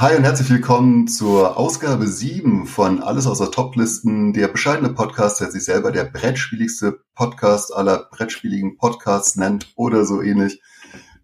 Hi 0.00 0.16
und 0.16 0.22
herzlich 0.22 0.48
willkommen 0.48 1.08
zur 1.08 1.56
Ausgabe 1.56 2.06
7 2.06 2.66
von 2.66 3.02
Alles 3.02 3.26
außer 3.26 3.50
Toplisten, 3.50 4.32
der 4.32 4.46
bescheidene 4.46 4.90
Podcast, 4.90 5.40
der 5.40 5.50
sich 5.50 5.64
selber 5.64 5.90
der 5.90 6.04
brettspieligste 6.04 7.00
Podcast 7.16 7.74
aller 7.74 8.08
brettspieligen 8.12 8.76
Podcasts 8.76 9.34
nennt 9.34 9.72
oder 9.74 10.04
so 10.04 10.22
ähnlich. 10.22 10.62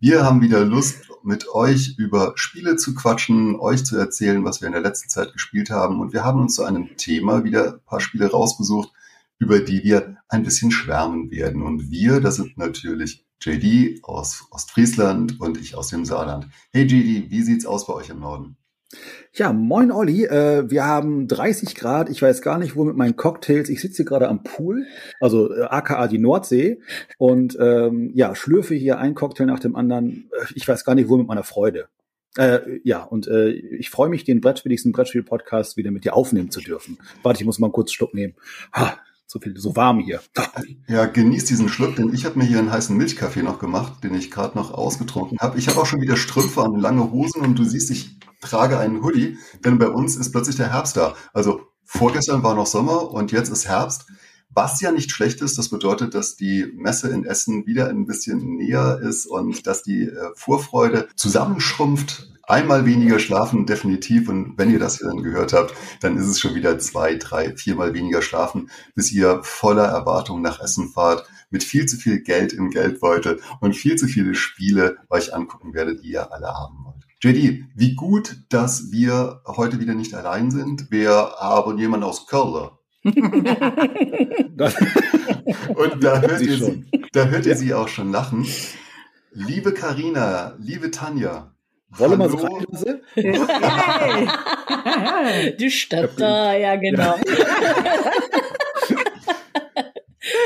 Wir 0.00 0.24
haben 0.24 0.40
wieder 0.40 0.64
Lust, 0.64 1.08
mit 1.22 1.48
euch 1.50 1.94
über 1.98 2.32
Spiele 2.34 2.74
zu 2.74 2.96
quatschen, 2.96 3.60
euch 3.60 3.84
zu 3.84 3.96
erzählen, 3.96 4.44
was 4.44 4.60
wir 4.60 4.66
in 4.66 4.72
der 4.72 4.82
letzten 4.82 5.08
Zeit 5.08 5.32
gespielt 5.32 5.70
haben. 5.70 6.00
Und 6.00 6.12
wir 6.12 6.24
haben 6.24 6.40
uns 6.40 6.56
zu 6.56 6.64
einem 6.64 6.96
Thema 6.96 7.44
wieder 7.44 7.74
ein 7.74 7.84
paar 7.86 8.00
Spiele 8.00 8.28
rausgesucht, 8.28 8.90
über 9.38 9.60
die 9.60 9.84
wir 9.84 10.16
ein 10.28 10.42
bisschen 10.42 10.72
schwärmen 10.72 11.30
werden. 11.30 11.62
Und 11.62 11.92
wir, 11.92 12.20
das 12.20 12.34
sind 12.34 12.58
natürlich 12.58 13.24
JD 13.40 14.02
aus 14.02 14.48
Ostfriesland 14.50 15.40
und 15.40 15.58
ich 15.58 15.76
aus 15.76 15.90
dem 15.90 16.04
Saarland. 16.04 16.48
Hey 16.72 16.82
JD, 16.82 17.30
wie 17.30 17.42
sieht's 17.42 17.66
aus 17.66 17.86
bei 17.86 17.94
euch 17.94 18.08
im 18.08 18.18
Norden? 18.18 18.56
Ja, 19.32 19.52
moin 19.52 19.90
Olli. 19.90 20.24
Äh, 20.24 20.70
wir 20.70 20.84
haben 20.84 21.28
30 21.28 21.74
Grad. 21.74 22.08
Ich 22.08 22.22
weiß 22.22 22.42
gar 22.42 22.58
nicht, 22.58 22.76
wo 22.76 22.84
mit 22.84 22.96
meinen 22.96 23.16
Cocktails. 23.16 23.68
Ich 23.68 23.80
sitze 23.80 23.98
hier 23.98 24.04
gerade 24.04 24.28
am 24.28 24.42
Pool, 24.42 24.86
also 25.20 25.52
äh, 25.52 25.62
aka 25.62 26.06
die 26.08 26.18
Nordsee. 26.18 26.80
Und 27.18 27.56
ähm, 27.60 28.10
ja, 28.14 28.34
schlürfe 28.34 28.74
hier 28.74 28.98
ein 28.98 29.14
Cocktail 29.14 29.46
nach 29.46 29.60
dem 29.60 29.76
anderen. 29.76 30.30
Äh, 30.32 30.46
ich 30.54 30.66
weiß 30.66 30.84
gar 30.84 30.94
nicht, 30.94 31.08
wo 31.08 31.16
mit 31.16 31.26
meiner 31.26 31.44
Freude. 31.44 31.88
Äh, 32.36 32.80
ja, 32.82 33.02
und 33.02 33.28
äh, 33.28 33.50
ich 33.50 33.90
freue 33.90 34.08
mich, 34.08 34.24
den 34.24 34.40
brettspieligsten 34.40 34.92
Brettspiel-Podcast 34.92 35.76
wieder 35.76 35.90
mit 35.90 36.04
dir 36.04 36.14
aufnehmen 36.14 36.50
zu 36.50 36.60
dürfen. 36.60 36.98
Warte, 37.22 37.40
ich 37.40 37.46
muss 37.46 37.58
mal 37.58 37.68
einen 37.68 37.72
kurzen 37.72 37.94
Schluck 37.94 38.12
nehmen. 38.12 38.34
Ha, 38.74 38.98
so 39.26 39.38
viel, 39.38 39.56
so 39.56 39.74
warm 39.76 40.00
hier. 40.00 40.20
Ja, 40.86 41.06
genieß 41.06 41.46
diesen 41.46 41.68
Schluck, 41.68 41.96
denn 41.96 42.12
ich 42.12 42.24
habe 42.26 42.38
mir 42.38 42.44
hier 42.44 42.58
einen 42.58 42.70
heißen 42.70 42.96
Milchkaffee 42.96 43.42
noch 43.42 43.58
gemacht, 43.58 44.04
den 44.04 44.14
ich 44.14 44.30
gerade 44.30 44.56
noch 44.56 44.70
ausgetrunken 44.70 45.38
habe. 45.40 45.58
Ich 45.58 45.68
habe 45.68 45.80
auch 45.80 45.86
schon 45.86 46.00
wieder 46.00 46.16
Strümpfe 46.16 46.62
an 46.62 46.78
lange 46.78 47.10
Hosen 47.10 47.40
und 47.40 47.58
du 47.58 47.64
siehst, 47.64 47.90
ich 47.90 48.18
trage 48.40 48.78
einen 48.78 49.02
Hoodie, 49.02 49.38
denn 49.64 49.78
bei 49.78 49.88
uns 49.88 50.16
ist 50.16 50.30
plötzlich 50.30 50.56
der 50.56 50.72
Herbst 50.72 50.96
da. 50.96 51.14
Also 51.32 51.62
vorgestern 51.84 52.42
war 52.42 52.54
noch 52.54 52.66
Sommer 52.66 53.10
und 53.10 53.32
jetzt 53.32 53.48
ist 53.48 53.66
Herbst. 53.66 54.06
Was 54.50 54.80
ja 54.80 54.92
nicht 54.92 55.10
schlecht 55.10 55.40
ist, 55.40 55.58
das 55.58 55.68
bedeutet, 55.68 56.14
dass 56.14 56.36
die 56.36 56.70
Messe 56.76 57.08
in 57.08 57.24
Essen 57.24 57.66
wieder 57.66 57.88
ein 57.88 58.06
bisschen 58.06 58.56
näher 58.56 59.00
ist 59.02 59.26
und 59.26 59.66
dass 59.66 59.82
die 59.82 60.02
äh, 60.02 60.30
Vorfreude 60.36 61.08
zusammenschrumpft. 61.16 62.33
Einmal 62.46 62.84
weniger 62.84 63.18
schlafen, 63.18 63.66
definitiv. 63.66 64.28
Und 64.28 64.58
wenn 64.58 64.70
ihr 64.70 64.78
das 64.78 64.98
hier 64.98 65.08
dann 65.08 65.22
gehört 65.22 65.52
habt, 65.52 65.74
dann 66.00 66.16
ist 66.16 66.26
es 66.26 66.40
schon 66.40 66.54
wieder 66.54 66.78
zwei, 66.78 67.14
drei, 67.14 67.56
viermal 67.56 67.94
weniger 67.94 68.22
schlafen, 68.22 68.70
bis 68.94 69.12
ihr 69.12 69.40
voller 69.42 69.86
Erwartung 69.86 70.42
nach 70.42 70.60
Essen 70.60 70.88
fahrt, 70.88 71.26
mit 71.50 71.64
viel 71.64 71.86
zu 71.86 71.96
viel 71.96 72.20
Geld 72.20 72.52
im 72.52 72.70
Geldbeutel 72.70 73.40
und 73.60 73.74
viel 73.74 73.96
zu 73.96 74.06
viele 74.06 74.34
Spiele 74.34 74.96
euch 75.08 75.34
angucken 75.34 75.72
werdet, 75.74 76.02
die 76.02 76.12
ihr 76.12 76.32
alle 76.32 76.48
haben 76.48 76.84
wollt. 76.84 77.04
JD, 77.22 77.64
wie 77.74 77.94
gut, 77.94 78.36
dass 78.50 78.92
wir 78.92 79.40
heute 79.46 79.80
wieder 79.80 79.94
nicht 79.94 80.12
allein 80.12 80.50
sind. 80.50 80.90
Wir 80.90 81.10
haben 81.38 81.78
jemanden 81.78 82.04
aus 82.04 82.26
Köln. 82.26 82.68
und 83.04 83.14
da 86.04 86.20
hört, 86.20 86.38
sie 86.38 86.46
ihr, 86.46 86.58
sie, 86.58 86.84
da 87.12 87.26
hört 87.26 87.46
ihr 87.46 87.56
sie 87.56 87.72
auch 87.72 87.88
schon 87.88 88.12
lachen. 88.12 88.46
Liebe 89.32 89.72
Karina, 89.72 90.54
liebe 90.58 90.90
Tanja. 90.90 91.53
Wolle 91.96 92.16
mal 92.16 92.28
so 92.28 92.38
hey. 93.14 93.28
Du 95.58 95.70
Stadt 95.70 96.10
da, 96.18 96.54
ja 96.54 96.74
genau. 96.76 97.14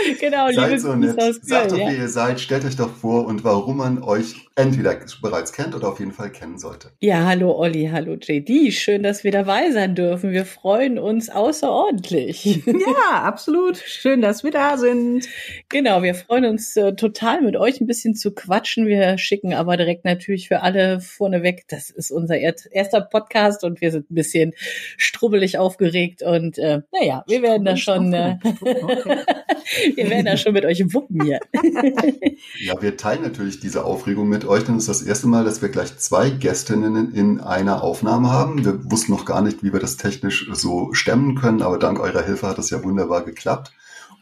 genau, 0.20 0.50
seid 0.53 0.81
so 0.81 0.94
nett. 0.94 1.20
Sagt 1.42 1.72
doch, 1.72 1.78
ja. 1.78 1.88
wer 1.88 1.97
ihr 1.97 2.09
seid, 2.09 2.41
stellt 2.41 2.64
euch 2.64 2.76
doch 2.76 2.94
vor 2.94 3.26
und 3.26 3.44
warum 3.44 3.78
man 3.78 4.03
euch 4.03 4.48
entweder 4.59 4.97
bereits 5.22 5.53
kennt 5.53 5.75
oder 5.75 5.88
auf 5.88 6.00
jeden 6.00 6.12
Fall 6.12 6.31
kennen 6.31 6.59
sollte. 6.59 6.91
Ja, 7.00 7.25
hallo 7.25 7.56
Olli, 7.56 7.88
hallo 7.92 8.14
JD. 8.14 8.72
Schön, 8.72 9.04
dass 9.04 9.22
wir 9.22 9.31
dabei 9.31 9.70
sein 9.70 9.94
dürfen. 9.94 10.32
Wir 10.32 10.44
freuen 10.44 10.98
uns 10.98 11.31
außerordentlich. 11.31 12.64
Ja, 12.78 13.22
absolut. 13.22 13.76
Schön, 13.76 14.22
dass 14.22 14.44
wir 14.44 14.50
da 14.50 14.76
sind. 14.76 15.26
Genau, 15.69 16.03
wir 16.03 16.15
freuen 16.15 16.44
uns 16.44 16.76
äh, 16.76 16.94
total 16.94 17.42
mit 17.42 17.56
euch 17.56 17.80
ein 17.80 17.86
bisschen 17.86 18.15
zu 18.15 18.32
quatschen. 18.32 18.86
Wir 18.86 19.19
schicken 19.19 19.53
aber 19.53 19.76
direkt 19.76 20.04
natürlich 20.04 20.48
für 20.48 20.62
alle 20.62 21.00
vorneweg, 21.00 21.65
das 21.69 21.91
ist 21.91 22.10
unser 22.10 22.38
erster 22.38 23.00
Podcast 23.00 23.65
und 23.65 23.80
wir 23.80 23.91
sind 23.91 24.10
ein 24.10 24.15
bisschen 24.15 24.53
strubbelig 24.97 25.59
aufgeregt 25.59 26.22
und 26.22 26.59
äh, 26.59 26.80
naja, 26.92 27.25
wir 27.26 27.42
werden 27.42 27.65
da 27.65 27.76
schon 27.76 28.12
äh, 28.12 28.36
wir 29.94 30.10
werden 30.10 30.26
da 30.26 30.36
schon 30.36 30.52
mit 30.52 30.64
euch 30.64 30.82
wuppen 30.92 31.22
hier. 31.22 31.40
ja, 32.60 32.80
wir 32.80 32.96
teilen 32.96 33.22
natürlich 33.22 33.60
diese 33.60 33.84
Aufregung 33.84 34.28
mit 34.28 34.44
euch, 34.44 34.64
denn 34.64 34.76
es 34.76 34.88
ist 34.88 35.00
das 35.00 35.02
erste 35.02 35.26
Mal, 35.26 35.44
dass 35.44 35.62
wir 35.62 35.68
gleich 35.68 35.96
zwei 35.98 36.30
Gästinnen 36.30 37.14
in 37.14 37.40
einer 37.40 37.82
Aufnahme 37.82 38.30
haben. 38.30 38.64
Wir 38.64 38.90
wussten 38.90 39.12
noch 39.12 39.24
gar 39.24 39.42
nicht, 39.42 39.62
wie 39.62 39.72
wir 39.72 39.80
das 39.80 39.96
technisch 39.96 40.48
so 40.52 40.92
stemmen 40.92 41.34
können, 41.34 41.62
aber 41.62 41.78
dank 41.78 42.00
eurer 42.00 42.24
Hilfe 42.24 42.48
hat 42.48 42.58
das 42.58 42.70
ja 42.70 42.82
wunderbar 42.82 43.24
geklappt. 43.24 43.72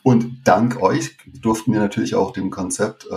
Und 0.02 0.42
dank 0.44 0.80
euch 0.80 1.16
durften 1.26 1.72
wir 1.72 1.80
natürlich 1.80 2.14
auch 2.14 2.32
dem 2.32 2.50
Konzept 2.50 3.06
äh, 3.10 3.14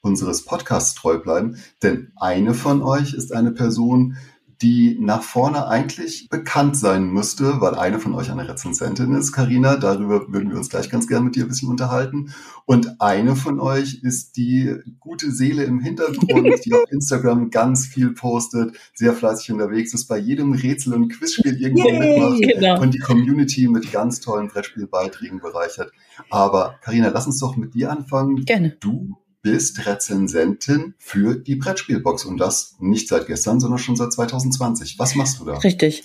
unseres 0.00 0.44
Podcasts 0.44 0.94
treu 0.94 1.18
bleiben, 1.18 1.58
denn 1.82 2.12
eine 2.16 2.54
von 2.54 2.82
euch 2.82 3.14
ist 3.14 3.32
eine 3.32 3.52
Person, 3.52 4.16
die 4.60 4.96
nach 5.00 5.22
vorne 5.22 5.68
eigentlich 5.68 6.28
bekannt 6.28 6.76
sein 6.76 7.10
müsste, 7.10 7.60
weil 7.60 7.76
eine 7.76 8.00
von 8.00 8.14
euch 8.14 8.30
eine 8.30 8.48
Rezensentin 8.48 9.14
ist, 9.14 9.30
Karina. 9.32 9.76
Darüber 9.76 10.32
würden 10.32 10.50
wir 10.50 10.56
uns 10.56 10.68
gleich 10.68 10.90
ganz 10.90 11.06
gerne 11.06 11.26
mit 11.26 11.36
dir 11.36 11.44
ein 11.44 11.48
bisschen 11.48 11.68
unterhalten. 11.68 12.34
Und 12.66 13.00
eine 13.00 13.36
von 13.36 13.60
euch 13.60 14.00
ist 14.02 14.36
die 14.36 14.74
gute 14.98 15.30
Seele 15.30 15.62
im 15.62 15.78
Hintergrund, 15.78 16.64
die 16.64 16.74
auf 16.74 16.90
Instagram 16.90 17.50
ganz 17.50 17.86
viel 17.86 18.10
postet, 18.14 18.76
sehr 18.94 19.12
fleißig 19.12 19.52
unterwegs 19.52 19.94
ist, 19.94 20.06
bei 20.06 20.18
jedem 20.18 20.52
Rätsel 20.52 20.94
und 20.94 21.08
Quizspiel 21.08 21.60
irgendwo 21.60 21.88
Yay, 21.88 21.98
mitmacht 21.98 22.40
genau. 22.40 22.80
und 22.80 22.94
die 22.94 22.98
Community 22.98 23.68
mit 23.68 23.92
ganz 23.92 24.20
tollen 24.20 24.48
Brettspielbeiträgen 24.48 25.40
bereichert. 25.40 25.92
Aber 26.30 26.78
Karina, 26.82 27.08
lass 27.08 27.26
uns 27.26 27.38
doch 27.38 27.56
mit 27.56 27.74
dir 27.74 27.92
anfangen. 27.92 28.44
Gerne. 28.44 28.76
Du 28.80 29.16
bist 29.50 29.86
Rezensentin 29.86 30.92
für 30.98 31.34
die 31.34 31.56
Brettspielbox 31.56 32.26
und 32.26 32.38
das 32.38 32.76
nicht 32.80 33.08
seit 33.08 33.26
gestern, 33.26 33.60
sondern 33.60 33.78
schon 33.78 33.96
seit 33.96 34.12
2020. 34.12 34.98
Was 34.98 35.14
machst 35.14 35.40
du 35.40 35.46
da? 35.46 35.54
Richtig. 35.54 36.02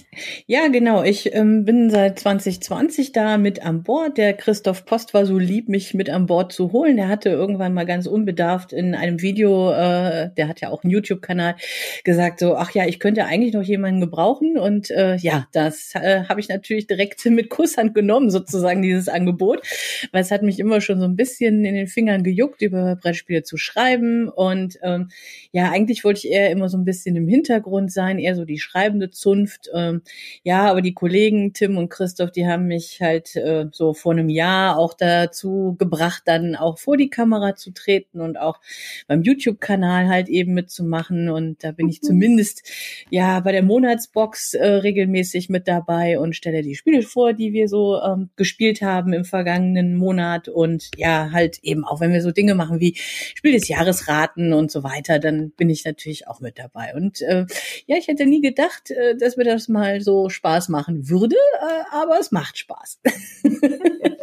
Ja, 0.48 0.70
genau. 0.70 1.04
Ich 1.04 1.36
ähm, 1.36 1.66
bin 1.66 1.90
seit 1.90 2.20
2020 2.20 3.12
da 3.12 3.38
mit 3.38 3.62
an 3.62 3.84
Bord. 3.84 4.18
Der 4.18 4.32
Christoph 4.32 4.86
Post 4.86 5.14
war 5.14 5.26
so 5.26 5.38
lieb, 5.38 5.68
mich 5.68 5.94
mit 5.94 6.10
an 6.10 6.26
Bord 6.26 6.54
zu 6.54 6.72
holen. 6.72 6.96
Der 6.96 7.10
hatte 7.10 7.30
irgendwann 7.32 7.74
mal 7.74 7.86
ganz 7.86 8.08
unbedarft 8.08 8.72
in 8.72 8.96
einem 8.96 9.22
Video, 9.22 9.72
äh, 9.72 10.30
der 10.38 10.48
hat 10.48 10.62
ja 10.62 10.70
auch 10.70 10.86
einen 10.86 10.92
YouTube-Kanal, 10.92 11.58
gesagt 12.06 12.40
so, 12.40 12.56
ach 12.56 12.72
ja, 12.72 12.86
ich 12.88 13.00
könnte 13.00 13.26
eigentlich 13.26 13.54
noch 13.54 13.64
jemanden 13.64 14.00
gebrauchen. 14.00 14.58
Und 14.58 14.90
äh, 14.90 15.18
ja, 15.18 15.48
das 15.52 15.96
äh, 15.96 16.24
habe 16.30 16.40
ich 16.40 16.48
natürlich 16.48 16.88
direkt 16.88 17.26
mit 17.26 17.50
Kusshand 17.50 17.94
genommen, 17.94 18.32
sozusagen 18.32 18.82
dieses 18.82 19.10
Angebot, 19.10 19.68
weil 20.14 20.22
es 20.22 20.32
hat 20.32 20.44
mich 20.44 20.60
immer 20.60 20.80
schon 20.80 21.02
so 21.02 21.06
ein 21.06 21.18
bisschen 21.18 21.66
in 21.66 21.76
den 21.76 21.88
Fingern 21.88 22.24
gejuckt 22.24 22.62
über 22.62 22.96
Brettspiel 22.96 23.33
Beispiele 23.34 23.44
zu 23.44 23.58
schreiben. 23.58 24.30
Und 24.30 24.78
ähm, 24.84 25.10
ja, 25.52 25.72
eigentlich 25.72 26.04
wollte 26.04 26.20
ich 26.20 26.32
eher 26.32 26.52
immer 26.52 26.70
so 26.70 26.78
ein 26.78 26.86
bisschen 26.86 27.16
im 27.16 27.28
Hintergrund 27.28 27.92
sein, 27.92 28.20
eher 28.20 28.36
so 28.36 28.46
die 28.46 28.60
schreibende 28.60 29.10
Zunft. 29.10 29.70
Ähm, 29.74 30.02
ja, 30.44 30.70
aber 30.70 30.82
die 30.82 30.94
Kollegen 30.94 31.54
Tim 31.54 31.78
und 31.78 31.90
Christoph, 31.90 32.32
die 32.32 32.48
haben 32.48 32.68
mich 32.68 33.00
halt 33.02 33.36
äh, 33.36 33.66
so 33.72 33.94
vor 33.94 34.14
einem 34.14 34.30
Jahr 34.30 34.78
auch 34.78 34.94
dazu 34.94 35.76
gebracht, 35.80 36.24
dann 36.26 36.56
auch 36.56 36.78
vor 36.78 36.98
die 36.98 37.10
Kamera 37.10 37.56
zu 37.56 37.72
treten 37.72 38.22
und 38.22 38.38
auch 38.38 38.60
beim 39.08 39.24
YouTube-Kanal 39.24 40.08
halt 40.08 40.30
eben 40.30 40.54
mitzumachen. 40.54 41.30
Und 41.30 41.64
da 41.64 41.72
bin 41.72 41.90
ich 41.90 42.02
mhm. 42.02 42.08
zumindest 42.08 42.64
ja 43.10 43.40
bei 43.40 43.52
der 43.52 43.64
Monatsbox 43.64 44.54
äh, 44.54 44.66
regelmäßig 44.66 45.50
mit 45.50 45.68
dabei 45.68 46.20
und 46.20 46.36
stelle 46.36 46.62
die 46.62 46.76
Spiele 46.76 47.02
vor, 47.02 47.34
die 47.34 47.54
wir 47.54 47.68
so 47.68 48.00
ähm, 48.02 48.30
gespielt 48.36 48.82
haben 48.82 49.14
im 49.14 49.26
vergangenen 49.26 49.96
Monat. 49.96 50.48
Und 50.48 50.90
ja, 50.98 51.32
halt 51.32 51.60
eben 51.64 51.84
auch, 51.86 52.00
wenn 52.00 52.12
wir 52.12 52.22
so 52.22 52.32
Dinge 52.32 52.56
machen 52.56 52.80
wie 52.80 52.98
Spiel 53.36 53.54
des 53.54 53.68
Jahres 53.68 54.08
raten 54.08 54.54
und 54.54 54.72
so 54.72 54.84
weiter, 54.84 55.20
dann 55.20 55.52
bin 55.52 55.70
ich 55.70 55.86
natürlich 55.86 56.28
auch 56.28 56.40
mit 56.40 56.58
dabei. 56.58 56.94
Und 56.96 57.22
äh, 57.22 57.46
ja, 57.86 57.98
ich 57.98 58.08
hätte 58.08 58.26
nie 58.26 58.42
gedacht, 58.42 58.92
äh, 58.92 59.16
dass 59.18 59.38
mir 59.38 59.46
das 59.46 59.68
mal 59.68 60.02
so 60.02 60.30
Spaß 60.30 60.70
machen 60.70 61.10
würde, 61.10 61.36
äh, 61.36 61.96
aber 61.96 62.20
es 62.20 62.32
macht 62.32 62.58
Spaß. 62.58 63.00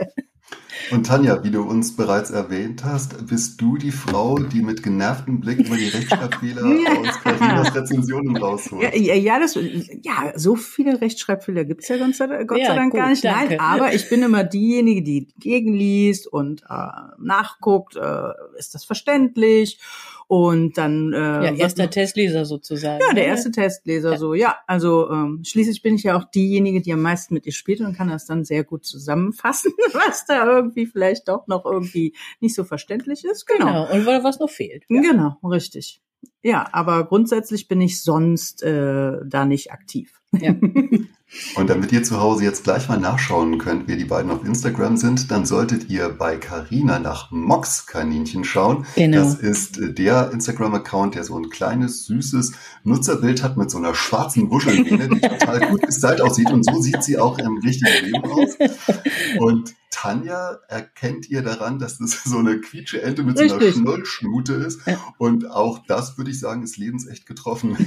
Und 0.90 1.06
Tanja, 1.06 1.42
wie 1.44 1.50
du 1.50 1.62
uns 1.62 1.94
bereits 1.96 2.30
erwähnt 2.30 2.84
hast, 2.84 3.26
bist 3.26 3.60
du 3.60 3.76
die 3.76 3.92
Frau, 3.92 4.38
die 4.38 4.62
mit 4.62 4.82
genervtem 4.82 5.40
Blick 5.40 5.60
immer 5.60 5.76
die 5.76 5.88
Rechtschreibfehler 5.88 6.62
aus 7.00 7.20
Carinas 7.22 7.74
Rezensionen 7.74 8.36
rausholt. 8.36 8.94
Ja, 8.94 9.14
ja, 9.14 9.38
das, 9.38 9.54
ja, 9.54 10.32
so 10.36 10.56
viele 10.56 11.00
Rechtschreibfehler 11.00 11.64
gibt's 11.64 11.88
ja 11.88 11.96
Gott 11.98 12.14
sei, 12.14 12.44
Gott 12.44 12.58
ja, 12.58 12.66
sei 12.66 12.74
Dank 12.74 12.92
gut, 12.92 13.00
gar 13.00 13.10
nicht. 13.10 13.24
Danke. 13.24 13.56
Nein, 13.56 13.60
aber 13.60 13.94
ich 13.94 14.08
bin 14.08 14.22
immer 14.22 14.44
diejenige, 14.44 15.02
die 15.02 15.28
gegenliest 15.38 16.26
und 16.26 16.62
äh, 16.68 16.86
nachguckt, 17.18 17.96
äh, 17.96 18.32
ist 18.58 18.74
das 18.74 18.84
verständlich? 18.84 19.78
Und 20.30 20.78
dann 20.78 21.12
äh, 21.12 21.16
ja, 21.16 21.52
erster 21.54 21.90
Testleser 21.90 22.44
sozusagen. 22.44 23.02
Ja, 23.04 23.14
der 23.14 23.26
erste 23.26 23.50
Testleser 23.50 24.12
ja. 24.12 24.16
so. 24.16 24.34
Ja, 24.34 24.58
also 24.68 25.10
ähm, 25.10 25.42
schließlich 25.44 25.82
bin 25.82 25.96
ich 25.96 26.04
ja 26.04 26.16
auch 26.16 26.22
diejenige, 26.22 26.80
die 26.80 26.92
am 26.92 27.02
meisten 27.02 27.34
mit 27.34 27.46
dir 27.46 27.52
spielt 27.52 27.80
und 27.80 27.96
kann 27.96 28.06
das 28.06 28.26
dann 28.26 28.44
sehr 28.44 28.62
gut 28.62 28.84
zusammenfassen, 28.84 29.72
was 29.92 30.26
da 30.26 30.46
irgendwie 30.46 30.86
vielleicht 30.86 31.26
doch 31.26 31.48
noch 31.48 31.64
irgendwie 31.64 32.14
nicht 32.38 32.54
so 32.54 32.62
verständlich 32.62 33.24
ist. 33.24 33.44
Genau. 33.44 33.88
genau. 33.88 33.92
Und 33.92 34.06
was 34.22 34.38
noch 34.38 34.50
fehlt. 34.50 34.84
Ja. 34.88 35.00
Genau, 35.00 35.36
richtig. 35.42 36.00
Ja, 36.42 36.68
aber 36.70 37.06
grundsätzlich 37.06 37.66
bin 37.66 37.80
ich 37.80 38.00
sonst 38.00 38.62
äh, 38.62 39.14
da 39.26 39.44
nicht 39.44 39.72
aktiv. 39.72 40.19
Ja. 40.32 40.54
Und 41.54 41.70
damit 41.70 41.92
ihr 41.92 42.02
zu 42.02 42.20
Hause 42.20 42.42
jetzt 42.42 42.64
gleich 42.64 42.88
mal 42.88 42.98
nachschauen 42.98 43.58
könnt, 43.58 43.86
wer 43.86 43.94
die 43.94 44.04
beiden 44.04 44.32
auf 44.32 44.44
Instagram 44.44 44.96
sind, 44.96 45.30
dann 45.30 45.46
solltet 45.46 45.88
ihr 45.88 46.08
bei 46.08 46.36
Carina 46.36 46.98
nach 46.98 47.30
Mox 47.30 47.86
Kaninchen 47.86 48.42
schauen. 48.42 48.84
Genau. 48.96 49.18
Das 49.18 49.34
ist 49.34 49.78
äh, 49.78 49.92
der 49.92 50.32
Instagram-Account, 50.32 51.14
der 51.14 51.22
so 51.22 51.38
ein 51.38 51.48
kleines, 51.48 52.04
süßes 52.06 52.52
Nutzerbild 52.82 53.44
hat 53.44 53.56
mit 53.56 53.70
so 53.70 53.78
einer 53.78 53.94
schwarzen 53.94 54.50
Wuschelmähne, 54.50 55.08
die 55.08 55.20
total 55.20 55.68
gut 55.70 55.82
gestylt 55.82 56.20
aussieht. 56.20 56.50
Und 56.50 56.64
so 56.64 56.80
sieht 56.80 57.04
sie 57.04 57.16
auch 57.16 57.38
im 57.38 57.58
richtigen 57.58 58.06
Leben 58.06 58.24
aus. 58.24 58.58
Und 59.38 59.76
Tanja 59.90 60.58
erkennt 60.68 61.30
ihr 61.30 61.42
daran, 61.42 61.78
dass 61.78 61.98
das 61.98 62.24
so 62.24 62.38
eine 62.38 62.60
quietsche 62.60 63.02
Ente 63.02 63.22
mit 63.22 63.38
Richtig. 63.38 63.60
so 63.60 63.66
einer 63.66 63.72
Schnollschnute 63.72 64.54
ist. 64.54 64.80
Und 65.18 65.48
auch 65.50 65.80
das, 65.86 66.18
würde 66.18 66.30
ich 66.30 66.40
sagen, 66.40 66.62
ist 66.62 66.76
lebensecht 66.76 67.26
getroffen. 67.26 67.76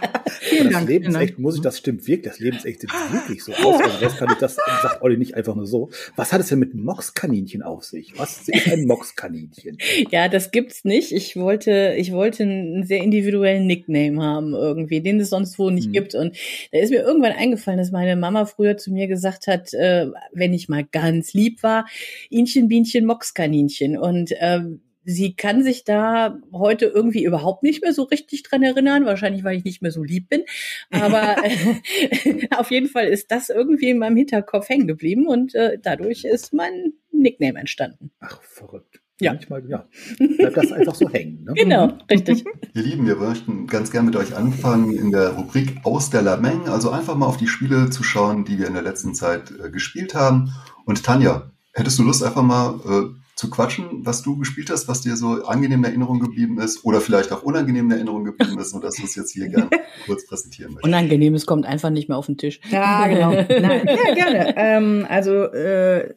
Vielen 0.40 0.70
Dank. 0.70 0.88
Lebensecht 0.88 1.38
muss 1.38 1.56
ich, 1.56 1.62
das 1.62 1.78
stimmt 1.78 2.06
wirklich, 2.06 2.32
das 2.32 2.38
Lebensecht 2.40 2.80
sieht 2.80 2.90
wirklich 3.12 3.42
so 3.42 3.52
aus. 3.52 3.80
Also 3.82 3.98
das 4.00 4.16
kann 4.16 4.28
ich, 4.30 4.38
das 4.38 4.56
sagt 4.82 5.02
Olli 5.02 5.16
nicht 5.16 5.34
einfach 5.34 5.54
nur 5.54 5.66
so. 5.66 5.90
Was 6.14 6.32
hat 6.32 6.40
es 6.40 6.48
denn 6.48 6.58
mit 6.58 6.74
Moxkaninchen 6.74 7.62
auf 7.62 7.84
sich? 7.84 8.18
Was 8.18 8.48
ist 8.48 8.70
ein 8.70 8.86
Moxkaninchen? 8.86 9.78
Ja, 10.10 10.28
das 10.28 10.50
gibt's 10.50 10.84
nicht. 10.84 11.12
Ich 11.12 11.36
wollte, 11.36 11.94
ich 11.96 12.12
wollte 12.12 12.44
einen 12.44 12.84
sehr 12.84 13.02
individuellen 13.02 13.66
Nickname 13.66 14.22
haben 14.22 14.54
irgendwie, 14.54 15.00
den 15.00 15.20
es 15.20 15.30
sonst 15.30 15.58
wo 15.58 15.70
nicht 15.70 15.86
hm. 15.86 15.92
gibt. 15.92 16.14
Und 16.14 16.36
da 16.70 16.78
ist 16.78 16.90
mir 16.90 17.02
irgendwann 17.02 17.32
eingefallen, 17.32 17.78
dass 17.78 17.90
meine 17.90 18.16
Mama 18.16 18.46
früher 18.46 18.76
zu 18.76 18.92
mir 18.92 19.08
gesagt 19.08 19.46
hat, 19.46 19.72
äh, 19.74 20.06
wenn 20.32 20.52
ich 20.52 20.68
mal 20.68 20.84
ganz 20.84 21.34
lieb 21.34 21.62
war, 21.62 21.86
Inchen, 22.30 22.68
Bienchen, 22.68 23.06
Moxkaninchen. 23.06 23.98
Und 23.98 24.32
ähm, 24.38 24.80
sie 25.06 25.34
kann 25.34 25.62
sich 25.62 25.84
da 25.84 26.38
heute 26.52 26.86
irgendwie 26.86 27.24
überhaupt 27.24 27.62
nicht 27.62 27.82
mehr 27.82 27.94
so 27.94 28.02
richtig 28.02 28.42
dran 28.42 28.62
erinnern, 28.62 29.06
wahrscheinlich 29.06 29.44
weil 29.44 29.56
ich 29.56 29.64
nicht 29.64 29.80
mehr 29.80 29.92
so 29.92 30.02
lieb 30.02 30.28
bin, 30.28 30.42
aber 30.90 31.36
äh, 31.44 32.48
auf 32.56 32.70
jeden 32.70 32.88
Fall 32.88 33.06
ist 33.06 33.30
das 33.30 33.48
irgendwie 33.48 33.90
in 33.90 33.98
meinem 33.98 34.16
Hinterkopf 34.16 34.68
hängen 34.68 34.88
geblieben 34.88 35.26
und 35.26 35.54
äh, 35.54 35.78
dadurch 35.80 36.24
ist 36.24 36.52
mein 36.52 36.92
Nickname 37.12 37.58
entstanden. 37.58 38.10
Ach, 38.20 38.42
verrückt. 38.42 39.00
Ja. 39.18 39.32
Manchmal, 39.32 39.64
ja, 39.66 39.88
bleibt 40.18 40.58
das 40.58 40.72
einfach 40.72 40.94
so 40.94 41.08
hängen. 41.08 41.44
Ne? 41.44 41.54
Genau, 41.56 41.96
richtig. 42.10 42.44
Ihr 42.74 42.82
Lieben, 42.82 43.06
wir 43.06 43.16
möchten 43.16 43.66
ganz 43.66 43.90
gerne 43.90 44.06
mit 44.06 44.16
euch 44.16 44.36
anfangen 44.36 44.92
in 44.92 45.10
der 45.10 45.30
Rubrik 45.30 45.78
aus 45.84 46.10
der 46.10 46.20
Lameng, 46.20 46.68
also 46.68 46.90
einfach 46.90 47.16
mal 47.16 47.24
auf 47.24 47.38
die 47.38 47.46
Spiele 47.46 47.88
zu 47.88 48.02
schauen, 48.02 48.44
die 48.44 48.58
wir 48.58 48.66
in 48.66 48.74
der 48.74 48.82
letzten 48.82 49.14
Zeit 49.14 49.52
äh, 49.52 49.70
gespielt 49.70 50.14
haben. 50.14 50.52
Und 50.84 51.02
Tanja, 51.02 51.50
hättest 51.72 51.98
du 51.98 52.02
Lust, 52.02 52.22
einfach 52.22 52.42
mal 52.42 52.78
äh, 52.84 53.25
zu 53.36 53.50
quatschen, 53.50 54.06
was 54.06 54.22
du 54.22 54.38
gespielt 54.38 54.70
hast, 54.70 54.88
was 54.88 55.02
dir 55.02 55.14
so 55.14 55.44
angenehm 55.44 55.80
in 55.80 55.84
Erinnerung 55.84 56.20
geblieben 56.20 56.58
ist 56.58 56.84
oder 56.86 57.02
vielleicht 57.02 57.32
auch 57.32 57.42
unangenehm 57.42 57.84
in 57.86 57.90
Erinnerung 57.92 58.24
geblieben 58.24 58.58
ist, 58.58 58.70
sodass 58.70 58.96
du 58.96 59.04
es 59.04 59.14
jetzt 59.14 59.32
hier 59.32 59.48
gerne 59.48 59.68
kurz 60.06 60.26
präsentieren 60.26 60.72
möchtest. 60.72 60.86
Unangenehmes 60.86 61.44
kommt 61.44 61.66
einfach 61.66 61.90
nicht 61.90 62.08
mehr 62.08 62.16
auf 62.16 62.26
den 62.26 62.38
Tisch. 62.38 62.60
Ja, 62.70 63.06
genau. 63.06 63.32
Nein, 63.60 63.86
ja, 63.86 64.14
gerne. 64.14 64.54
Ähm, 64.56 65.06
also 65.06 65.44
äh, 65.52 66.14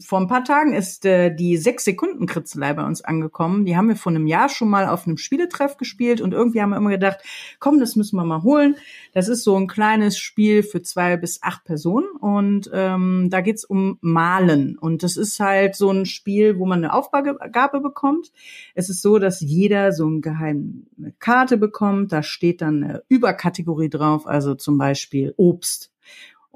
vor 0.00 0.20
ein 0.20 0.28
paar 0.28 0.44
Tagen 0.44 0.72
ist 0.72 1.04
äh, 1.04 1.34
die 1.34 1.56
sechs 1.56 1.84
Sekunden 1.84 2.26
Kritzelei 2.26 2.72
bei 2.74 2.84
uns 2.84 3.02
angekommen. 3.02 3.64
Die 3.64 3.76
haben 3.76 3.88
wir 3.88 3.96
vor 3.96 4.12
einem 4.12 4.26
Jahr 4.26 4.48
schon 4.48 4.68
mal 4.68 4.86
auf 4.86 5.06
einem 5.06 5.16
Spieletreff 5.16 5.76
gespielt 5.76 6.20
und 6.20 6.32
irgendwie 6.32 6.60
haben 6.60 6.70
wir 6.70 6.76
immer 6.76 6.90
gedacht, 6.90 7.18
komm, 7.58 7.80
das 7.80 7.96
müssen 7.96 8.16
wir 8.16 8.24
mal 8.24 8.42
holen. 8.42 8.76
Das 9.12 9.28
ist 9.28 9.44
so 9.44 9.56
ein 9.56 9.66
kleines 9.66 10.18
Spiel 10.18 10.62
für 10.62 10.82
zwei 10.82 11.16
bis 11.16 11.42
acht 11.42 11.64
Personen 11.64 12.08
und 12.20 12.70
ähm, 12.72 13.28
da 13.30 13.40
geht's 13.40 13.64
um 13.64 13.98
Malen 14.00 14.78
und 14.78 15.02
das 15.02 15.16
ist 15.16 15.40
halt 15.40 15.76
so 15.76 15.90
ein 15.90 16.06
Spiel, 16.06 16.58
wo 16.58 16.66
man 16.66 16.84
eine 16.84 16.92
Aufgabe 16.92 17.80
bekommt. 17.80 18.32
Es 18.74 18.88
ist 18.88 19.02
so, 19.02 19.18
dass 19.18 19.40
jeder 19.40 19.92
so 19.92 20.06
eine 20.06 20.20
geheime 20.20 20.84
Karte 21.18 21.56
bekommt. 21.56 22.12
Da 22.12 22.22
steht 22.22 22.60
dann 22.60 22.82
eine 22.82 23.02
Überkategorie 23.08 23.88
drauf, 23.88 24.26
also 24.26 24.54
zum 24.54 24.78
Beispiel 24.78 25.34
Obst 25.36 25.92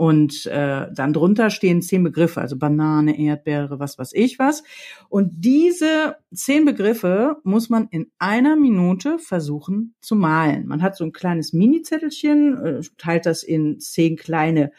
und 0.02 0.46
äh, 0.46 0.88
dann 0.92 1.12
drunter 1.12 1.48
stehen 1.48 1.80
zehn 1.80 2.02
Begriffe, 2.02 2.40
also 2.40 2.58
Banane, 2.58 3.16
Erdbeere, 3.20 3.78
was 3.78 4.00
weiß 4.00 4.14
ich 4.14 4.36
was. 4.40 4.64
Und 5.08 5.30
diese 5.44 6.16
zehn 6.34 6.64
Begriffe 6.64 7.36
muss 7.44 7.70
man 7.70 7.86
in 7.92 8.10
einer 8.18 8.56
Minute 8.56 9.20
versuchen 9.20 9.94
zu 10.00 10.16
malen. 10.16 10.66
Man 10.66 10.82
hat 10.82 10.96
so 10.96 11.04
ein 11.04 11.12
kleines 11.12 11.52
Mini-Zettelchen, 11.52 12.56
äh, 12.64 12.80
teilt 12.98 13.26
das 13.26 13.44
in 13.44 13.78
zehn 13.78 14.16
kleine 14.16 14.72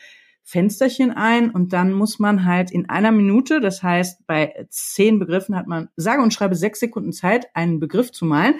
Fensterchen 0.43 1.11
ein 1.11 1.51
und 1.51 1.71
dann 1.71 1.93
muss 1.93 2.19
man 2.19 2.43
halt 2.43 2.69
in 2.69 2.89
einer 2.89 3.13
Minute, 3.13 3.61
das 3.61 3.81
heißt 3.81 4.27
bei 4.27 4.65
zehn 4.71 5.19
Begriffen 5.19 5.55
hat 5.55 5.67
man 5.67 5.87
sage 5.95 6.21
und 6.21 6.33
schreibe 6.33 6.55
sechs 6.55 6.81
Sekunden 6.81 7.13
Zeit, 7.13 7.47
einen 7.53 7.79
Begriff 7.79 8.11
zu 8.11 8.25
malen. 8.25 8.55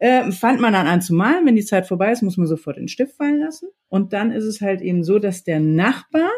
Äh, 0.00 0.32
fand 0.32 0.60
man 0.60 0.72
dann 0.72 0.86
an 0.86 1.02
zu 1.02 1.14
malen, 1.14 1.44
wenn 1.46 1.56
die 1.56 1.64
Zeit 1.64 1.86
vorbei 1.86 2.10
ist, 2.10 2.22
muss 2.22 2.38
man 2.38 2.46
sofort 2.46 2.78
den 2.78 2.88
Stift 2.88 3.16
fallen 3.16 3.38
lassen. 3.38 3.68
Und 3.88 4.12
dann 4.12 4.32
ist 4.32 4.44
es 4.44 4.60
halt 4.60 4.80
eben 4.80 5.04
so, 5.04 5.18
dass 5.18 5.44
der 5.44 5.60
Nachbar 5.60 6.30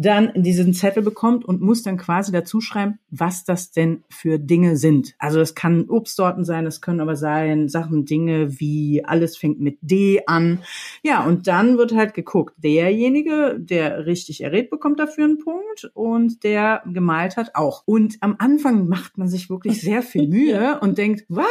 dann 0.00 0.30
diesen 0.36 0.74
Zettel 0.74 1.02
bekommt 1.02 1.44
und 1.44 1.60
muss 1.60 1.82
dann 1.82 1.96
quasi 1.96 2.30
dazu 2.30 2.60
schreiben, 2.60 3.00
was 3.10 3.44
das 3.44 3.72
denn 3.72 4.04
für 4.08 4.38
Dinge 4.38 4.76
sind. 4.76 5.16
Also 5.18 5.40
es 5.40 5.56
kann 5.56 5.86
Obstsorten 5.88 6.44
sein, 6.44 6.66
es 6.66 6.80
können 6.80 7.00
aber 7.00 7.16
sein 7.16 7.68
Sachen, 7.68 8.04
Dinge 8.04 8.60
wie 8.60 9.04
alles 9.04 9.36
fängt 9.36 9.58
mit 9.58 9.78
D 9.80 10.22
an. 10.26 10.60
Ja, 11.02 11.24
und 11.24 11.48
dann 11.48 11.78
wird 11.78 11.96
halt 11.96 12.14
geguckt, 12.14 12.54
derjenige, 12.58 13.56
der 13.58 14.06
richtig 14.06 14.44
errät, 14.44 14.70
bekommt 14.70 15.00
dafür 15.00 15.24
einen 15.24 15.38
Punkt 15.38 15.90
und 15.94 16.44
der 16.44 16.84
gemalt 16.86 17.36
hat 17.36 17.56
auch. 17.56 17.82
Und 17.84 18.18
am 18.20 18.36
Anfang 18.38 18.86
macht 18.86 19.18
man 19.18 19.26
sich 19.26 19.50
wirklich 19.50 19.80
sehr 19.80 20.02
viel 20.02 20.28
Mühe 20.28 20.78
und 20.80 20.96
denkt, 20.96 21.24
was? 21.28 21.46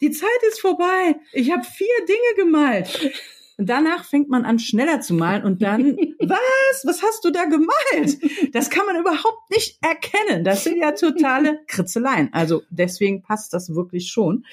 Die 0.00 0.10
Zeit 0.10 0.42
ist 0.48 0.60
vorbei. 0.60 1.16
Ich 1.32 1.50
habe 1.50 1.62
vier 1.64 2.06
Dinge 2.06 2.44
gemalt. 2.44 3.12
Und 3.60 3.68
danach 3.68 4.04
fängt 4.04 4.30
man 4.30 4.46
an, 4.46 4.58
schneller 4.58 5.02
zu 5.02 5.12
malen 5.12 5.44
und 5.44 5.60
dann, 5.60 5.84
was? 6.18 6.82
Was 6.84 7.02
hast 7.02 7.26
du 7.26 7.30
da 7.30 7.44
gemalt? 7.44 8.18
Das 8.54 8.70
kann 8.70 8.86
man 8.86 8.98
überhaupt 8.98 9.50
nicht 9.50 9.78
erkennen. 9.82 10.44
Das 10.44 10.64
sind 10.64 10.78
ja 10.78 10.92
totale 10.92 11.60
Kritzeleien. 11.66 12.30
Also 12.32 12.62
deswegen 12.70 13.20
passt 13.20 13.52
das 13.52 13.74
wirklich 13.74 14.10
schon. 14.10 14.46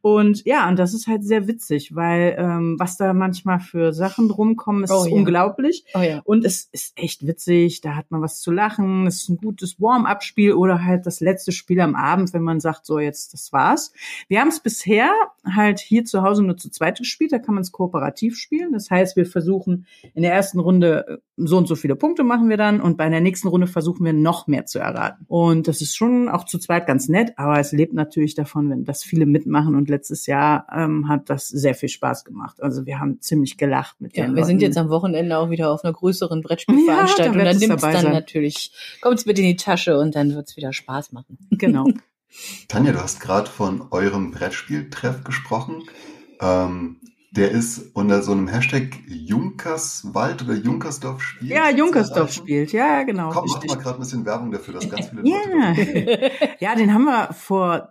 Und 0.00 0.46
ja, 0.46 0.66
und 0.66 0.78
das 0.78 0.94
ist 0.94 1.08
halt 1.08 1.24
sehr 1.24 1.46
witzig, 1.46 1.94
weil 1.94 2.36
ähm, 2.38 2.76
was 2.78 2.96
da 2.96 3.12
manchmal 3.12 3.60
für 3.60 3.92
Sachen 3.92 4.30
drumkommen, 4.30 4.84
ist 4.84 4.90
oh, 4.90 5.04
ja. 5.04 5.12
unglaublich. 5.12 5.84
Oh, 5.92 6.00
ja. 6.00 6.22
Und 6.24 6.46
es 6.46 6.70
ist 6.72 6.94
echt 6.96 7.26
witzig. 7.26 7.82
Da 7.82 7.96
hat 7.96 8.10
man 8.10 8.22
was 8.22 8.40
zu 8.40 8.50
lachen. 8.50 9.06
Es 9.06 9.24
ist 9.24 9.28
ein 9.28 9.36
gutes 9.36 9.78
Warm-up-Spiel 9.78 10.54
oder 10.54 10.82
halt 10.82 11.04
das 11.04 11.20
letzte 11.20 11.52
Spiel 11.52 11.82
am 11.82 11.94
Abend, 11.94 12.32
wenn 12.32 12.42
man 12.42 12.60
sagt, 12.60 12.86
so 12.86 12.98
jetzt, 12.98 13.34
das 13.34 13.52
war's. 13.52 13.92
Wir 14.28 14.40
haben 14.40 14.48
es 14.48 14.60
bisher 14.60 15.12
halt 15.54 15.80
hier 15.80 16.06
zu 16.06 16.22
Hause 16.22 16.42
nur 16.42 16.56
zu 16.56 16.70
zweit 16.70 16.96
gespielt. 16.96 17.30
Da 17.30 17.38
kann 17.38 17.54
man 17.54 17.60
es 17.60 17.70
kooperativ 17.70 18.38
spielen 18.38 18.53
spielen. 18.54 18.72
Das 18.72 18.90
heißt, 18.90 19.16
wir 19.16 19.26
versuchen 19.26 19.86
in 20.14 20.22
der 20.22 20.32
ersten 20.32 20.58
Runde 20.58 21.06
äh, 21.08 21.16
so 21.36 21.56
und 21.56 21.66
so 21.66 21.74
viele 21.74 21.96
Punkte 21.96 22.22
machen 22.22 22.48
wir 22.48 22.56
dann 22.56 22.80
und 22.80 22.96
bei 22.96 23.08
der 23.08 23.20
nächsten 23.20 23.48
Runde 23.48 23.66
versuchen 23.66 24.04
wir 24.04 24.12
noch 24.12 24.46
mehr 24.46 24.66
zu 24.66 24.78
erraten. 24.78 25.24
Und 25.26 25.66
das 25.68 25.80
ist 25.80 25.96
schon 25.96 26.28
auch 26.28 26.44
zu 26.44 26.58
zweit 26.58 26.86
ganz 26.86 27.08
nett, 27.08 27.32
aber 27.36 27.58
es 27.58 27.72
lebt 27.72 27.92
natürlich 27.92 28.34
davon, 28.34 28.70
wenn 28.70 28.84
das 28.84 29.02
viele 29.02 29.26
mitmachen 29.26 29.74
und 29.74 29.88
letztes 29.88 30.26
Jahr 30.26 30.66
ähm, 30.74 31.08
hat 31.08 31.30
das 31.30 31.48
sehr 31.48 31.74
viel 31.74 31.88
Spaß 31.88 32.24
gemacht. 32.24 32.62
Also 32.62 32.86
wir 32.86 33.00
haben 33.00 33.20
ziemlich 33.20 33.56
gelacht 33.56 34.00
mit 34.00 34.16
ja, 34.16 34.24
den 34.24 34.32
Wir 34.32 34.36
Leuten. 34.36 34.46
sind 34.46 34.62
jetzt 34.62 34.78
am 34.78 34.88
Wochenende 34.90 35.36
auch 35.38 35.50
wieder 35.50 35.72
auf 35.72 35.84
einer 35.84 35.92
größeren 35.92 36.40
Brettspielveranstaltung. 36.42 37.34
Ja, 37.34 37.44
da 37.44 37.50
dann 37.50 37.58
nimmt 37.58 37.74
es 37.74 37.82
dann 37.82 38.02
sein. 38.02 38.12
natürlich, 38.12 38.72
kommt 39.00 39.18
es 39.18 39.26
mit 39.26 39.38
in 39.38 39.44
die 39.44 39.56
Tasche 39.56 39.98
und 39.98 40.14
dann 40.14 40.34
wird 40.34 40.48
es 40.48 40.56
wieder 40.56 40.72
Spaß 40.72 41.12
machen. 41.12 41.38
Genau. 41.64 41.86
Tanja, 42.68 42.92
du 42.92 43.00
hast 43.00 43.20
gerade 43.20 43.48
von 43.48 43.86
eurem 43.90 44.32
Brettspieltreff 44.32 45.22
gesprochen. 45.22 45.84
Ähm, 46.40 46.96
der 47.36 47.50
ist 47.50 47.90
unter 47.94 48.22
so 48.22 48.32
einem 48.32 48.46
Hashtag 48.46 48.96
Junkerswald 49.08 50.42
oder 50.42 50.54
Junkersdorf 50.54 51.20
spielt. 51.20 51.50
Ja, 51.50 51.68
Junkersdorf 51.68 52.32
spielt, 52.32 52.72
ja, 52.72 53.02
genau. 53.02 53.30
Komm, 53.30 53.46
mach 53.48 53.64
mal 53.64 53.76
gerade 53.76 53.98
ein 53.98 54.00
bisschen 54.00 54.24
Werbung 54.24 54.52
dafür, 54.52 54.74
dass 54.74 54.88
ganz 54.88 55.08
viele 55.08 55.22
Leute. 55.22 56.30
Ja, 56.30 56.30
ja 56.60 56.74
den 56.76 56.94
haben 56.94 57.04
wir 57.04 57.32
vor 57.32 57.88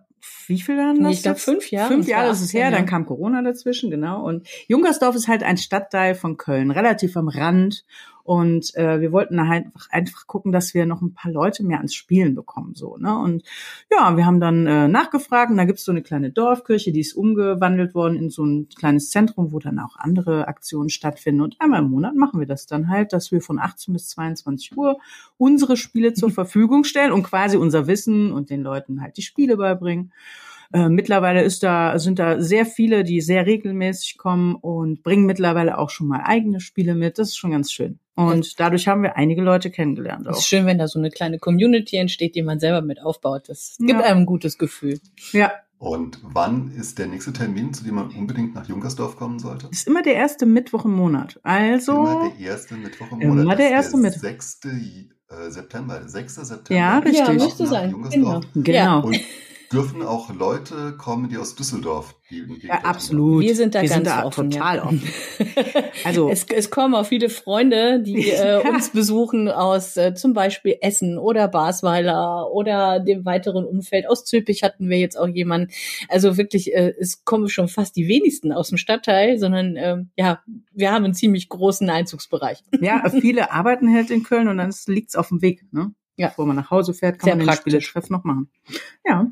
wie 0.48 0.62
viel 0.62 0.78
Jahren 0.78 1.04
das? 1.04 1.14
Ich 1.14 1.24
glaube 1.24 1.40
fünf 1.40 1.72
Jahre. 1.72 1.88
Fünf 1.90 2.08
Jahre 2.08 2.32
ist 2.32 2.42
es 2.42 2.54
her, 2.54 2.72
dann 2.72 2.86
kam 2.86 3.06
Corona 3.06 3.42
dazwischen, 3.42 3.90
genau. 3.90 4.24
Und 4.24 4.48
Junkersdorf 4.68 5.16
ist 5.16 5.28
halt 5.28 5.44
ein 5.44 5.58
Stadtteil 5.58 6.16
von 6.16 6.38
Köln, 6.38 6.72
relativ 6.72 7.18
am 7.18 7.28
Rand. 7.28 7.84
Und 8.24 8.74
äh, 8.76 9.02
wir 9.02 9.12
wollten 9.12 9.50
halt 9.50 9.66
einfach, 9.66 9.90
einfach 9.90 10.28
gucken, 10.28 10.54
dass 10.54 10.74
wir 10.74 10.86
noch 10.86 11.02
ein 11.02 11.14
paar 11.14 11.32
Leute 11.32 11.64
mehr 11.64 11.78
ans 11.78 11.94
Spielen 11.94 12.36
bekommen. 12.36 12.74
so 12.74 12.98
ne 12.98 13.18
Und 13.18 13.44
ja, 13.92 14.16
wir 14.16 14.26
haben 14.26 14.40
dann 14.40 14.66
äh, 14.66 14.88
nachgefragt 14.88 15.52
und 15.52 15.58
da 15.58 15.66
gibt's 15.66 15.84
so 15.84 15.92
eine 15.92 16.02
kleine 16.02 16.32
Dorfkirche, 16.32 16.94
die 16.94 17.02
ist 17.02 17.14
umgewandelt 17.14 17.94
worden 17.94 18.16
in 18.16 18.30
so 18.30 18.46
ein 18.46 18.70
kleines 18.70 19.10
Zentrum, 19.10 19.52
wo 19.52 19.60
dann 19.60 19.78
auch 19.80 19.98
andere 19.98 20.48
Aktionen 20.48 20.90
stattfinden. 20.90 21.42
Und 21.42 21.58
einmal 21.60 21.82
im 21.82 21.90
Monat 21.90 22.16
machen 22.16 22.40
wir 22.40 22.48
das 22.48 22.66
dann 22.66 22.88
halt, 22.88 23.12
dass 23.12 23.32
wir 23.34 23.42
von 23.42 23.60
18 23.60 23.94
bis 23.94 24.08
22 24.10 24.78
Uhr 24.78 25.00
unsere 25.38 25.76
Spiele 25.76 26.14
zur 26.14 26.32
Verfügung 26.32 26.86
stellen 26.86 27.12
und 27.12 27.24
quasi 27.24 27.58
unser 27.58 27.88
Wissen 27.88 28.32
und 28.32 28.50
den 28.50 28.62
Leuten 28.62 29.02
halt 29.02 29.18
die 29.18 29.22
Spiele 29.22 29.58
beibringen. 29.58 30.14
Äh, 30.74 30.90
mittlerweile 30.90 31.44
ist 31.44 31.62
da, 31.62 32.00
sind 32.00 32.18
da 32.18 32.42
sehr 32.42 32.66
viele, 32.66 33.04
die 33.04 33.22
sehr 33.22 33.46
regelmäßig 33.46 34.18
kommen 34.18 34.56
und 34.56 35.04
bringen 35.04 35.28
mittlerweile 35.28 35.78
auch 35.78 35.92
schon 35.92 36.08
mal 36.08 36.22
eigene 36.26 36.60
Spiele 36.60 36.96
mit. 36.96 37.20
Das 37.20 37.30
ist 37.30 37.38
schon 37.38 37.52
ganz 37.52 37.72
schön. 37.72 38.00
Und 38.16 38.60
dadurch 38.60 38.88
haben 38.88 39.04
wir 39.04 39.16
einige 39.16 39.42
Leute 39.42 39.70
kennengelernt. 39.70 40.28
Es 40.28 40.40
ist 40.40 40.48
schön, 40.48 40.66
wenn 40.66 40.80
da 40.80 40.88
so 40.88 41.00
eine 41.00 41.12
kleine 41.12 41.38
Community 41.38 41.98
entsteht, 41.98 42.36
die 42.36 42.42
man 42.42 42.60
selber 42.60 42.82
mit 42.82 43.02
aufbaut. 43.02 43.50
Das 43.50 43.76
gibt 43.80 44.00
ja. 44.00 44.00
einem 44.02 44.22
ein 44.22 44.26
gutes 44.26 44.58
Gefühl. 44.58 45.00
Ja, 45.32 45.52
Und 45.78 46.20
wann 46.24 46.72
ist 46.72 46.98
der 46.98 47.08
nächste 47.08 47.34
Termin, 47.34 47.74
zu 47.74 47.84
dem 47.84 47.96
man 47.96 48.10
unbedingt 48.10 48.56
nach 48.56 48.68
Junkersdorf 48.68 49.16
kommen 49.16 49.38
sollte? 49.38 49.68
Ist 49.72 49.88
immer 49.88 50.02
der 50.02 50.16
erste 50.16 50.48
Mittwoch 50.48 50.86
im 50.86 50.94
Monat. 50.94 51.40
Also 51.44 51.94
immer 51.94 52.32
der 52.40 52.48
erste 52.48 52.76
Mittwoch 52.76 53.12
im 53.12 53.28
Monat. 53.28 53.44
Immer 53.44 53.56
der 53.56 53.70
erste 53.70 53.98
Mittwoch. 53.98 54.22
6. 54.22 54.60
Äh, 54.66 55.50
September, 55.50 56.08
6. 56.08 56.36
September. 56.36 56.80
Ja, 56.80 56.98
richtig. 57.00 57.28
Ja, 57.28 57.34
müsste 57.34 57.68
sein. 57.68 57.96
Genau. 58.10 58.42
genau. 58.56 59.06
Und 59.06 59.20
dürfen 59.74 60.04
auch 60.04 60.34
Leute 60.34 60.96
kommen, 60.98 61.30
die 61.30 61.38
aus 61.38 61.56
Düsseldorf 61.56 62.16
die, 62.30 62.46
die 62.46 62.68
Ja, 62.68 62.82
absolut. 62.84 63.44
Wir 63.44 63.56
sind 63.56 63.76
da 63.76 63.82
Wir 63.82 63.90
ganz 63.90 64.06
sind 64.06 64.08
da 64.08 64.24
offen, 64.24 64.52
total 64.52 64.78
ja. 64.78 64.86
offen. 64.86 65.02
Also 66.06 66.30
es, 66.30 66.46
es 66.46 66.70
kommen 66.70 66.96
auch 66.96 67.06
viele 67.06 67.30
Freunde, 67.30 68.02
die 68.02 68.30
äh, 68.30 68.62
uns 68.68 68.90
besuchen 68.90 69.50
aus 69.50 69.96
äh, 69.98 70.14
zum 70.14 70.34
Beispiel 70.34 70.78
Essen 70.82 71.18
oder 71.18 71.48
Basweiler 71.48 72.52
oder 72.52 73.00
dem 73.00 73.26
weiteren 73.26 73.66
Umfeld. 73.66 74.08
Aus 74.08 74.26
Zülpich 74.26 74.64
hatten 74.64 74.90
wir 74.90 74.98
jetzt 74.98 75.18
auch 75.18 75.28
jemanden. 75.28 75.72
Also 76.10 76.38
wirklich, 76.38 76.74
äh, 76.74 76.94
es 77.00 77.24
kommen 77.26 77.50
schon 77.50 77.68
fast 77.68 77.96
die 77.96 78.08
wenigsten 78.08 78.52
aus 78.52 78.70
dem 78.70 78.78
Stadtteil, 78.78 79.38
sondern 79.38 79.76
äh, 79.76 79.98
ja, 80.18 80.42
wir 80.74 80.92
haben 80.92 81.06
einen 81.06 81.14
ziemlich 81.14 81.50
großen 81.50 81.90
Einzugsbereich. 81.90 82.64
Ja, 82.82 83.04
viele 83.10 83.52
arbeiten 83.52 83.94
halt 83.94 84.10
in 84.10 84.24
Köln 84.24 84.48
und 84.48 84.58
dann 84.58 84.74
liegt's 84.88 85.16
auf 85.16 85.30
dem 85.30 85.42
Weg. 85.42 85.66
Ne? 85.72 85.94
Ja. 86.16 86.28
Bevor 86.28 86.46
man 86.46 86.56
nach 86.56 86.70
Hause 86.70 86.94
fährt, 86.94 87.20
kann 87.20 87.28
Sehr 87.28 87.36
man 87.36 87.48
den 87.48 87.56
Spieletreff 87.56 88.10
noch 88.10 88.24
machen. 88.24 88.50
Ja. 89.06 89.28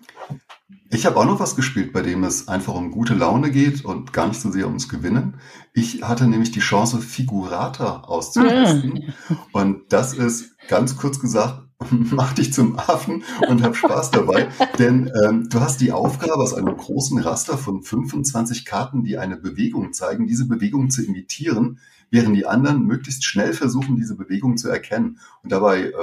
Ich 0.94 1.06
habe 1.06 1.18
auch 1.18 1.26
noch 1.26 1.40
was 1.40 1.56
gespielt, 1.56 1.94
bei 1.94 2.02
dem 2.02 2.24
es 2.24 2.48
einfach 2.48 2.74
um 2.76 2.92
gute 2.92 3.14
Laune 3.14 3.50
geht 3.52 3.86
und 3.86 4.12
gar 4.12 4.28
nicht 4.28 4.42
so 4.42 4.52
sehr 4.52 4.68
ums 4.68 4.90
Gewinnen. 4.90 5.36
Ich 5.74 6.04
hatte 6.04 6.28
nämlich 6.28 6.52
die 6.52 6.60
Chance, 6.60 7.00
Figurata 7.00 8.02
auszutesten. 8.02 9.14
Ah. 9.30 9.36
Und 9.54 9.94
das 9.94 10.14
ist 10.14 10.58
ganz 10.68 10.98
kurz 10.98 11.20
gesagt, 11.20 11.64
mach 11.90 12.34
dich 12.34 12.54
zum 12.54 12.78
Affen 12.78 13.24
und 13.48 13.64
hab 13.64 13.76
Spaß 13.76 14.12
dabei. 14.12 14.50
Denn 14.80 15.10
ähm, 15.24 15.48
du 15.50 15.60
hast 15.62 15.82
die 15.82 15.92
Aufgabe, 15.92 16.36
aus 16.36 16.54
einem 16.54 16.76
großen 16.76 17.20
Raster 17.20 17.58
von 17.58 17.84
25 17.84 18.66
Karten, 18.66 19.04
die 19.04 19.18
eine 19.18 19.38
Bewegung 19.38 19.94
zeigen, 19.94 20.28
diese 20.28 20.48
Bewegung 20.48 20.90
zu 20.90 21.06
imitieren, 21.06 21.80
während 22.10 22.36
die 22.36 22.46
anderen 22.46 22.86
möglichst 22.86 23.24
schnell 23.24 23.54
versuchen, 23.54 23.96
diese 23.96 24.16
Bewegung 24.16 24.58
zu 24.58 24.70
erkennen. 24.70 25.20
Und 25.44 25.52
dabei 25.52 25.84
äh, 25.84 25.94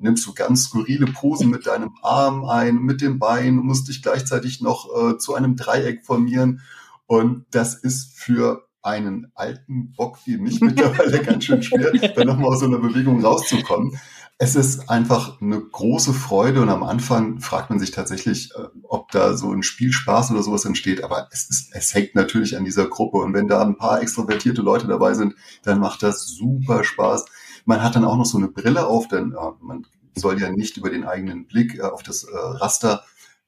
nimmst 0.00 0.26
du 0.26 0.34
ganz 0.34 0.64
skurrile 0.64 1.06
Posen 1.06 1.50
mit 1.50 1.66
deinem 1.66 1.94
Arm 2.02 2.44
ein, 2.44 2.76
mit 2.76 3.00
dem 3.00 3.18
Bein, 3.18 3.56
musst 3.56 3.88
dich 3.88 4.02
gleichzeitig 4.02 4.60
noch 4.60 4.88
äh, 4.96 5.18
zu 5.18 5.34
einem 5.34 5.56
Dreieck 5.56 6.04
formieren. 6.04 6.62
Und 7.06 7.46
das 7.50 7.74
ist 7.74 8.18
für 8.18 8.66
einen 8.82 9.30
alten 9.34 9.92
Bock 9.92 10.18
wie 10.24 10.38
mich 10.38 10.60
mittlerweile 10.60 11.22
ganz 11.22 11.44
schön 11.44 11.62
schwer, 11.62 11.92
da 11.92 12.24
nochmal 12.24 12.50
aus 12.50 12.60
so 12.60 12.66
einer 12.66 12.78
Bewegung 12.78 13.24
rauszukommen. 13.24 13.98
Es 14.42 14.56
ist 14.56 14.88
einfach 14.88 15.38
eine 15.42 15.60
große 15.60 16.14
Freude 16.14 16.62
und 16.62 16.70
am 16.70 16.82
Anfang 16.82 17.40
fragt 17.40 17.68
man 17.68 17.78
sich 17.78 17.90
tatsächlich, 17.90 18.52
äh, 18.56 18.68
ob 18.84 19.10
da 19.10 19.36
so 19.36 19.52
ein 19.52 19.62
Spielspaß 19.62 20.30
oder 20.30 20.42
sowas 20.42 20.64
entsteht, 20.64 21.04
aber 21.04 21.28
es, 21.30 21.50
ist, 21.50 21.74
es 21.74 21.92
hängt 21.92 22.14
natürlich 22.14 22.56
an 22.56 22.64
dieser 22.64 22.86
Gruppe 22.86 23.18
und 23.18 23.34
wenn 23.34 23.48
da 23.48 23.60
ein 23.60 23.76
paar 23.76 24.00
extrovertierte 24.00 24.62
Leute 24.62 24.86
dabei 24.86 25.12
sind, 25.12 25.34
dann 25.62 25.78
macht 25.78 26.02
das 26.02 26.26
super 26.26 26.84
Spaß. 26.84 27.26
Man 27.64 27.82
hat 27.82 27.96
dann 27.96 28.04
auch 28.04 28.16
noch 28.16 28.26
so 28.26 28.38
eine 28.38 28.48
Brille 28.48 28.86
auf, 28.86 29.08
denn 29.08 29.32
äh, 29.32 29.50
man 29.60 29.86
soll 30.14 30.40
ja 30.40 30.50
nicht 30.50 30.76
über 30.76 30.90
den 30.90 31.04
eigenen 31.04 31.46
Blick 31.46 31.78
äh, 31.78 31.82
auf 31.82 32.02
das 32.02 32.24
äh, 32.24 32.36
Raster 32.36 33.02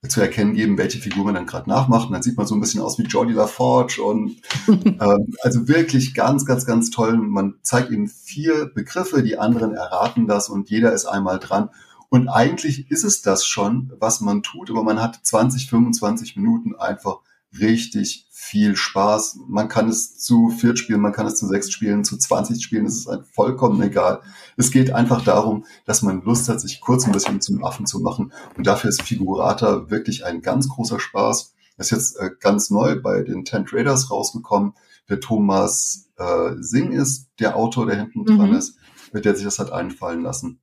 zu 0.08 0.20
erkennen 0.20 0.54
geben, 0.54 0.78
welche 0.78 0.98
Figur 0.98 1.24
man 1.24 1.34
dann 1.34 1.46
gerade 1.46 1.70
nachmacht. 1.70 2.08
Und 2.08 2.12
dann 2.12 2.22
sieht 2.22 2.36
man 2.36 2.46
so 2.46 2.56
ein 2.56 2.60
bisschen 2.60 2.80
aus 2.80 2.98
wie 2.98 3.04
Jordi 3.04 3.34
LaForge 3.34 4.02
und 4.02 4.36
ähm, 4.68 5.34
also 5.42 5.68
wirklich 5.68 6.14
ganz, 6.14 6.44
ganz, 6.44 6.66
ganz 6.66 6.90
toll. 6.90 7.16
Man 7.16 7.54
zeigt 7.62 7.90
ihm 7.92 8.08
vier 8.08 8.66
Begriffe, 8.66 9.22
die 9.22 9.38
anderen 9.38 9.74
erraten 9.74 10.26
das 10.26 10.48
und 10.48 10.70
jeder 10.70 10.92
ist 10.92 11.06
einmal 11.06 11.38
dran. 11.38 11.70
Und 12.08 12.28
eigentlich 12.28 12.90
ist 12.90 13.04
es 13.04 13.22
das 13.22 13.46
schon, 13.46 13.92
was 13.98 14.20
man 14.20 14.42
tut, 14.42 14.70
aber 14.70 14.82
man 14.82 15.00
hat 15.00 15.20
20, 15.22 15.70
25 15.70 16.36
Minuten 16.36 16.74
einfach 16.74 17.20
richtig 17.58 18.28
viel 18.30 18.76
Spaß. 18.76 19.38
Man 19.46 19.68
kann 19.68 19.88
es 19.88 20.18
zu 20.18 20.48
viert 20.50 20.78
spielen, 20.78 21.00
man 21.00 21.12
kann 21.12 21.26
es 21.26 21.36
zu 21.36 21.46
sechs 21.46 21.70
spielen, 21.70 22.04
zu 22.04 22.16
20 22.16 22.62
spielen, 22.62 22.86
es 22.86 22.98
ist 22.98 23.06
halt 23.06 23.26
vollkommen 23.26 23.80
egal. 23.82 24.20
Es 24.56 24.70
geht 24.70 24.92
einfach 24.92 25.22
darum, 25.24 25.64
dass 25.84 26.02
man 26.02 26.22
Lust 26.22 26.48
hat, 26.48 26.60
sich 26.60 26.80
kurz 26.80 27.06
ein 27.06 27.12
bisschen 27.12 27.40
zum 27.40 27.64
Affen 27.64 27.86
zu 27.86 28.00
machen. 28.00 28.32
Und 28.56 28.66
dafür 28.66 28.90
ist 28.90 29.02
Figurata 29.02 29.90
wirklich 29.90 30.24
ein 30.24 30.42
ganz 30.42 30.68
großer 30.68 30.98
Spaß. 30.98 31.54
Das 31.76 31.86
ist 31.86 31.92
jetzt 31.92 32.16
äh, 32.18 32.30
ganz 32.40 32.70
neu 32.70 33.00
bei 33.00 33.22
den 33.22 33.44
Ten 33.44 33.64
Traders 33.64 34.10
rausgekommen. 34.10 34.74
Der 35.08 35.20
Thomas 35.20 36.10
äh, 36.16 36.54
Singh 36.58 36.96
ist 36.96 37.28
der 37.38 37.56
Autor, 37.56 37.86
der 37.86 37.96
hinten 37.96 38.24
dran 38.24 38.50
mhm. 38.50 38.56
ist, 38.56 38.76
mit 39.12 39.24
der 39.24 39.34
sich 39.34 39.44
das 39.44 39.58
hat 39.58 39.72
einfallen 39.72 40.22
lassen. 40.22 40.60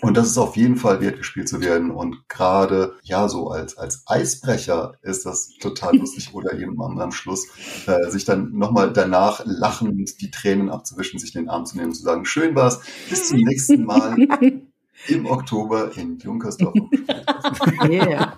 Und 0.00 0.16
das 0.16 0.28
ist 0.28 0.38
auf 0.38 0.56
jeden 0.56 0.76
Fall 0.76 1.00
wert, 1.00 1.18
gespielt 1.18 1.48
zu 1.48 1.60
werden. 1.60 1.90
Und 1.90 2.28
gerade, 2.28 2.94
ja, 3.02 3.28
so 3.28 3.48
als, 3.48 3.76
als 3.76 4.04
Eisbrecher 4.06 4.94
ist 5.02 5.26
das 5.26 5.50
total 5.60 5.96
lustig 5.98 6.34
oder 6.34 6.52
eben 6.54 6.80
am, 6.80 6.98
am 6.98 7.12
Schluss, 7.12 7.48
äh, 7.86 8.10
sich 8.10 8.24
dann 8.24 8.52
nochmal 8.52 8.92
danach 8.92 9.42
lachend 9.44 10.20
die 10.20 10.30
Tränen 10.30 10.70
abzuwischen, 10.70 11.18
sich 11.18 11.32
den 11.32 11.48
Arm 11.48 11.66
zu 11.66 11.76
nehmen 11.76 11.88
und 11.88 11.94
zu 11.94 12.02
sagen, 12.02 12.24
schön 12.24 12.54
war's, 12.54 12.80
bis 13.08 13.28
zum 13.28 13.38
nächsten 13.38 13.84
Mal 13.84 14.16
im 15.08 15.26
Oktober 15.26 15.90
in 15.96 16.18
Junkersdorf. 16.18 16.74
yeah. 17.88 18.34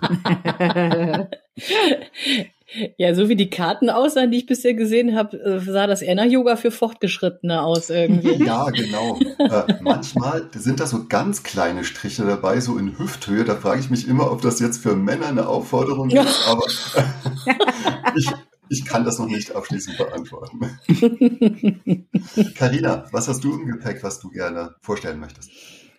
Ja, 2.97 3.13
so 3.13 3.27
wie 3.27 3.35
die 3.35 3.49
Karten 3.49 3.89
aussahen, 3.89 4.31
die 4.31 4.37
ich 4.37 4.45
bisher 4.45 4.73
gesehen 4.73 5.15
habe, 5.15 5.37
äh, 5.37 5.59
sah 5.59 5.87
das 5.87 6.01
eher 6.01 6.15
nach 6.15 6.25
Yoga 6.25 6.55
für 6.55 6.71
Fortgeschrittene 6.71 7.61
aus 7.61 7.89
irgendwie. 7.89 8.43
Ja, 8.45 8.69
genau. 8.69 9.19
Äh, 9.39 9.75
manchmal 9.81 10.49
sind 10.55 10.79
da 10.79 10.87
so 10.87 11.05
ganz 11.07 11.43
kleine 11.43 11.83
Striche 11.83 12.23
dabei, 12.23 12.61
so 12.61 12.77
in 12.77 12.97
Hüfthöhe. 12.97 13.43
Da 13.43 13.55
frage 13.55 13.81
ich 13.81 13.89
mich 13.89 14.07
immer, 14.07 14.31
ob 14.31 14.41
das 14.41 14.59
jetzt 14.59 14.77
für 14.77 14.95
Männer 14.95 15.27
eine 15.27 15.47
Aufforderung 15.47 16.09
ist, 16.11 16.47
aber 16.47 16.65
ich, 18.15 18.31
ich 18.69 18.85
kann 18.85 19.03
das 19.03 19.19
noch 19.19 19.27
nicht 19.27 19.53
abschließend 19.53 19.97
beantworten. 19.97 20.59
Karina, 22.55 23.05
was 23.11 23.27
hast 23.27 23.43
du 23.43 23.53
im 23.53 23.65
Gepäck, 23.67 24.01
was 24.03 24.19
du 24.19 24.29
gerne 24.29 24.75
vorstellen 24.81 25.19
möchtest? 25.19 25.51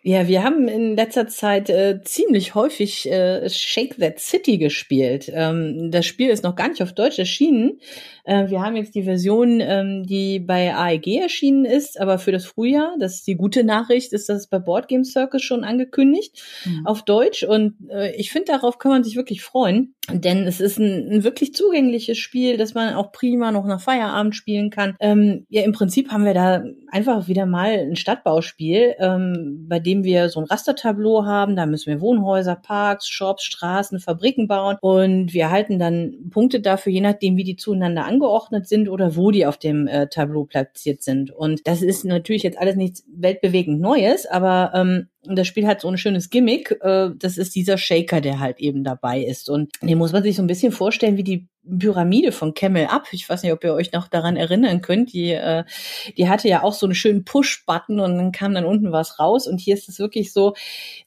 Ja, 0.05 0.27
wir 0.27 0.43
haben 0.43 0.67
in 0.67 0.97
letzter 0.97 1.29
Zeit 1.29 1.71
äh, 1.71 2.01
ziemlich 2.03 2.57
häufig 2.57 3.09
äh, 3.09 3.49
Shake 3.49 3.99
That 3.99 4.19
City 4.19 4.59
gespielt. 4.59 5.31
Ähm, 5.33 5.93
das 5.93 6.07
Spiel 6.07 6.29
ist 6.31 6.43
noch 6.43 6.57
gar 6.57 6.69
nicht 6.69 6.83
auf 6.83 6.93
Deutsch 6.93 7.21
erschienen. 7.21 7.79
Äh, 8.25 8.51
wir 8.51 8.63
haben 8.63 8.75
jetzt 8.75 8.97
die 8.97 9.05
Version, 9.05 9.61
ähm, 9.61 10.05
die 10.05 10.41
bei 10.41 10.75
AEG 10.75 11.21
erschienen 11.21 11.65
ist, 11.65 12.01
aber 12.01 12.19
für 12.19 12.33
das 12.33 12.47
Frühjahr, 12.47 12.97
das 12.99 13.15
ist 13.15 13.29
die 13.29 13.37
gute 13.37 13.63
Nachricht, 13.63 14.13
ist 14.13 14.29
das 14.29 14.49
bei 14.49 14.59
Board 14.59 14.89
Game 14.89 15.05
Circus 15.05 15.43
schon 15.43 15.63
angekündigt 15.63 16.43
mhm. 16.65 16.85
auf 16.85 17.05
Deutsch. 17.05 17.45
Und 17.45 17.75
äh, 17.89 18.13
ich 18.17 18.33
finde, 18.33 18.47
darauf 18.51 18.79
kann 18.79 18.91
man 18.91 19.05
sich 19.05 19.15
wirklich 19.15 19.41
freuen, 19.43 19.95
denn 20.13 20.49
es 20.49 20.61
ist 20.61 20.81
ein, 20.81 21.13
ein, 21.13 21.25
wirklich 21.25 21.55
zugängliches 21.55 22.19
Spiel, 22.19 22.57
das 22.57 22.75
man 22.75 22.95
auch 22.95 23.13
prima 23.13 23.53
noch 23.53 23.67
nach 23.67 23.81
Feierabend 23.81 24.35
spielen 24.35 24.71
kann. 24.71 24.97
Ähm, 24.99 25.47
ja, 25.49 25.63
im 25.63 25.71
Prinzip 25.71 26.11
haben 26.11 26.25
wir 26.25 26.35
da 26.35 26.65
einfach 26.93 27.27
wieder 27.27 27.47
mal 27.47 27.71
ein 27.71 27.97
Stadtbauspiel, 27.97 28.95
ähm, 28.99 29.65
bei 29.67 29.81
dem 29.81 30.05
wir 30.05 30.29
so 30.29 30.41
ein 30.41 30.47
Rastertableau 30.47 31.25
haben. 31.25 31.57
Da 31.57 31.65
müssen 31.65 31.91
wir 31.91 32.01
Wohnhäuser, 32.01 32.55
Parks, 32.55 33.09
Shops, 33.09 33.45
Straßen, 33.45 33.99
Fabriken 33.99 34.47
bauen 34.47 34.77
und 34.81 35.33
wir 35.33 35.51
halten 35.51 35.79
dann 35.79 36.29
Punkte 36.31 36.61
dafür, 36.61 36.93
je 36.93 37.01
nachdem, 37.01 37.37
wie 37.37 37.45
die 37.45 37.57
zueinander 37.57 38.05
angeordnet 38.05 38.69
sind 38.69 38.89
oder 38.89 39.17
wo 39.17 39.31
die 39.31 39.47
auf 39.47 39.57
dem 39.57 39.87
äh, 39.87 40.09
Tableau 40.09 40.45
platziert 40.45 41.03
sind. 41.03 41.31
Und 41.31 41.67
das 41.67 41.81
ist 41.83 42.05
natürlich 42.05 42.43
jetzt 42.43 42.59
alles 42.59 42.77
nichts 42.77 43.05
weltbewegend 43.09 43.81
Neues, 43.81 44.27
aber 44.27 44.73
ähm, 44.75 45.09
das 45.25 45.47
Spiel 45.47 45.67
hat 45.67 45.81
so 45.81 45.89
ein 45.89 45.99
schönes 45.99 46.31
Gimmick. 46.31 46.77
Äh, 46.83 47.11
das 47.17 47.39
ist 47.39 47.55
dieser 47.55 47.79
Shaker, 47.79 48.21
der 48.21 48.41
halt 48.41 48.61
eben 48.61 48.85
dabei 48.85 49.21
ist. 49.23 49.49
Und 49.49 49.71
den 49.81 49.99
muss 49.99 50.13
man 50.13 50.23
sich 50.23 50.37
so 50.37 50.43
ein 50.43 50.49
bisschen 50.49 50.73
vorstellen 50.73 51.17
wie 51.17 51.25
die 51.25 51.49
Pyramide 51.65 52.33
von 52.33 52.55
Camel 52.55 52.87
Up. 52.87 53.07
Ich 53.13 53.29
weiß 53.29 53.43
nicht, 53.43 53.53
ob 53.53 53.63
ihr 53.65 53.75
euch 53.75 53.93
noch 53.93 54.09
daran 54.09 54.37
erinnern 54.37 54.81
könnt. 54.81 55.13
Die, 55.13 55.31
äh, 55.31 55.65
die 56.17 56.29
hatte 56.29 56.49
ja 56.49 56.63
auch 56.63 56.73
so 56.73 56.87
einen 56.87 56.95
schönen 56.95 57.25
Push-Button 57.25 58.01
und 58.01 58.17
dann 58.17 58.33
kam 58.33 58.55
dann 58.55 58.65
unten 58.65 58.93
was 58.93 59.19
raus. 59.19 59.47
Und 59.47 59.61
hier 59.61 59.75
ist 59.75 59.89
es 59.89 59.99
wirklich 59.99 60.33
so, 60.33 60.55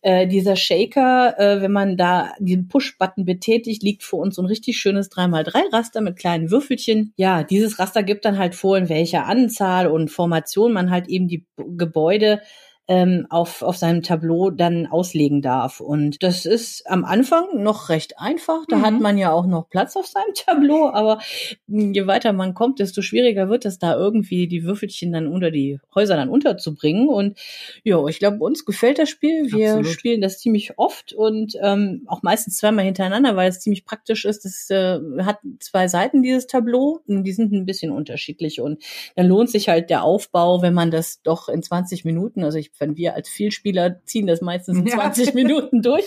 äh, 0.02 0.28
dieser 0.28 0.56
Shaker, 0.56 1.36
äh, 1.38 1.62
wenn 1.62 1.72
man 1.72 1.98
da 1.98 2.34
diesen 2.40 2.68
Push-Button 2.68 3.26
betätigt, 3.26 3.84
liegt 3.84 4.04
vor 4.04 4.20
uns 4.20 4.36
so 4.36 4.42
ein 4.42 4.48
richtig 4.48 4.78
schönes 4.78 5.12
3x3-Raster 5.12 6.02
mit 6.02 6.18
kleinen 6.18 6.52
Würfelchen. 6.52 7.14
Ja, 7.18 7.44
dieses 7.44 7.78
Raster 7.80 8.04
gibt 8.04 8.26
dann 8.26 8.38
halt 8.38 8.56
vor, 8.56 8.78
in 8.78 8.90
welcher 8.90 9.26
Anzahl 9.26 9.88
und 9.88 10.10
Formation 10.10 10.72
man 10.74 10.90
halt 10.90 11.08
eben 11.08 11.28
die 11.28 11.46
Gebäude 11.58 12.42
ähm, 12.88 13.26
auf, 13.30 13.64
auf 13.64 13.78
seinem 13.78 14.04
Tableau 14.04 14.52
dann 14.52 14.86
auslegen 14.86 15.42
darf. 15.42 15.80
Und 15.80 16.22
das 16.22 16.46
ist 16.46 16.90
am 16.90 17.04
Anfang 17.04 17.64
noch 17.64 17.90
recht 17.90 18.20
einfach. 18.20 18.66
Da 18.68 18.78
mhm. 18.78 18.82
hat 18.84 19.00
man 19.00 19.18
ja 19.18 19.32
auch 19.32 19.48
noch 19.48 19.70
Platz 19.70 19.96
auf 19.96 20.06
seinem 20.06 20.34
Tableau, 20.36 20.90
aber 20.92 21.20
je 21.68 22.06
weiter 22.06 22.32
man 22.34 22.54
kommt, 22.54 22.80
desto 22.80 23.02
schwieriger 23.02 23.50
wird 23.50 23.66
es 23.66 23.80
da 23.80 23.96
irgendwie 23.96 24.48
die 24.48 24.64
Würfelchen 24.64 25.12
dann 25.12 25.28
unter 25.28 25.50
die 25.50 25.80
Häuser 25.96 26.16
dann 26.16 26.30
unterzubringen. 26.30 27.10
Und 27.10 27.40
ja, 27.84 28.06
ich 28.06 28.20
glaube, 28.20 28.38
uns 28.38 28.66
gefällt 28.66 29.00
das 29.00 29.10
Spiel. 29.10 29.52
Wir 29.52 29.78
Absolut. 29.78 29.88
spielen 29.88 30.22
das 30.22 30.40
ziemlich 30.40 30.78
oft 30.78 31.14
und 31.14 31.58
ähm, 31.62 32.04
auch 32.06 32.22
meistens 32.22 32.58
zweimal 32.58 32.86
hintereinander, 32.86 33.36
weil 33.36 33.50
es 33.50 33.62
ziemlich 33.62 33.86
praktisch 33.86 34.26
ist. 34.26 34.46
Das 34.46 34.70
äh, 34.70 35.00
hat 35.24 35.40
zwei 35.60 35.88
Seiten, 35.88 36.22
dieses 36.22 36.46
Tableau, 36.46 37.02
und 37.08 37.24
die 37.24 37.34
sind 37.34 37.52
ein 37.52 37.66
bisschen 37.66 37.92
unterschiedlich. 37.92 38.62
Und 38.62 38.84
dann 39.16 39.28
lohnt 39.28 39.50
sich 39.50 39.70
halt 39.70 39.90
der 39.90 40.04
Aufbau, 40.04 40.62
wenn 40.62 40.74
man 40.76 40.92
das 40.92 41.24
doch 41.24 41.50
in 41.50 41.64
20 41.64 42.06
Minuten, 42.06 42.44
also 42.44 42.60
ich 42.60 42.75
wenn 42.80 42.98
wir 42.98 43.16
als 43.16 43.30
Vielspieler 43.30 44.02
ziehen 44.06 44.28
das 44.28 44.42
meistens 44.42 44.80
in 44.80 44.88
20 44.88 45.28
ja. 45.28 45.34
Minuten 45.36 45.82
durch, 45.82 46.06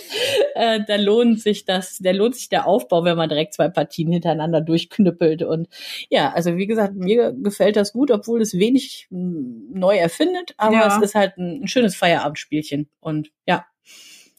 äh, 0.55 0.79
da 0.87 0.95
lohnt 0.95 1.41
sich 1.41 1.65
das, 1.65 1.97
der 1.97 2.13
lohnt 2.13 2.35
sich 2.35 2.49
der 2.49 2.67
Aufbau, 2.67 3.03
wenn 3.03 3.17
man 3.17 3.29
direkt 3.29 3.53
zwei 3.53 3.69
Partien 3.69 4.11
hintereinander 4.11 4.61
durchknüppelt. 4.61 5.43
Und 5.43 5.67
ja, 6.09 6.31
also 6.31 6.57
wie 6.57 6.67
gesagt, 6.67 6.95
mir 6.95 7.33
gefällt 7.33 7.75
das 7.75 7.93
gut, 7.93 8.11
obwohl 8.11 8.41
es 8.41 8.57
wenig 8.57 9.07
hm, 9.09 9.69
neu 9.73 9.97
erfindet, 9.97 10.53
aber 10.57 10.75
ja. 10.75 10.97
es 10.97 11.03
ist 11.03 11.15
halt 11.15 11.37
ein, 11.37 11.63
ein 11.63 11.67
schönes 11.67 11.95
Feierabendspielchen. 11.95 12.89
Und 12.99 13.31
ja, 13.47 13.65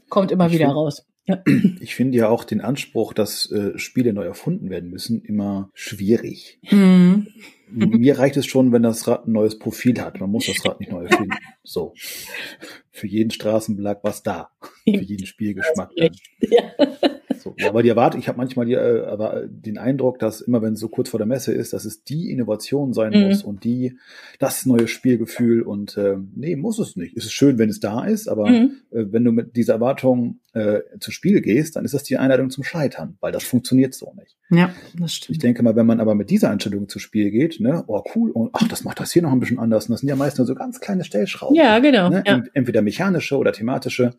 kommt 0.08 0.30
immer 0.30 0.46
ich 0.46 0.54
wieder 0.54 0.68
raus. 0.68 1.06
Ja. 1.26 1.42
Ich 1.80 1.94
finde 1.94 2.18
ja 2.18 2.28
auch 2.28 2.44
den 2.44 2.60
Anspruch, 2.60 3.12
dass 3.12 3.50
äh, 3.50 3.78
Spiele 3.78 4.12
neu 4.12 4.24
erfunden 4.24 4.70
werden 4.70 4.90
müssen, 4.90 5.22
immer 5.22 5.70
schwierig. 5.74 6.58
Mhm. 6.70 7.28
Mir 7.72 8.18
reicht 8.18 8.36
es 8.36 8.46
schon, 8.46 8.72
wenn 8.72 8.82
das 8.82 9.06
Rad 9.06 9.26
ein 9.26 9.32
neues 9.32 9.58
Profil 9.58 10.00
hat. 10.00 10.20
Man 10.20 10.30
muss 10.30 10.46
das 10.46 10.64
Rad 10.64 10.80
nicht 10.80 10.92
neu 10.92 11.04
erfinden. 11.04 11.34
So. 11.62 11.94
Für 12.90 13.06
jeden 13.06 13.30
Straßenbelag 13.30 13.98
was 14.02 14.22
da. 14.22 14.50
Für 14.84 15.02
jeden 15.02 15.26
Spielgeschmack. 15.26 15.90
Ja. 15.96 16.72
So, 17.40 17.54
ja, 17.58 17.68
aber 17.68 17.82
die 17.82 17.88
Erwartung, 17.88 18.20
ich 18.20 18.28
habe 18.28 18.38
manchmal 18.38 18.66
die, 18.66 18.74
äh, 18.74 19.04
aber 19.06 19.46
den 19.46 19.78
Eindruck, 19.78 20.18
dass 20.18 20.40
immer 20.40 20.60
wenn 20.62 20.74
es 20.74 20.80
so 20.80 20.88
kurz 20.88 21.08
vor 21.08 21.18
der 21.18 21.26
Messe 21.26 21.52
ist, 21.52 21.72
dass 21.72 21.84
es 21.84 22.04
die 22.04 22.30
Innovation 22.30 22.92
sein 22.92 23.12
mhm. 23.12 23.28
muss 23.28 23.42
und 23.42 23.64
die 23.64 23.98
das 24.38 24.66
neue 24.66 24.88
Spielgefühl 24.88 25.62
und 25.62 25.96
äh, 25.96 26.16
nee, 26.34 26.56
muss 26.56 26.78
es 26.78 26.96
nicht. 26.96 27.16
Es 27.16 27.24
ist 27.24 27.32
schön, 27.32 27.58
wenn 27.58 27.70
es 27.70 27.80
da 27.80 28.04
ist, 28.04 28.28
aber 28.28 28.48
mhm. 28.48 28.72
äh, 28.90 29.04
wenn 29.10 29.24
du 29.24 29.32
mit 29.32 29.56
dieser 29.56 29.74
Erwartung 29.74 30.40
äh, 30.52 30.80
zu 30.98 31.10
Spiel 31.10 31.40
gehst, 31.40 31.76
dann 31.76 31.84
ist 31.84 31.94
das 31.94 32.02
die 32.02 32.18
Einladung 32.18 32.50
zum 32.50 32.64
Scheitern, 32.64 33.16
weil 33.20 33.32
das 33.32 33.44
funktioniert 33.44 33.94
so 33.94 34.12
nicht. 34.18 34.36
Ja, 34.50 34.74
das 34.98 35.14
stimmt. 35.14 35.36
Ich 35.36 35.38
denke 35.38 35.62
mal, 35.62 35.76
wenn 35.76 35.86
man 35.86 36.00
aber 36.00 36.14
mit 36.14 36.30
dieser 36.30 36.50
Einstellung 36.50 36.88
zu 36.88 36.98
Spiel 36.98 37.30
geht, 37.30 37.59
ne, 37.60 37.84
oh 37.86 38.02
cool, 38.14 38.30
und 38.30 38.50
ach, 38.52 38.66
das 38.68 38.84
macht 38.84 39.00
das 39.00 39.12
hier 39.12 39.22
noch 39.22 39.32
ein 39.32 39.40
bisschen 39.40 39.58
anders. 39.58 39.86
Und 39.86 39.92
das 39.92 40.00
sind 40.00 40.08
ja 40.08 40.16
meist 40.16 40.38
nur 40.38 40.46
so 40.46 40.54
ganz 40.54 40.80
kleine 40.80 41.04
Stellschrauben. 41.04 41.54
Ja, 41.54 41.78
genau. 41.78 42.08
Ne? 42.08 42.22
Ja. 42.26 42.42
Entweder 42.54 42.82
mechanische 42.82 43.36
oder 43.36 43.52
thematische. 43.52 44.14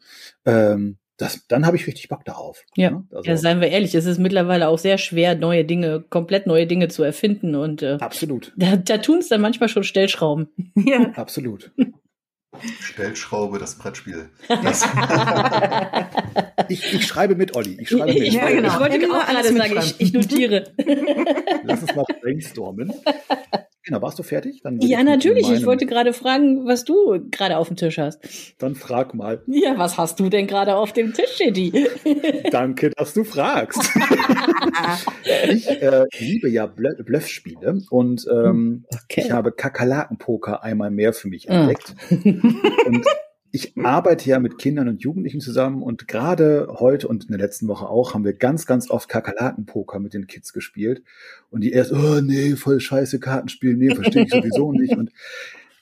Ähm, 0.45 0.97
das, 1.17 1.45
dann 1.47 1.67
habe 1.67 1.77
ich 1.77 1.85
richtig 1.85 2.09
Bock 2.09 2.25
darauf. 2.25 2.63
Ja, 2.75 2.91
ne? 2.91 3.07
also, 3.11 3.29
ja, 3.29 3.37
seien 3.37 3.61
wir 3.61 3.67
ehrlich, 3.69 3.93
es 3.93 4.05
ist 4.05 4.17
mittlerweile 4.17 4.67
auch 4.67 4.79
sehr 4.79 4.97
schwer, 4.97 5.35
neue 5.35 5.65
Dinge, 5.65 6.03
komplett 6.09 6.47
neue 6.47 6.65
Dinge 6.65 6.87
zu 6.87 7.03
erfinden. 7.03 7.55
Und 7.55 7.83
äh, 7.83 7.97
absolut. 7.99 8.53
Da, 8.57 8.75
da 8.75 8.97
tun 8.97 9.19
es 9.19 9.29
dann 9.29 9.41
manchmal 9.41 9.69
schon 9.69 9.83
Stellschrauben. 9.83 10.47
Ja, 10.75 11.11
absolut. 11.15 11.71
Stellschraube, 12.81 13.59
das 13.59 13.75
Brettspiel. 13.75 14.29
Das 14.47 14.83
ich, 16.69 16.93
ich, 16.93 17.07
schreibe 17.07 17.35
mit, 17.35 17.55
Olli. 17.55 17.77
Ich 17.81 17.89
schreibe 17.89 18.13
mit. 18.13 18.33
Ja, 18.33 18.49
genau. 18.49 18.67
Ich 18.67 18.79
wollte 18.79 19.13
auch 19.13 19.25
gerade 19.25 19.53
sagen, 19.53 19.77
ich, 19.77 20.01
ich 20.01 20.13
notiere. 20.13 20.73
Lass 21.63 21.81
uns 21.81 21.95
mal 21.95 22.05
brainstormen. 22.21 22.93
Genau, 23.83 24.01
warst 24.01 24.19
du 24.19 24.23
fertig? 24.23 24.61
ja, 24.81 25.03
natürlich. 25.03 25.49
Ich 25.49 25.65
wollte 25.65 25.87
gerade 25.87 26.13
fragen, 26.13 26.67
was 26.67 26.85
du 26.85 27.19
gerade 27.31 27.57
auf 27.57 27.67
dem 27.67 27.77
Tisch 27.77 27.97
hast. 27.97 28.19
Dann 28.59 28.75
frag 28.75 29.15
mal. 29.15 29.41
Ja, 29.47 29.77
was 29.77 29.97
hast 29.97 30.19
du 30.19 30.29
denn 30.29 30.45
gerade 30.45 30.75
auf 30.75 30.93
dem 30.93 31.13
Tisch, 31.13 31.37
Shitty? 31.37 31.87
Danke, 32.51 32.91
dass 32.91 33.15
du 33.15 33.23
fragst. 33.23 33.81
ich 35.49 35.67
äh, 35.67 36.05
liebe 36.19 36.49
ja 36.49 36.67
Bluffspiele 36.67 37.81
und 37.89 38.27
ähm, 38.31 38.85
okay. 38.91 39.23
ich 39.25 39.31
habe 39.31 39.51
Kakerlakenpoker 39.51 40.63
einmal 40.63 40.91
mehr 40.91 41.13
für 41.13 41.27
mich 41.27 41.49
ah. 41.49 41.61
entdeckt. 41.61 41.95
und 42.11 43.05
ich 43.51 43.77
arbeite 43.77 44.29
ja 44.29 44.39
mit 44.39 44.57
Kindern 44.57 44.87
und 44.87 45.01
Jugendlichen 45.01 45.41
zusammen 45.41 45.83
und 45.83 46.07
gerade 46.07 46.67
heute 46.79 47.07
und 47.07 47.25
in 47.25 47.31
der 47.31 47.39
letzten 47.39 47.67
Woche 47.67 47.87
auch 47.87 48.13
haben 48.13 48.23
wir 48.23 48.33
ganz, 48.33 48.65
ganz 48.65 48.89
oft 48.89 49.09
Kakerlakenpoker 49.09 49.99
mit 49.99 50.13
den 50.13 50.27
Kids 50.27 50.53
gespielt. 50.53 51.03
Und 51.49 51.61
die 51.61 51.73
erst, 51.73 51.91
oh 51.91 52.21
nee, 52.21 52.55
voll 52.55 52.79
scheiße 52.79 53.19
Kartenspiel, 53.19 53.75
nee, 53.75 53.93
verstehe 53.93 54.23
ich 54.23 54.31
sowieso 54.31 54.71
nicht. 54.71 54.95
Und 54.95 55.11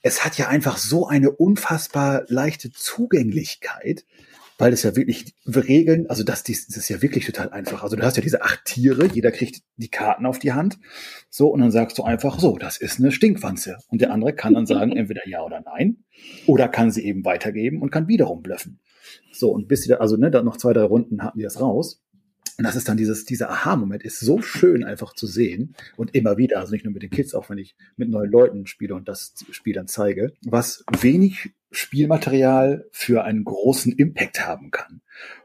es 0.01 0.25
hat 0.25 0.37
ja 0.37 0.47
einfach 0.47 0.77
so 0.77 1.07
eine 1.07 1.31
unfassbar 1.31 2.23
leichte 2.27 2.71
Zugänglichkeit 2.71 4.05
weil 4.59 4.73
es 4.73 4.83
ja 4.83 4.95
wirklich 4.95 5.33
Regeln, 5.47 6.07
also 6.09 6.23
das, 6.23 6.43
das 6.43 6.67
ist 6.67 6.89
ja 6.89 7.01
wirklich 7.01 7.25
total 7.25 7.49
einfach. 7.51 7.81
Also 7.81 7.95
du 7.95 8.03
hast 8.03 8.17
ja 8.17 8.21
diese 8.21 8.43
acht 8.43 8.65
Tiere, 8.65 9.07
jeder 9.07 9.31
kriegt 9.31 9.61
die 9.77 9.89
Karten 9.89 10.25
auf 10.25 10.37
die 10.37 10.51
Hand, 10.51 10.77
so 11.29 11.47
und 11.47 11.61
dann 11.61 11.71
sagst 11.71 11.97
du 11.97 12.03
einfach 12.03 12.39
so, 12.39 12.57
das 12.57 12.77
ist 12.77 12.99
eine 12.99 13.11
Stinkwanze 13.11 13.77
und 13.87 14.01
der 14.01 14.11
andere 14.11 14.33
kann 14.33 14.53
dann 14.53 14.67
sagen 14.67 14.91
entweder 14.95 15.27
ja 15.27 15.41
oder 15.41 15.61
nein 15.61 16.03
oder 16.45 16.67
kann 16.67 16.91
sie 16.91 17.05
eben 17.05 17.23
weitergeben 17.23 17.81
und 17.81 17.89
kann 17.89 18.09
wiederum 18.09 18.43
blöffen. 18.43 18.79
So 19.31 19.49
und 19.49 19.69
bis 19.69 19.83
sie 19.83 19.89
da, 19.89 19.95
also 19.95 20.17
ne, 20.17 20.29
dann 20.29 20.45
noch 20.45 20.57
zwei 20.57 20.73
drei 20.73 20.83
Runden 20.83 21.23
hatten 21.23 21.39
die 21.39 21.43
das 21.43 21.61
raus. 21.61 22.03
Und 22.59 22.65
das 22.65 22.75
ist 22.75 22.89
dann 22.89 22.97
dieses, 22.97 23.23
dieser 23.23 23.49
Aha-Moment 23.49 24.03
ist 24.03 24.19
so 24.19 24.41
schön 24.41 24.83
einfach 24.83 25.13
zu 25.13 25.27
sehen 25.27 25.75
und 25.95 26.13
immer 26.13 26.35
wieder, 26.35 26.59
also 26.59 26.73
nicht 26.73 26.83
nur 26.83 26.93
mit 26.93 27.01
den 27.01 27.09
Kids, 27.09 27.33
auch 27.33 27.49
wenn 27.49 27.57
ich 27.57 27.73
mit 27.95 28.09
neuen 28.09 28.29
Leuten 28.29 28.67
spiele 28.67 28.95
und 28.95 29.07
das 29.07 29.33
Spiel 29.51 29.73
dann 29.73 29.87
zeige, 29.87 30.33
was 30.45 30.83
wenig 30.99 31.51
Spielmaterial 31.71 32.85
für 32.91 33.23
einen 33.23 33.45
großen 33.45 33.93
Impact 33.93 34.45
haben 34.45 34.71
kann. 34.71 34.99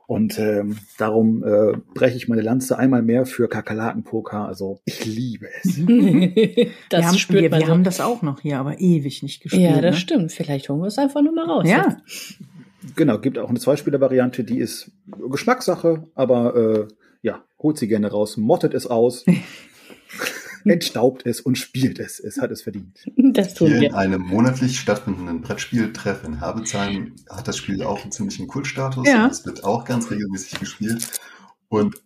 Und 0.09 0.40
ähm, 0.40 0.79
darum 0.98 1.44
äh, 1.44 1.77
breche 1.94 2.16
ich 2.16 2.27
meine 2.27 2.42
Lanze 2.42 2.79
einmal 2.81 3.03
mehr 3.03 3.27
für 3.27 3.48
Kakerlakenpoker. 3.48 4.48
Also 4.48 4.81
ich 4.85 5.05
liebe 5.05 5.46
es. 5.62 5.77
das 6.90 7.00
wir 7.00 7.07
haben, 7.07 7.16
spürt 7.16 7.42
wir, 7.42 7.50
man 7.50 7.61
wir 7.61 7.66
so. 7.66 7.72
haben 7.72 7.85
das 7.85 8.00
auch 8.00 8.22
noch 8.22 8.40
hier, 8.40 8.59
aber 8.59 8.81
ewig 8.81 9.22
nicht 9.22 9.40
gespielt. 9.40 9.62
Ja, 9.62 9.81
das 9.81 9.94
ne? 9.94 10.00
stimmt. 10.00 10.33
Vielleicht 10.33 10.68
holen 10.68 10.81
wir 10.81 10.88
es 10.88 10.98
einfach 10.98 11.22
nur 11.22 11.33
mal 11.33 11.46
raus. 11.46 11.68
Ja. 11.68 11.96
Genau, 12.96 13.20
gibt 13.20 13.38
auch 13.38 13.50
eine 13.50 13.61
Zweispieler-Variante, 13.61 14.42
die 14.42 14.59
ist 14.59 14.90
Geschmackssache, 15.31 16.09
aber 16.16 16.57
äh, 16.57 16.88
ja, 17.24 17.42
holt 17.58 17.78
sie 17.78 17.88
gerne 17.88 18.10
raus, 18.10 18.37
mottet 18.37 18.74
es 18.74 18.87
aus. 18.87 19.24
entstaubt 20.66 21.26
es 21.26 21.40
und 21.42 21.58
spielt 21.58 21.98
es. 21.98 22.20
Es 22.20 22.38
hat 22.38 22.50
es 22.50 22.62
verdient. 22.62 22.98
Das 23.16 23.52
tun 23.52 23.68
Hier 23.68 23.80
wir. 23.80 23.88
In 23.90 23.94
einem 23.94 24.22
monatlich 24.22 24.80
stattfindenden 24.80 25.42
Brettspieltreff 25.42 26.24
in 26.24 26.38
Herbesheim 26.38 27.14
hat 27.30 27.48
das 27.48 27.58
Spiel 27.58 27.82
auch 27.82 28.02
einen 28.02 28.12
ziemlichen 28.12 28.46
Kultstatus. 28.46 29.06
Ja. 29.06 29.26
Es 29.26 29.44
wird 29.44 29.64
auch 29.64 29.84
ganz 29.84 30.10
regelmäßig 30.10 30.60
gespielt. 30.60 31.20
Und 31.68 32.02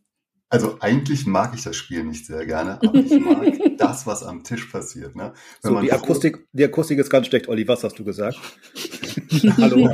also 0.51 0.77
eigentlich 0.81 1.27
mag 1.27 1.55
ich 1.55 1.63
das 1.63 1.77
Spiel 1.77 2.05
nicht 2.05 2.27
sehr 2.27 2.47
gerne, 2.47 2.81
aber 2.83 2.95
ich 2.95 3.21
mag 3.21 3.45
das, 3.79 4.07
was 4.07 4.23
am 4.23 4.43
Tisch 4.43 4.65
passiert. 4.67 5.15
Ne? 5.15 5.33
Wenn 5.63 5.75
so, 5.75 5.81
die, 5.81 5.93
Akustik, 5.93 6.47
die 6.53 6.65
Akustik 6.65 6.99
ist 6.99 7.11
ganz 7.11 7.27
schlecht, 7.27 7.49
Olli. 7.49 7.69
Was 7.69 7.85
hast 7.85 7.99
du 7.99 8.05
gesagt? 8.05 8.39
Hallo. 9.59 9.89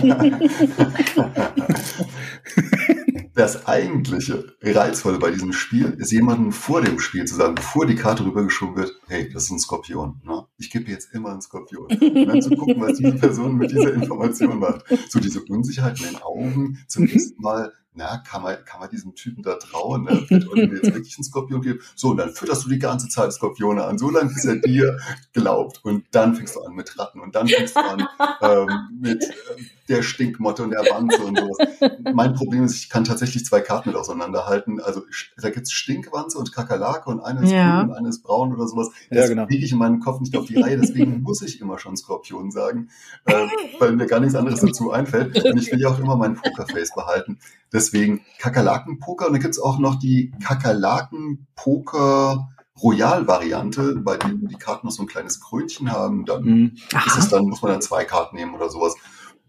Das 3.35 3.67
eigentliche 3.67 4.55
Reizvolle 4.63 5.19
bei 5.19 5.31
diesem 5.31 5.53
Spiel 5.53 5.97
ist 5.99 6.13
jemanden 6.13 6.53
vor 6.53 6.83
dem 6.83 7.01
Spiel 7.01 7.25
zu 7.25 7.35
sagen, 7.35 7.57
bevor 7.57 7.85
die 7.87 7.97
Karte 7.97 8.25
rübergeschoben 8.25 8.77
wird, 8.77 8.93
hey, 9.09 9.29
das 9.33 9.45
ist 9.45 9.51
ein 9.51 9.59
Skorpion. 9.59 10.21
Ne? 10.25 10.47
Ich 10.57 10.71
gebe 10.71 10.91
jetzt 10.91 11.13
immer 11.13 11.31
einen 11.31 11.43
Skorpion. 11.43 11.87
Und 11.87 12.27
dann 12.27 12.43
zu 12.43 12.51
gucken, 12.51 12.81
was 12.81 12.99
diese 12.99 13.13
Person 13.15 13.57
mit 13.57 13.73
dieser 13.73 13.93
Information 13.93 14.59
macht. 14.61 14.85
So 15.09 15.19
diese 15.19 15.43
Unsicherheit 15.43 16.01
in 16.01 16.07
den 16.07 16.23
Augen, 16.23 16.79
zum 16.87 17.07
ersten 17.07 17.43
Mal 17.43 17.73
na, 17.97 18.19
kann 18.19 18.43
man, 18.43 18.57
kann 18.65 18.81
man 18.81 18.91
diesem 18.91 19.15
Typen 19.15 19.43
da 19.43 19.55
trauen, 19.55 20.05
ne? 20.05 20.25
Wird 20.29 20.49
Oliver 20.49 20.75
jetzt 20.75 20.95
wirklich 20.95 21.17
einen 21.17 21.25
Skorpion 21.25 21.63
geben? 21.63 21.81
So, 21.95 22.11
und 22.11 22.17
dann 22.17 22.31
fütterst 22.31 22.65
du 22.65 22.69
die 22.69 22.81
ganze 22.81 23.09
Zeit 23.09 23.33
Skorpione 23.33 23.85
an, 23.85 23.99
so 23.99 24.11
lange, 24.11 24.31
bis 24.31 24.45
er 24.45 24.57
dir 24.57 24.99
glaubt. 25.33 25.85
Und 25.85 26.05
dann 26.11 26.35
fängst 26.35 26.57
du 26.57 26.63
an 26.63 26.75
mit 26.75 26.99
Ratten 26.99 27.21
und 27.21 27.37
dann 27.37 27.47
fängst 27.47 27.77
du 27.77 27.81
an 27.81 28.09
ähm, 28.43 28.99
mit 29.01 29.23
äh, 29.23 29.63
der 29.89 30.03
Stinkmotte 30.03 30.65
und 30.65 30.71
der 30.71 30.81
Wanze 30.81 31.23
und 31.23 31.39
sowas. 31.39 31.93
Mein 32.15 32.35
Problem 32.35 32.65
ist, 32.65 32.75
ich 32.77 32.89
kann 32.89 33.05
tatsächlich 33.05 33.45
zwei 33.45 33.61
Karten 33.61 33.91
mit 33.91 33.99
auseinanderhalten. 33.99 34.81
Also 34.81 35.03
da 35.41 35.51
gibt's 35.51 35.73
Stinkwanze 35.73 36.39
und 36.39 36.53
Kakerlake 36.53 37.09
und 37.09 37.21
eine 37.21 37.43
ist 37.43 37.53
ja. 37.53 37.81
grün 37.81 37.91
und 37.91 37.97
eine 37.97 38.09
ist 38.09 38.23
braun 38.23 38.53
oder 38.55 38.67
sowas. 38.67 38.91
Das 39.11 39.19
ja, 39.19 39.29
genau. 39.29 39.47
kriege 39.47 39.65
ich 39.65 39.73
in 39.73 39.79
meinem 39.79 40.01
Kopf 40.01 40.21
nicht 40.21 40.37
auf 40.37 40.47
die 40.47 40.61
Reihe, 40.61 40.79
deswegen 40.79 41.23
muss 41.23 41.43
ich 41.43 41.61
immer 41.61 41.79
schon 41.79 41.97
Skorpion 41.97 42.51
sagen, 42.51 42.89
äh, 43.27 43.47
weil 43.79 43.93
mir 43.93 44.07
gar 44.07 44.21
nichts 44.21 44.35
anderes 44.35 44.61
dazu 44.61 44.91
einfällt. 44.91 45.45
Und 45.45 45.59
ich 45.59 45.71
will 45.71 45.81
ja 45.81 45.89
auch 45.89 45.99
immer 45.99 46.17
mein 46.17 46.35
Pokerface 46.35 46.95
behalten. 46.95 47.39
Deswegen 47.85 48.23
Kakerlaken-Poker. 48.39 49.27
Und 49.27 49.35
dann 49.35 49.43
gibt's 49.43 49.61
auch 49.61 49.79
noch 49.79 49.97
die 49.97 50.33
Kakerlaken-Poker 50.43 52.49
Royal-Variante, 52.83 53.97
bei 53.97 54.17
denen 54.17 54.49
die 54.49 54.57
Karten 54.57 54.89
noch 54.89 54.93
so 54.93 55.03
ein 55.03 55.07
kleines 55.07 55.41
Krönchen 55.41 55.93
haben. 55.93 56.25
Dann 56.25 56.45
mhm. 56.45 56.73
ist 57.07 57.19
es 57.19 57.29
dann, 57.29 57.45
muss 57.45 57.63
man 57.63 57.73
dann 57.73 57.83
zwei 57.83 58.05
Karten 58.05 58.37
nehmen 58.37 58.55
oder 58.55 58.69
sowas 58.69 58.95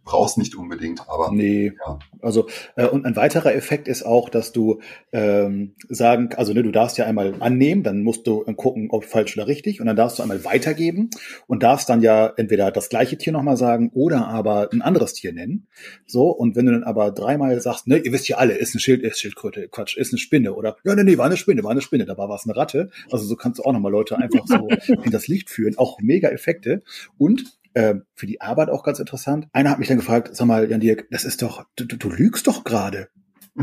brauchst 0.06 0.38
nicht 0.38 0.56
unbedingt, 0.56 1.10
aber 1.10 1.32
nee. 1.32 1.74
Ja. 1.86 2.00
Also 2.22 2.48
äh, 2.76 2.86
und 2.86 3.06
ein 3.06 3.16
weiterer 3.16 3.54
Effekt 3.54 3.88
ist 3.88 4.04
auch, 4.04 4.30
dass 4.30 4.52
du 4.52 4.80
ähm, 5.12 5.76
sagen, 5.90 6.30
also 6.38 6.54
ne, 6.54 6.64
du 6.64 6.72
darfst 6.72 6.98
ja 6.98 7.06
einmal 7.06 7.34
annehmen, 7.40 7.84
dann 7.84 8.04
musst 8.04 8.28
du 8.28 8.44
gucken, 8.56 8.88
ob 8.92 9.04
falsch 9.04 9.36
oder 9.36 9.48
richtig, 9.48 9.82
und 9.82 9.88
dann 9.88 9.96
darfst 9.96 10.20
du 10.20 10.24
einmal 10.24 10.46
weitergeben 10.46 11.10
und 11.48 11.64
darfst 11.64 11.90
dann 11.90 12.02
ja 12.02 12.32
entweder 12.38 12.72
das 12.72 12.90
gleiche 12.90 13.18
Tier 13.18 13.34
nochmal 13.34 13.58
sagen 13.58 13.92
oder 13.94 14.28
aber 14.28 14.70
ein 14.72 14.84
anderes 14.84 15.14
Tier 15.14 15.34
nennen. 15.34 15.68
So 16.06 16.30
und 16.30 16.56
wenn 16.56 16.68
du 16.68 16.72
dann 16.72 16.84
aber 16.84 17.12
dreimal 17.12 17.60
sagst, 17.60 17.88
ne, 17.88 17.98
ihr 17.98 18.12
wisst 18.12 18.30
ja 18.30 18.38
alle, 18.38 18.54
ist 18.54 18.76
ein 18.76 18.80
Schild, 18.80 19.02
ist 19.02 19.20
Schildkröte, 19.20 19.68
Quatsch, 19.70 19.98
ist 19.98 20.14
eine 20.14 20.20
Spinne 20.20 20.54
oder 20.54 20.78
ja, 20.84 20.94
ne, 20.96 21.04
nee, 21.04 21.18
war 21.18 21.26
eine 21.26 21.38
Spinne, 21.38 21.64
war 21.64 21.72
eine 21.72 21.82
Spinne, 21.82 22.06
dabei 22.06 22.30
war 22.30 22.36
es 22.36 22.46
eine 22.46 22.56
Ratte. 22.56 22.92
Also 23.12 23.26
so 23.26 23.36
kannst 23.36 23.60
du 23.60 23.64
auch 23.64 23.74
nochmal 23.74 23.92
Leute 23.92 24.18
einfach 24.18 24.46
so 24.46 24.68
in 25.04 25.12
das 25.12 25.28
Licht 25.28 25.50
führen, 25.50 25.78
auch 25.78 26.00
mega 26.00 26.30
Effekte 26.30 26.84
und 27.18 27.44
äh, 27.76 27.96
für 28.16 28.26
die 28.26 28.42
Arbeit 28.42 28.70
auch 28.70 28.84
ganz 28.84 29.00
interessant. 29.00 29.48
Einer 29.54 29.70
hat 29.70 29.80
mich 29.80 29.88
dann 29.88 29.98
gefragt, 29.98 30.36
sag 30.36 30.48
mal, 30.48 30.70
Jan 30.70 30.80
Dirk, 30.80 31.08
das 31.12 31.26
ist 31.26 31.42
doch, 31.42 31.66
du, 31.76 31.86
du 31.86 32.10
lügst 32.10 32.48
doch 32.48 32.64
gerade. 32.64 33.10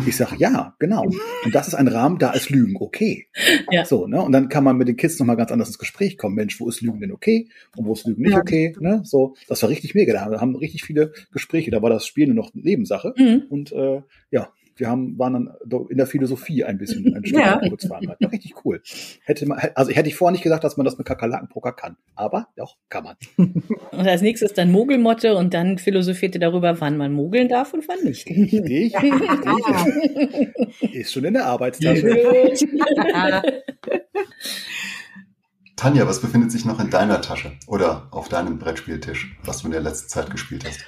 Ich 0.06 0.16
sag 0.16 0.38
ja, 0.38 0.74
genau. 0.78 1.04
Und 1.44 1.54
das 1.54 1.68
ist 1.68 1.74
ein 1.74 1.86
Rahmen, 1.86 2.18
da 2.18 2.30
ist 2.32 2.48
Lügen 2.48 2.76
okay. 2.80 3.26
Ja. 3.70 3.84
So, 3.84 4.06
ne? 4.06 4.22
Und 4.22 4.32
dann 4.32 4.48
kann 4.48 4.64
man 4.64 4.78
mit 4.78 4.88
den 4.88 4.96
Kids 4.96 5.18
nochmal 5.18 5.36
ganz 5.36 5.52
anders 5.52 5.68
ins 5.68 5.78
Gespräch 5.78 6.16
kommen. 6.16 6.34
Mensch, 6.34 6.58
wo 6.60 6.68
ist 6.68 6.80
Lügen 6.80 7.00
denn 7.00 7.12
okay? 7.12 7.50
Und 7.76 7.84
wo 7.84 7.92
ist 7.92 8.06
Lügen 8.06 8.22
nicht 8.22 8.36
okay? 8.36 8.74
Ne? 8.80 9.02
So, 9.04 9.34
das 9.48 9.60
war 9.60 9.68
richtig 9.68 9.94
mega. 9.94 10.14
Da 10.14 10.40
haben 10.40 10.56
richtig 10.56 10.82
viele 10.82 11.12
Gespräche. 11.30 11.70
Da 11.70 11.82
war 11.82 11.90
das 11.90 12.06
Spiel 12.06 12.26
nur 12.26 12.36
noch 12.36 12.54
Nebensache. 12.54 13.12
Mhm. 13.18 13.42
Und 13.50 13.72
äh, 13.72 14.00
ja, 14.30 14.48
wir 14.76 14.88
haben, 14.88 15.18
waren 15.18 15.32
dann 15.32 15.54
in 15.88 15.96
der 15.96 16.06
Philosophie 16.06 16.64
ein 16.64 16.78
bisschen 16.78 17.14
ein 17.14 17.24
Stück 17.24 17.38
ja. 17.38 17.60
Ja, 18.18 18.28
richtig 18.28 18.64
cool. 18.64 18.82
Hätte 19.24 19.46
man, 19.46 19.58
also 19.74 19.92
hätte 19.92 20.08
ich 20.08 20.14
vorher 20.14 20.32
nicht 20.32 20.42
gesagt, 20.42 20.64
dass 20.64 20.76
man 20.76 20.84
das 20.84 20.98
mit 20.98 21.06
Kakerlakenpoker 21.06 21.72
kann. 21.72 21.96
Aber 22.14 22.48
doch, 22.56 22.76
kann 22.88 23.04
man. 23.04 23.16
Und 23.36 24.06
als 24.06 24.22
nächstes 24.22 24.54
dann 24.54 24.70
Mogelmotte 24.72 25.36
und 25.36 25.54
dann 25.54 25.78
philosophierte 25.78 26.38
darüber, 26.38 26.80
wann 26.80 26.96
man 26.96 27.12
mogeln 27.12 27.48
darf 27.48 27.74
und 27.74 27.86
wann 27.88 28.02
nicht. 28.04 28.28
Richtig, 28.28 28.96
richtig. 28.96 29.34
Ist 30.94 31.12
schon 31.12 31.24
in 31.24 31.34
der 31.34 31.46
Arbeitstasche. 31.46 32.52
Tanja, 35.76 36.06
was 36.06 36.20
befindet 36.20 36.52
sich 36.52 36.64
noch 36.64 36.80
in 36.80 36.90
deiner 36.90 37.20
Tasche 37.20 37.52
oder 37.66 38.06
auf 38.12 38.28
deinem 38.28 38.58
Brettspieltisch, 38.58 39.36
was 39.44 39.58
du 39.58 39.66
in 39.66 39.72
der 39.72 39.80
letzten 39.80 40.08
Zeit 40.08 40.30
gespielt 40.30 40.64
hast? 40.64 40.84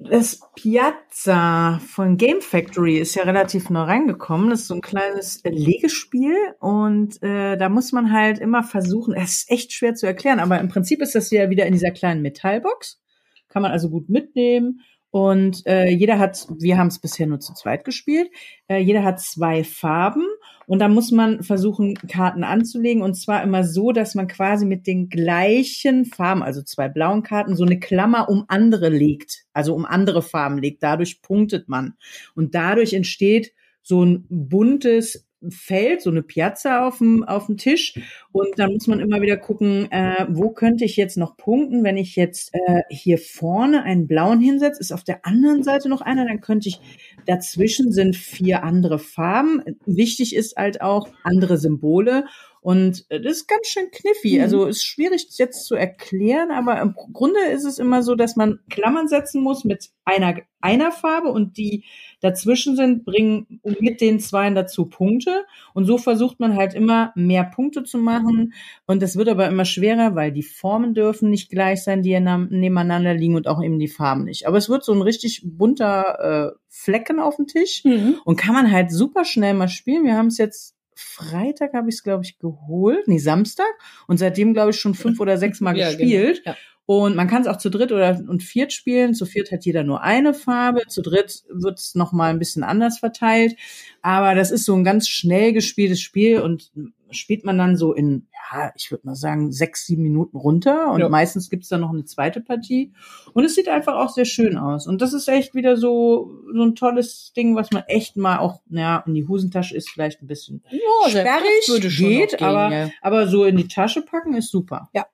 Das 0.00 0.40
Piazza 0.54 1.80
von 1.86 2.16
Game 2.16 2.40
Factory 2.40 2.98
ist 2.98 3.14
ja 3.14 3.24
relativ 3.24 3.70
neu 3.70 3.82
reingekommen. 3.82 4.50
Das 4.50 4.60
ist 4.60 4.68
so 4.68 4.74
ein 4.74 4.80
kleines 4.80 5.42
Legespiel 5.44 6.36
und 6.60 7.22
äh, 7.22 7.56
da 7.56 7.68
muss 7.68 7.92
man 7.92 8.12
halt 8.12 8.38
immer 8.38 8.62
versuchen, 8.62 9.14
es 9.14 9.38
ist 9.38 9.50
echt 9.50 9.72
schwer 9.72 9.94
zu 9.94 10.06
erklären, 10.06 10.40
aber 10.40 10.60
im 10.60 10.68
Prinzip 10.68 11.00
ist 11.02 11.14
das 11.14 11.30
ja 11.30 11.50
wieder 11.50 11.66
in 11.66 11.72
dieser 11.72 11.90
kleinen 11.90 12.22
Metallbox. 12.22 13.00
Kann 13.48 13.62
man 13.62 13.72
also 13.72 13.90
gut 13.90 14.08
mitnehmen 14.08 14.80
und 15.16 15.64
äh, 15.64 15.88
jeder 15.88 16.18
hat, 16.18 16.46
wir 16.58 16.76
haben 16.76 16.88
es 16.88 16.98
bisher 16.98 17.26
nur 17.26 17.40
zu 17.40 17.54
zweit 17.54 17.86
gespielt, 17.86 18.28
äh, 18.68 18.80
jeder 18.80 19.02
hat 19.02 19.18
zwei 19.18 19.64
Farben. 19.64 20.26
Und 20.66 20.78
da 20.80 20.88
muss 20.88 21.10
man 21.10 21.42
versuchen, 21.42 21.94
Karten 21.94 22.44
anzulegen. 22.44 23.00
Und 23.00 23.14
zwar 23.14 23.42
immer 23.42 23.64
so, 23.64 23.92
dass 23.92 24.14
man 24.14 24.28
quasi 24.28 24.66
mit 24.66 24.86
den 24.86 25.08
gleichen 25.08 26.04
Farben, 26.04 26.42
also 26.42 26.60
zwei 26.60 26.90
blauen 26.90 27.22
Karten, 27.22 27.56
so 27.56 27.64
eine 27.64 27.80
Klammer 27.80 28.28
um 28.28 28.44
andere 28.48 28.90
legt, 28.90 29.46
also 29.54 29.74
um 29.74 29.86
andere 29.86 30.20
Farben 30.20 30.58
legt. 30.58 30.82
Dadurch 30.82 31.22
punktet 31.22 31.66
man. 31.66 31.94
Und 32.34 32.54
dadurch 32.54 32.92
entsteht 32.92 33.54
so 33.80 34.04
ein 34.04 34.26
buntes 34.28 35.25
Feld, 35.50 36.02
so 36.02 36.10
eine 36.10 36.22
Piazza 36.22 36.86
auf 36.86 36.98
dem, 36.98 37.24
auf 37.24 37.46
dem 37.46 37.56
Tisch. 37.56 37.94
Und 38.32 38.58
dann 38.58 38.72
muss 38.72 38.86
man 38.86 39.00
immer 39.00 39.20
wieder 39.20 39.36
gucken, 39.36 39.90
äh, 39.90 40.26
wo 40.28 40.50
könnte 40.50 40.84
ich 40.84 40.96
jetzt 40.96 41.16
noch 41.16 41.36
punkten? 41.36 41.84
Wenn 41.84 41.96
ich 41.96 42.16
jetzt 42.16 42.54
äh, 42.54 42.82
hier 42.90 43.18
vorne 43.18 43.82
einen 43.82 44.06
blauen 44.06 44.40
hinsetze, 44.40 44.80
ist 44.80 44.92
auf 44.92 45.04
der 45.04 45.24
anderen 45.24 45.62
Seite 45.62 45.88
noch 45.88 46.00
einer, 46.00 46.26
dann 46.26 46.40
könnte 46.40 46.68
ich, 46.68 46.80
dazwischen 47.26 47.92
sind 47.92 48.16
vier 48.16 48.62
andere 48.62 48.98
Farben. 48.98 49.62
Wichtig 49.86 50.34
ist 50.34 50.56
halt 50.56 50.80
auch 50.80 51.08
andere 51.22 51.58
Symbole. 51.58 52.24
Und 52.66 53.06
äh, 53.10 53.20
das 53.20 53.34
ist 53.34 53.46
ganz 53.46 53.68
schön 53.68 53.92
kniffy. 53.92 54.38
Mhm. 54.38 54.42
Also 54.42 54.66
ist 54.66 54.84
schwierig 54.84 55.28
jetzt 55.38 55.66
zu 55.66 55.76
erklären, 55.76 56.50
aber 56.50 56.80
im 56.80 56.94
Grunde 57.12 57.38
ist 57.52 57.62
es 57.62 57.78
immer 57.78 58.02
so, 58.02 58.16
dass 58.16 58.34
man 58.34 58.58
Klammern 58.68 59.06
setzen 59.06 59.40
muss 59.40 59.62
mit 59.62 59.90
einer, 60.04 60.40
einer 60.60 60.90
Farbe 60.90 61.28
und 61.28 61.58
die 61.58 61.84
dazwischen 62.20 62.74
sind, 62.74 63.04
bringen 63.04 63.60
mit 63.78 64.00
den 64.00 64.18
Zweien 64.18 64.56
dazu 64.56 64.86
Punkte. 64.86 65.44
Und 65.74 65.84
so 65.84 65.96
versucht 65.96 66.40
man 66.40 66.56
halt 66.56 66.74
immer 66.74 67.12
mehr 67.14 67.44
Punkte 67.44 67.84
zu 67.84 67.98
machen. 67.98 68.52
Und 68.84 69.00
das 69.00 69.14
wird 69.14 69.28
aber 69.28 69.46
immer 69.46 69.64
schwerer, 69.64 70.16
weil 70.16 70.32
die 70.32 70.42
Formen 70.42 70.92
dürfen 70.92 71.30
nicht 71.30 71.50
gleich 71.50 71.84
sein, 71.84 72.02
die 72.02 72.18
nebeneinander 72.18 73.14
liegen 73.14 73.36
und 73.36 73.46
auch 73.46 73.62
eben 73.62 73.78
die 73.78 73.86
Farben 73.86 74.24
nicht. 74.24 74.48
Aber 74.48 74.58
es 74.58 74.68
wird 74.68 74.82
so 74.82 74.92
ein 74.92 75.02
richtig 75.02 75.42
bunter 75.44 76.52
äh, 76.52 76.58
Flecken 76.68 77.20
auf 77.20 77.36
dem 77.36 77.46
Tisch 77.46 77.84
mhm. 77.84 78.16
und 78.24 78.34
kann 78.34 78.54
man 78.54 78.72
halt 78.72 78.90
super 78.90 79.24
schnell 79.24 79.54
mal 79.54 79.68
spielen. 79.68 80.02
Wir 80.02 80.16
haben 80.16 80.26
es 80.26 80.38
jetzt 80.38 80.75
Freitag 80.96 81.74
habe 81.74 81.88
ich 81.88 81.96
es, 81.96 82.02
glaube 82.02 82.24
ich, 82.24 82.38
geholt. 82.38 83.06
Nee, 83.06 83.18
Samstag. 83.18 83.72
Und 84.06 84.16
seitdem, 84.16 84.54
glaube 84.54 84.70
ich, 84.70 84.80
schon 84.80 84.94
fünf 84.94 85.20
oder 85.20 85.38
sechs 85.38 85.60
Mal 85.60 85.76
ja, 85.76 85.88
genau. 85.88 85.98
gespielt. 85.98 86.42
Genau. 86.42 86.56
Ja. 86.56 86.60
Und 86.86 87.16
man 87.16 87.26
kann 87.26 87.42
es 87.42 87.48
auch 87.48 87.58
zu 87.58 87.68
dritt 87.68 87.90
oder 87.90 88.20
und 88.28 88.44
viert 88.44 88.72
spielen. 88.72 89.12
Zu 89.12 89.26
viert 89.26 89.50
hat 89.50 89.64
jeder 89.64 89.82
nur 89.82 90.02
eine 90.02 90.32
Farbe. 90.32 90.82
Zu 90.86 91.02
dritt 91.02 91.42
wird 91.50 91.80
es 91.80 91.96
nochmal 91.96 92.30
ein 92.30 92.38
bisschen 92.38 92.62
anders 92.62 93.00
verteilt. 93.00 93.56
Aber 94.02 94.36
das 94.36 94.52
ist 94.52 94.64
so 94.64 94.74
ein 94.74 94.84
ganz 94.84 95.08
schnell 95.08 95.52
gespieltes 95.52 96.00
Spiel 96.00 96.40
und 96.40 96.70
spielt 97.16 97.44
man 97.44 97.58
dann 97.58 97.76
so 97.76 97.92
in, 97.92 98.26
ja, 98.52 98.72
ich 98.76 98.90
würde 98.90 99.06
mal 99.06 99.14
sagen, 99.14 99.52
sechs, 99.52 99.86
sieben 99.86 100.02
Minuten 100.02 100.36
runter 100.36 100.92
und 100.92 101.00
ja. 101.00 101.08
meistens 101.08 101.50
gibt's 101.50 101.68
dann 101.68 101.80
noch 101.80 101.90
eine 101.90 102.04
zweite 102.04 102.40
Partie. 102.40 102.92
Und 103.32 103.44
es 103.44 103.54
sieht 103.54 103.68
einfach 103.68 103.94
auch 103.94 104.10
sehr 104.10 104.24
schön 104.24 104.56
aus. 104.56 104.86
Und 104.86 105.02
das 105.02 105.12
ist 105.12 105.28
echt 105.28 105.54
wieder 105.54 105.76
so, 105.76 106.32
so 106.54 106.62
ein 106.62 106.74
tolles 106.74 107.32
Ding, 107.36 107.56
was 107.56 107.70
man 107.70 107.82
echt 107.86 108.16
mal 108.16 108.38
auch, 108.38 108.60
naja, 108.68 109.02
in 109.06 109.14
die 109.14 109.26
Hosentasche 109.26 109.76
ist 109.76 109.90
vielleicht 109.90 110.22
ein 110.22 110.26
bisschen 110.26 110.62
ja, 110.70 111.10
sperrig, 111.10 111.68
würde 111.68 111.88
geht, 111.88 112.38
gehen, 112.38 112.46
aber, 112.46 112.74
ja. 112.74 112.90
aber 113.02 113.26
so 113.28 113.44
in 113.44 113.56
die 113.56 113.68
Tasche 113.68 114.02
packen 114.02 114.34
ist 114.34 114.50
super. 114.50 114.88
Ja. 114.94 115.06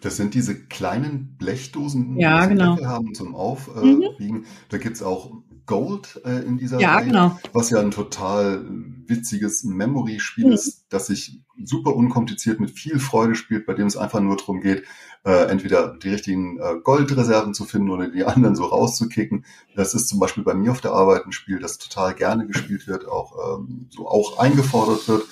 Das 0.00 0.16
sind 0.16 0.34
diese 0.34 0.66
kleinen 0.66 1.36
Blechdosen, 1.38 2.18
ja, 2.18 2.46
die 2.46 2.54
genau. 2.54 2.78
haben 2.84 3.14
zum 3.14 3.34
Aufwiegen. 3.34 4.14
Mhm. 4.18 4.44
Da 4.68 4.78
gibt's 4.78 5.02
auch 5.02 5.32
Gold 5.68 6.20
äh, 6.24 6.40
in 6.44 6.58
dieser 6.58 6.80
ja, 6.80 6.96
Reihe, 6.96 7.06
genau. 7.06 7.38
was 7.52 7.70
ja 7.70 7.78
ein 7.78 7.92
total 7.92 8.64
witziges 9.06 9.62
Memory-Spiel 9.62 10.46
mhm. 10.46 10.52
ist, 10.52 10.86
das 10.88 11.06
sich 11.06 11.40
super 11.62 11.94
unkompliziert 11.94 12.58
mit 12.58 12.72
viel 12.72 12.98
Freude 12.98 13.36
spielt, 13.36 13.66
bei 13.66 13.74
dem 13.74 13.86
es 13.86 13.96
einfach 13.96 14.20
nur 14.20 14.36
darum 14.36 14.60
geht, 14.60 14.84
äh, 15.24 15.48
entweder 15.48 15.96
die 15.96 16.08
richtigen 16.08 16.58
äh, 16.58 16.76
Goldreserven 16.82 17.54
zu 17.54 17.64
finden 17.64 17.90
oder 17.90 18.08
die 18.08 18.24
anderen 18.24 18.56
so 18.56 18.64
rauszukicken. 18.64 19.44
Das 19.76 19.94
ist 19.94 20.08
zum 20.08 20.18
Beispiel 20.18 20.42
bei 20.42 20.54
mir 20.54 20.72
auf 20.72 20.80
der 20.80 20.92
Arbeit 20.92 21.26
ein 21.26 21.32
Spiel, 21.32 21.60
das 21.60 21.78
total 21.78 22.14
gerne 22.14 22.46
gespielt 22.46 22.88
wird, 22.88 23.06
auch 23.06 23.58
ähm, 23.58 23.86
so 23.90 24.08
auch 24.08 24.38
eingefordert 24.38 25.06
wird. 25.06 25.24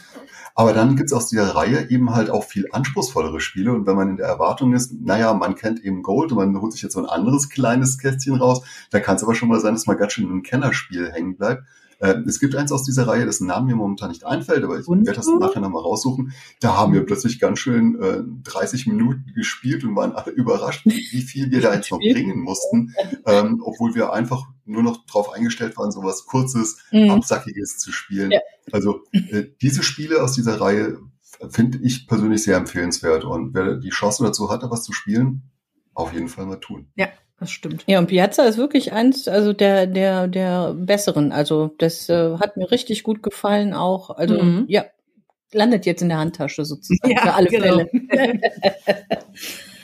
Aber 0.58 0.72
dann 0.72 0.96
gibt's 0.96 1.12
aus 1.12 1.28
dieser 1.28 1.54
Reihe 1.54 1.90
eben 1.90 2.14
halt 2.14 2.30
auch 2.30 2.42
viel 2.42 2.66
anspruchsvollere 2.72 3.40
Spiele. 3.40 3.74
Und 3.74 3.86
wenn 3.86 3.94
man 3.94 4.08
in 4.08 4.16
der 4.16 4.26
Erwartung 4.26 4.72
ist, 4.72 4.90
naja, 4.90 5.34
man 5.34 5.54
kennt 5.54 5.84
eben 5.84 6.02
Gold 6.02 6.32
und 6.32 6.38
man 6.38 6.58
holt 6.62 6.72
sich 6.72 6.80
jetzt 6.80 6.94
so 6.94 7.00
ein 7.00 7.06
anderes 7.06 7.50
kleines 7.50 7.98
Kästchen 7.98 8.36
raus, 8.36 8.62
dann 8.90 9.02
kann 9.02 9.16
es 9.16 9.22
aber 9.22 9.34
schon 9.34 9.50
mal 9.50 9.60
sein, 9.60 9.74
dass 9.74 9.86
man 9.86 9.98
ganz 9.98 10.14
schön 10.14 10.24
in 10.24 10.30
einem 10.30 10.42
Kennerspiel 10.42 11.12
hängen 11.12 11.36
bleibt. 11.36 11.64
Äh, 11.98 12.14
es 12.26 12.40
gibt 12.40 12.54
eins 12.56 12.72
aus 12.72 12.84
dieser 12.84 13.06
Reihe, 13.06 13.26
dessen 13.26 13.46
Namen 13.46 13.66
mir 13.66 13.76
momentan 13.76 14.08
nicht 14.08 14.24
einfällt, 14.24 14.64
aber 14.64 14.78
ich 14.80 14.88
werde 14.88 15.12
das 15.12 15.26
nachher 15.26 15.60
nochmal 15.60 15.82
raussuchen. 15.82 16.32
Da 16.60 16.74
haben 16.74 16.94
wir 16.94 17.04
plötzlich 17.04 17.38
ganz 17.38 17.58
schön 17.58 18.00
äh, 18.00 18.22
30 18.44 18.86
Minuten 18.86 19.32
gespielt 19.34 19.84
und 19.84 19.94
waren 19.94 20.12
alle 20.12 20.32
überrascht, 20.32 20.86
wie 20.86 21.22
viel 21.22 21.50
wir 21.50 21.60
da 21.60 21.74
jetzt 21.74 21.90
noch 21.90 21.98
bringen 21.98 22.40
mussten, 22.40 22.94
ähm, 23.26 23.62
obwohl 23.62 23.94
wir 23.94 24.12
einfach 24.14 24.46
nur 24.64 24.82
noch 24.82 25.04
darauf 25.06 25.32
eingestellt 25.32 25.76
waren, 25.76 25.90
so 25.90 26.02
was 26.02 26.24
Kurzes, 26.24 26.78
mhm. 26.92 27.10
Absackiges 27.10 27.78
zu 27.78 27.92
spielen. 27.92 28.30
Ja. 28.30 28.40
Also 28.72 29.04
äh, 29.12 29.44
diese 29.60 29.82
Spiele 29.82 30.22
aus 30.22 30.32
dieser 30.32 30.60
Reihe 30.60 30.98
finde 31.50 31.78
ich 31.82 32.06
persönlich 32.06 32.42
sehr 32.42 32.56
empfehlenswert 32.56 33.24
und 33.24 33.54
wer 33.54 33.74
die 33.76 33.90
Chance 33.90 34.24
dazu 34.24 34.50
hat, 34.50 34.62
da 34.62 34.70
was 34.70 34.84
zu 34.84 34.92
spielen, 34.92 35.42
auf 35.94 36.12
jeden 36.12 36.28
Fall 36.28 36.46
mal 36.46 36.60
tun. 36.60 36.88
Ja, 36.96 37.08
das 37.38 37.50
stimmt. 37.50 37.84
Ja, 37.86 37.98
und 37.98 38.06
Piazza 38.06 38.44
ist 38.44 38.58
wirklich 38.58 38.92
eins, 38.92 39.28
also 39.28 39.52
der, 39.52 39.86
der, 39.86 40.28
der 40.28 40.74
besseren. 40.74 41.32
Also 41.32 41.74
das 41.78 42.08
äh, 42.08 42.38
hat 42.38 42.56
mir 42.56 42.70
richtig 42.70 43.02
gut 43.02 43.22
gefallen 43.22 43.74
auch. 43.74 44.10
Also 44.10 44.42
mhm. 44.42 44.64
ja, 44.68 44.84
landet 45.52 45.86
jetzt 45.86 46.02
in 46.02 46.08
der 46.08 46.18
Handtasche 46.18 46.64
sozusagen 46.64 47.12
ja, 47.12 47.22
für 47.22 47.34
alle 47.34 47.48
genau. 47.48 47.84
Fälle. 48.10 48.40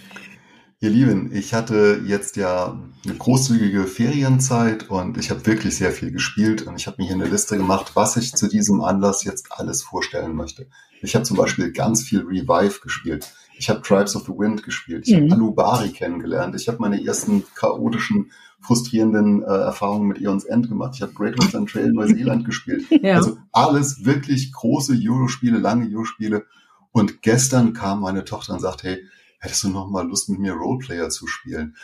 Ihr 0.83 0.91
Lieben, 0.91 1.31
ich 1.33 1.55
hatte 1.55 2.03
jetzt 2.05 2.35
ja 2.35 2.77
eine 3.05 3.15
großzügige 3.15 3.85
Ferienzeit 3.85 4.91
und 4.91 5.17
ich 5.17 5.31
habe 5.31 5.47
wirklich 5.47 5.77
sehr 5.77 5.93
viel 5.93 6.11
gespielt 6.11 6.63
und 6.63 6.75
ich 6.75 6.89
habe 6.89 6.97
mir 7.01 7.07
hier 7.07 7.15
eine 7.15 7.29
Liste 7.29 7.57
gemacht, 7.57 7.93
was 7.95 8.17
ich 8.17 8.35
zu 8.35 8.49
diesem 8.49 8.81
Anlass 8.81 9.23
jetzt 9.23 9.47
alles 9.53 9.85
vorstellen 9.85 10.35
möchte. 10.35 10.67
Ich 11.01 11.15
habe 11.15 11.25
zum 11.25 11.37
Beispiel 11.37 11.71
ganz 11.71 12.03
viel 12.03 12.23
Revive 12.23 12.81
gespielt. 12.81 13.33
Ich 13.57 13.71
habe 13.71 13.81
Tribes 13.83 14.17
of 14.17 14.25
the 14.25 14.33
Wind 14.33 14.65
gespielt. 14.65 15.07
Ich 15.07 15.15
mhm. 15.15 15.31
habe 15.31 15.35
Alubari 15.35 15.91
kennengelernt. 15.91 16.57
Ich 16.57 16.67
habe 16.67 16.79
meine 16.81 17.07
ersten 17.07 17.45
chaotischen, 17.55 18.33
frustrierenden 18.61 19.45
äh, 19.45 19.47
Erfahrungen 19.47 20.09
mit 20.09 20.21
Eons 20.21 20.47
End 20.47 20.69
gemacht. 20.69 20.95
Ich 20.97 21.03
habe 21.03 21.13
Great 21.13 21.39
Western 21.39 21.67
Trail 21.67 21.93
Neuseeland 21.93 22.45
gespielt. 22.45 22.87
Ja. 23.03 23.19
Also 23.19 23.37
alles 23.53 24.05
wirklich 24.05 24.51
große 24.51 24.99
Eurospiele, 25.01 25.59
lange 25.59 25.89
Eurospiele. 25.95 26.45
Und 26.91 27.23
gestern 27.23 27.73
kam 27.73 28.01
meine 28.01 28.25
Tochter 28.25 28.55
und 28.55 28.61
sagt, 28.61 28.83
hey, 28.83 28.99
hättest 29.43 29.65
du 29.65 29.69
noch 29.69 29.91
mal 29.91 30.07
Lust 30.07 30.31
mit 30.31 30.39
mir 30.39 30.55
Roleplayer 30.55 31.11
zu 31.11 31.27
spielen? 31.27 31.77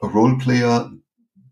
Roleplayer, 0.00 0.92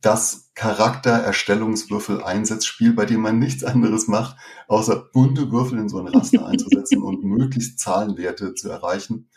das 0.00 0.52
Charaktererstellungswürfel-Einsatzspiel, 0.54 2.94
bei 2.94 3.04
dem 3.04 3.20
man 3.20 3.40
nichts 3.40 3.64
anderes 3.64 4.06
macht, 4.06 4.36
außer 4.68 5.10
bunte 5.12 5.50
Würfel 5.50 5.78
in 5.78 5.88
so 5.88 5.98
ein 5.98 6.06
Raster 6.06 6.46
einzusetzen 6.46 7.02
und 7.02 7.24
möglichst 7.24 7.80
Zahlenwerte 7.80 8.54
zu 8.54 8.68
erreichen. 8.70 9.28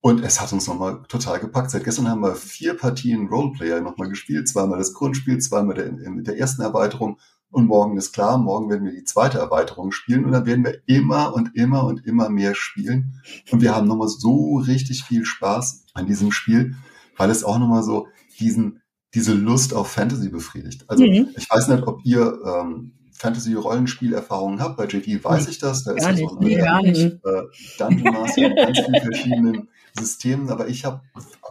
Und 0.00 0.24
es 0.24 0.40
hat 0.40 0.52
uns 0.52 0.66
nochmal 0.66 1.04
total 1.08 1.38
gepackt. 1.38 1.70
Seit 1.70 1.84
gestern 1.84 2.08
haben 2.08 2.22
wir 2.22 2.34
vier 2.34 2.74
Partien 2.74 3.28
Roleplayer 3.28 3.80
nochmal 3.80 4.08
gespielt. 4.08 4.48
Zweimal 4.48 4.78
das 4.78 4.94
Grundspiel, 4.94 5.38
zweimal 5.38 5.76
der, 5.76 5.92
mit 5.92 6.26
der 6.26 6.38
ersten 6.38 6.62
Erweiterung. 6.62 7.20
Und 7.52 7.66
morgen 7.66 7.96
ist 7.96 8.12
klar, 8.12 8.38
morgen 8.38 8.70
werden 8.70 8.84
wir 8.84 8.92
die 8.92 9.04
zweite 9.04 9.38
Erweiterung 9.38 9.90
spielen. 9.90 10.24
Und 10.24 10.32
dann 10.32 10.46
werden 10.46 10.64
wir 10.64 10.82
immer 10.86 11.34
und 11.34 11.56
immer 11.56 11.84
und 11.84 12.06
immer 12.06 12.28
mehr 12.28 12.54
spielen. 12.54 13.20
Und 13.50 13.60
wir 13.60 13.74
haben 13.74 13.88
nochmal 13.88 14.08
so 14.08 14.58
richtig 14.58 15.02
viel 15.02 15.24
Spaß 15.24 15.86
an 15.94 16.06
diesem 16.06 16.30
Spiel, 16.30 16.76
weil 17.16 17.28
es 17.28 17.42
auch 17.42 17.58
nochmal 17.58 17.82
so 17.82 18.06
diesen, 18.38 18.82
diese 19.14 19.34
Lust 19.34 19.74
auf 19.74 19.88
Fantasy 19.88 20.28
befriedigt. 20.28 20.84
Also 20.88 21.04
mhm. 21.04 21.28
ich 21.36 21.50
weiß 21.50 21.68
nicht, 21.68 21.82
ob 21.88 22.04
ihr 22.04 22.38
ähm, 22.46 22.92
Fantasy-Rollenspielerfahrungen 23.14 24.60
habe. 24.60 24.76
Bei 24.76 24.86
JD 24.86 25.24
weiß 25.24 25.48
ich 25.48 25.58
das. 25.58 25.82
Da 25.82 25.92
ist 25.92 26.04
ja 26.04 26.16
so 26.16 26.38
ein 26.38 26.56
gar 26.56 26.82
nicht. 26.82 27.00
Äh, 27.00 27.42
Dungeon 27.78 28.14
Master 28.14 28.46
in 28.46 28.54
ganz 28.54 28.78
vielen 28.78 29.02
verschiedenen 29.02 29.68
Systemen. 29.98 30.50
Aber 30.50 30.68
ich 30.68 30.84
habe 30.84 31.00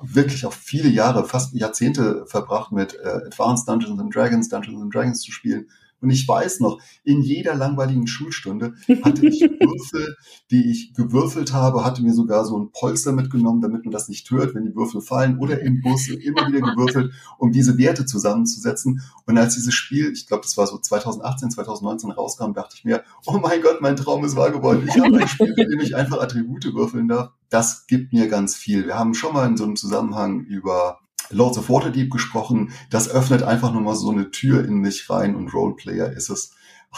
wirklich 0.01 0.45
auch 0.45 0.53
viele 0.53 0.87
Jahre, 0.87 1.25
fast 1.25 1.53
Jahrzehnte 1.53 2.25
verbracht 2.25 2.71
mit 2.71 2.95
äh, 2.95 3.25
Advanced 3.25 3.67
Dungeons 3.67 3.99
and 3.99 4.15
Dragons, 4.15 4.47
Dungeons 4.47 4.81
and 4.81 4.95
Dragons 4.95 5.19
zu 5.19 5.33
spielen 5.33 5.67
und 6.01 6.09
ich 6.09 6.27
weiß 6.27 6.59
noch, 6.61 6.79
in 7.03 7.21
jeder 7.21 7.55
langweiligen 7.55 8.07
Schulstunde 8.07 8.73
hatte 9.03 9.27
ich 9.27 9.41
Würfel, 9.59 10.15
die 10.51 10.71
ich 10.71 10.93
gewürfelt 10.93 11.53
habe, 11.53 11.83
hatte 11.83 12.01
mir 12.01 12.13
sogar 12.13 12.45
so 12.45 12.57
ein 12.57 12.71
Polster 12.71 13.11
mitgenommen, 13.11 13.61
damit 13.61 13.85
man 13.85 13.91
das 13.91 14.07
nicht 14.07 14.29
hört, 14.31 14.55
wenn 14.55 14.65
die 14.65 14.75
Würfel 14.75 15.01
fallen 15.01 15.37
oder 15.39 15.59
im 15.61 15.81
Bus 15.81 16.07
immer 16.07 16.47
wieder 16.47 16.61
gewürfelt, 16.61 17.13
um 17.37 17.51
diese 17.51 17.77
Werte 17.77 18.05
zusammenzusetzen. 18.05 19.01
Und 19.25 19.37
als 19.37 19.55
dieses 19.55 19.73
Spiel, 19.73 20.11
ich 20.13 20.27
glaube, 20.27 20.43
das 20.43 20.57
war 20.57 20.67
so 20.67 20.77
2018, 20.77 21.51
2019 21.51 22.11
rauskam, 22.11 22.53
dachte 22.53 22.75
ich 22.77 22.85
mir, 22.85 23.03
oh 23.25 23.37
mein 23.37 23.61
Gott, 23.61 23.81
mein 23.81 23.95
Traum 23.95 24.23
ist 24.23 24.35
wahr 24.35 24.51
geworden. 24.51 24.87
Ich 24.87 24.99
habe 24.99 25.17
ein 25.17 25.27
Spiel, 25.27 25.53
in 25.57 25.69
dem 25.69 25.79
ich 25.79 25.95
einfach 25.95 26.21
Attribute 26.21 26.73
würfeln 26.73 27.07
darf. 27.07 27.31
Das 27.49 27.87
gibt 27.87 28.13
mir 28.13 28.27
ganz 28.27 28.55
viel. 28.55 28.85
Wir 28.85 28.97
haben 28.97 29.13
schon 29.13 29.33
mal 29.33 29.47
in 29.47 29.57
so 29.57 29.63
einem 29.63 29.75
Zusammenhang 29.75 30.41
über 30.41 30.99
Lords 31.31 31.57
of 31.57 31.69
Waterdeep 31.69 32.11
gesprochen. 32.11 32.71
Das 32.89 33.09
öffnet 33.09 33.43
einfach 33.43 33.73
nochmal 33.73 33.95
so 33.95 34.11
eine 34.11 34.31
Tür 34.31 34.63
in 34.63 34.75
mich 34.75 35.09
rein 35.09 35.35
und 35.35 35.53
Roleplayer 35.53 36.11
ist 36.11 36.29
es. 36.29 36.51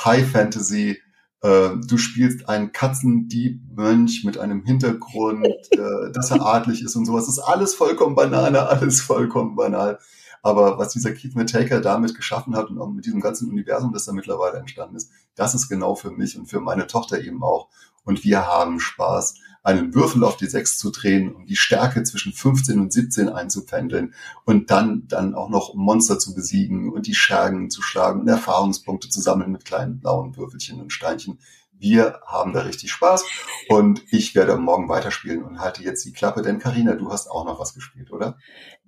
High 0.05 0.29
Fantasy, 0.29 0.99
äh, 1.41 1.69
du 1.85 1.97
spielst 1.97 2.47
einen 2.47 2.71
Katzendieb-Mönch 2.71 4.23
mit 4.23 4.37
einem 4.37 4.63
Hintergrund, 4.63 5.45
äh, 5.71 6.11
dass 6.13 6.31
er 6.31 6.45
adlig 6.45 6.83
ist 6.83 6.95
und 6.95 7.05
sowas. 7.05 7.25
Das 7.25 7.37
ist 7.37 7.43
alles 7.43 7.73
vollkommen 7.73 8.15
Banane, 8.15 8.67
alles 8.67 9.01
vollkommen 9.01 9.55
banal. 9.55 9.99
Aber 10.43 10.79
was 10.79 10.89
dieser 10.89 11.11
Keith 11.11 11.35
Metaker 11.35 11.81
damit 11.81 12.15
geschaffen 12.15 12.55
hat 12.55 12.69
und 12.69 12.79
auch 12.79 12.89
mit 12.89 13.05
diesem 13.05 13.21
ganzen 13.21 13.49
Universum, 13.49 13.93
das 13.93 14.05
da 14.05 14.11
mittlerweile 14.11 14.57
entstanden 14.57 14.95
ist, 14.95 15.11
das 15.35 15.53
ist 15.53 15.69
genau 15.69 15.95
für 15.95 16.11
mich 16.11 16.37
und 16.37 16.47
für 16.47 16.59
meine 16.59 16.87
Tochter 16.87 17.21
eben 17.21 17.43
auch. 17.43 17.69
Und 18.03 18.23
wir 18.23 18.47
haben 18.47 18.79
Spaß 18.79 19.35
einen 19.63 19.93
Würfel 19.93 20.23
auf 20.23 20.37
die 20.37 20.47
6 20.47 20.77
zu 20.77 20.91
drehen, 20.91 21.33
um 21.33 21.45
die 21.45 21.55
Stärke 21.55 22.03
zwischen 22.03 22.33
15 22.33 22.79
und 22.79 22.91
17 22.91 23.29
einzupendeln 23.29 24.13
und 24.45 24.71
dann, 24.71 25.07
dann 25.07 25.35
auch 25.35 25.49
noch 25.49 25.75
Monster 25.75 26.17
zu 26.17 26.33
besiegen 26.33 26.91
und 26.91 27.07
die 27.07 27.13
Schergen 27.13 27.69
zu 27.69 27.81
schlagen 27.81 28.21
und 28.21 28.27
Erfahrungspunkte 28.27 29.09
zu 29.09 29.21
sammeln 29.21 29.51
mit 29.51 29.65
kleinen 29.65 29.99
blauen 29.99 30.35
Würfelchen 30.35 30.81
und 30.81 30.91
Steinchen. 30.91 31.39
Wir 31.81 32.21
haben 32.27 32.53
da 32.53 32.61
richtig 32.61 32.91
Spaß 32.91 33.25
und 33.67 34.03
ich 34.11 34.35
werde 34.35 34.55
morgen 34.57 34.87
weiterspielen 34.87 35.41
und 35.41 35.59
halte 35.59 35.81
jetzt 35.83 36.05
die 36.05 36.13
Klappe, 36.13 36.43
denn 36.43 36.59
Karina, 36.59 36.93
du 36.93 37.11
hast 37.11 37.27
auch 37.27 37.43
noch 37.43 37.59
was 37.59 37.73
gespielt, 37.73 38.11
oder? 38.11 38.37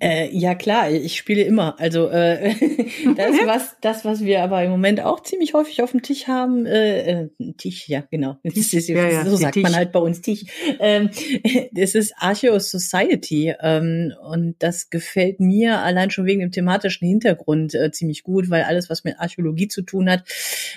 Äh, 0.04 0.36
ja 0.38 0.54
klar, 0.54 0.92
ich 0.92 1.16
spiele 1.16 1.44
immer. 1.44 1.80
Also 1.80 2.10
äh, 2.10 2.54
das 3.16 3.38
was 3.46 3.78
das 3.80 4.04
was 4.04 4.22
wir 4.22 4.44
aber 4.44 4.62
im 4.62 4.70
Moment 4.70 5.00
auch 5.00 5.24
ziemlich 5.24 5.54
häufig 5.54 5.82
auf 5.82 5.92
dem 5.92 6.02
Tisch 6.02 6.28
haben. 6.28 6.66
Äh, 6.66 7.22
äh 7.22 7.30
Tisch, 7.58 7.88
ja 7.88 8.04
genau. 8.12 8.38
Tisch, 8.44 8.74
ist, 8.74 8.90
ja, 8.90 9.08
ja, 9.08 9.26
so 9.26 9.38
sagt 9.38 9.54
Tisch. 9.54 9.64
man 9.64 9.74
halt 9.74 9.94
bei 9.94 10.00
uns 10.00 10.22
Tisch. 10.22 10.44
Ähm, 10.82 11.10
das 11.72 11.96
ist 11.96 12.14
Archeo 12.18 12.60
Society 12.60 13.54
ähm, 13.62 14.12
und 14.30 14.56
das 14.60 14.90
gefällt 14.90 15.40
mir 15.40 15.80
allein 15.80 16.12
schon 16.12 16.26
wegen 16.26 16.42
dem 16.42 16.52
thematischen 16.52 17.08
Hintergrund 17.08 17.74
äh, 17.74 17.90
ziemlich 17.92 18.24
gut, 18.24 18.50
weil 18.50 18.64
alles 18.64 18.90
was 18.90 19.06
mit 19.06 19.18
Archäologie 19.20 19.70
zu 19.70 19.84
tun 19.84 20.10
hat, 20.10 20.26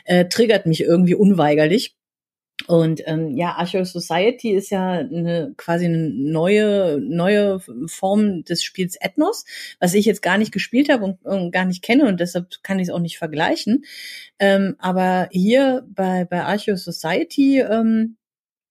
äh, 0.05 0.27
triggert 0.27 0.67
mich 0.67 0.83
irgendwie 0.83 1.17
unweigerlich. 1.17 1.97
Und 2.67 3.03
ähm, 3.07 3.37
ja, 3.37 3.53
Archeo 3.53 3.85
Society 3.85 4.51
ist 4.51 4.71
ja 4.71 4.93
eine, 4.93 5.53
quasi 5.57 5.85
eine 5.85 6.09
neue 6.11 6.99
neue 7.01 7.61
Form 7.87 8.45
des 8.45 8.63
Spiels 8.65 8.97
Ethnos, 9.01 9.45
was 9.79 9.95
ich 9.95 10.07
jetzt 10.07 10.23
gar 10.23 10.39
nicht 10.39 10.53
gespielt 10.53 10.89
habe 10.89 11.05
und, 11.05 11.25
und 11.25 11.51
gar 11.53 11.67
nicht 11.67 11.83
kenne 11.83 12.07
und 12.07 12.19
deshalb 12.19 12.63
kann 12.63 12.79
ich 12.79 12.89
es 12.89 12.95
auch 12.95 12.99
nicht 12.99 13.19
vergleichen. 13.19 13.85
Ähm, 14.39 14.77
aber 14.79 15.29
hier 15.31 15.87
bei 15.89 16.25
bei 16.25 16.43
Archeo 16.45 16.77
Society 16.77 17.61
ähm, 17.61 18.17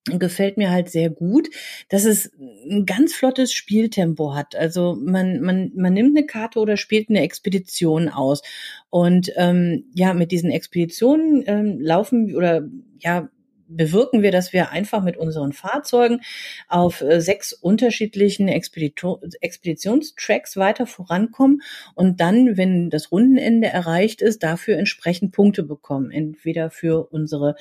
gefällt 0.06 0.58
mir 0.58 0.70
halt 0.70 0.90
sehr 0.90 1.10
gut, 1.10 1.50
dass 1.90 2.06
es 2.06 2.32
ein 2.70 2.86
ganz 2.86 3.14
flottes 3.16 3.54
Spieltempo 3.54 4.36
hat. 4.36 4.56
Also 4.56 4.96
man, 5.00 5.42
man, 5.42 5.72
man 5.76 5.94
nimmt 5.94 6.16
eine 6.16 6.28
Karte 6.28 6.60
oder 6.60 6.78
spielt 6.78 7.10
eine 7.10 7.22
Expedition 7.22 8.10
aus. 8.10 8.44
Und 8.92 9.32
ähm, 9.36 9.86
ja, 9.96 10.14
mit 10.14 10.32
diesen 10.32 10.52
Expeditionen 10.52 11.44
ähm, 11.48 11.80
laufen 11.80 12.36
oder 12.36 12.68
ja, 13.00 13.30
bewirken 13.68 14.22
wir, 14.22 14.32
dass 14.32 14.54
wir 14.54 14.72
einfach 14.72 15.04
mit 15.04 15.18
unseren 15.18 15.54
Fahrzeugen 15.54 16.22
auf 16.68 17.02
äh, 17.02 17.22
sechs 17.22 17.54
unterschiedlichen 17.54 18.48
Expeditionstracks 18.48 20.58
weiter 20.58 20.86
vorankommen 20.86 21.62
und 21.96 22.20
dann, 22.20 22.58
wenn 22.58 22.90
das 22.90 23.12
Rundenende 23.12 23.68
erreicht 23.68 24.22
ist, 24.22 24.44
dafür 24.44 24.78
entsprechend 24.78 25.32
Punkte 25.32 25.64
bekommen. 25.64 26.12
Entweder 26.12 26.70
für 26.70 27.08
unsere 27.12 27.56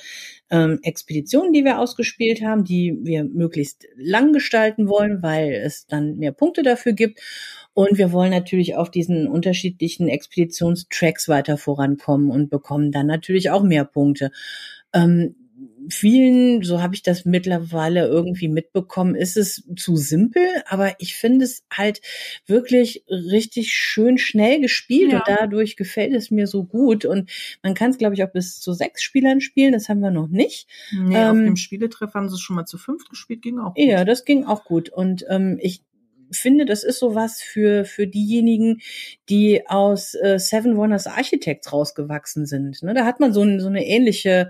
ähm, 0.49 0.79
Expeditionen, 0.83 1.53
die 1.53 1.63
wir 1.63 1.79
ausgespielt 1.79 2.41
haben, 2.41 2.63
die 2.63 2.97
wir 3.01 3.23
möglichst 3.23 3.87
lang 3.95 4.33
gestalten 4.33 4.87
wollen, 4.87 5.23
weil 5.23 5.53
es 5.53 5.87
dann 5.87 6.17
mehr 6.17 6.31
Punkte 6.31 6.63
dafür 6.63 6.93
gibt. 6.93 7.19
Und 7.73 7.97
wir 7.97 8.13
wollen 8.13 8.31
natürlich 8.31 8.75
auf 8.75 8.89
diesen 8.89 9.27
unterschiedlichen 9.27 10.07
Expeditionstracks 10.07 11.27
weiter 11.27 11.57
vorankommen 11.57 12.31
und 12.31 12.49
bekommen 12.49 12.91
dann 12.91 13.07
natürlich 13.07 13.49
auch 13.49 13.63
mehr 13.63 13.83
Punkte. 13.83 14.31
Ähm, 14.93 15.35
vielen, 15.89 16.63
so 16.63 16.81
habe 16.81 16.95
ich 16.95 17.03
das 17.03 17.25
mittlerweile 17.25 18.07
irgendwie 18.07 18.47
mitbekommen, 18.47 19.15
ist 19.15 19.37
es 19.37 19.63
zu 19.75 19.95
simpel, 19.95 20.43
aber 20.67 20.95
ich 20.99 21.15
finde 21.15 21.45
es 21.45 21.65
halt 21.71 22.01
wirklich 22.45 23.03
richtig 23.09 23.73
schön 23.73 24.17
schnell 24.17 24.61
gespielt 24.61 25.11
ja. 25.11 25.19
und 25.19 25.27
dadurch 25.27 25.75
gefällt 25.75 26.13
es 26.13 26.31
mir 26.31 26.47
so 26.47 26.63
gut 26.63 27.05
und 27.05 27.29
man 27.63 27.73
kann 27.73 27.91
es, 27.91 27.97
glaube 27.97 28.15
ich, 28.15 28.23
auch 28.23 28.31
bis 28.31 28.59
zu 28.59 28.73
sechs 28.73 29.03
Spielern 29.03 29.41
spielen, 29.41 29.73
das 29.73 29.89
haben 29.89 30.01
wir 30.01 30.11
noch 30.11 30.27
nicht. 30.27 30.67
Nee, 30.91 31.15
ähm, 31.15 31.27
auf 31.27 31.37
dem 31.37 31.55
Spieletreff 31.55 32.13
haben 32.13 32.29
sie 32.29 32.35
es 32.35 32.41
schon 32.41 32.55
mal 32.55 32.65
zu 32.65 32.77
fünf 32.77 33.07
gespielt, 33.09 33.41
ging 33.41 33.59
auch 33.59 33.73
gut. 33.73 33.83
Ja, 33.83 34.05
das 34.05 34.25
ging 34.25 34.45
auch 34.45 34.63
gut 34.63 34.89
und 34.89 35.25
ähm, 35.29 35.57
ich 35.61 35.81
finde, 36.31 36.65
das 36.65 36.83
ist 36.83 36.99
sowas 36.99 37.41
für 37.41 37.85
für 37.85 38.07
diejenigen, 38.07 38.81
die 39.29 39.67
aus 39.67 40.15
äh, 40.15 40.39
Seven 40.39 40.77
Wonders 40.77 41.07
Architects 41.07 41.71
rausgewachsen 41.71 42.45
sind. 42.45 42.81
Ne? 42.83 42.93
Da 42.93 43.05
hat 43.05 43.19
man 43.19 43.33
so, 43.33 43.41
ein, 43.41 43.59
so 43.59 43.67
eine 43.67 43.85
ähnliche 43.85 44.49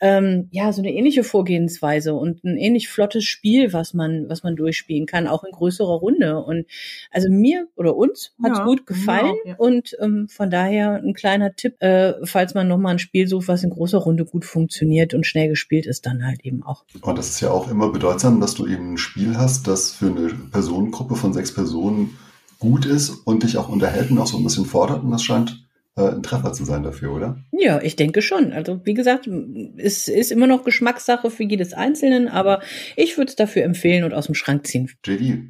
ähm, 0.00 0.48
ja 0.50 0.72
so 0.72 0.80
eine 0.80 0.92
ähnliche 0.92 1.24
Vorgehensweise 1.24 2.14
und 2.14 2.44
ein 2.44 2.56
ähnlich 2.56 2.88
flottes 2.88 3.24
Spiel, 3.24 3.72
was 3.72 3.94
man 3.94 4.28
was 4.28 4.42
man 4.42 4.56
durchspielen 4.56 5.06
kann, 5.06 5.26
auch 5.26 5.44
in 5.44 5.52
größerer 5.52 5.98
Runde. 5.98 6.38
Und 6.38 6.66
also 7.10 7.30
mir 7.30 7.68
oder 7.76 7.96
uns 7.96 8.32
hat's 8.42 8.58
ja, 8.58 8.64
gut 8.64 8.86
gefallen 8.86 9.34
ja, 9.44 9.50
ja. 9.52 9.56
und 9.56 9.96
ähm, 10.00 10.28
von 10.28 10.50
daher 10.50 10.94
ein 11.02 11.14
kleiner 11.14 11.54
Tipp, 11.54 11.80
äh, 11.82 12.14
falls 12.24 12.54
man 12.54 12.68
noch 12.68 12.78
mal 12.78 12.90
ein 12.90 12.98
Spiel 12.98 13.26
sucht, 13.26 13.48
was 13.48 13.64
in 13.64 13.70
großer 13.70 13.98
Runde 13.98 14.24
gut 14.24 14.44
funktioniert 14.44 15.14
und 15.14 15.26
schnell 15.26 15.48
gespielt 15.48 15.86
ist, 15.86 16.06
dann 16.06 16.24
halt 16.24 16.44
eben 16.44 16.62
auch. 16.62 16.84
Und 17.00 17.18
das 17.18 17.30
ist 17.30 17.40
ja 17.40 17.50
auch 17.50 17.70
immer 17.70 17.90
bedeutsam, 17.90 18.40
dass 18.40 18.54
du 18.54 18.66
eben 18.66 18.94
ein 18.94 18.98
Spiel 18.98 19.36
hast, 19.36 19.66
das 19.66 19.92
für 19.92 20.06
eine 20.06 20.28
Personengruppe 20.50 21.16
von 21.16 21.32
sechs 21.32 21.52
Personen 21.52 22.18
gut 22.58 22.86
ist 22.86 23.10
und 23.10 23.42
dich 23.42 23.56
auch 23.56 23.68
unterhält 23.68 24.10
und 24.10 24.18
auch 24.18 24.26
so 24.26 24.36
ein 24.36 24.44
bisschen 24.44 24.66
fordert. 24.66 25.02
Und 25.02 25.10
das 25.10 25.22
scheint 25.22 25.67
ein 26.06 26.22
Treffer 26.22 26.52
zu 26.52 26.64
sein 26.64 26.82
dafür, 26.82 27.14
oder? 27.14 27.38
Ja, 27.52 27.80
ich 27.82 27.96
denke 27.96 28.22
schon. 28.22 28.52
Also 28.52 28.80
wie 28.84 28.94
gesagt, 28.94 29.28
es 29.76 30.08
ist 30.08 30.32
immer 30.32 30.46
noch 30.46 30.64
Geschmackssache 30.64 31.30
für 31.30 31.44
jedes 31.44 31.72
Einzelnen, 31.72 32.28
aber 32.28 32.60
ich 32.96 33.16
würde 33.16 33.30
es 33.30 33.36
dafür 33.36 33.64
empfehlen 33.64 34.04
und 34.04 34.14
aus 34.14 34.26
dem 34.26 34.34
Schrank 34.34 34.66
ziehen. 34.66 34.90
JD, 35.04 35.48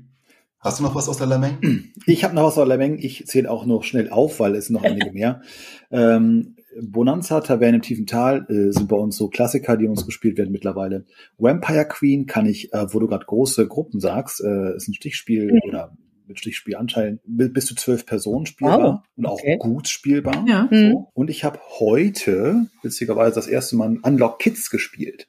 hast 0.60 0.78
du 0.78 0.84
noch 0.84 0.94
was 0.94 1.08
aus 1.08 1.18
der 1.18 1.26
Lameng? 1.26 1.58
Ich 2.06 2.24
habe 2.24 2.34
noch 2.34 2.44
was 2.44 2.52
aus 2.52 2.66
der 2.66 2.66
Lameng. 2.66 2.98
Ich 2.98 3.26
zähle 3.26 3.50
auch 3.50 3.66
noch 3.66 3.84
schnell 3.84 4.08
auf, 4.10 4.40
weil 4.40 4.54
es 4.54 4.70
noch 4.70 4.82
einige 4.82 5.12
mehr. 5.12 5.42
Ähm, 5.90 6.56
Bonanza, 6.80 7.40
Taverne 7.40 7.76
im 7.76 7.82
tiefen 7.82 8.06
Tal 8.06 8.46
äh, 8.48 8.72
sind 8.72 8.88
bei 8.88 8.96
uns 8.96 9.16
so 9.16 9.28
Klassiker, 9.28 9.76
die 9.76 9.86
uns 9.86 10.06
gespielt 10.06 10.38
werden 10.38 10.52
mittlerweile. 10.52 11.04
Vampire 11.36 11.86
Queen 11.86 12.26
kann 12.26 12.46
ich, 12.46 12.72
äh, 12.72 12.92
wo 12.92 13.00
du 13.00 13.06
gerade 13.06 13.24
große 13.24 13.66
Gruppen 13.66 14.00
sagst, 14.00 14.42
äh, 14.42 14.76
ist 14.76 14.88
ein 14.88 14.94
Stichspiel 14.94 15.52
mhm. 15.52 15.60
oder 15.68 15.96
mit 16.28 16.38
Stichspielanteilen 16.38 17.20
bis 17.24 17.66
zu 17.66 17.74
zwölf 17.74 18.06
Personen 18.06 18.46
spielbar 18.46 19.02
oh, 19.04 19.08
und 19.16 19.26
auch 19.26 19.40
okay. 19.40 19.56
gut 19.58 19.88
spielbar. 19.88 20.44
Ja. 20.46 20.68
So. 20.70 20.76
Mhm. 20.76 21.06
Und 21.14 21.30
ich 21.30 21.44
habe 21.44 21.58
heute, 21.80 22.66
witzigerweise, 22.82 23.34
das 23.34 23.48
erste 23.48 23.76
Mal 23.76 23.98
Unlock 24.02 24.38
Kids 24.38 24.70
gespielt. 24.70 25.28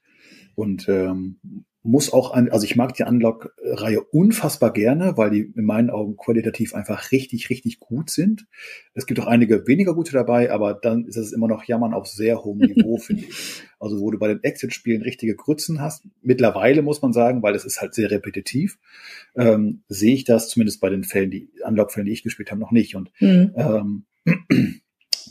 Und 0.56 0.90
ähm, 0.90 1.40
muss 1.82 2.12
auch 2.12 2.34
an, 2.34 2.50
also 2.50 2.66
ich 2.66 2.76
mag 2.76 2.94
die 2.94 3.04
Unlock-Reihe 3.04 4.02
unfassbar 4.02 4.74
gerne, 4.74 5.16
weil 5.16 5.30
die 5.30 5.54
in 5.56 5.64
meinen 5.64 5.90
Augen 5.90 6.18
qualitativ 6.18 6.76
einfach 6.76 7.12
richtig, 7.12 7.50
richtig 7.50 7.80
gut 7.80 8.10
sind. 8.10 8.48
Es 8.94 9.06
gibt 9.06 9.20
auch 9.22 9.28
einige 9.28 9.66
weniger 9.66 9.96
gute 9.96 10.12
dabei, 10.12 10.52
aber 10.52 10.74
dann 10.74 11.06
ist 11.06 11.16
es 11.16 11.32
immer 11.32 11.48
noch 11.48 11.64
Jammern 11.64 11.94
auf 11.94 12.08
sehr 12.08 12.44
hohem 12.44 12.60
Niveau, 12.60 12.98
finde 13.00 13.24
ich. 13.24 13.64
Also 13.80 14.02
wo 14.02 14.12
du 14.12 14.20
bei 14.20 14.28
den 14.28 14.44
Exit-Spielen 14.44 15.04
richtige 15.04 15.36
Grützen 15.36 15.80
hast. 15.80 16.04
Mittlerweile 16.22 16.82
muss 16.82 17.02
man 17.02 17.14
sagen, 17.14 17.42
weil 17.44 17.56
es 17.56 17.64
ist 17.64 17.80
halt 17.80 17.94
sehr 17.94 18.12
repetitiv, 18.12 18.78
ähm, 19.36 19.84
sehe 19.88 20.14
ich 20.14 20.26
das 20.26 20.50
zumindest 20.50 20.82
bei 20.82 20.90
den 20.90 21.06
Fällen, 21.06 21.32
die 21.32 21.50
Unlock-Fällen, 21.64 22.08
die 22.08 22.14
ich 22.14 22.24
gespielt 22.24 22.52
habe, 22.52 22.60
noch 22.60 22.72
nicht. 22.72 22.96
Und 22.96 23.10
mhm. 23.22 23.54
ähm, 23.56 24.06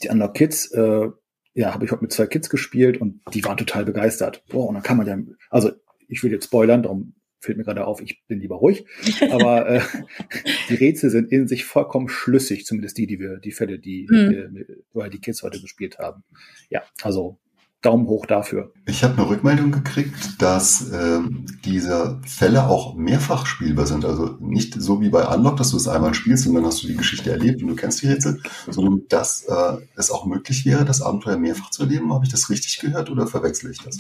die 0.03 0.09
Unlock 0.09 0.33
Kids, 0.33 0.71
äh, 0.73 1.09
ja, 1.53 1.75
habe 1.75 1.85
ich 1.85 1.91
heute 1.91 2.03
mit 2.03 2.13
zwei 2.13 2.27
Kids 2.27 2.49
gespielt 2.49 3.01
und 3.01 3.21
die 3.35 3.45
waren 3.45 3.57
total 3.57 3.85
begeistert. 3.85 4.45
Boah, 4.49 4.69
und 4.69 4.75
dann 4.75 4.83
kann 4.83 4.97
man 4.97 5.07
ja, 5.07 5.19
also 5.51 5.73
ich 6.09 6.23
will 6.23 6.33
jetzt 6.33 6.47
spoilern, 6.47 6.83
darum 6.83 7.15
fällt 7.41 7.59
mir 7.59 7.65
gerade 7.65 7.87
auf, 7.87 8.01
ich 8.01 8.27
bin 8.27 8.41
lieber 8.41 8.57
ruhig. 8.57 8.85
Aber 9.31 9.69
äh, 9.69 9.81
die 10.69 10.75
Rätsel 10.75 11.11
sind 11.11 11.31
in 11.31 11.47
sich 11.47 11.65
vollkommen 11.65 12.09
schlüssig, 12.09 12.67
zumindest 12.67 12.99
die, 12.99 13.07
die 13.07 13.21
wir, 13.21 13.39
die 13.39 13.53
Fälle, 13.53 13.79
die, 13.79 14.09
mhm. 14.11 14.67
die, 14.95 15.11
die 15.11 15.21
Kids 15.21 15.43
heute 15.43 15.61
gespielt 15.61 15.99
haben. 15.99 16.25
Ja, 16.71 16.83
also 17.03 17.39
Daumen 17.81 18.09
hoch 18.09 18.27
dafür. 18.27 18.73
Ich 18.87 19.05
habe 19.05 19.15
eine 19.15 19.31
Rückmeldung 19.31 19.71
gekriegt, 19.71 20.43
dass 20.43 20.91
ähm, 20.93 21.47
diese 21.65 22.21
Fälle 22.27 22.67
auch 22.67 22.97
mehrfach 22.97 23.47
spielbar 23.47 23.87
sind. 23.87 24.05
Also 24.05 24.37
nicht 24.41 24.75
so 24.75 25.01
wie 25.01 25.11
bei 25.11 25.25
Unlock, 25.25 25.59
dass 25.59 25.71
du 25.71 25.77
es 25.77 25.87
einmal 25.87 26.13
spielst 26.13 26.49
und 26.49 26.55
dann 26.55 26.67
hast 26.67 26.83
du 26.83 26.89
die 26.89 26.97
Geschichte 26.97 27.31
erlebt 27.31 27.63
und 27.63 27.69
du 27.69 27.77
kennst 27.77 28.03
die 28.03 28.09
Rätsel, 28.09 28.43
sondern 28.69 29.03
dass 29.09 29.45
äh, 29.45 29.77
es 29.95 30.11
auch 30.11 30.27
möglich 30.27 30.67
wäre, 30.67 30.85
das 30.85 31.03
Abenteuer 31.03 31.39
mehrfach 31.39 31.71
zu 31.71 31.85
erleben. 31.85 32.13
Habe 32.13 32.25
ich 32.25 32.33
das 32.33 32.51
richtig 32.51 32.81
gehört 32.81 33.11
oder 33.11 33.29
verwechsel 33.29 33.71
ich 33.71 33.79
das? 33.79 33.97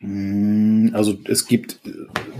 Mm, 0.00 0.69
also 0.94 1.16
es 1.24 1.46
gibt 1.46 1.80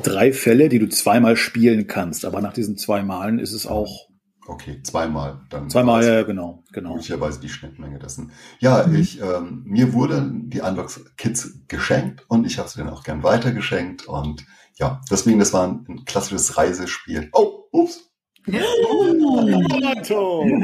drei 0.02 0.32
Fälle, 0.32 0.68
die 0.68 0.78
du 0.78 0.88
zweimal 0.88 1.36
spielen 1.36 1.86
kannst, 1.86 2.24
aber 2.24 2.40
nach 2.40 2.52
diesen 2.52 2.76
zwei 2.76 3.02
Malen 3.02 3.38
ist 3.38 3.52
es 3.52 3.66
auch 3.66 4.10
Okay, 4.46 4.82
zweimal. 4.82 5.42
Dann 5.48 5.70
zweimal, 5.70 6.04
ja, 6.04 6.22
genau, 6.22 6.64
genau. 6.72 6.94
Möglicherweise 6.94 7.40
die 7.40 7.48
Schnittmenge 7.48 8.00
dessen. 8.00 8.32
Ja, 8.58 8.84
mhm. 8.84 8.96
ich, 8.96 9.20
ähm, 9.20 9.62
mir 9.64 9.92
wurden 9.92 10.50
die 10.50 10.60
Unbox 10.60 11.04
Kits 11.16 11.60
geschenkt 11.68 12.24
und 12.26 12.44
ich 12.46 12.58
habe 12.58 12.68
sie 12.68 12.78
dann 12.78 12.88
auch 12.88 13.04
gern 13.04 13.22
weitergeschenkt 13.22 14.06
und 14.08 14.44
ja, 14.76 15.00
deswegen, 15.08 15.38
das 15.38 15.52
war 15.52 15.68
ein, 15.68 15.84
ein 15.88 16.04
klassisches 16.04 16.56
Reisespiel. 16.56 17.28
Oh, 17.32 17.68
ups. 17.70 18.09
Oh, 18.48 19.62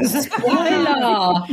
Spoiler! 0.03 1.47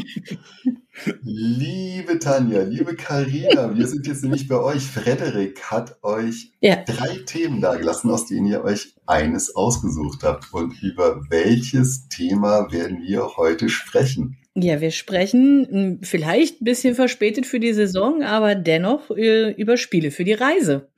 Liebe 1.22 2.18
Tanja, 2.18 2.62
liebe 2.62 2.94
Karina, 2.96 3.76
wir 3.76 3.86
sind 3.86 4.06
jetzt 4.06 4.22
nämlich 4.22 4.48
bei 4.48 4.56
euch. 4.56 4.84
Frederik 4.84 5.62
hat 5.70 6.02
euch 6.02 6.52
ja. 6.60 6.76
drei 6.76 7.18
Themen 7.26 7.60
dagelassen, 7.60 8.10
aus 8.10 8.26
denen 8.26 8.46
ihr 8.46 8.64
euch 8.64 8.94
eines 9.06 9.54
ausgesucht 9.54 10.22
habt. 10.22 10.54
Und 10.54 10.82
über 10.82 11.20
welches 11.28 12.08
Thema 12.08 12.72
werden 12.72 13.02
wir 13.02 13.36
heute 13.36 13.68
sprechen? 13.68 14.38
Ja, 14.54 14.80
wir 14.80 14.92
sprechen 14.92 15.66
hm, 15.68 15.98
vielleicht 16.02 16.62
ein 16.62 16.64
bisschen 16.64 16.94
verspätet 16.94 17.44
für 17.44 17.60
die 17.60 17.74
Saison, 17.74 18.22
aber 18.22 18.54
dennoch 18.54 19.10
äh, 19.10 19.50
über 19.50 19.76
Spiele 19.76 20.10
für 20.10 20.24
die 20.24 20.32
Reise. 20.32 20.88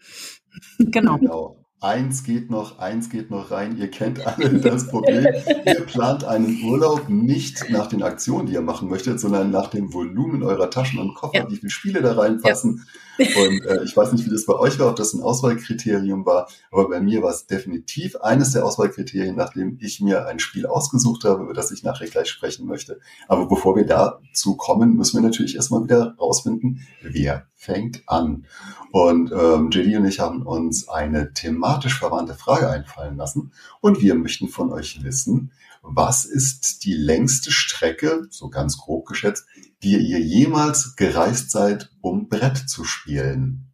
Genau. 0.78 1.18
genau. 1.18 1.55
Eins 1.80 2.24
geht 2.24 2.50
noch, 2.50 2.78
eins 2.78 3.10
geht 3.10 3.30
noch 3.30 3.50
rein. 3.50 3.76
Ihr 3.76 3.90
kennt 3.90 4.26
alle 4.26 4.58
das 4.60 4.88
Problem. 4.88 5.26
ihr 5.66 5.86
plant 5.86 6.24
einen 6.24 6.62
Urlaub 6.64 7.08
nicht 7.08 7.68
nach 7.68 7.86
den 7.86 8.02
Aktionen, 8.02 8.46
die 8.46 8.54
ihr 8.54 8.62
machen 8.62 8.88
möchtet, 8.88 9.20
sondern 9.20 9.50
nach 9.50 9.68
dem 9.68 9.92
Volumen 9.92 10.42
eurer 10.42 10.70
Taschen 10.70 10.98
und 10.98 11.14
Koffer, 11.14 11.36
ja. 11.36 11.50
wie 11.50 11.56
viele 11.56 11.70
Spiele 11.70 12.00
da 12.00 12.14
reinpassen. 12.14 12.78
Ja. 12.78 12.92
Und 13.18 13.64
äh, 13.66 13.82
ich 13.84 13.96
weiß 13.96 14.12
nicht, 14.12 14.26
wie 14.26 14.30
das 14.30 14.46
bei 14.46 14.54
euch 14.54 14.78
war, 14.78 14.90
ob 14.90 14.96
das 14.96 15.14
ein 15.14 15.22
Auswahlkriterium 15.22 16.26
war, 16.26 16.48
aber 16.70 16.88
bei 16.88 17.00
mir 17.00 17.22
war 17.22 17.30
es 17.30 17.46
definitiv 17.46 18.16
eines 18.16 18.52
der 18.52 18.64
Auswahlkriterien, 18.64 19.36
nachdem 19.36 19.78
ich 19.80 20.00
mir 20.00 20.26
ein 20.26 20.38
Spiel 20.38 20.66
ausgesucht 20.66 21.24
habe, 21.24 21.44
über 21.44 21.54
das 21.54 21.70
ich 21.70 21.82
nachher 21.82 22.08
gleich 22.08 22.28
sprechen 22.28 22.66
möchte. 22.66 23.00
Aber 23.28 23.46
bevor 23.46 23.76
wir 23.76 23.86
dazu 23.86 24.56
kommen, 24.56 24.96
müssen 24.96 25.16
wir 25.16 25.28
natürlich 25.28 25.56
erstmal 25.56 25.84
wieder 25.84 26.14
rausfinden, 26.18 26.86
wer 27.02 27.46
fängt 27.54 28.02
an. 28.06 28.46
Und 28.92 29.32
ähm, 29.32 29.70
JD 29.70 29.96
und 29.96 30.06
ich 30.06 30.20
haben 30.20 30.42
uns 30.42 30.88
eine 30.88 31.32
thematisch 31.32 31.98
verwandte 31.98 32.34
Frage 32.34 32.68
einfallen 32.68 33.16
lassen 33.16 33.52
und 33.80 34.00
wir 34.00 34.14
möchten 34.14 34.48
von 34.48 34.72
euch 34.72 35.02
wissen, 35.02 35.52
was 35.82 36.24
ist 36.24 36.84
die 36.84 36.94
längste 36.94 37.52
Strecke, 37.52 38.26
so 38.30 38.48
ganz 38.48 38.78
grob 38.78 39.06
geschätzt, 39.06 39.46
die 39.82 39.96
ihr 39.96 40.20
jemals 40.20 40.96
gereist 40.96 41.50
seid, 41.50 41.90
um 42.00 42.28
Brett 42.28 42.56
zu 42.56 42.84
spielen? 42.84 43.72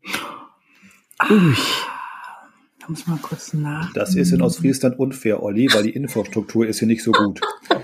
Ui. 1.31 1.55
Da 2.81 2.89
muss 2.89 3.07
man 3.07 3.23
kurz 3.23 3.53
nach. 3.53 3.93
Das 3.93 4.17
ist 4.17 4.33
in 4.33 4.43
Ostfriesland 4.43 4.99
unfair, 4.99 5.43
Olli, 5.43 5.69
weil 5.73 5.85
die 5.85 5.91
Infrastruktur 5.91 6.67
ist 6.67 6.81
hier 6.81 6.89
nicht 6.89 7.05
so 7.05 7.13
gut. 7.13 7.41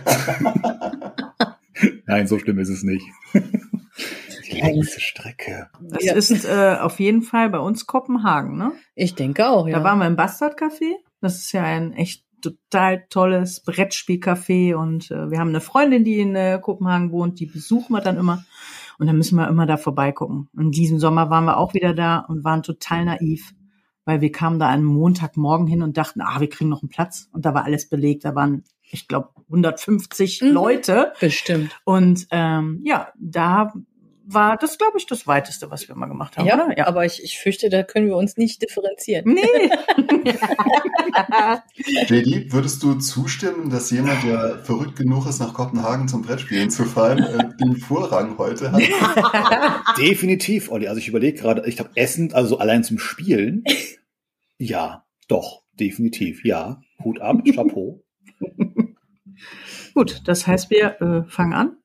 Nein, 2.06 2.26
so 2.26 2.38
schlimm 2.38 2.58
ist 2.58 2.68
es 2.68 2.82
nicht. 2.82 3.06
Die 4.50 4.60
längste 4.60 5.00
Strecke. 5.00 5.70
Das 5.80 6.04
ja. 6.04 6.14
ist 6.14 6.44
äh, 6.44 6.76
auf 6.80 6.98
jeden 6.98 7.22
Fall 7.22 7.50
bei 7.50 7.60
uns 7.60 7.86
Kopenhagen, 7.86 8.56
ne? 8.56 8.72
Ich 8.94 9.14
denke 9.14 9.48
auch, 9.48 9.68
ja. 9.68 9.78
Da 9.78 9.84
waren 9.84 10.00
wir 10.00 10.06
im 10.06 10.16
Bastard 10.16 10.60
Café. 10.60 10.94
Das 11.20 11.36
ist 11.36 11.52
ja 11.52 11.62
ein 11.62 11.92
echt 11.92 12.24
total 12.40 13.04
tolles 13.10 13.64
Brettspielcafé 13.64 14.74
und 14.74 15.10
äh, 15.10 15.30
wir 15.30 15.38
haben 15.38 15.48
eine 15.48 15.60
Freundin, 15.60 16.04
die 16.04 16.20
in 16.20 16.34
äh, 16.34 16.58
Kopenhagen 16.62 17.12
wohnt, 17.12 17.40
die 17.40 17.46
besuchen 17.46 17.92
wir 17.92 18.00
dann 18.00 18.16
immer 18.16 18.44
und 18.98 19.06
dann 19.06 19.16
müssen 19.16 19.36
wir 19.36 19.48
immer 19.48 19.66
da 19.66 19.76
vorbeigucken. 19.76 20.48
Und 20.56 20.72
diesem 20.72 20.98
Sommer 20.98 21.30
waren 21.30 21.44
wir 21.44 21.56
auch 21.56 21.74
wieder 21.74 21.94
da 21.94 22.18
und 22.18 22.44
waren 22.44 22.62
total 22.62 23.04
naiv, 23.04 23.54
weil 24.04 24.20
wir 24.20 24.32
kamen 24.32 24.58
da 24.58 24.68
einen 24.68 24.84
Montagmorgen 24.84 25.66
hin 25.66 25.82
und 25.82 25.96
dachten, 25.96 26.20
ah, 26.20 26.40
wir 26.40 26.48
kriegen 26.48 26.70
noch 26.70 26.82
einen 26.82 26.88
Platz 26.88 27.28
und 27.32 27.44
da 27.44 27.54
war 27.54 27.64
alles 27.64 27.88
belegt. 27.88 28.24
Da 28.24 28.34
waren, 28.34 28.64
ich 28.82 29.06
glaube, 29.06 29.30
150 29.46 30.42
mhm, 30.42 30.48
Leute. 30.48 31.12
Bestimmt. 31.20 31.78
Und 31.84 32.26
ähm, 32.30 32.80
ja, 32.82 33.08
da 33.18 33.72
war 34.30 34.56
das, 34.56 34.76
glaube 34.76 34.98
ich, 34.98 35.06
das 35.06 35.26
weiteste, 35.26 35.70
was 35.70 35.88
wir 35.88 35.94
mal 35.94 36.06
gemacht 36.06 36.36
haben. 36.36 36.46
Ja, 36.46 36.70
ja. 36.76 36.86
aber 36.86 37.06
ich, 37.06 37.24
ich 37.24 37.38
fürchte, 37.38 37.70
da 37.70 37.82
können 37.82 38.06
wir 38.06 38.16
uns 38.16 38.36
nicht 38.36 38.62
differenzieren. 38.62 39.34
Nee. 39.34 39.40
JD, 42.08 42.52
würdest 42.52 42.82
du 42.82 42.94
zustimmen, 42.94 43.70
dass 43.70 43.90
jemand, 43.90 44.22
der 44.24 44.58
verrückt 44.64 44.96
genug 44.96 45.26
ist, 45.26 45.40
nach 45.40 45.54
Kopenhagen 45.54 46.08
zum 46.08 46.22
Brettspielen 46.22 46.70
zu 46.70 46.84
fahren, 46.84 47.22
äh, 47.22 47.56
den 47.56 47.76
Vorrang 47.76 48.36
heute 48.36 48.72
hat? 48.72 48.82
Definitiv, 49.98 50.70
Olli. 50.70 50.88
Also 50.88 50.98
ich 50.98 51.08
überlege 51.08 51.40
gerade, 51.40 51.66
ich 51.66 51.76
glaube, 51.76 51.92
Essen, 51.94 52.34
also 52.34 52.58
allein 52.58 52.84
zum 52.84 52.98
Spielen, 52.98 53.64
ja, 54.58 55.06
doch, 55.28 55.62
definitiv, 55.72 56.44
ja. 56.44 56.82
Hut 57.02 57.20
ab, 57.20 57.42
Chapeau. 57.54 58.04
Gut, 59.94 60.22
das 60.26 60.46
heißt, 60.46 60.70
wir 60.70 61.00
äh, 61.00 61.30
fangen 61.30 61.54
an. 61.54 61.78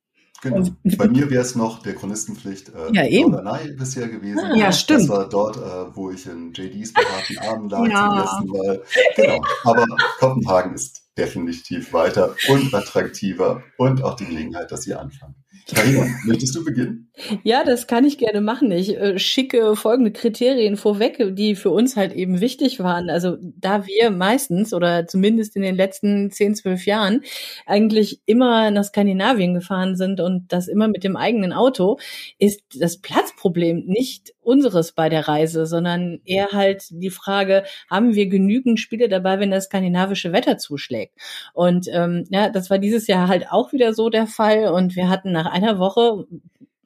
Genau. 0.43 0.67
Bei 0.97 1.08
mir 1.08 1.29
wäre 1.29 1.41
es 1.41 1.56
noch 1.56 1.82
der 1.82 1.95
Chronistenpflicht 1.95 2.69
äh, 2.69 2.93
ja, 2.93 3.06
eben. 3.06 3.32
bisher 3.77 4.10
gewesen. 4.10 4.56
Ja, 4.56 4.73
stimmt. 4.73 5.03
Das 5.03 5.10
war 5.10 5.29
dort, 5.29 5.56
äh, 5.56 5.95
wo 5.95 6.12
ich 6.12 6.25
in 6.25 6.51
JDs 6.51 6.91
behaarten 6.91 7.38
Abend 7.39 7.71
lag 7.71 7.88
ja. 7.88 8.10
zum 8.10 8.17
ersten 8.17 8.47
Mal. 8.47 8.82
Genau. 9.15 9.45
Aber 9.63 9.86
Kopenhagen 10.19 10.73
ist 10.73 11.03
definitiv 11.17 11.93
weiter 11.93 12.36
und 12.49 12.73
attraktiver 12.73 13.63
und 13.77 14.03
auch 14.03 14.15
die 14.15 14.25
Gelegenheit, 14.25 14.69
dass 14.71 14.86
ihr 14.86 14.99
anfangt. 14.99 15.36
Karina, 15.67 16.08
möchtest 16.26 16.56
du 16.56 16.65
beginnen? 16.65 17.10
Ja, 17.43 17.63
das 17.63 17.88
kann 17.88 18.06
ich 18.06 18.17
gerne 18.17 18.41
machen. 18.41 18.71
Ich 18.71 18.97
äh, 18.97 19.17
schicke 19.17 19.76
folgende 19.76 20.12
Kriterien 20.12 20.78
vorweg, 20.78 21.36
die 21.36 21.56
für 21.56 21.69
uns 21.69 21.95
halt 21.95 22.13
eben 22.13 22.41
wichtig 22.41 22.80
waren. 22.80 23.10
Also 23.10 23.38
da 23.41 23.86
wir 23.86 24.12
meistens 24.12 24.73
oder 24.73 25.08
zumindest 25.08 25.56
in 25.56 25.62
den 25.62 25.76
letzten 25.76 26.32
10, 26.32 26.56
12 26.56 26.86
Jahren 26.86 27.21
eigentlich 27.65 28.21
immer 28.26 28.71
nach 28.71 28.84
Skandinavien 28.84 29.54
gefahren 29.54 29.95
sind 29.95 30.19
und 30.19 30.52
das 30.52 30.67
immer 30.67 30.88
mit 30.88 31.04
dem 31.04 31.15
eigenen 31.15 31.54
Auto, 31.54 31.97
ist 32.39 32.62
das 32.76 32.97
Platzproblem 32.97 33.86
nicht 33.86 34.34
unseres 34.45 34.91
bei 34.91 35.10
der 35.10 35.27
Reise, 35.27 35.65
sondern 35.65 36.19
eher 36.25 36.49
halt 36.51 36.86
die 36.89 37.10
Frage, 37.10 37.63
haben 37.89 38.15
wir 38.15 38.27
genügend 38.27 38.79
Spiele 38.79 39.10
dabei, 39.10 39.39
wenn 39.39 39.51
das 39.51 39.65
skandinavische 39.65 40.34
Wetter 40.34 40.58
zuschlägt? 40.58 41.15
Und 41.53 41.88
ähm, 41.91 42.25
ja, 42.29 42.49
das 42.49 42.69
war 42.69 42.79
dieses 42.79 43.08
Jahr 43.08 43.27
halt 43.27 43.51
auch 43.51 43.73
wieder 43.73 43.93
so 43.93 44.10
der 44.10 44.27
Fall 44.27 44.67
und 44.67 44.95
wir 44.95 45.10
hatten 45.10 45.32
nach 45.32 45.51
einer 45.51 45.79
Woche 45.79 46.25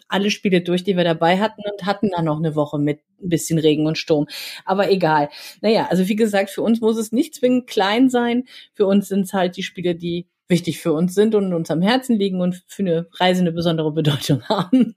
alle 0.07 0.31
Spiele 0.31 0.61
durch, 0.61 0.83
die 0.83 0.95
wir 0.95 1.03
dabei 1.03 1.39
hatten 1.39 1.61
und 1.69 1.85
hatten 1.85 2.11
dann 2.11 2.25
noch 2.25 2.37
eine 2.37 2.55
Woche 2.55 2.79
mit 2.79 3.01
ein 3.21 3.29
bisschen 3.29 3.59
Regen 3.59 3.87
und 3.87 3.97
Sturm. 3.97 4.27
Aber 4.65 4.89
egal. 4.89 5.29
Naja, 5.61 5.87
also 5.89 6.07
wie 6.07 6.15
gesagt, 6.15 6.49
für 6.49 6.61
uns 6.61 6.81
muss 6.81 6.97
es 6.97 7.11
nicht 7.11 7.35
zwingend 7.35 7.67
klein 7.67 8.09
sein. 8.09 8.45
Für 8.73 8.85
uns 8.85 9.07
sind 9.09 9.21
es 9.21 9.33
halt 9.33 9.57
die 9.57 9.63
Spiele, 9.63 9.95
die 9.95 10.27
wichtig 10.47 10.79
für 10.79 10.93
uns 10.93 11.13
sind 11.13 11.35
und 11.35 11.53
uns 11.53 11.69
am 11.71 11.81
Herzen 11.81 12.17
liegen 12.17 12.39
und 12.39 12.63
für 12.67 12.83
eine 12.83 13.07
Reise 13.13 13.41
eine 13.41 13.51
besondere 13.51 13.91
Bedeutung 13.91 14.43
haben. 14.49 14.93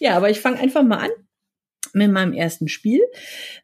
Ja, 0.00 0.16
aber 0.16 0.30
ich 0.30 0.40
fange 0.40 0.58
einfach 0.58 0.82
mal 0.82 0.98
an 0.98 1.10
mit 1.92 2.10
meinem 2.10 2.32
ersten 2.32 2.68
Spiel. 2.68 3.00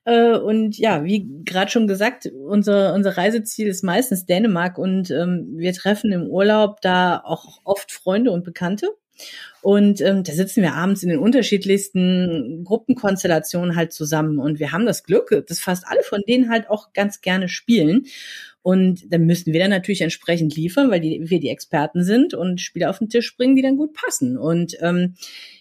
Äh, 0.04 0.36
und 0.36 0.78
ja, 0.78 1.04
wie 1.04 1.28
gerade 1.44 1.70
schon 1.70 1.86
gesagt, 1.86 2.26
unser, 2.26 2.94
unser 2.94 3.16
Reiseziel 3.16 3.68
ist 3.68 3.84
meistens 3.84 4.26
Dänemark 4.26 4.78
und 4.78 5.10
ähm, 5.10 5.54
wir 5.56 5.72
treffen 5.72 6.12
im 6.12 6.26
Urlaub 6.26 6.80
da 6.80 7.20
auch 7.24 7.60
oft 7.64 7.92
Freunde 7.92 8.30
und 8.30 8.44
Bekannte. 8.44 8.88
Und 9.62 10.00
ähm, 10.00 10.24
da 10.24 10.32
sitzen 10.32 10.62
wir 10.62 10.74
abends 10.74 11.02
in 11.02 11.08
den 11.08 11.20
unterschiedlichsten 11.20 12.64
Gruppenkonstellationen 12.64 13.76
halt 13.76 13.92
zusammen. 13.92 14.38
Und 14.38 14.58
wir 14.58 14.72
haben 14.72 14.86
das 14.86 15.04
Glück, 15.04 15.44
dass 15.46 15.60
fast 15.60 15.86
alle 15.86 16.02
von 16.02 16.20
denen 16.26 16.50
halt 16.50 16.68
auch 16.68 16.92
ganz 16.92 17.20
gerne 17.20 17.48
spielen. 17.48 18.06
Und 18.62 19.12
dann 19.12 19.24
müssen 19.24 19.52
wir 19.52 19.60
dann 19.60 19.70
natürlich 19.70 20.00
entsprechend 20.00 20.56
liefern, 20.56 20.90
weil 20.90 21.00
die, 21.00 21.30
wir 21.30 21.38
die 21.38 21.50
Experten 21.50 22.02
sind 22.02 22.34
und 22.34 22.60
Spiele 22.60 22.90
auf 22.90 22.98
den 22.98 23.08
Tisch 23.08 23.36
bringen, 23.36 23.56
die 23.56 23.62
dann 23.62 23.76
gut 23.76 23.94
passen. 23.94 24.36
Und 24.36 24.76
ähm, 24.80 25.14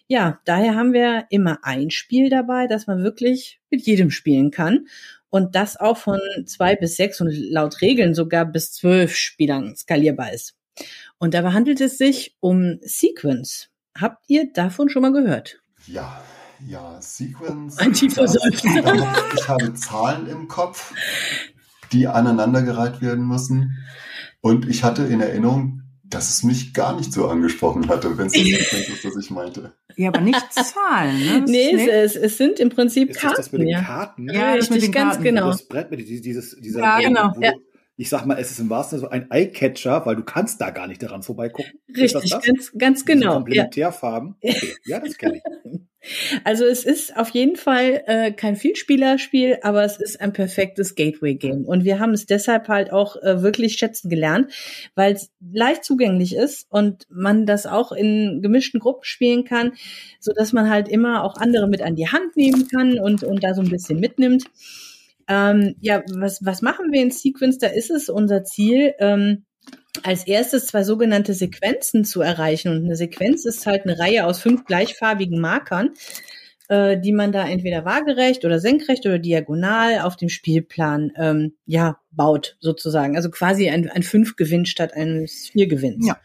ja, 0.08 0.40
daher 0.46 0.76
haben 0.76 0.94
wir 0.94 1.26
immer 1.30 1.60
ein 1.64 1.90
Spiel 1.90 2.30
dabei, 2.30 2.68
das 2.68 2.88
man 2.88 3.04
wirklich 3.04 3.60
mit 3.70 3.82
jedem 3.82 4.12
spielen 4.12 4.52
kann. 4.52 4.88
Und 5.30 5.56
das 5.56 5.78
auch 5.78 5.98
von 5.98 6.20
zwei 6.46 6.76
bis 6.76 6.96
sechs 6.96 7.20
und 7.20 7.32
laut 7.32 7.82
Regeln 7.82 8.14
sogar 8.14 8.46
bis 8.46 8.72
zwölf 8.74 9.16
Spielern 9.16 9.76
skalierbar 9.76 10.32
ist. 10.32 10.56
Und 11.18 11.34
dabei 11.34 11.54
handelt 11.54 11.82
es 11.82 11.98
sich 11.98 12.36
um 12.40 12.80
Sequence. 12.82 13.70
Habt 13.98 14.24
ihr 14.28 14.52
davon 14.54 14.90
schon 14.90 15.02
mal 15.02 15.14
gehört? 15.14 15.62
Ja, 15.88 16.22
ja, 16.68 17.02
Sequence. 17.02 17.78
Ein 17.80 17.94
tiefer. 17.94 18.26
Ich 18.26 19.48
habe 19.48 19.74
Zahlen 19.74 20.28
im 20.28 20.48
Kopf, 20.48 20.94
die 21.92 22.08
aneinandergereiht 22.08 23.02
werden 23.02 23.28
müssen. 23.28 23.78
Und 24.42 24.68
ich 24.68 24.84
hatte 24.84 25.04
in 25.04 25.22
Erinnerung, 25.22 25.83
dass 26.14 26.30
es 26.30 26.44
mich 26.44 26.74
gar 26.74 26.96
nicht 26.96 27.12
so 27.12 27.28
angesprochen 27.28 27.88
hatte, 27.90 28.18
wenn 28.18 28.28
es 28.28 28.34
das 28.34 28.44
ist, 28.90 29.06
was 29.06 29.18
ich 29.18 29.32
meinte. 29.32 29.74
Ja, 29.96 30.10
aber 30.10 30.22
nicht 30.22 30.54
Zahlen, 30.54 31.20
ne? 31.20 31.46
nee, 31.48 31.72
es, 31.72 32.16
es, 32.16 32.38
sind 32.38 32.60
im 32.60 32.70
Prinzip 32.70 33.10
ist 33.12 33.20
Karten. 33.20 33.36
Das, 33.36 33.46
das 33.46 33.52
mit 33.52 33.62
den 33.62 33.68
ja. 33.70 33.82
Karten? 33.82 34.30
Ja, 34.30 34.54
richtig, 34.54 34.70
mit 34.72 34.84
den 34.84 34.92
ganz 34.92 35.14
Karten. 35.14 35.24
genau. 35.24 35.48
Das 35.48 35.68
Brett 35.68 35.92
mit 35.92 36.08
dieses, 36.08 36.56
dieser 36.60 36.80
ja, 36.80 37.00
genau. 37.00 37.34
Ja. 37.40 37.54
Ich 37.96 38.10
sag 38.10 38.26
mal, 38.26 38.40
es 38.40 38.50
ist 38.50 38.60
im 38.60 38.70
wahrsten 38.70 39.00
Sinne 39.00 39.10
so 39.10 39.12
ein 39.12 39.30
Eyecatcher, 39.30 40.04
weil 40.06 40.16
du 40.16 40.24
kannst 40.24 40.60
da 40.60 40.72
gar 40.72 40.88
nicht 40.88 41.04
daran 41.04 41.22
vorbeigucken. 41.22 41.74
Richtig, 41.96 42.32
ganz, 42.32 42.72
ganz 42.76 43.06
genau. 43.06 43.36
Komplementärfarben. 43.36 44.36
Okay. 44.42 44.74
Ja, 44.86 45.00
das 45.00 45.18
kenne 45.18 45.38
ich. 45.38 45.44
Also 46.44 46.66
es 46.66 46.84
ist 46.84 47.16
auf 47.16 47.30
jeden 47.30 47.56
Fall 47.56 48.04
äh, 48.08 48.32
kein 48.32 48.56
Vielspielerspiel, 48.56 49.60
aber 49.62 49.84
es 49.84 49.98
ist 49.98 50.20
ein 50.20 50.34
perfektes 50.34 50.96
Gateway-Game. 50.96 51.66
Und 51.66 51.86
wir 51.86 52.00
haben 52.00 52.12
es 52.12 52.26
deshalb 52.26 52.68
halt 52.68 52.92
auch 52.92 53.16
äh, 53.22 53.42
wirklich 53.42 53.74
schätzen 53.74 54.10
gelernt, 54.10 54.52
weil 54.96 55.14
es 55.14 55.32
leicht 55.40 55.84
zugänglich 55.84 56.36
ist 56.36 56.68
und 56.70 57.08
man 57.10 57.46
das 57.46 57.66
auch 57.66 57.92
in 57.92 58.42
gemischten 58.42 58.80
Gruppen 58.80 59.04
spielen 59.04 59.46
kann, 59.46 59.74
so 60.20 60.34
dass 60.34 60.54
man 60.54 60.70
halt 60.70 60.90
immer 60.90 61.24
auch 61.24 61.38
andere 61.38 61.68
mit 61.68 61.82
an 61.82 61.96
die 61.96 62.08
Hand 62.08 62.36
nehmen 62.36 62.68
kann 62.68 63.00
und, 63.00 63.24
und 63.24 63.44
da 63.44 63.54
so 63.54 63.62
ein 63.62 63.70
bisschen 63.70 64.00
mitnimmt. 64.00 64.46
Ähm, 65.30 65.76
ja, 65.80 66.04
was, 66.14 66.44
was 66.44 66.62
machen 66.62 66.92
wir 66.92 67.02
in 67.02 67.12
Sequence? 67.12 67.58
Da 67.58 67.68
ist 67.68 67.92
es 67.92 68.10
unser 68.10 68.44
Ziel, 68.44 68.94
ähm, 69.00 69.46
als 70.02 70.26
erstes 70.26 70.68
zwei 70.68 70.84
sogenannte 70.84 71.34
Sequenzen 71.34 72.04
zu 72.04 72.22
erreichen. 72.22 72.70
Und 72.70 72.86
eine 72.86 72.96
Sequenz 72.96 73.46
ist 73.46 73.66
halt 73.66 73.84
eine 73.84 74.00
Reihe 74.00 74.26
aus 74.26 74.40
fünf 74.40 74.66
gleichfarbigen 74.66 75.40
Markern, 75.40 75.92
äh, 76.70 76.98
die 77.00 77.12
man 77.12 77.32
da 77.32 77.48
entweder 77.48 77.86
waagerecht 77.86 78.44
oder 78.46 78.60
senkrecht 78.60 79.06
oder 79.06 79.20
diagonal 79.20 80.00
auf 80.00 80.16
dem 80.16 80.30
Spielplan 80.30 81.12
ähm, 81.18 81.54
ja 81.66 82.00
baut, 82.12 82.58
sozusagen. 82.60 83.16
Also 83.16 83.30
quasi 83.30 83.70
ein, 83.70 83.90
ein 83.90 84.04
Fünf-Gewinn 84.04 84.66
statt 84.66 84.94
eines 84.94 85.50
Vier-Gewinns. 85.52 86.08
Ja. 86.08 86.20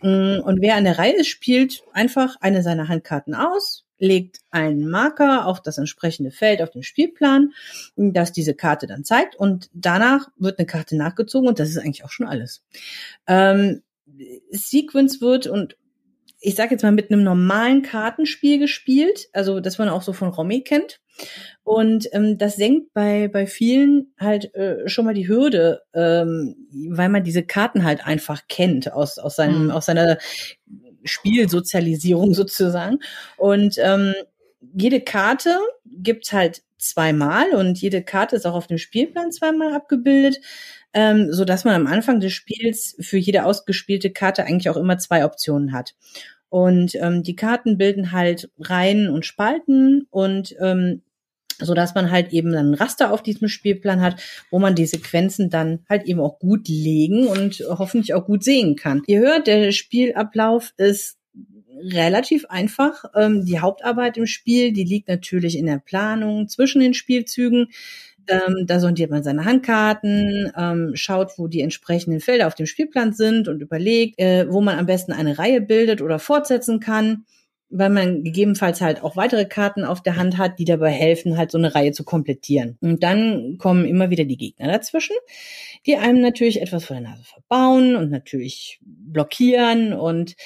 Mm, 0.00 0.40
und 0.40 0.60
wer 0.60 0.76
an 0.76 0.84
der 0.84 0.98
Reihe 0.98 1.16
ist, 1.16 1.28
spielt 1.28 1.82
einfach 1.92 2.36
eine 2.40 2.62
seiner 2.62 2.88
Handkarten 2.88 3.34
aus, 3.34 3.84
legt 4.02 4.40
einen 4.50 4.90
Marker 4.90 5.46
auf 5.46 5.62
das 5.62 5.78
entsprechende 5.78 6.32
Feld 6.32 6.60
auf 6.60 6.70
dem 6.70 6.82
Spielplan, 6.82 7.52
das 7.96 8.32
diese 8.32 8.54
Karte 8.54 8.88
dann 8.88 9.04
zeigt 9.04 9.36
und 9.36 9.70
danach 9.72 10.28
wird 10.36 10.58
eine 10.58 10.66
Karte 10.66 10.96
nachgezogen 10.96 11.48
und 11.48 11.60
das 11.60 11.70
ist 11.70 11.78
eigentlich 11.78 12.04
auch 12.04 12.10
schon 12.10 12.26
alles. 12.26 12.64
Ähm, 13.28 13.82
Sequence 14.50 15.20
wird 15.20 15.46
und 15.46 15.76
ich 16.40 16.56
sage 16.56 16.72
jetzt 16.72 16.82
mal 16.82 16.90
mit 16.90 17.12
einem 17.12 17.22
normalen 17.22 17.82
Kartenspiel 17.82 18.58
gespielt, 18.58 19.28
also 19.32 19.60
das 19.60 19.78
man 19.78 19.88
auch 19.88 20.02
so 20.02 20.12
von 20.12 20.28
Romy 20.28 20.62
kennt. 20.62 21.00
Und 21.62 22.08
ähm, 22.12 22.36
das 22.38 22.56
senkt 22.56 22.92
bei, 22.94 23.28
bei 23.28 23.46
vielen 23.46 24.12
halt 24.18 24.52
äh, 24.56 24.88
schon 24.88 25.04
mal 25.04 25.14
die 25.14 25.28
Hürde, 25.28 25.82
ähm, 25.94 26.66
weil 26.88 27.10
man 27.10 27.22
diese 27.22 27.44
Karten 27.44 27.84
halt 27.84 28.04
einfach 28.04 28.48
kennt 28.48 28.92
aus, 28.92 29.18
aus, 29.18 29.36
seinem, 29.36 29.66
mhm. 29.66 29.70
aus 29.70 29.86
seiner 29.86 30.18
Spielsozialisierung 31.04 32.34
sozusagen. 32.34 32.98
Und 33.36 33.76
ähm, 33.78 34.14
jede 34.74 35.00
Karte 35.00 35.58
gibt's 35.84 36.32
halt 36.32 36.62
zweimal 36.78 37.50
und 37.54 37.80
jede 37.80 38.02
Karte 38.02 38.36
ist 38.36 38.46
auch 38.46 38.54
auf 38.54 38.66
dem 38.66 38.78
Spielplan 38.78 39.30
zweimal 39.32 39.72
abgebildet, 39.72 40.38
ähm, 40.92 41.32
so 41.32 41.44
dass 41.44 41.64
man 41.64 41.74
am 41.74 41.86
Anfang 41.86 42.20
des 42.20 42.32
Spiels 42.32 42.96
für 43.00 43.18
jede 43.18 43.44
ausgespielte 43.44 44.10
Karte 44.10 44.44
eigentlich 44.44 44.68
auch 44.68 44.76
immer 44.76 44.98
zwei 44.98 45.24
Optionen 45.24 45.72
hat. 45.72 45.94
Und 46.48 46.94
ähm, 46.96 47.22
die 47.22 47.36
Karten 47.36 47.78
bilden 47.78 48.12
halt 48.12 48.50
Reihen 48.58 49.08
und 49.08 49.24
Spalten 49.24 50.06
und 50.10 50.54
ähm, 50.60 51.02
so 51.60 51.74
dass 51.74 51.94
man 51.94 52.10
halt 52.10 52.32
eben 52.32 52.54
ein 52.54 52.74
Raster 52.74 53.12
auf 53.12 53.22
diesem 53.22 53.48
Spielplan 53.48 54.00
hat, 54.00 54.22
wo 54.50 54.58
man 54.58 54.74
die 54.74 54.86
Sequenzen 54.86 55.50
dann 55.50 55.80
halt 55.88 56.04
eben 56.04 56.20
auch 56.20 56.38
gut 56.38 56.68
legen 56.68 57.26
und 57.26 57.64
hoffentlich 57.68 58.14
auch 58.14 58.26
gut 58.26 58.44
sehen 58.44 58.76
kann. 58.76 59.02
Ihr 59.06 59.20
hört, 59.20 59.46
der 59.46 59.72
Spielablauf 59.72 60.72
ist 60.76 61.18
relativ 61.82 62.46
einfach. 62.46 63.04
Ähm, 63.14 63.44
die 63.44 63.60
Hauptarbeit 63.60 64.16
im 64.16 64.26
Spiel, 64.26 64.72
die 64.72 64.84
liegt 64.84 65.08
natürlich 65.08 65.58
in 65.58 65.66
der 65.66 65.78
Planung 65.78 66.48
zwischen 66.48 66.80
den 66.80 66.94
Spielzügen. 66.94 67.68
Ähm, 68.28 68.66
da 68.66 68.78
sondiert 68.78 69.10
man 69.10 69.24
seine 69.24 69.44
Handkarten, 69.44 70.52
ähm, 70.56 70.92
schaut, 70.94 71.32
wo 71.38 71.48
die 71.48 71.60
entsprechenden 71.60 72.20
Felder 72.20 72.46
auf 72.46 72.54
dem 72.54 72.66
Spielplan 72.66 73.12
sind 73.12 73.48
und 73.48 73.60
überlegt, 73.60 74.20
äh, 74.20 74.46
wo 74.48 74.60
man 74.60 74.78
am 74.78 74.86
besten 74.86 75.12
eine 75.12 75.38
Reihe 75.38 75.60
bildet 75.60 76.00
oder 76.00 76.18
fortsetzen 76.20 76.78
kann 76.78 77.24
weil 77.72 77.90
man 77.90 78.22
gegebenenfalls 78.22 78.80
halt 78.80 79.02
auch 79.02 79.16
weitere 79.16 79.46
Karten 79.46 79.84
auf 79.84 80.02
der 80.02 80.16
Hand 80.16 80.36
hat, 80.36 80.58
die 80.58 80.64
dabei 80.64 80.90
helfen, 80.90 81.38
halt 81.38 81.50
so 81.50 81.58
eine 81.58 81.74
Reihe 81.74 81.92
zu 81.92 82.04
komplettieren. 82.04 82.76
Und 82.80 83.02
dann 83.02 83.56
kommen 83.58 83.86
immer 83.86 84.10
wieder 84.10 84.24
die 84.24 84.36
Gegner 84.36 84.68
dazwischen, 84.68 85.16
die 85.86 85.96
einem 85.96 86.20
natürlich 86.20 86.60
etwas 86.60 86.84
vor 86.84 86.96
der 86.96 87.08
Nase 87.08 87.24
verbauen 87.24 87.96
und 87.96 88.10
natürlich 88.10 88.78
blockieren. 88.82 89.94
Und 89.94 90.36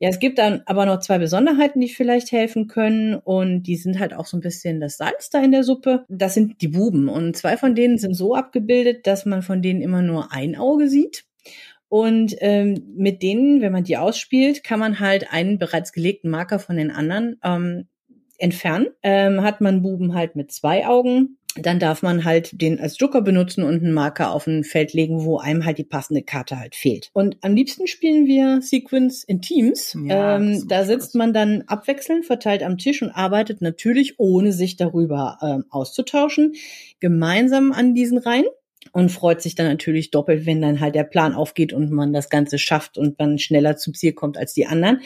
ja, 0.00 0.08
es 0.08 0.18
gibt 0.18 0.38
dann 0.38 0.62
aber 0.66 0.84
noch 0.84 0.98
zwei 0.98 1.18
Besonderheiten, 1.18 1.80
die 1.80 1.88
vielleicht 1.88 2.32
helfen 2.32 2.66
können. 2.66 3.14
Und 3.14 3.62
die 3.62 3.76
sind 3.76 4.00
halt 4.00 4.12
auch 4.12 4.26
so 4.26 4.36
ein 4.36 4.40
bisschen 4.40 4.80
das 4.80 4.96
Salz 4.96 5.30
da 5.30 5.42
in 5.42 5.52
der 5.52 5.62
Suppe. 5.62 6.04
Das 6.08 6.34
sind 6.34 6.60
die 6.60 6.68
Buben. 6.68 7.08
Und 7.08 7.36
zwei 7.36 7.56
von 7.56 7.76
denen 7.76 7.98
sind 7.98 8.14
so 8.14 8.34
abgebildet, 8.34 9.06
dass 9.06 9.24
man 9.24 9.42
von 9.42 9.62
denen 9.62 9.80
immer 9.80 10.02
nur 10.02 10.32
ein 10.32 10.56
Auge 10.56 10.88
sieht. 10.88 11.24
Und 11.92 12.34
ähm, 12.38 12.94
mit 12.96 13.22
denen, 13.22 13.60
wenn 13.60 13.70
man 13.70 13.84
die 13.84 13.98
ausspielt, 13.98 14.64
kann 14.64 14.80
man 14.80 14.98
halt 14.98 15.30
einen 15.30 15.58
bereits 15.58 15.92
gelegten 15.92 16.30
Marker 16.30 16.58
von 16.58 16.78
den 16.78 16.90
anderen 16.90 17.38
ähm, 17.44 17.86
entfernen. 18.38 18.86
Ähm, 19.02 19.42
hat 19.42 19.60
man 19.60 19.82
Buben 19.82 20.14
halt 20.14 20.34
mit 20.34 20.50
zwei 20.50 20.86
Augen, 20.86 21.36
dann 21.54 21.78
darf 21.78 22.00
man 22.00 22.24
halt 22.24 22.58
den 22.62 22.80
als 22.80 22.98
Joker 22.98 23.20
benutzen 23.20 23.62
und 23.62 23.82
einen 23.82 23.92
Marker 23.92 24.32
auf 24.32 24.46
ein 24.46 24.64
Feld 24.64 24.94
legen, 24.94 25.26
wo 25.26 25.36
einem 25.36 25.66
halt 25.66 25.76
die 25.76 25.84
passende 25.84 26.22
Karte 26.22 26.58
halt 26.58 26.76
fehlt. 26.76 27.10
Und 27.12 27.36
am 27.42 27.54
liebsten 27.54 27.86
spielen 27.86 28.24
wir 28.24 28.62
Sequence 28.62 29.22
in 29.22 29.42
Teams. 29.42 29.94
Ja, 30.06 30.36
ähm, 30.36 30.66
da 30.68 30.86
sitzt 30.86 31.14
man 31.14 31.34
dann 31.34 31.64
abwechselnd 31.66 32.24
verteilt 32.24 32.62
am 32.62 32.78
Tisch 32.78 33.02
und 33.02 33.10
arbeitet 33.10 33.60
natürlich, 33.60 34.18
ohne 34.18 34.54
sich 34.54 34.78
darüber 34.78 35.36
ähm, 35.42 35.66
auszutauschen, 35.68 36.54
gemeinsam 37.00 37.70
an 37.70 37.94
diesen 37.94 38.16
Reihen 38.16 38.46
und 38.92 39.10
freut 39.10 39.40
sich 39.40 39.54
dann 39.54 39.66
natürlich 39.66 40.10
doppelt, 40.10 40.46
wenn 40.46 40.60
dann 40.60 40.80
halt 40.80 40.94
der 40.94 41.04
Plan 41.04 41.34
aufgeht 41.34 41.72
und 41.72 41.90
man 41.90 42.12
das 42.12 42.28
Ganze 42.28 42.58
schafft 42.58 42.98
und 42.98 43.18
man 43.18 43.38
schneller 43.38 43.76
zum 43.76 43.94
Ziel 43.94 44.12
kommt 44.12 44.36
als 44.36 44.52
die 44.52 44.66
anderen. 44.66 45.00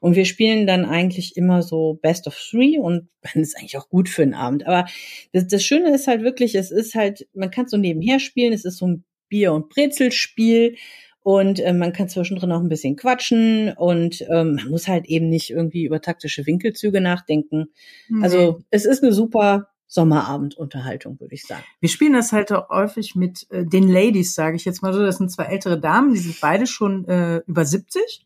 Und 0.00 0.14
wir 0.14 0.24
spielen 0.24 0.66
dann 0.66 0.84
eigentlich 0.84 1.36
immer 1.36 1.62
so 1.62 1.98
Best 2.00 2.28
of 2.28 2.36
Three 2.38 2.78
und 2.78 3.08
dann 3.20 3.42
ist 3.42 3.58
eigentlich 3.58 3.76
auch 3.76 3.88
gut 3.88 4.08
für 4.08 4.22
den 4.22 4.34
Abend. 4.34 4.66
Aber 4.66 4.86
das, 5.32 5.48
das 5.48 5.64
Schöne 5.64 5.92
ist 5.92 6.06
halt 6.06 6.22
wirklich, 6.22 6.54
es 6.54 6.70
ist 6.70 6.94
halt, 6.94 7.26
man 7.34 7.50
kann 7.50 7.66
so 7.66 7.76
nebenher 7.76 8.20
spielen, 8.20 8.52
es 8.52 8.64
ist 8.64 8.78
so 8.78 8.86
ein 8.86 9.04
Bier- 9.28 9.52
und 9.52 9.68
Brezelspiel. 9.68 10.76
Und 11.24 11.60
äh, 11.60 11.72
man 11.72 11.92
kann 11.92 12.08
zwischendrin 12.08 12.50
auch 12.50 12.60
ein 12.60 12.68
bisschen 12.68 12.96
quatschen 12.96 13.72
und 13.76 14.22
ähm, 14.22 14.56
man 14.56 14.70
muss 14.70 14.88
halt 14.88 15.06
eben 15.06 15.28
nicht 15.28 15.50
irgendwie 15.50 15.84
über 15.84 16.00
taktische 16.00 16.46
Winkelzüge 16.46 17.00
nachdenken. 17.00 17.66
Mhm. 18.08 18.24
Also 18.24 18.62
es 18.70 18.84
ist 18.84 19.04
eine 19.04 19.12
super 19.12 19.71
Sommerabendunterhaltung, 19.92 21.20
würde 21.20 21.34
ich 21.34 21.46
sagen. 21.46 21.62
Wir 21.80 21.90
spielen 21.90 22.14
das 22.14 22.32
halt 22.32 22.50
auch 22.50 22.70
häufig 22.70 23.14
mit 23.14 23.46
äh, 23.50 23.66
den 23.66 23.88
Ladies, 23.88 24.34
sage 24.34 24.56
ich 24.56 24.64
jetzt 24.64 24.82
mal 24.82 24.94
so. 24.94 25.02
Das 25.02 25.18
sind 25.18 25.30
zwei 25.30 25.44
ältere 25.44 25.78
Damen, 25.78 26.14
die 26.14 26.18
sind 26.18 26.40
beide 26.40 26.66
schon 26.66 27.06
äh, 27.08 27.42
über 27.46 27.66
70 27.66 28.24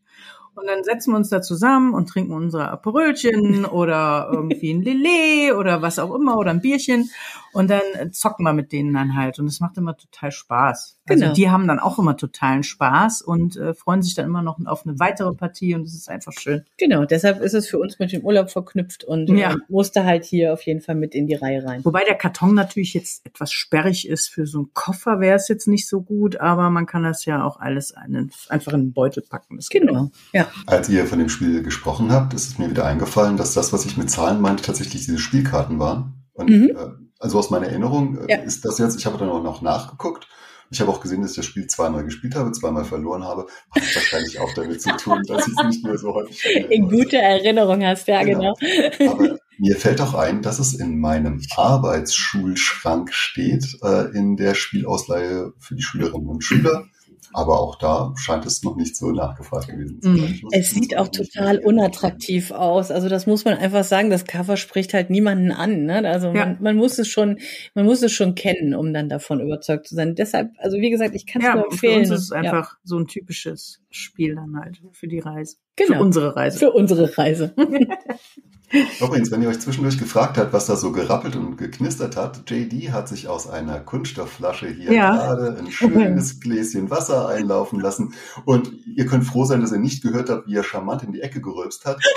und 0.57 0.67
dann 0.67 0.83
setzen 0.83 1.11
wir 1.11 1.17
uns 1.17 1.29
da 1.29 1.41
zusammen 1.41 1.93
und 1.93 2.09
trinken 2.09 2.33
unsere 2.33 2.69
Aperölchen 2.69 3.65
oder 3.65 4.29
irgendwie 4.31 4.73
ein 4.73 4.81
Lillet 4.81 5.53
oder 5.53 5.81
was 5.81 5.99
auch 5.99 6.13
immer 6.13 6.37
oder 6.37 6.51
ein 6.51 6.61
Bierchen. 6.61 7.09
Und 7.53 7.69
dann 7.71 8.11
zocken 8.11 8.43
wir 8.43 8.53
mit 8.53 8.71
denen 8.71 8.93
dann 8.93 9.15
halt. 9.15 9.39
Und 9.39 9.47
es 9.47 9.59
macht 9.59 9.77
immer 9.77 9.97
total 9.97 10.31
Spaß. 10.31 10.99
Also 11.09 11.21
genau. 11.23 11.33
die 11.33 11.49
haben 11.49 11.67
dann 11.67 11.79
auch 11.79 11.97
immer 11.97 12.17
totalen 12.17 12.63
Spaß 12.63 13.21
und 13.21 13.55
äh, 13.55 13.73
freuen 13.73 14.01
sich 14.01 14.13
dann 14.13 14.25
immer 14.25 14.41
noch 14.41 14.59
auf 14.65 14.85
eine 14.85 14.99
weitere 14.99 15.33
Partie 15.33 15.73
und 15.73 15.83
es 15.83 15.95
ist 15.95 16.09
einfach 16.09 16.33
schön. 16.33 16.65
Genau, 16.77 17.05
deshalb 17.05 17.41
ist 17.41 17.53
es 17.53 17.67
für 17.67 17.79
uns 17.79 17.97
mit 17.97 18.11
dem 18.11 18.23
Urlaub 18.23 18.51
verknüpft 18.51 19.05
und 19.05 19.29
ja. 19.29 19.53
äh, 19.53 19.57
musste 19.69 20.03
halt 20.03 20.25
hier 20.25 20.53
auf 20.53 20.61
jeden 20.63 20.81
Fall 20.81 20.95
mit 20.95 21.15
in 21.15 21.27
die 21.27 21.35
Reihe 21.35 21.63
rein. 21.63 21.83
Wobei 21.85 22.03
der 22.03 22.15
Karton 22.15 22.53
natürlich 22.53 22.93
jetzt 22.93 23.25
etwas 23.25 23.51
sperrig 23.51 24.07
ist. 24.07 24.27
Für 24.27 24.45
so 24.45 24.59
einen 24.59 24.73
Koffer 24.73 25.19
wäre 25.19 25.37
es 25.37 25.47
jetzt 25.47 25.67
nicht 25.67 25.87
so 25.87 26.01
gut, 26.01 26.39
aber 26.39 26.69
man 26.69 26.85
kann 26.85 27.03
das 27.03 27.25
ja 27.25 27.43
auch 27.43 27.59
alles 27.59 27.93
einen, 27.93 28.31
einfach 28.49 28.73
in 28.73 28.81
einen 28.81 28.93
Beutel 28.93 29.23
packen. 29.23 29.59
Genau, 29.69 30.11
ja. 30.33 30.46
Als 30.65 30.89
ihr 30.89 31.05
von 31.05 31.19
dem 31.19 31.29
Spiel 31.29 31.63
gesprochen 31.63 32.11
habt, 32.11 32.33
ist 32.33 32.47
es 32.47 32.57
mir 32.57 32.69
wieder 32.69 32.85
eingefallen, 32.85 33.37
dass 33.37 33.53
das, 33.53 33.73
was 33.73 33.85
ich 33.85 33.97
mit 33.97 34.09
Zahlen 34.09 34.41
meinte, 34.41 34.63
tatsächlich 34.63 35.05
diese 35.05 35.19
Spielkarten 35.19 35.79
waren. 35.79 36.25
Und 36.33 36.49
mhm. 36.49 36.69
äh, 36.69 37.07
also 37.19 37.39
aus 37.39 37.49
meiner 37.49 37.67
Erinnerung 37.67 38.17
äh, 38.27 38.31
ja. 38.31 38.37
ist 38.43 38.65
das 38.65 38.77
jetzt, 38.77 38.97
ich 38.97 39.05
habe 39.05 39.17
dann 39.17 39.29
auch 39.29 39.43
noch 39.43 39.61
nachgeguckt. 39.61 40.27
Ich 40.69 40.81
habe 40.81 40.91
auch 40.91 40.99
gesehen, 40.99 41.21
dass 41.21 41.31
ich 41.31 41.37
das 41.37 41.45
Spiel 41.45 41.65
zweimal 41.67 42.03
gespielt 42.03 42.35
habe, 42.35 42.51
zweimal 42.51 42.83
verloren 42.83 43.23
habe. 43.23 43.47
Hat 43.71 43.83
wahrscheinlich 43.95 44.39
auch 44.39 44.53
damit 44.53 44.81
zu 44.81 44.89
tun, 44.97 45.21
dass 45.25 45.47
ich 45.47 45.53
es 45.57 45.65
nicht 45.65 45.83
mehr 45.83 45.97
so 45.97 46.13
häufig 46.13 46.39
spiele. 46.39 46.67
In 46.67 46.89
guter 46.89 47.19
Erinnerung 47.19 47.83
hast, 47.83 48.07
ja, 48.07 48.23
genau. 48.23 48.53
genau. 48.59 49.11
Aber 49.11 49.37
mir 49.57 49.75
fällt 49.77 50.01
auch 50.01 50.13
ein, 50.13 50.41
dass 50.41 50.59
es 50.59 50.73
in 50.73 50.99
meinem 50.99 51.41
Arbeitsschulschrank 51.55 53.13
steht, 53.13 53.77
äh, 53.81 54.11
in 54.15 54.35
der 54.35 54.55
Spielausleihe 54.55 55.53
für 55.57 55.75
die 55.75 55.83
Schülerinnen 55.83 56.27
und 56.27 56.43
Schüler. 56.43 56.85
Aber 57.33 57.59
auch 57.59 57.75
da 57.75 58.13
scheint 58.17 58.45
es 58.45 58.63
noch 58.63 58.75
nicht 58.75 58.95
so 58.95 59.11
nachgefragt 59.11 59.67
gewesen 59.67 60.01
zu 60.01 60.15
sein. 60.15 60.39
Mm. 60.41 60.47
Es 60.51 60.71
sieht 60.71 60.97
auch 60.97 61.07
total 61.07 61.59
unattraktiv 61.59 62.51
aus. 62.51 62.91
Also 62.91 63.09
das 63.09 63.27
muss 63.27 63.45
man 63.45 63.55
einfach 63.55 63.83
sagen. 63.83 64.09
Das 64.09 64.25
Cover 64.25 64.57
spricht 64.57 64.93
halt 64.93 65.09
niemanden 65.09 65.51
an. 65.51 65.83
Ne? 65.83 66.07
Also 66.07 66.27
ja. 66.27 66.45
man, 66.45 66.57
man, 66.61 66.75
muss 66.75 66.97
es 66.99 67.07
schon, 67.07 67.39
man 67.73 67.85
muss 67.85 68.01
es 68.01 68.11
schon 68.11 68.35
kennen, 68.35 68.73
um 68.73 68.93
dann 68.93 69.09
davon 69.09 69.39
überzeugt 69.39 69.87
zu 69.87 69.95
sein. 69.95 70.15
Deshalb, 70.15 70.51
also 70.57 70.77
wie 70.77 70.89
gesagt, 70.89 71.15
ich 71.15 71.25
kann 71.25 71.41
es 71.41 71.47
ja, 71.47 71.55
nur 71.55 71.65
empfehlen. 71.65 72.05
Für 72.05 72.13
uns 72.13 72.21
ist 72.21 72.25
es 72.27 72.31
einfach 72.31 72.71
ja. 72.71 72.77
so 72.83 72.97
ein 72.97 73.07
typisches 73.07 73.81
Spiel 73.97 74.35
dann 74.35 74.55
halt 74.57 74.81
für 74.93 75.07
die 75.07 75.19
Reise. 75.19 75.57
Genau. 75.75 75.97
Für 75.97 76.03
unsere 76.03 76.35
Reise. 76.35 76.59
Für 76.59 76.71
unsere 76.71 77.17
Reise. 77.17 77.53
Übrigens, 78.99 79.31
wenn 79.31 79.41
ihr 79.41 79.47
euch 79.47 79.59
zwischendurch 79.59 79.97
gefragt 79.97 80.37
habt, 80.37 80.51
was 80.51 80.65
da 80.65 80.75
so 80.75 80.91
gerappelt 80.91 81.37
und 81.37 81.55
geknistert 81.55 82.17
hat, 82.17 82.49
JD 82.49 82.91
hat 82.91 83.07
sich 83.07 83.29
aus 83.29 83.47
einer 83.49 83.79
Kunststoffflasche 83.79 84.67
hier 84.67 84.91
ja. 84.91 85.15
gerade 85.15 85.57
ein 85.57 85.71
schönes 85.71 86.41
Gläschen 86.41 86.89
Wasser 86.89 87.29
einlaufen 87.29 87.79
lassen. 87.79 88.13
Und 88.43 88.71
ihr 88.85 89.05
könnt 89.05 89.23
froh 89.23 89.45
sein, 89.45 89.61
dass 89.61 89.71
ihr 89.71 89.79
nicht 89.79 90.03
gehört 90.03 90.29
habt, 90.29 90.47
wie 90.47 90.55
er 90.55 90.63
charmant 90.63 91.03
in 91.03 91.13
die 91.13 91.21
Ecke 91.21 91.41
gerülpst 91.41 91.85
hat. 91.85 91.99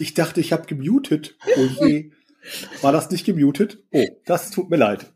Ich 0.00 0.14
dachte, 0.14 0.40
ich 0.40 0.54
habe 0.54 0.64
gemutet. 0.64 1.36
Oh 1.58 1.84
je. 1.84 2.10
War 2.80 2.90
das 2.90 3.10
nicht 3.10 3.26
gemutet? 3.26 3.84
Oh, 3.92 4.06
das 4.24 4.50
tut 4.50 4.70
mir 4.70 4.78
leid. 4.78 5.12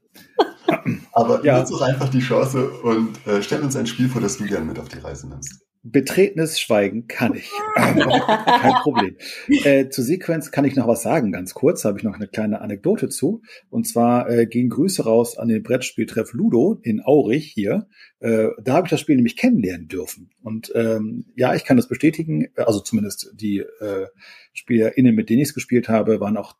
Aber 1.12 1.44
ja. 1.44 1.58
nutz 1.58 1.70
doch 1.70 1.82
einfach 1.82 2.08
die 2.08 2.20
Chance 2.20 2.68
und 2.68 3.26
äh, 3.26 3.42
stell 3.42 3.62
uns 3.62 3.76
ein 3.76 3.86
Spiel 3.86 4.08
vor, 4.08 4.20
das 4.20 4.38
du 4.38 4.44
gerne 4.44 4.64
mit 4.64 4.78
auf 4.78 4.88
die 4.88 4.98
Reise 4.98 5.28
nimmst. 5.28 5.64
Betretenes 5.86 6.58
Schweigen 6.58 7.08
kann 7.08 7.34
ich. 7.34 7.50
Kein 7.74 8.72
Problem. 8.82 9.16
Äh, 9.48 9.90
zur 9.90 10.02
Sequenz 10.02 10.50
kann 10.50 10.64
ich 10.64 10.76
noch 10.76 10.88
was 10.88 11.02
sagen, 11.02 11.30
ganz 11.30 11.52
kurz. 11.52 11.82
Da 11.82 11.90
habe 11.90 11.98
ich 11.98 12.04
noch 12.04 12.14
eine 12.14 12.26
kleine 12.26 12.62
Anekdote 12.62 13.10
zu. 13.10 13.42
Und 13.68 13.86
zwar 13.86 14.30
äh, 14.30 14.46
gehen 14.46 14.70
Grüße 14.70 15.04
raus 15.04 15.36
an 15.36 15.48
den 15.48 15.62
Brettspieltreff 15.62 16.32
Ludo 16.32 16.78
in 16.82 17.02
Aurich 17.04 17.52
hier. 17.52 17.86
Äh, 18.20 18.48
da 18.62 18.76
habe 18.76 18.86
ich 18.86 18.92
das 18.92 19.00
Spiel 19.00 19.16
nämlich 19.16 19.36
kennenlernen 19.36 19.86
dürfen. 19.86 20.30
Und 20.42 20.72
ähm, 20.74 21.26
ja, 21.36 21.54
ich 21.54 21.66
kann 21.66 21.76
das 21.76 21.86
bestätigen. 21.86 22.48
Also 22.56 22.80
zumindest 22.80 23.32
die 23.34 23.58
äh, 23.58 24.06
SpielerInnen, 24.54 25.14
mit 25.14 25.28
denen 25.28 25.42
ich 25.42 25.48
es 25.48 25.54
gespielt 25.54 25.90
habe, 25.90 26.18
waren 26.18 26.38
auch 26.38 26.56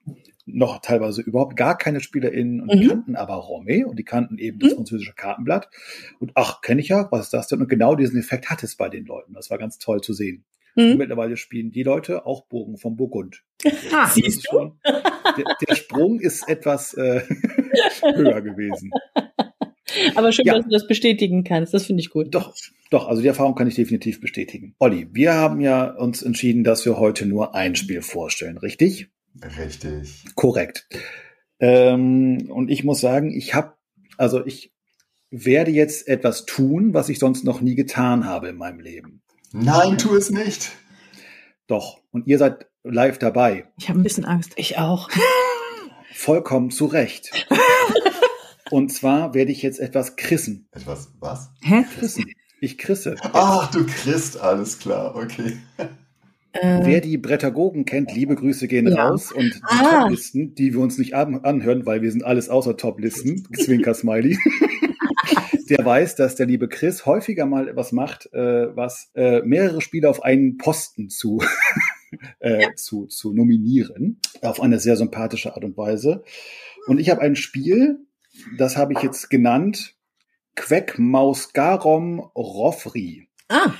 noch 0.47 0.81
teilweise 0.81 1.23
überhaupt 1.23 1.57
gar 1.57 1.77
keine 1.79 2.01
SpielerInnen 2.01 2.61
und 2.61 2.81
mhm. 2.81 2.89
kannten 2.89 3.17
aber 3.17 3.35
Romé 3.35 3.85
und 3.85 3.99
die 3.99 4.05
kannten 4.05 4.39
eben 4.39 4.59
das 4.59 4.73
mhm. 4.73 4.77
französische 4.77 5.15
Kartenblatt. 5.15 5.71
Und 6.19 6.33
ach, 6.35 6.61
kenne 6.61 6.81
ich 6.81 6.89
ja, 6.89 7.09
was 7.11 7.27
ist 7.27 7.35
das 7.35 7.49
denn? 7.49 7.61
Und 7.61 7.69
genau 7.69 7.95
diesen 7.95 8.19
Effekt 8.19 8.51
hat 8.51 8.63
es 8.63 8.77
bei 8.77 8.89
den 8.89 9.07
Leuten. 9.07 9.35
Das 9.35 9.51
war 9.51 9.59
ganz 9.59 9.79
toll 9.79 10.01
zu 10.01 10.13
sehen. 10.13 10.45
Mhm. 10.77 10.97
mittlerweile 10.99 11.37
spielen 11.37 11.71
die 11.71 11.85
Leute 11.85 12.27
auch 12.27 12.47
Bogen 12.47 12.79
vom 12.79 12.97
Burgund. 12.97 13.45
Ah, 13.93 14.09
siehst 14.09 14.49
du? 14.51 14.77
Der, 14.85 15.45
der, 15.69 15.75
Sprung 15.77 16.21
ist 16.21 16.49
etwas 16.49 16.95
äh, 16.95 17.23
höher 18.03 18.41
gewesen. 18.41 18.91
Aber 20.15 20.33
schön, 20.33 20.47
ja. 20.47 20.55
dass 20.55 20.65
du 20.65 20.71
das 20.71 20.87
bestätigen 20.87 21.45
kannst. 21.45 21.73
Das 21.75 21.87
finde 21.87 22.01
ich 22.01 22.11
gut. 22.11 22.35
Doch, 22.35 22.55
doch, 22.91 23.07
also 23.09 23.23
die 23.23 23.29
Erfahrung 23.29 23.55
kann 23.55 23.69
ich 23.69 23.75
definitiv 23.75 24.21
bestätigen. 24.21 24.75
Olli, 24.79 25.09
wir 25.13 25.35
haben 25.35 25.61
ja 25.61 25.91
uns 25.91 26.23
entschieden, 26.23 26.65
dass 26.65 26.85
wir 26.85 26.99
heute 26.99 27.27
nur 27.27 27.55
ein 27.55 27.77
Spiel 27.77 28.03
vorstellen, 28.03 28.59
richtig? 28.59 29.09
Richtig. 29.59 30.25
Korrekt. 30.35 30.89
Ähm, 31.61 32.51
und 32.51 32.71
ich 32.71 32.85
muss 32.85 33.01
sagen, 33.01 33.31
ich 33.31 33.55
habe, 33.55 33.75
also 34.17 34.45
ich 34.45 34.73
werde 35.31 35.71
jetzt 35.71 36.09
etwas 36.09 36.47
tun, 36.47 36.95
was 36.95 37.09
ich 37.09 37.19
sonst 37.19 37.45
noch 37.45 37.61
nie 37.61 37.75
getan 37.75 38.25
habe 38.25 38.49
in 38.49 38.57
meinem 38.57 38.81
Leben. 38.81 39.23
Nein, 39.53 39.99
tu 39.99 40.15
es 40.15 40.31
nicht. 40.31 40.73
Doch. 41.67 42.01
Und 42.11 42.27
ihr 42.27 42.39
seid 42.39 42.67
live 42.83 43.19
dabei. 43.19 43.71
Ich 43.79 43.89
habe 43.89 44.01
ein 44.01 44.03
bisschen 44.03 44.25
Angst. 44.25 44.53
Ich 44.57 44.79
auch. 44.79 45.11
Vollkommen 46.13 46.71
zu 46.71 46.87
Recht. 46.87 47.31
Und 48.71 48.93
zwar 48.93 49.35
werde 49.35 49.53
ich 49.53 49.63
jetzt 49.63 49.79
etwas 49.79 50.17
krissen. 50.17 50.69
Etwas 50.73 51.13
was? 51.21 51.51
Hä? 51.61 51.85
Krissen. 51.99 52.25
Ich 52.61 52.79
krisse. 52.79 53.17
Ach, 53.33 53.71
du 53.71 53.85
christ, 53.85 54.41
alles 54.41 54.79
klar, 54.79 55.15
okay. 55.15 55.59
Äh, 56.55 56.81
Wer 56.85 57.01
die 57.01 57.19
Brettagogen 57.19 57.85
kennt, 57.85 58.15
liebe 58.15 58.37
Grüße 58.37 58.69
gehen 58.69 58.87
ja. 58.87 59.09
raus 59.09 59.33
und 59.33 59.55
die 59.55 59.61
ah. 59.65 60.03
Toplisten, 60.03 60.55
die 60.55 60.73
wir 60.73 60.81
uns 60.81 60.99
nicht 60.99 61.15
anhören, 61.15 61.85
weil 61.85 62.01
wir 62.01 62.13
sind 62.13 62.25
alles 62.25 62.49
außer 62.49 62.77
Toplisten, 62.77 63.45
Zwinker 63.57 63.93
Smiley. 63.93 64.39
der 65.69 65.85
weiß, 65.85 66.15
dass 66.15 66.37
der 66.37 66.47
liebe 66.47 66.69
Chris 66.69 67.07
häufiger 67.07 67.47
mal 67.47 67.69
etwas 67.69 67.91
macht, 67.91 68.33
äh, 68.33 68.77
was 68.77 69.11
äh, 69.15 69.43
mehrere 69.43 69.81
Spiele 69.81 70.09
auf 70.09 70.23
einen 70.23 70.57
Posten 70.57 71.09
zu, 71.11 71.43
äh, 72.39 72.63
ja. 72.63 72.75
zu, 72.77 73.07
zu 73.07 73.33
nominieren, 73.33 74.21
auf 74.41 74.61
eine 74.61 74.79
sehr 74.79 74.97
sympathische 74.97 75.55
Art 75.55 75.65
und 75.65 75.77
Weise. 75.77 76.23
Und 76.87 77.01
ich 77.01 77.11
habe 77.11 77.21
ein 77.21 77.35
Spiel, 77.35 77.99
das 78.59 78.77
habe 78.77 78.93
ich 78.93 79.03
jetzt 79.03 79.29
genannt, 79.29 79.97
Queck 80.55 81.01
Maus 81.01 81.53
Garom 81.53 82.21
Roffri. 82.37 83.27
Ah. 83.49 83.73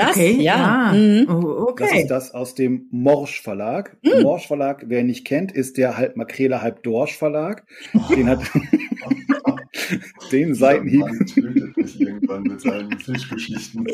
Das, 0.00 0.16
okay, 0.16 0.32
ja. 0.40 0.54
Ah, 0.54 0.92
mhm. 0.92 1.26
Oh, 1.28 1.68
okay. 1.68 1.84
Das 1.84 1.92
ist 1.92 2.10
das 2.10 2.34
aus 2.34 2.54
dem 2.54 2.88
Morsch 2.90 3.42
Verlag. 3.42 3.96
Mhm. 4.02 4.22
Morsch 4.22 4.46
Verlag, 4.46 4.84
wer 4.86 5.04
nicht 5.04 5.26
kennt, 5.26 5.52
ist 5.52 5.76
der 5.76 5.96
halb 5.96 6.16
Makrele, 6.16 6.62
halb 6.62 6.82
Dorsch 6.82 7.16
Verlag. 7.16 7.66
Den 8.10 8.28
hat 8.28 8.40
den 10.32 10.54
Seitenhieb. 10.54 11.04
tötet 11.34 11.76
mich 11.76 12.00
irgendwann 12.00 12.42
mit 12.44 12.60
seinen 12.60 12.98
Fischgeschichten. 12.98 13.86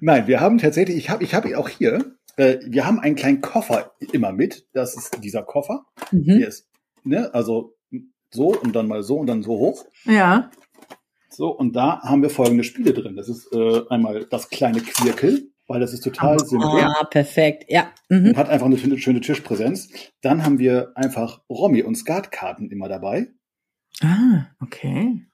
Nein, 0.00 0.26
wir 0.26 0.40
haben 0.40 0.58
tatsächlich, 0.58 0.96
ich 0.96 1.10
habe 1.10 1.24
ich 1.24 1.34
hab 1.34 1.46
auch 1.54 1.68
hier, 1.68 2.16
äh, 2.36 2.58
wir 2.66 2.86
haben 2.86 3.00
einen 3.00 3.16
kleinen 3.16 3.40
Koffer 3.40 3.92
immer 4.12 4.32
mit. 4.32 4.66
Das 4.72 4.96
ist 4.96 5.22
dieser 5.22 5.42
Koffer. 5.42 5.86
Mhm. 6.10 6.24
Hier 6.24 6.48
ist, 6.48 6.68
ne, 7.04 7.32
also 7.34 7.74
so 8.32 8.54
und 8.54 8.74
dann 8.74 8.86
mal 8.86 9.02
so 9.02 9.16
und 9.16 9.26
dann 9.26 9.42
so 9.42 9.52
hoch. 9.52 9.84
Ja. 10.04 10.50
So, 11.40 11.48
und 11.48 11.74
da 11.74 12.02
haben 12.02 12.20
wir 12.20 12.28
folgende 12.28 12.64
Spiele 12.64 12.92
drin. 12.92 13.16
Das 13.16 13.30
ist 13.30 13.50
äh, 13.54 13.80
einmal 13.88 14.26
das 14.26 14.50
kleine 14.50 14.82
Quirkel, 14.82 15.50
weil 15.68 15.80
das 15.80 15.94
ist 15.94 16.04
total 16.04 16.36
ah, 16.36 16.38
simpel. 16.38 16.68
Ah, 16.68 17.04
perfekt, 17.04 17.64
ja. 17.68 17.90
Mhm. 18.10 18.26
Und 18.26 18.36
hat 18.36 18.50
einfach 18.50 18.66
eine 18.66 18.76
schöne 18.76 19.22
Tischpräsenz. 19.22 19.88
Dann 20.20 20.44
haben 20.44 20.58
wir 20.58 20.92
einfach 20.96 21.40
Romy 21.48 21.82
und 21.82 21.94
Skatkarten 21.94 22.70
immer 22.70 22.90
dabei. 22.90 23.28
Ah, 24.02 24.48
okay. 24.60 25.30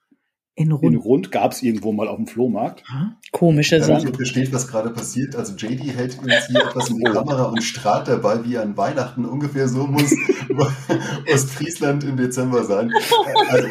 In 0.55 0.71
Rund, 0.71 0.93
in 0.93 0.95
Rund 0.95 1.31
gab 1.31 1.51
es 1.51 1.61
irgendwo 1.61 1.91
mal 1.91 2.07
auf 2.07 2.15
dem 2.15 2.25
Flohmarkt. 2.25 2.85
Komische 3.33 3.83
Sache. 3.83 4.07
Ich 4.07 4.15
verstehe, 4.15 4.51
was 4.53 4.69
gerade 4.69 4.91
passiert. 4.91 5.35
Also 5.35 5.55
JD 5.57 5.93
hält 5.93 6.17
uns 6.19 6.47
hier 6.47 6.61
etwas 6.61 6.89
in 6.89 6.99
die 6.99 7.05
oh. 7.05 7.11
Kamera 7.11 7.43
und 7.47 7.61
strahlt 7.61 8.07
dabei 8.07 8.45
wie 8.45 8.57
an 8.57 8.77
Weihnachten. 8.77 9.25
Ungefähr 9.25 9.67
so 9.67 9.85
muss 9.85 10.15
Ostfriesland 11.33 12.05
im 12.05 12.15
Dezember 12.15 12.63
sein. 12.63 12.93
Also, 13.49 13.67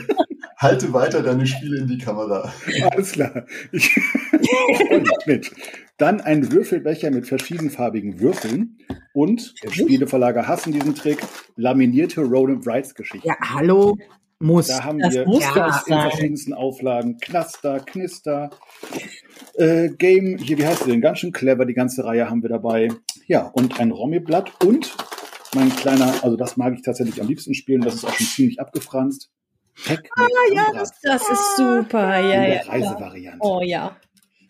halte 0.57 0.93
weiter 0.93 1.23
deine 1.23 1.47
Spiele 1.47 1.79
in 1.79 1.87
die 1.87 1.99
Kamera. 1.99 2.53
Alles 2.91 3.13
klar. 3.13 3.45
Ich, 3.73 3.95
Mensch. 5.27 5.53
Dann 5.99 6.21
ein 6.21 6.53
Würfelbecher 6.53 7.11
mit 7.11 7.27
verschiedenfarbigen 7.27 8.21
Würfeln 8.21 8.79
und 9.13 9.55
der 9.63 9.71
Spieleverlager 9.71 10.47
hassen 10.47 10.73
diesen 10.73 10.95
Trick, 10.95 11.19
laminierte 11.57 12.23
Roll 12.23 12.53
and 12.53 12.67
Writes 12.67 12.95
Geschichten. 12.95 13.27
Ja, 13.27 13.37
hallo. 13.41 13.97
Muss. 14.39 14.67
Da 14.67 14.85
haben 14.85 14.99
das 14.99 15.15
wir 15.15 15.27
muss 15.27 15.41
ja 15.41 15.83
in 15.87 16.11
verschiedensten 16.11 16.53
Auflagen. 16.53 17.17
Knaster, 17.17 17.81
Knister, 17.81 18.51
äh, 19.55 19.89
Game, 19.89 20.37
hier, 20.37 20.59
wie 20.59 20.67
heißt 20.67 20.85
sie 20.85 20.91
denn? 20.91 21.01
Ganz 21.01 21.21
schön 21.21 21.33
clever, 21.33 21.65
die 21.65 21.73
ganze 21.73 22.05
Reihe 22.05 22.29
haben 22.29 22.43
wir 22.43 22.51
dabei. 22.51 22.89
Ja, 23.27 23.47
und 23.47 23.81
ein 23.81 23.93
Romy-Blatt 23.93 24.53
und 24.63 24.95
mein 25.55 25.75
kleiner, 25.75 26.13
also 26.23 26.37
das 26.37 26.59
mag 26.59 26.75
ich 26.75 26.83
tatsächlich 26.83 27.19
am 27.19 27.29
liebsten 27.29 27.55
spielen, 27.55 27.81
das 27.81 27.95
ist 27.95 28.05
auch 28.05 28.13
schon 28.13 28.27
ziemlich 28.27 28.61
abgefranst. 28.61 29.31
Ah, 29.89 30.29
ja, 30.55 30.73
das, 30.73 31.01
das, 31.03 31.29
ist 31.29 31.57
super. 31.57 32.19
Ja, 32.19 32.47
ja. 32.47 32.63
Reisevariante. 32.63 33.39
Oh 33.41 33.61
ja. 33.63 33.97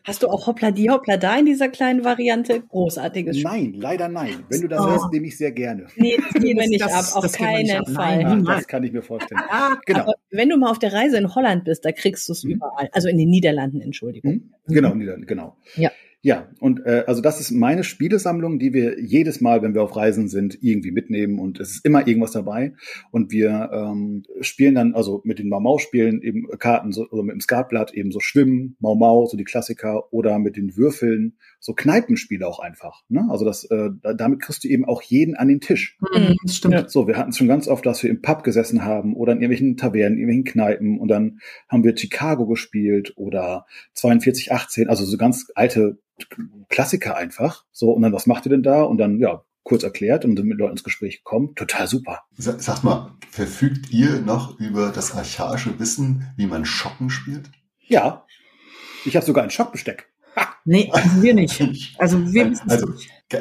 Hast 0.07 0.23
du 0.23 0.29
auch 0.29 0.47
Hoppla 0.47 0.71
die 0.71 0.89
Hoppla 0.89 1.17
da 1.17 1.37
in 1.37 1.47
dieser 1.47 1.69
kleinen 1.69 2.05
Variante? 2.05 2.61
Großartiges 2.61 3.39
Spiel. 3.41 3.51
Nein, 3.51 3.75
leider 3.75 4.09
nein. 4.09 4.45
Wenn 4.49 4.61
du 4.61 4.69
das 4.69 4.81
oh. 4.81 4.87
hörst, 4.89 5.13
nehme 5.13 5.27
ich 5.27 5.37
sehr 5.37 5.51
gerne. 5.51 5.89
Nee, 5.97 6.17
das 6.17 6.41
nehmen 6.41 6.61
wir 6.61 6.69
nicht 6.69 6.85
ab, 6.85 7.05
auf 7.13 7.33
keinen 7.33 7.85
Fall. 7.87 8.23
Nein, 8.23 8.45
das 8.45 8.69
kann 8.69 8.85
ich 8.85 8.93
mir 8.93 9.03
vorstellen. 9.03 9.41
Ah, 9.51 9.75
genau. 9.85 10.03
Aber 10.03 10.15
wenn 10.31 10.49
du 10.49 10.59
mal 10.59 10.71
auf 10.71 10.79
der 10.79 10.93
Reise 10.93 11.17
in 11.17 11.35
Holland 11.35 11.65
bist, 11.65 11.85
da 11.85 11.91
kriegst 11.91 12.29
du 12.29 12.35
es 12.35 12.45
mhm. 12.45 12.53
überall. 12.53 12.89
Also 12.93 13.09
in 13.09 13.19
den 13.19 13.29
Niederlanden, 13.31 13.81
Entschuldigung. 13.81 14.33
Mhm. 14.33 14.53
Genau, 14.69 14.95
Niederlanden, 14.95 15.27
genau. 15.27 15.57
Ja. 15.75 15.91
Ja, 16.27 16.49
und 16.59 16.85
äh, 16.85 17.05
also 17.07 17.23
das 17.23 17.39
ist 17.39 17.53
meine 17.53 17.85
Spielesammlung, 17.85 18.59
die 18.59 18.73
wir 18.73 19.01
jedes 19.01 19.41
Mal, 19.41 19.63
wenn 19.63 19.75
wir 19.75 19.83
auf 19.85 19.95
Reisen 19.95 20.27
sind, 20.27 20.59
irgendwie 20.61 20.91
mitnehmen 20.91 21.39
und 21.39 21.61
es 21.61 21.71
ist 21.71 21.85
immer 21.85 22.09
irgendwas 22.09 22.33
dabei. 22.33 22.73
Und 23.13 23.31
wir 23.31 23.71
ähm, 23.73 24.25
spielen 24.41 24.75
dann, 24.75 24.97
also 24.97 25.21
mit 25.23 25.39
den 25.39 25.49
Mau-Mau-Spielen 25.49 26.23
eben 26.23 26.49
Karten, 26.59 26.91
so, 26.91 27.05
also 27.05 27.23
mit 27.23 27.35
dem 27.35 27.41
Skatblatt 27.41 27.95
eben 27.95 28.11
so 28.11 28.19
Schwimmen, 28.19 28.75
Mau-Mau, 28.81 29.27
so 29.27 29.37
die 29.37 29.45
Klassiker, 29.45 30.13
oder 30.13 30.41
mit 30.41 30.57
den 30.57 30.77
Würfeln, 30.77 31.37
so 31.61 31.75
Kneipenspiele 31.75 32.45
auch 32.45 32.59
einfach. 32.59 33.05
Ne? 33.09 33.25
Also 33.31 33.45
das, 33.45 33.63
äh, 33.63 33.91
damit 34.03 34.41
kriegst 34.43 34.65
du 34.65 34.69
eben 34.69 34.85
auch 34.85 35.03
jeden 35.03 35.37
an 35.37 35.47
den 35.47 35.61
Tisch. 35.61 35.97
Mhm, 36.13 36.49
stimmt. 36.49 36.91
So, 36.91 37.07
wir 37.07 37.19
hatten 37.19 37.31
es 37.31 37.39
schon 37.39 37.47
ganz 37.47 37.69
oft, 37.69 37.87
dass 37.87 38.03
wir 38.03 38.11
im 38.11 38.21
Pub 38.21 38.43
gesessen 38.43 38.85
haben 38.85 39.15
oder 39.15 39.33
in 39.33 39.43
irgendwelchen 39.43 39.77
Tavernen, 39.77 40.19
in 40.19 40.29
irgendwelchen 40.29 40.45
Kneipen 40.45 40.99
und 40.99 41.07
dann 41.07 41.39
haben 41.69 41.85
wir 41.85 41.97
Chicago 41.97 42.47
gespielt 42.47 43.13
oder 43.15 43.67
4218, 43.95 44.89
also 44.89 45.05
so 45.05 45.17
ganz 45.19 45.53
alte 45.55 46.01
Klassiker 46.69 47.17
einfach. 47.17 47.65
So, 47.73 47.93
und 47.93 48.03
dann, 48.03 48.13
was 48.13 48.27
macht 48.27 48.47
ihr 48.47 48.51
denn 48.51 48.63
da? 48.63 48.83
Und 48.83 48.99
dann, 48.99 49.19
ja, 49.19 49.45
kurz 49.67 49.83
erklärt 49.83 50.25
und 50.25 50.37
sind 50.37 50.47
mit 50.47 50.59
Leuten 50.59 50.73
ins 50.73 50.85
Gespräch 50.85 51.19
gekommen. 51.19 51.55
Total 51.57 51.89
super. 51.89 52.23
Sag 52.37 52.85
mal, 52.85 53.13
verfügt 53.31 53.91
ihr 53.91 54.21
noch 54.21 54.59
über 54.61 54.91
das 54.91 55.15
archaische 55.15 55.79
Wissen, 55.79 56.33
wie 56.37 56.47
man 56.47 56.65
Schocken 56.65 57.11
spielt? 57.11 57.51
Ja. 57.87 58.25
Ich 59.05 59.17
habe 59.17 59.27
sogar 59.27 59.45
ein 59.45 59.51
Schockbesteck. 59.51 60.09
Nee, 60.65 60.91
also 60.93 61.23
wir 61.23 61.35
nicht. 61.35 61.61
Also 61.99 62.33
wir 62.33 62.53
also, 62.69 62.93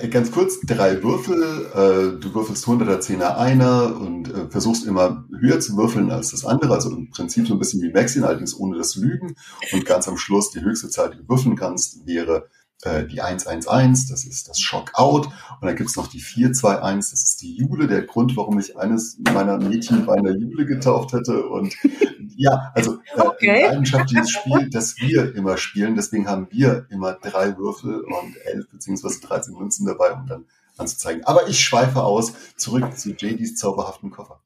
Ganz 0.09 0.31
kurz, 0.31 0.61
drei 0.61 1.03
Würfel, 1.03 1.41
äh, 1.73 2.19
du 2.19 2.33
würfelst 2.33 2.65
100er, 2.65 2.99
10er, 2.99 3.37
einer 3.37 3.99
und 3.99 4.33
äh, 4.33 4.49
versuchst 4.49 4.85
immer 4.85 5.27
höher 5.39 5.59
zu 5.59 5.77
würfeln 5.77 6.09
als 6.09 6.31
das 6.31 6.43
andere, 6.43 6.73
also 6.73 6.89
im 6.89 7.11
Prinzip 7.11 7.47
so 7.47 7.53
ein 7.53 7.59
bisschen 7.59 7.83
wie 7.83 7.91
Maxien, 7.91 8.23
allerdings 8.23 8.57
ohne 8.57 8.77
das 8.77 8.95
Lügen. 8.95 9.35
Und 9.73 9.85
ganz 9.85 10.07
am 10.07 10.17
Schluss, 10.17 10.49
die 10.49 10.61
höchste 10.61 10.89
Zahl, 10.89 11.11
die 11.11 11.17
du 11.17 11.29
würfeln 11.29 11.55
kannst, 11.55 12.07
wäre 12.07 12.49
äh, 12.85 13.05
die 13.05 13.21
111, 13.21 14.09
das 14.09 14.25
ist 14.25 14.47
das 14.47 14.59
Shockout. 14.59 15.27
Und 15.27 15.67
dann 15.67 15.75
gibt's 15.75 15.95
noch 15.95 16.07
die 16.07 16.19
421, 16.19 17.11
das 17.11 17.23
ist 17.23 17.41
die 17.41 17.55
Jule, 17.55 17.87
der 17.87 18.03
Grund, 18.03 18.37
warum 18.37 18.59
ich 18.59 18.77
eines 18.77 19.17
meiner 19.33 19.57
Mädchen 19.57 20.05
bei 20.05 20.13
einer 20.15 20.35
Jule 20.35 20.65
getauft 20.65 21.13
hätte. 21.13 21.47
Und 21.47 21.75
ja, 22.35 22.71
also 22.73 22.99
äh, 23.15 23.21
okay. 23.21 23.63
Leidenschaft 23.63 24.11
dieses 24.11 24.29
Spiel, 24.31 24.69
das 24.69 24.97
wir 24.97 25.35
immer 25.35 25.57
spielen. 25.57 25.95
Deswegen 25.95 26.27
haben 26.27 26.47
wir 26.51 26.85
immer 26.89 27.13
drei 27.13 27.57
Würfel 27.57 28.01
und 28.01 28.37
elf 28.45 28.69
beziehungsweise 28.69 29.21
13 29.21 29.53
Münzen 29.55 29.85
dabei, 29.85 30.11
um 30.11 30.25
dann 30.27 30.45
anzuzeigen. 30.77 31.23
Aber 31.25 31.47
ich 31.47 31.59
schweife 31.59 32.03
aus, 32.03 32.33
zurück 32.55 32.97
zu 32.97 33.11
JDs 33.11 33.55
zauberhaften 33.55 34.11
Koffer. 34.11 34.41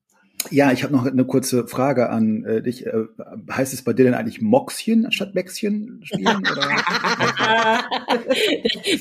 Ja, 0.52 0.72
ich 0.72 0.84
habe 0.84 0.94
noch 0.94 1.06
eine 1.06 1.26
kurze 1.26 1.68
Frage 1.68 2.10
an 2.10 2.46
äh, 2.46 2.62
dich. 2.62 2.86
Äh, 2.86 3.06
heißt 3.52 3.74
es 3.74 3.84
bei 3.84 3.94
dir 3.94 4.06
denn 4.06 4.14
eigentlich 4.14 4.42
Moxchen 4.42 5.06
anstatt 5.06 5.36
Mäxchen 5.36 6.02
spielen? 6.04 6.26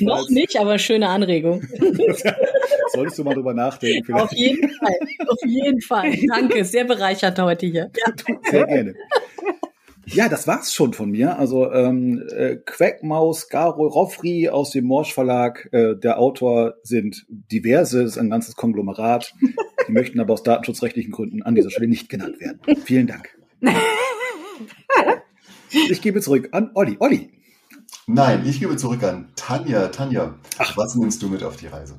noch 0.01 0.29
nicht, 0.29 0.59
aber 0.59 0.79
schöne 0.79 1.09
Anregung. 1.09 1.63
Solltest 2.93 3.19
du 3.19 3.25
mal 3.25 3.35
drüber 3.35 3.55
nachdenken. 3.55 4.05
Vielleicht. 4.05 4.25
Auf 4.25 4.33
jeden 4.33 4.71
Fall, 4.71 4.95
auf 5.27 5.39
jeden 5.45 5.81
Fall. 5.81 6.13
Danke, 6.29 6.65
sehr 6.65 6.85
bereichert 6.85 7.39
heute 7.39 7.67
hier. 7.67 7.91
Ja. 8.07 8.13
Sehr 8.51 8.67
gerne. 8.67 8.95
Ja, 10.15 10.29
das 10.29 10.47
war's 10.47 10.73
schon 10.73 10.93
von 10.93 11.11
mir. 11.11 11.39
Also 11.39 11.71
ähm, 11.73 12.23
äh, 12.35 12.57
Quackmaus, 12.57 13.49
Garo 13.49 13.87
Roffri 13.87 14.49
aus 14.49 14.71
dem 14.71 14.85
Morsch 14.87 15.13
Verlag. 15.13 15.69
Äh, 15.73 15.97
der 15.97 16.19
Autor 16.19 16.75
sind 16.83 17.27
diverse, 17.29 18.03
ist 18.03 18.19
ein 18.19 18.31
ganzes 18.31 18.57
Konglomerat. 18.57 19.35
Die 19.87 19.93
möchten 19.93 20.21
aber 20.21 20.35
aus 20.35 20.43
datenschutzrechtlichen 20.43 21.13
Gründen 21.13 21.43
an 21.43 21.55
dieser 21.55 21.71
Stelle 21.71 21.89
nicht 21.89 22.09
genannt 22.09 22.41
werden. 22.41 22.61
Vielen 22.85 23.07
Dank. 23.07 23.37
Ich 25.71 26.01
gebe 26.01 26.23
zurück 26.23 26.49
an 26.53 26.71
Olli. 26.75 26.97
Olli. 26.99 27.31
Nein, 28.07 28.47
ich 28.47 28.59
gebe 28.59 28.77
zurück 28.77 29.03
an 29.03 29.29
Tanja. 29.37 29.89
Tanja, 29.89 30.35
Ach. 30.57 30.77
was 30.79 30.95
nimmst 30.95 31.23
du 31.23 31.29
mit 31.29 31.43
auf 31.43 31.57
die 31.57 31.67
Reise? 31.67 31.97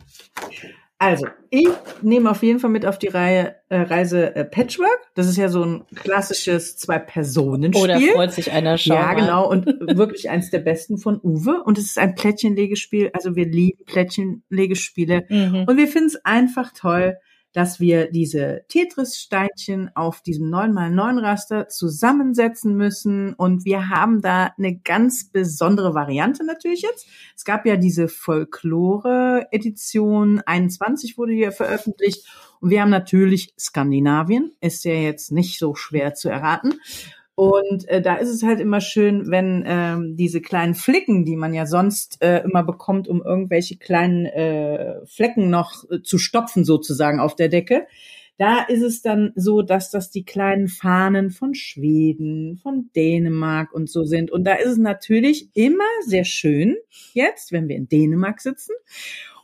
Also, 1.02 1.28
ich 1.50 1.70
nehme 2.02 2.30
auf 2.30 2.44
jeden 2.44 2.60
Fall 2.60 2.70
mit 2.70 2.86
auf 2.86 3.00
die 3.00 3.08
Reihe, 3.08 3.56
äh, 3.70 3.80
Reise 3.80 4.36
äh, 4.36 4.44
Patchwork. 4.44 5.00
Das 5.16 5.28
ist 5.28 5.38
ja 5.38 5.48
so 5.48 5.64
ein 5.64 5.86
klassisches 5.96 6.76
Zwei-Personen-Spiel. 6.76 7.82
Oder 7.82 7.98
oh, 7.98 8.16
freut 8.16 8.34
sich 8.34 8.52
einer 8.52 8.78
schon. 8.78 8.98
Ja, 8.98 9.14
genau. 9.14 9.50
Und 9.50 9.66
wirklich 9.66 10.30
eins 10.30 10.52
der 10.52 10.60
besten 10.60 10.98
von 10.98 11.18
Uwe. 11.24 11.64
Und 11.64 11.78
es 11.78 11.86
ist 11.86 11.98
ein 11.98 12.16
Plättchenlegespiel. 12.16 13.12
Also 13.14 13.38
wir 13.38 13.46
lieben 13.46 13.86
Plättchenlegespiele. 13.86 15.26
Mhm. 15.30 15.66
Und 15.70 15.78
wir 15.78 15.88
finden 15.88 16.08
es 16.08 16.26
einfach 16.26 16.74
toll, 16.74 17.18
dass 17.54 17.80
wir 17.80 18.12
diese 18.12 18.66
Tetris-Steinchen 18.68 19.90
auf 19.96 20.22
diesem 20.22 20.50
9x9-Raster 20.50 21.68
zusammensetzen 21.68 22.76
müssen. 22.76 23.34
Und 23.34 23.66
wir 23.66 23.90
haben 23.90 24.22
da 24.22 24.54
eine 24.58 24.78
ganz 24.78 25.32
besondere 25.32 25.96
Variante 25.96 26.46
natürlich 26.46 26.84
jetzt. 26.84 27.08
Es 27.36 27.46
gab 27.46 27.66
ja 27.66 27.76
diese 27.76 28.08
Folklore-Edition 28.08 30.42
21 30.46 31.18
wurde 31.18 31.34
hier 31.34 31.52
veröffentlicht. 31.52 32.28
Und 32.60 32.70
wir 32.70 32.82
haben 32.82 32.90
natürlich 32.90 33.54
Skandinavien. 33.58 34.52
Ist 34.62 34.86
ja 34.86 34.94
jetzt 34.94 35.32
nicht 35.32 35.58
so 35.58 35.74
schwer 35.76 36.14
zu 36.14 36.30
erraten. 36.30 36.76
Und 37.40 37.88
äh, 37.88 38.02
da 38.02 38.16
ist 38.16 38.28
es 38.28 38.44
halt 38.44 38.60
immer 38.60 38.82
schön, 38.82 39.32
wenn 39.32 39.64
ähm, 39.66 40.18
diese 40.18 40.42
kleinen 40.42 40.76
Flicken, 40.76 41.24
die 41.24 41.38
man 41.38 41.54
ja 41.54 41.66
sonst 41.66 42.22
äh, 42.22 42.40
immer 42.44 42.64
bekommt, 42.64 43.08
um 43.08 43.22
irgendwelche 43.22 43.78
kleinen 43.78 44.26
äh, 44.26 45.06
Flecken 45.06 45.50
noch 45.50 45.90
äh, 45.90 46.02
zu 46.02 46.18
stopfen 46.18 46.66
sozusagen 46.66 47.22
auf 47.22 47.38
der 47.38 47.48
Decke, 47.48 47.88
da 48.40 48.64
ist 48.64 48.82
es 48.82 49.02
dann 49.02 49.32
so, 49.36 49.62
dass 49.62 49.90
das 49.90 50.12
die 50.12 50.26
kleinen 50.26 50.68
Fahnen 50.68 51.30
von 51.30 51.54
Schweden, 51.54 52.58
von 52.58 52.90
Dänemark 52.94 53.74
und 53.74 53.90
so 53.90 54.04
sind. 54.04 54.32
Und 54.32 54.44
da 54.44 54.56
ist 54.56 54.72
es 54.72 54.78
natürlich 54.78 55.50
immer 55.54 55.86
sehr 56.06 56.26
schön 56.26 56.76
jetzt, 57.14 57.54
wenn 57.54 57.70
wir 57.70 57.78
in 57.78 57.88
Dänemark 57.88 58.42
sitzen 58.42 58.74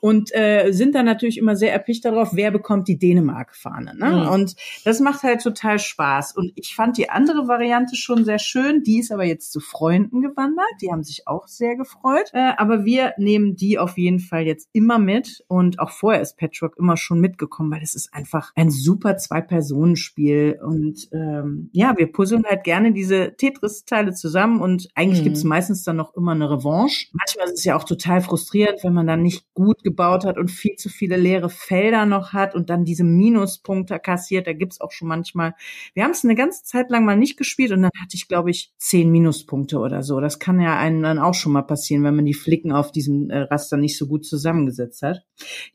und 0.05 0.29
äh, 0.35 0.71
sind 0.71 0.93
dann 0.93 1.07
natürlich 1.07 1.39
immer 1.39 1.55
sehr 1.55 1.73
erpicht 1.73 2.05
darauf, 2.05 2.35
wer 2.35 2.51
bekommt 2.51 2.87
die 2.87 2.99
Dänemark-Fahne. 2.99 3.95
Ne? 3.95 4.11
Mhm. 4.11 4.27
Und 4.27 4.55
das 4.83 4.99
macht 4.99 5.23
halt 5.23 5.41
total 5.41 5.79
Spaß. 5.79 6.37
Und 6.37 6.51
ich 6.53 6.75
fand 6.75 6.99
die 6.99 7.09
andere 7.09 7.47
Variante 7.47 7.95
schon 7.95 8.23
sehr 8.23 8.37
schön. 8.37 8.83
Die 8.83 8.99
ist 8.99 9.11
aber 9.11 9.25
jetzt 9.25 9.51
zu 9.51 9.59
Freunden 9.59 10.21
gewandert. 10.21 10.67
Die 10.79 10.91
haben 10.91 11.01
sich 11.01 11.27
auch 11.27 11.47
sehr 11.47 11.75
gefreut. 11.75 12.29
Äh, 12.33 12.51
aber 12.57 12.85
wir 12.85 13.13
nehmen 13.17 13.55
die 13.55 13.79
auf 13.79 13.97
jeden 13.97 14.19
Fall 14.19 14.43
jetzt 14.43 14.69
immer 14.73 14.99
mit. 14.99 15.43
Und 15.47 15.79
auch 15.79 15.89
vorher 15.89 16.21
ist 16.21 16.37
Patchwork 16.37 16.77
immer 16.77 16.97
schon 16.97 17.19
mitgekommen, 17.19 17.71
weil 17.71 17.81
es 17.81 17.95
ist 17.95 18.13
einfach 18.13 18.51
ein 18.55 18.69
super 18.69 19.17
Zwei-Personen-Spiel. 19.17 20.59
Und 20.63 21.09
ähm, 21.13 21.71
ja, 21.71 21.97
wir 21.97 22.11
puzzeln 22.11 22.45
halt 22.47 22.63
gerne 22.63 22.93
diese 22.93 23.35
Tetris-Teile 23.37 24.13
zusammen. 24.13 24.61
Und 24.61 24.87
eigentlich 24.93 25.21
mhm. 25.21 25.23
gibt 25.23 25.37
es 25.37 25.43
meistens 25.43 25.81
dann 25.81 25.95
noch 25.95 26.13
immer 26.13 26.33
eine 26.33 26.47
Revanche. 26.47 27.07
Manchmal 27.11 27.47
ist 27.47 27.57
es 27.57 27.63
ja 27.63 27.75
auch 27.75 27.85
total 27.85 28.21
frustrierend, 28.21 28.83
wenn 28.83 28.93
man 28.93 29.07
dann 29.07 29.23
nicht 29.23 29.51
gut 29.55 29.81
gebaut 29.95 30.25
hat 30.25 30.37
und 30.37 30.51
viel 30.51 30.75
zu 30.75 30.89
viele 30.89 31.15
leere 31.15 31.49
Felder 31.49 32.05
noch 32.05 32.33
hat 32.33 32.53
und 32.53 32.69
dann 32.69 32.83
diese 32.83 33.05
Minuspunkte 33.05 33.97
kassiert. 33.99 34.45
Da 34.45 34.51
gibt's 34.53 34.81
auch 34.81 34.91
schon 34.91 35.07
manchmal. 35.07 35.55
Wir 35.93 36.03
haben 36.03 36.11
es 36.11 36.25
eine 36.25 36.35
ganze 36.35 36.63
Zeit 36.63 36.89
lang 36.89 37.05
mal 37.05 37.15
nicht 37.15 37.37
gespielt 37.37 37.71
und 37.71 37.81
dann 37.81 37.91
hatte 38.01 38.15
ich, 38.15 38.27
glaube 38.27 38.51
ich, 38.51 38.73
zehn 38.77 39.09
Minuspunkte 39.09 39.79
oder 39.79 40.03
so. 40.03 40.19
Das 40.19 40.39
kann 40.39 40.59
ja 40.59 40.77
einem 40.77 41.01
dann 41.01 41.17
auch 41.17 41.33
schon 41.33 41.53
mal 41.53 41.61
passieren, 41.61 42.03
wenn 42.03 42.15
man 42.15 42.25
die 42.25 42.33
Flicken 42.33 42.73
auf 42.73 42.91
diesem 42.91 43.29
äh, 43.29 43.39
Raster 43.39 43.77
nicht 43.77 43.97
so 43.97 44.07
gut 44.07 44.25
zusammengesetzt 44.25 45.01
hat. 45.01 45.25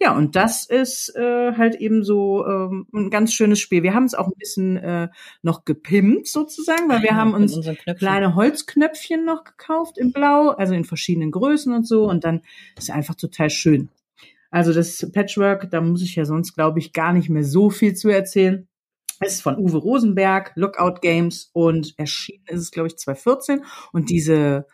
Ja, 0.00 0.14
und 0.14 0.36
das 0.36 0.66
ist 0.68 1.14
äh, 1.16 1.52
halt 1.56 1.76
eben 1.76 2.04
so 2.04 2.46
ähm, 2.46 2.86
ein 2.92 3.08
ganz 3.08 3.32
schönes 3.32 3.58
Spiel. 3.58 3.82
Wir 3.82 3.94
haben 3.94 4.04
es 4.04 4.14
auch 4.14 4.26
ein 4.26 4.38
bisschen 4.38 4.76
äh, 4.76 5.08
noch 5.42 5.64
gepimpt 5.64 6.28
sozusagen, 6.28 6.88
weil 6.88 7.02
wir 7.02 7.10
ja, 7.10 7.16
haben 7.16 7.32
uns 7.32 7.58
kleine 7.98 8.34
Holzknöpfchen 8.34 9.24
noch 9.24 9.44
gekauft 9.44 9.96
in 9.96 10.12
Blau, 10.12 10.50
also 10.50 10.74
in 10.74 10.84
verschiedenen 10.84 11.30
Größen 11.30 11.72
und 11.72 11.86
so. 11.86 12.04
Und 12.04 12.24
dann 12.24 12.42
ist 12.76 12.90
einfach 12.90 13.14
total 13.14 13.48
schön. 13.50 13.88
Also 14.50 14.72
das 14.72 15.06
Patchwork, 15.12 15.70
da 15.70 15.80
muss 15.80 16.02
ich 16.02 16.16
ja 16.16 16.24
sonst, 16.24 16.54
glaube 16.54 16.78
ich, 16.78 16.92
gar 16.92 17.12
nicht 17.12 17.30
mehr 17.30 17.44
so 17.44 17.70
viel 17.70 17.94
zu 17.94 18.08
erzählen. 18.08 18.68
Es 19.20 19.34
ist 19.34 19.42
von 19.42 19.58
Uwe 19.58 19.76
Rosenberg, 19.76 20.52
Lookout 20.56 21.00
Games 21.02 21.50
und 21.52 21.94
erschienen 21.98 22.44
ist 22.46 22.60
es, 22.60 22.70
glaube 22.70 22.88
ich, 22.88 22.96
2014. 22.96 23.64
Und 23.92 24.08
diese 24.08 24.66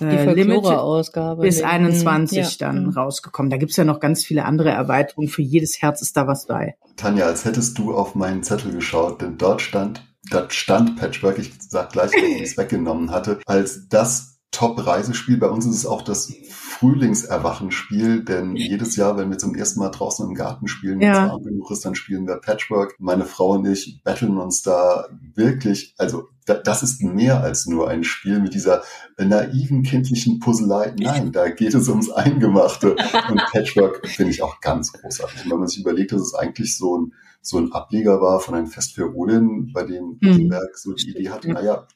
äh, 0.00 0.32
Limited 0.32 1.40
bis 1.40 1.62
21 1.62 2.38
ja. 2.38 2.68
dann 2.68 2.88
rausgekommen. 2.88 3.50
Da 3.50 3.56
gibt's 3.56 3.76
ja 3.76 3.84
noch 3.84 4.00
ganz 4.00 4.24
viele 4.24 4.44
andere 4.44 4.70
Erweiterungen. 4.70 5.28
Für 5.28 5.42
jedes 5.42 5.82
Herz 5.82 6.00
ist 6.02 6.16
da 6.16 6.26
was 6.26 6.46
bei. 6.46 6.76
Tanja, 6.96 7.26
als 7.26 7.44
hättest 7.44 7.78
du 7.78 7.94
auf 7.94 8.14
meinen 8.14 8.42
Zettel 8.42 8.72
geschaut, 8.72 9.20
denn 9.20 9.36
dort 9.36 9.60
stand, 9.60 10.06
dort 10.30 10.52
stand 10.52 10.96
Patchwork, 10.96 11.38
ich 11.38 11.52
sag 11.58 11.90
gleich, 11.92 12.12
warum 12.12 12.36
ich 12.36 12.42
es 12.42 12.56
weggenommen 12.56 13.10
hatte, 13.10 13.40
als 13.46 13.88
das 13.88 14.37
Top-Reisespiel. 14.50 15.36
Bei 15.38 15.48
uns 15.48 15.66
ist 15.66 15.76
es 15.76 15.86
auch 15.86 16.02
das 16.02 16.32
Frühlingserwachenspiel, 16.50 18.24
denn 18.24 18.56
jedes 18.56 18.96
Jahr, 18.96 19.16
wenn 19.16 19.30
wir 19.30 19.38
zum 19.38 19.54
ersten 19.54 19.80
Mal 19.80 19.90
draußen 19.90 20.26
im 20.26 20.34
Garten 20.34 20.68
spielen, 20.68 21.00
wenn 21.00 21.10
es 21.10 21.16
warm 21.16 21.42
genug 21.42 21.70
ist, 21.70 21.84
dann 21.84 21.94
spielen 21.94 22.26
wir 22.26 22.36
Patchwork. 22.36 22.94
Meine 22.98 23.24
Frau 23.24 23.52
und 23.52 23.66
ich 23.66 24.00
betteln 24.04 24.38
uns 24.38 24.62
da 24.62 25.08
wirklich, 25.34 25.94
also 25.98 26.28
das 26.44 26.82
ist 26.82 27.02
mehr 27.02 27.42
als 27.42 27.66
nur 27.66 27.88
ein 27.88 28.04
Spiel 28.04 28.40
mit 28.40 28.54
dieser 28.54 28.82
naiven 29.18 29.82
kindlichen 29.82 30.38
Puzzlei. 30.40 30.94
Nein, 30.98 31.30
da 31.32 31.50
geht 31.50 31.74
es 31.74 31.88
ums 31.88 32.10
Eingemachte. 32.10 32.92
Und 32.92 33.42
Patchwork 33.52 34.06
finde 34.08 34.32
ich 34.32 34.42
auch 34.42 34.60
ganz 34.60 34.92
großartig. 34.92 35.44
Und 35.44 35.50
wenn 35.50 35.58
man 35.58 35.68
sich 35.68 35.80
überlegt, 35.80 36.12
dass 36.12 36.22
es 36.22 36.34
eigentlich 36.34 36.76
so 36.76 36.98
ein 36.98 37.12
so 37.40 37.58
ein 37.58 37.72
Ableger 37.72 38.20
war 38.20 38.40
von 38.40 38.54
einem 38.54 38.66
Fest 38.66 38.94
für 38.94 39.14
Odin, 39.14 39.70
bei 39.72 39.84
dem 39.84 40.18
Rosenberg 40.22 40.70
mhm. 40.70 40.74
so 40.74 40.92
die 40.92 41.10
Idee 41.10 41.30
hatte, 41.30 41.48
naja, 41.48 41.86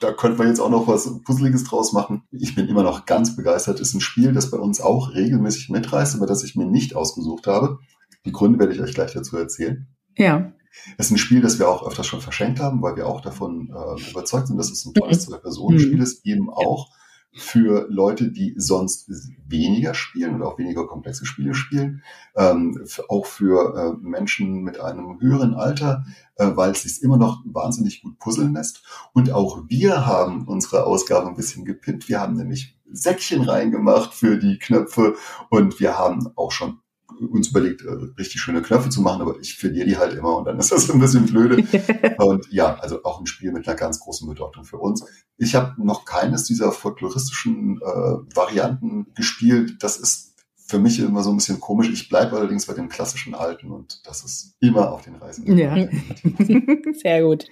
da 0.00 0.12
könnte 0.12 0.38
man 0.38 0.48
jetzt 0.48 0.60
auch 0.60 0.70
noch 0.70 0.88
was 0.88 1.22
Puzzliges 1.22 1.64
draus 1.64 1.92
machen. 1.92 2.22
Ich 2.30 2.54
bin 2.54 2.66
immer 2.68 2.82
noch 2.82 3.06
ganz 3.06 3.36
begeistert. 3.36 3.80
Ist 3.80 3.94
ein 3.94 4.00
Spiel, 4.00 4.32
das 4.32 4.50
bei 4.50 4.58
uns 4.58 4.80
auch 4.80 5.14
regelmäßig 5.14 5.68
mitreißt, 5.68 6.16
aber 6.16 6.26
das 6.26 6.42
ich 6.42 6.56
mir 6.56 6.66
nicht 6.66 6.96
ausgesucht 6.96 7.46
habe. 7.46 7.78
Die 8.24 8.32
Gründe 8.32 8.58
werde 8.58 8.72
ich 8.72 8.80
euch 8.80 8.94
gleich 8.94 9.12
dazu 9.12 9.36
erzählen. 9.36 9.86
Ja. 10.16 10.52
Es 10.96 11.06
ist 11.06 11.12
ein 11.12 11.18
Spiel, 11.18 11.42
das 11.42 11.58
wir 11.58 11.68
auch 11.68 11.86
öfters 11.86 12.06
schon 12.06 12.20
verschenkt 12.20 12.60
haben, 12.60 12.80
weil 12.80 12.96
wir 12.96 13.06
auch 13.06 13.20
davon 13.20 13.70
äh, 13.70 14.10
überzeugt 14.10 14.46
sind, 14.46 14.56
dass 14.56 14.70
es 14.70 14.86
ein 14.86 14.94
tolles 14.94 15.26
mhm. 15.26 15.32
Zwei-Personen-Spiel 15.32 16.00
ist, 16.00 16.24
eben 16.24 16.48
auch 16.48 16.88
für 17.32 17.86
Leute, 17.88 18.32
die 18.32 18.54
sonst 18.56 19.08
weniger 19.46 19.94
spielen 19.94 20.34
oder 20.34 20.48
auch 20.48 20.58
weniger 20.58 20.86
komplexe 20.86 21.26
Spiele 21.26 21.54
spielen, 21.54 22.02
ähm, 22.36 22.84
auch 23.08 23.26
für 23.26 23.74
äh, 23.76 24.06
Menschen 24.06 24.62
mit 24.62 24.80
einem 24.80 25.20
höheren 25.20 25.54
Alter, 25.54 26.04
äh, 26.36 26.50
weil 26.54 26.72
es 26.72 26.82
sich 26.82 27.02
immer 27.02 27.16
noch 27.16 27.42
wahnsinnig 27.44 28.02
gut 28.02 28.18
puzzeln 28.18 28.54
lässt. 28.54 28.82
Und 29.12 29.30
auch 29.30 29.62
wir 29.68 30.06
haben 30.06 30.48
unsere 30.48 30.84
Ausgabe 30.84 31.28
ein 31.28 31.36
bisschen 31.36 31.64
gepinnt. 31.64 32.08
Wir 32.08 32.20
haben 32.20 32.36
nämlich 32.36 32.76
Säckchen 32.92 33.42
reingemacht 33.42 34.12
für 34.12 34.36
die 34.36 34.58
Knöpfe 34.58 35.14
und 35.48 35.78
wir 35.78 35.96
haben 35.98 36.32
auch 36.36 36.50
schon 36.50 36.80
uns 37.20 37.48
überlegt, 37.48 37.82
äh, 37.82 37.90
richtig 38.18 38.40
schöne 38.40 38.62
Knöpfe 38.62 38.88
zu 38.88 39.02
machen, 39.02 39.22
aber 39.22 39.38
ich 39.40 39.56
verliere 39.56 39.86
die 39.86 39.96
halt 39.96 40.16
immer 40.16 40.38
und 40.38 40.46
dann 40.46 40.58
ist 40.58 40.72
das 40.72 40.90
ein 40.90 41.00
bisschen 41.00 41.26
blöde. 41.26 41.56
und 42.18 42.46
ja, 42.50 42.76
also 42.76 43.02
auch 43.04 43.20
ein 43.20 43.26
Spiel 43.26 43.52
mit 43.52 43.68
einer 43.68 43.76
ganz 43.76 44.00
großen 44.00 44.28
Bedeutung 44.28 44.64
für 44.64 44.78
uns. 44.78 45.04
Ich 45.36 45.54
habe 45.54 45.74
noch 45.84 46.04
keines 46.04 46.44
dieser 46.44 46.72
folkloristischen 46.72 47.80
äh, 47.82 48.34
Varianten 48.34 49.06
gespielt. 49.14 49.82
Das 49.82 49.96
ist 49.96 50.30
für 50.56 50.78
mich 50.78 51.00
immer 51.00 51.22
so 51.22 51.30
ein 51.30 51.36
bisschen 51.36 51.60
komisch. 51.60 51.90
Ich 51.90 52.08
bleibe 52.08 52.36
allerdings 52.36 52.66
bei 52.66 52.74
dem 52.74 52.88
klassischen 52.88 53.34
Alten 53.34 53.70
und 53.72 54.06
das 54.06 54.24
ist 54.24 54.56
immer 54.60 54.92
auf 54.92 55.02
den 55.02 55.16
Reisen. 55.16 55.56
Ja. 55.58 55.74
Sehr 56.92 57.24
gut. 57.24 57.46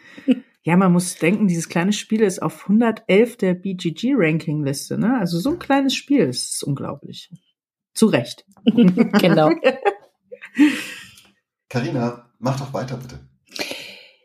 Ja, 0.62 0.76
man 0.76 0.92
muss 0.92 1.16
denken, 1.16 1.48
dieses 1.48 1.68
kleine 1.68 1.92
Spiel 1.92 2.20
ist 2.20 2.42
auf 2.42 2.62
111 2.62 3.36
der 3.38 3.54
BGG-Ranking-Liste. 3.54 4.98
Ne? 4.98 5.18
Also 5.18 5.38
so 5.38 5.50
ein 5.50 5.58
kleines 5.58 5.94
Spiel 5.94 6.20
ist 6.20 6.62
unglaublich. 6.62 7.30
Zu 7.98 8.06
Recht. 8.06 8.44
genau. 8.64 9.50
Karina, 11.68 12.30
mach 12.38 12.60
doch 12.60 12.72
weiter, 12.72 12.96
bitte. 12.96 13.18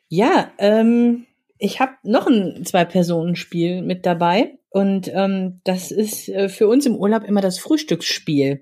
Ja, 0.09 0.51
ähm, 0.59 1.25
ich 1.57 1.79
habe 1.79 1.93
noch 2.03 2.27
ein 2.27 2.63
Zwei-Personen-Spiel 2.65 3.81
mit 3.81 4.05
dabei. 4.05 4.59
Und 4.69 5.11
ähm, 5.11 5.61
das 5.63 5.89
ist 5.89 6.29
äh, 6.29 6.49
für 6.49 6.67
uns 6.67 6.85
im 6.85 6.95
Urlaub 6.95 7.23
immer 7.23 7.41
das 7.41 7.57
Frühstücksspiel. 7.57 8.61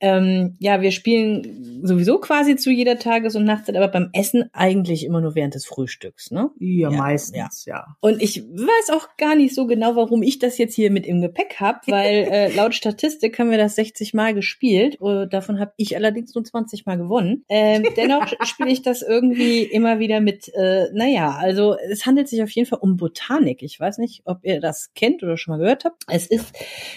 Ähm, 0.00 0.56
ja, 0.60 0.80
wir 0.80 0.92
spielen 0.92 1.80
sowieso 1.82 2.18
quasi 2.18 2.56
zu 2.56 2.70
jeder 2.70 2.98
Tages- 2.98 3.34
und 3.34 3.44
Nachtzeit, 3.44 3.76
aber 3.76 3.88
beim 3.88 4.10
Essen 4.12 4.48
eigentlich 4.52 5.04
immer 5.04 5.20
nur 5.20 5.34
während 5.34 5.54
des 5.54 5.66
Frühstücks, 5.66 6.30
ne? 6.30 6.50
Ja, 6.58 6.90
ja 6.90 6.96
meistens, 6.96 7.64
ja. 7.64 7.74
ja. 7.74 7.96
Und 8.00 8.22
ich 8.22 8.42
weiß 8.42 8.90
auch 8.90 9.16
gar 9.16 9.34
nicht 9.34 9.54
so 9.54 9.66
genau, 9.66 9.96
warum 9.96 10.22
ich 10.22 10.38
das 10.38 10.58
jetzt 10.58 10.74
hier 10.74 10.90
mit 10.90 11.06
im 11.06 11.20
Gepäck 11.20 11.56
habe, 11.58 11.80
weil 11.86 12.28
äh, 12.30 12.54
laut 12.54 12.74
Statistik 12.74 13.38
haben 13.38 13.50
wir 13.50 13.58
das 13.58 13.74
60 13.74 14.14
Mal 14.14 14.34
gespielt. 14.34 14.98
Uh, 15.00 15.26
davon 15.26 15.58
habe 15.58 15.72
ich 15.76 15.96
allerdings 15.96 16.34
nur 16.34 16.44
20 16.44 16.86
Mal 16.86 16.96
gewonnen. 16.96 17.44
Ähm, 17.48 17.84
dennoch 17.96 18.26
spiele 18.44 18.70
ich 18.70 18.82
das 18.82 19.02
irgendwie 19.02 19.62
immer 19.62 19.98
wieder 19.98 20.20
mit, 20.20 20.48
äh, 20.54 20.86
naja, 20.92 21.32
also 21.32 21.76
es 21.90 22.06
handelt 22.06 22.28
sich 22.28 22.42
auf 22.42 22.50
jeden 22.50 22.68
Fall 22.68 22.78
um 22.80 22.96
Botanik. 22.96 23.62
Ich 23.62 23.78
weiß 23.78 23.98
nicht, 23.98 24.22
ob 24.24 24.44
ihr 24.44 24.60
das 24.60 24.92
kennt 24.94 25.22
oder 25.22 25.36
schon 25.36 25.52
mal 25.52 25.58
gehört 25.58 25.84
habt. 25.84 26.04
Es 26.08 26.26
ist 26.26 26.52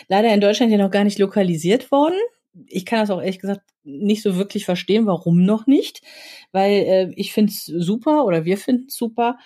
leider 0.07 0.33
in 0.33 0.41
Deutschland 0.41 0.71
ja 0.71 0.77
noch 0.77 0.91
gar 0.91 1.03
nicht 1.03 1.19
lokalisiert 1.19 1.91
worden 1.91 2.17
ich 2.67 2.85
kann 2.85 2.99
das 2.99 3.09
auch 3.09 3.21
ehrlich 3.21 3.39
gesagt 3.39 3.61
nicht 3.83 4.21
so 4.21 4.35
wirklich 4.35 4.65
verstehen, 4.65 5.05
warum 5.05 5.43
noch 5.43 5.67
nicht, 5.67 6.01
weil 6.51 6.71
äh, 6.71 7.13
ich 7.15 7.33
finde 7.33 7.51
es 7.51 7.65
super 7.65 8.25
oder 8.25 8.45
wir 8.45 8.57
finden 8.57 8.85
es 8.87 8.95
super. 8.95 9.37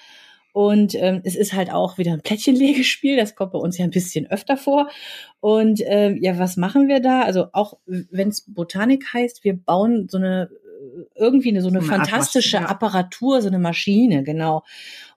Und 0.54 0.96
ähm, 0.96 1.20
es 1.26 1.36
ist 1.36 1.52
halt 1.52 1.70
auch 1.70 1.98
wieder 1.98 2.14
ein 2.14 2.22
Plättchenlegespiel, 2.22 3.18
das 3.18 3.36
kommt 3.36 3.52
bei 3.52 3.60
uns 3.60 3.78
ja 3.78 3.84
ein 3.84 3.92
bisschen 3.92 4.26
öfter 4.28 4.56
vor. 4.56 4.90
Und 5.42 5.82
ähm, 5.86 6.18
ja, 6.22 6.40
was 6.40 6.56
machen 6.56 6.88
wir 6.88 7.02
da? 7.02 7.24
Also 7.24 7.48
auch 7.52 7.78
wenn 7.86 8.30
es 8.30 8.46
Botanik 8.48 9.14
heißt, 9.14 9.44
wir 9.44 9.58
bauen 9.58 10.08
so 10.10 10.18
eine 10.18 10.50
irgendwie 11.16 11.50
eine, 11.50 11.62
so 11.62 11.70
eine, 11.70 11.82
so 11.82 11.88
eine 11.88 11.98
fantastische 11.98 12.68
Apparatur, 12.68 13.42
so 13.42 13.48
eine 13.48 13.60
Maschine, 13.60 14.24
genau. 14.24 14.64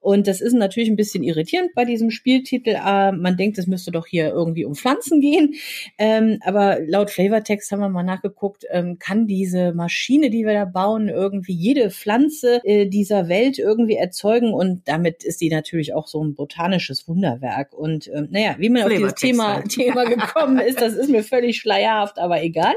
Und 0.08 0.26
das 0.26 0.40
ist 0.40 0.54
natürlich 0.54 0.88
ein 0.88 0.96
bisschen 0.96 1.22
irritierend 1.22 1.74
bei 1.74 1.84
diesem 1.84 2.10
Spieltitel. 2.10 2.70
Äh, 2.70 3.12
man 3.12 3.36
denkt, 3.36 3.58
es 3.58 3.66
müsste 3.66 3.90
doch 3.90 4.06
hier 4.06 4.30
irgendwie 4.30 4.64
um 4.64 4.74
Pflanzen 4.74 5.20
gehen. 5.20 5.56
Ähm, 5.98 6.38
aber 6.46 6.78
laut 6.80 7.10
Flavortext 7.10 7.70
haben 7.70 7.80
wir 7.80 7.90
mal 7.90 8.04
nachgeguckt, 8.04 8.64
ähm, 8.70 8.98
kann 8.98 9.26
diese 9.26 9.74
Maschine, 9.74 10.30
die 10.30 10.46
wir 10.46 10.54
da 10.54 10.64
bauen, 10.64 11.10
irgendwie 11.10 11.52
jede 11.52 11.90
Pflanze 11.90 12.62
äh, 12.64 12.86
dieser 12.86 13.28
Welt 13.28 13.58
irgendwie 13.58 13.96
erzeugen. 13.96 14.54
Und 14.54 14.88
damit 14.88 15.24
ist 15.24 15.42
die 15.42 15.50
natürlich 15.50 15.92
auch 15.92 16.06
so 16.06 16.24
ein 16.24 16.34
botanisches 16.34 17.06
Wunderwerk. 17.06 17.74
Und 17.74 18.08
ähm, 18.08 18.28
naja, 18.30 18.56
wie 18.58 18.70
man 18.70 18.84
auf 18.84 18.88
dieses 18.88 19.14
Thema, 19.14 19.56
halt. 19.56 19.68
Thema 19.68 20.04
gekommen 20.04 20.58
ist, 20.58 20.80
das 20.80 20.94
ist 20.94 21.10
mir 21.10 21.22
völlig 21.22 21.58
schleierhaft, 21.58 22.18
aber 22.18 22.42
egal. 22.42 22.72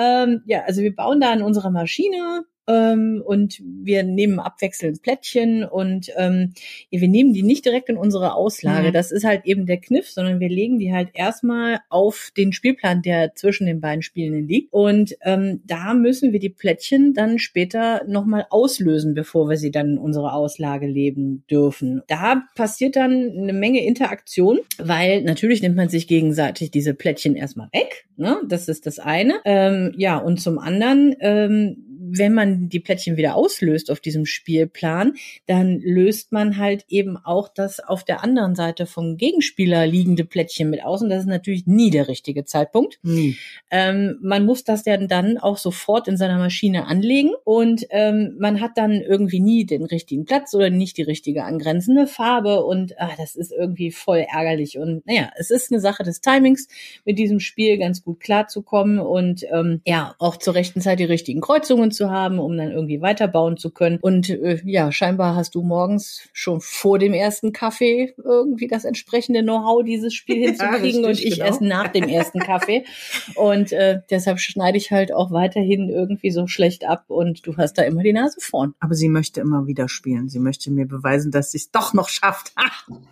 Ähm, 0.00 0.42
ja, 0.46 0.64
also 0.64 0.82
wir 0.82 0.96
bauen 0.96 1.20
da 1.20 1.30
an 1.30 1.42
unserer 1.42 1.70
Maschine 1.70 2.44
ähm, 2.70 3.22
und 3.24 3.60
wir 3.60 4.02
nehmen 4.04 4.38
abwechselnd 4.38 5.02
Plättchen 5.02 5.64
und 5.64 6.10
ähm, 6.16 6.52
wir 6.90 7.08
nehmen 7.08 7.32
die 7.32 7.42
nicht 7.42 7.64
direkt 7.64 7.88
in 7.88 7.96
unsere 7.96 8.34
Auslage. 8.34 8.88
Mhm. 8.88 8.92
Das 8.92 9.10
ist 9.10 9.24
halt 9.24 9.44
eben 9.44 9.66
der 9.66 9.78
Kniff, 9.78 10.08
sondern 10.08 10.40
wir 10.40 10.48
legen 10.48 10.78
die 10.78 10.92
halt 10.92 11.08
erstmal 11.14 11.80
auf 11.88 12.30
den 12.36 12.52
Spielplan, 12.52 13.02
der 13.02 13.34
zwischen 13.34 13.66
den 13.66 13.80
beiden 13.80 14.02
Spielenden 14.02 14.46
liegt. 14.46 14.72
Und 14.72 15.16
ähm, 15.22 15.62
da 15.66 15.94
müssen 15.94 16.32
wir 16.32 16.38
die 16.38 16.48
Plättchen 16.48 17.12
dann 17.14 17.38
später 17.38 18.02
nochmal 18.06 18.46
auslösen, 18.50 19.14
bevor 19.14 19.48
wir 19.48 19.56
sie 19.56 19.70
dann 19.70 19.92
in 19.92 19.98
unsere 19.98 20.32
Auslage 20.32 20.86
leben 20.86 21.44
dürfen. 21.50 22.02
Da 22.06 22.42
passiert 22.54 22.96
dann 22.96 23.32
eine 23.36 23.52
Menge 23.52 23.84
Interaktion, 23.84 24.60
weil 24.78 25.22
natürlich 25.22 25.62
nimmt 25.62 25.76
man 25.76 25.88
sich 25.88 26.06
gegenseitig 26.06 26.70
diese 26.70 26.94
Plättchen 26.94 27.34
erstmal 27.34 27.68
weg. 27.72 28.06
Ne? 28.16 28.36
Das 28.46 28.68
ist 28.68 28.86
das 28.86 28.98
eine. 28.98 29.40
Ähm, 29.44 29.92
ja, 29.96 30.18
und 30.18 30.40
zum 30.40 30.58
anderen 30.58 31.16
ähm, 31.20 31.89
wenn 32.16 32.34
man 32.34 32.68
die 32.68 32.80
Plättchen 32.80 33.16
wieder 33.16 33.34
auslöst 33.34 33.90
auf 33.90 34.00
diesem 34.00 34.26
Spielplan, 34.26 35.14
dann 35.46 35.80
löst 35.80 36.32
man 36.32 36.56
halt 36.56 36.84
eben 36.88 37.16
auch 37.16 37.48
das 37.48 37.80
auf 37.80 38.04
der 38.04 38.22
anderen 38.22 38.54
Seite 38.54 38.86
vom 38.86 39.16
Gegenspieler 39.16 39.86
liegende 39.86 40.24
Plättchen 40.24 40.70
mit 40.70 40.84
aus. 40.84 41.02
Und 41.02 41.10
das 41.10 41.20
ist 41.20 41.28
natürlich 41.28 41.66
nie 41.66 41.90
der 41.90 42.08
richtige 42.08 42.44
Zeitpunkt. 42.44 42.98
Nie. 43.02 43.36
Ähm, 43.70 44.18
man 44.22 44.44
muss 44.44 44.64
das 44.64 44.84
ja 44.84 44.96
dann 44.96 45.38
auch 45.38 45.58
sofort 45.58 46.08
in 46.08 46.16
seiner 46.16 46.38
Maschine 46.38 46.86
anlegen 46.86 47.30
und 47.44 47.86
ähm, 47.90 48.36
man 48.38 48.60
hat 48.60 48.72
dann 48.76 48.92
irgendwie 48.92 49.40
nie 49.40 49.64
den 49.64 49.84
richtigen 49.84 50.24
Platz 50.24 50.54
oder 50.54 50.70
nicht 50.70 50.96
die 50.96 51.02
richtige 51.02 51.44
angrenzende 51.44 52.06
Farbe 52.06 52.64
und 52.64 52.98
ah, 53.00 53.10
das 53.16 53.36
ist 53.36 53.52
irgendwie 53.52 53.90
voll 53.90 54.26
ärgerlich. 54.28 54.78
Und 54.78 55.06
naja, 55.06 55.30
es 55.36 55.50
ist 55.50 55.70
eine 55.70 55.80
Sache 55.80 56.02
des 56.02 56.20
Timings, 56.20 56.68
mit 57.04 57.18
diesem 57.18 57.40
Spiel 57.40 57.78
ganz 57.78 58.02
gut 58.02 58.20
klarzukommen 58.20 58.98
und 58.98 59.44
ähm, 59.50 59.80
ja, 59.86 60.14
auch 60.18 60.36
zur 60.36 60.54
rechten 60.54 60.80
Zeit 60.80 61.00
die 61.00 61.04
richtigen 61.04 61.40
Kreuzungen 61.40 61.90
zu 61.90 61.99
haben, 62.08 62.38
um 62.38 62.56
dann 62.56 62.70
irgendwie 62.70 63.02
weiterbauen 63.02 63.56
zu 63.56 63.70
können. 63.70 63.98
Und 64.00 64.30
äh, 64.30 64.60
ja, 64.64 64.92
scheinbar 64.92 65.34
hast 65.34 65.54
du 65.54 65.62
morgens 65.62 66.28
schon 66.32 66.60
vor 66.60 66.98
dem 66.98 67.12
ersten 67.12 67.52
Kaffee 67.52 68.14
irgendwie 68.24 68.68
das 68.68 68.84
entsprechende 68.84 69.42
Know-how, 69.42 69.84
dieses 69.84 70.14
Spiel 70.14 70.36
hinzukriegen 70.46 71.02
ja, 71.02 71.08
und 71.08 71.20
ich 71.20 71.34
genau. 71.34 71.46
erst 71.46 71.60
nach 71.60 71.88
dem 71.88 72.08
ersten 72.08 72.38
Kaffee. 72.38 72.84
Und 73.34 73.72
äh, 73.72 74.00
deshalb 74.10 74.38
schneide 74.38 74.76
ich 74.76 74.90
halt 74.90 75.12
auch 75.12 75.30
weiterhin 75.30 75.88
irgendwie 75.88 76.30
so 76.30 76.46
schlecht 76.46 76.84
ab 76.86 77.04
und 77.08 77.46
du 77.46 77.56
hast 77.56 77.74
da 77.74 77.82
immer 77.82 78.02
die 78.02 78.12
Nase 78.12 78.40
vorn. 78.40 78.74
Aber 78.80 78.94
sie 78.94 79.08
möchte 79.08 79.40
immer 79.40 79.66
wieder 79.66 79.88
spielen. 79.88 80.28
Sie 80.28 80.38
möchte 80.38 80.70
mir 80.70 80.86
beweisen, 80.86 81.30
dass 81.30 81.50
sie 81.50 81.58
es 81.58 81.70
doch 81.70 81.94
noch 81.94 82.08
schafft. 82.08 82.52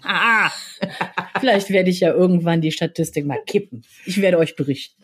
Vielleicht 1.40 1.70
werde 1.70 1.90
ich 1.90 2.00
ja 2.00 2.12
irgendwann 2.12 2.60
die 2.60 2.72
Statistik 2.72 3.26
mal 3.26 3.40
kippen. 3.46 3.82
Ich 4.04 4.20
werde 4.20 4.38
euch 4.38 4.56
berichten. 4.56 5.02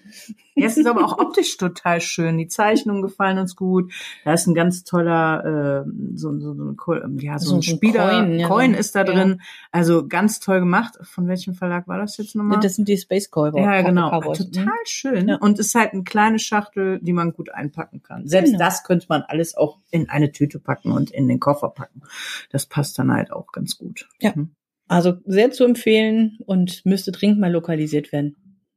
Ja, 0.55 0.67
es 0.67 0.77
ist 0.77 0.87
aber 0.87 1.05
auch 1.05 1.19
optisch 1.19 1.57
total 1.57 2.01
schön. 2.01 2.39
Die 2.39 2.47
Zeichnungen 2.47 3.03
gefallen 3.03 3.39
uns 3.39 3.57
gut. 3.57 3.93
Da 4.25 4.35
ist 4.35 4.47
ein 4.47 4.55
ganz 4.55 4.85
toller, 4.85 5.85
äh, 5.85 5.91
so, 6.15 6.39
so, 6.39 6.55
so, 6.55 6.95
ja, 7.19 7.39
so, 7.39 7.51
so 7.51 7.57
ein 7.57 7.63
Spieler, 7.63 8.11
Coin, 8.11 8.39
ja. 8.39 8.49
Coin 8.49 8.75
ist 8.75 8.95
da 8.95 9.05
drin. 9.05 9.37
Ja. 9.39 9.45
Also 9.73 10.07
ganz 10.07 10.39
toll 10.41 10.61
gemacht. 10.61 10.97
Von 11.03 11.27
welchem 11.27 11.55
Verlag 11.55 11.89
war 11.89 11.99
das 11.99 12.17
jetzt 12.19 12.37
nochmal? 12.37 12.61
Das 12.61 12.77
sind 12.77 12.89
die 12.89 12.97
Space 12.97 13.29
Cowboys. 13.31 13.65
Ja, 13.65 13.83
genau. 13.83 14.11
Cowboys. 14.11 14.39
Total 14.39 14.69
schön. 14.85 15.29
Ja. 15.29 15.37
Und 15.37 15.59
ist 15.59 15.75
halt 15.75 15.93
eine 15.93 16.05
kleine 16.05 16.39
Schachtel, 16.39 17.01
die 17.03 17.13
man 17.13 17.33
gut 17.33 17.51
einpacken 17.51 18.03
kann. 18.03 18.29
Selbst 18.29 18.53
genau. 18.53 18.65
das 18.65 18.85
könnte 18.85 19.07
man 19.09 19.23
alles 19.23 19.57
auch 19.57 19.79
in 19.91 20.09
eine 20.09 20.31
Tüte 20.31 20.61
packen 20.61 20.93
und 20.93 21.11
in 21.11 21.27
den 21.27 21.41
Koffer 21.41 21.71
packen. 21.71 22.03
Das 22.51 22.67
passt 22.67 22.99
dann 22.99 23.13
halt 23.13 23.33
auch 23.33 23.51
ganz 23.51 23.77
gut. 23.77 24.09
Ja. 24.21 24.35
Hm. 24.35 24.51
Also 24.87 25.15
sehr 25.25 25.51
zu 25.51 25.65
empfehlen 25.65 26.39
und 26.45 26.85
müsste 26.85 27.11
dringend 27.11 27.41
mal 27.41 27.51
lokalisiert 27.51 28.13
werden. 28.13 28.37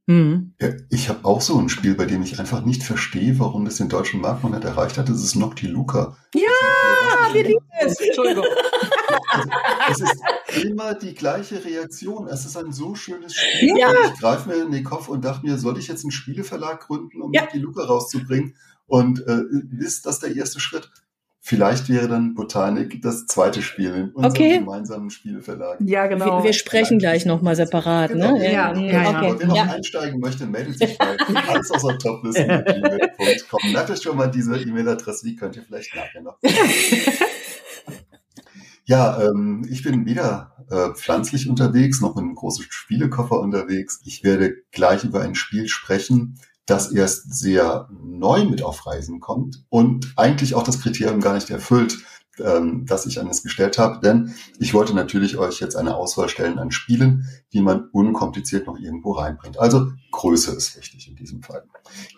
Mhm. 0.10 0.54
Ich 0.90 1.10
habe 1.10 1.26
auch 1.26 1.42
so 1.42 1.60
ein 1.60 1.68
Spiel, 1.68 1.94
bei 1.94 2.06
dem 2.06 2.24
ich 2.24 2.40
einfach 2.40 2.64
nicht 2.64 2.82
verstehe, 2.82 3.40
warum 3.40 3.66
das 3.66 3.76
den 3.76 3.90
deutschen 3.90 4.22
Markt 4.22 4.42
noch 4.42 4.52
nicht 4.52 4.64
erreicht 4.64 4.98
hat. 4.98 5.10
Das 5.10 5.22
ist 5.22 5.36
Nocti 5.36 5.68
Luca. 5.68 6.16
Ja, 6.34 7.34
wir 7.34 7.44
lieben 7.44 7.66
es. 7.82 8.00
Entschuldigung. 8.08 8.46
Es 9.92 10.00
ist 10.00 10.64
immer 10.64 10.94
die 10.94 11.14
gleiche 11.14 11.64
Reaktion. 11.64 12.28
Es 12.28 12.46
ist 12.46 12.56
ein 12.56 12.72
so 12.72 12.96
schönes 12.96 13.36
Spiel. 13.36 13.78
Ja. 13.78 13.92
Ich 14.06 14.20
greife 14.20 14.48
mir 14.48 14.64
in 14.64 14.72
den 14.72 14.86
Kopf 14.86 15.10
und 15.10 15.26
dachte 15.26 15.46
mir, 15.46 15.58
soll 15.58 15.78
ich 15.78 15.90
jetzt 15.90 16.06
einen 16.06 16.12
Spieleverlag 16.12 16.88
gründen, 16.88 17.22
um 17.22 17.34
ja. 17.34 17.42
Nocti 17.42 17.60
Luca 17.60 17.84
rauszubringen? 17.84 18.56
Und 18.86 19.20
äh, 19.28 19.42
ist 19.78 20.06
das 20.06 20.20
der 20.20 20.34
erste 20.34 20.62
Schritt? 20.62 20.90
Vielleicht 21.48 21.88
wäre 21.88 22.10
dann 22.10 22.34
Botanik 22.34 23.02
das 23.02 23.26
zweite 23.26 23.62
Spiel 23.62 23.94
in 23.94 24.10
unserem 24.10 24.32
okay. 24.34 24.60
gemeinsamen 24.60 25.10
Spielverlag. 25.10 25.78
Ja, 25.80 26.08
genau. 26.08 26.40
Wir, 26.40 26.44
wir 26.44 26.52
sprechen 26.52 27.00
gleich 27.00 27.26
nochmal 27.26 27.56
separat, 27.56 28.12
genau, 28.12 28.38
ne? 28.38 28.52
Ja, 28.52 28.74
ja, 28.74 28.78
ja, 28.78 29.00
okay. 29.00 29.16
Aber 29.16 29.40
wer 29.40 29.48
noch 29.48 29.56
ja. 29.56 29.64
einsteigen 29.64 30.20
möchte, 30.20 30.46
meldet 30.46 30.78
sich 30.78 30.98
bei 30.98 31.16
alles 31.48 31.72
aus 31.72 31.84
der 31.84 31.98
Topliste 32.00 32.44
gmail.com. 32.44 33.72
Merkt 33.72 33.90
euch 33.92 34.02
schon 34.02 34.18
mal 34.18 34.28
diese 34.28 34.58
E-Mail-Adresse, 34.58 35.26
die 35.26 35.38
könnt 35.38 35.56
ihr 35.56 35.64
vielleicht 35.64 35.96
nachher 35.96 36.22
noch. 36.22 36.38
Ja, 38.90 39.22
ähm, 39.22 39.68
ich 39.70 39.84
bin 39.84 40.06
wieder 40.06 40.66
äh, 40.70 40.94
pflanzlich 40.96 41.50
unterwegs, 41.50 42.00
noch 42.00 42.16
mit 42.16 42.24
einem 42.24 42.36
großen 42.36 42.66
Spielekoffer 42.70 43.38
unterwegs. 43.38 44.00
Ich 44.06 44.24
werde 44.24 44.64
gleich 44.72 45.04
über 45.04 45.20
ein 45.20 45.36
Spiel 45.36 45.68
sprechen, 45.68 46.40
das 46.68 46.92
erst 46.92 47.34
sehr 47.34 47.90
neu 47.90 48.46
mit 48.46 48.62
auf 48.62 48.86
Reisen 48.86 49.20
kommt 49.20 49.64
und 49.70 50.14
eigentlich 50.18 50.54
auch 50.54 50.64
das 50.64 50.82
Kriterium 50.82 51.22
gar 51.22 51.34
nicht 51.34 51.50
erfüllt, 51.50 51.98
ähm, 52.40 52.86
das 52.86 53.06
ich 53.06 53.20
an 53.20 53.28
es 53.30 53.42
gestellt 53.42 53.78
habe. 53.78 54.00
Denn 54.02 54.36
ich 54.60 54.74
wollte 54.74 54.94
natürlich 54.94 55.38
euch 55.38 55.60
jetzt 55.60 55.76
eine 55.76 55.96
Auswahl 55.96 56.30
stellen 56.30 56.60
an 56.60 56.72
Spielen, 56.72 57.28
die 57.54 57.62
man 57.62 57.88
unkompliziert 57.92 58.68
noch 58.68 58.78
irgendwo 58.78 59.14
reinbringt. 59.14 59.58
Also 59.60 59.92
Größe 60.12 60.56
ist 60.56 60.78
wichtig 60.78 61.08
in 61.08 61.16
diesem 61.16 61.42
Fall. 61.42 61.64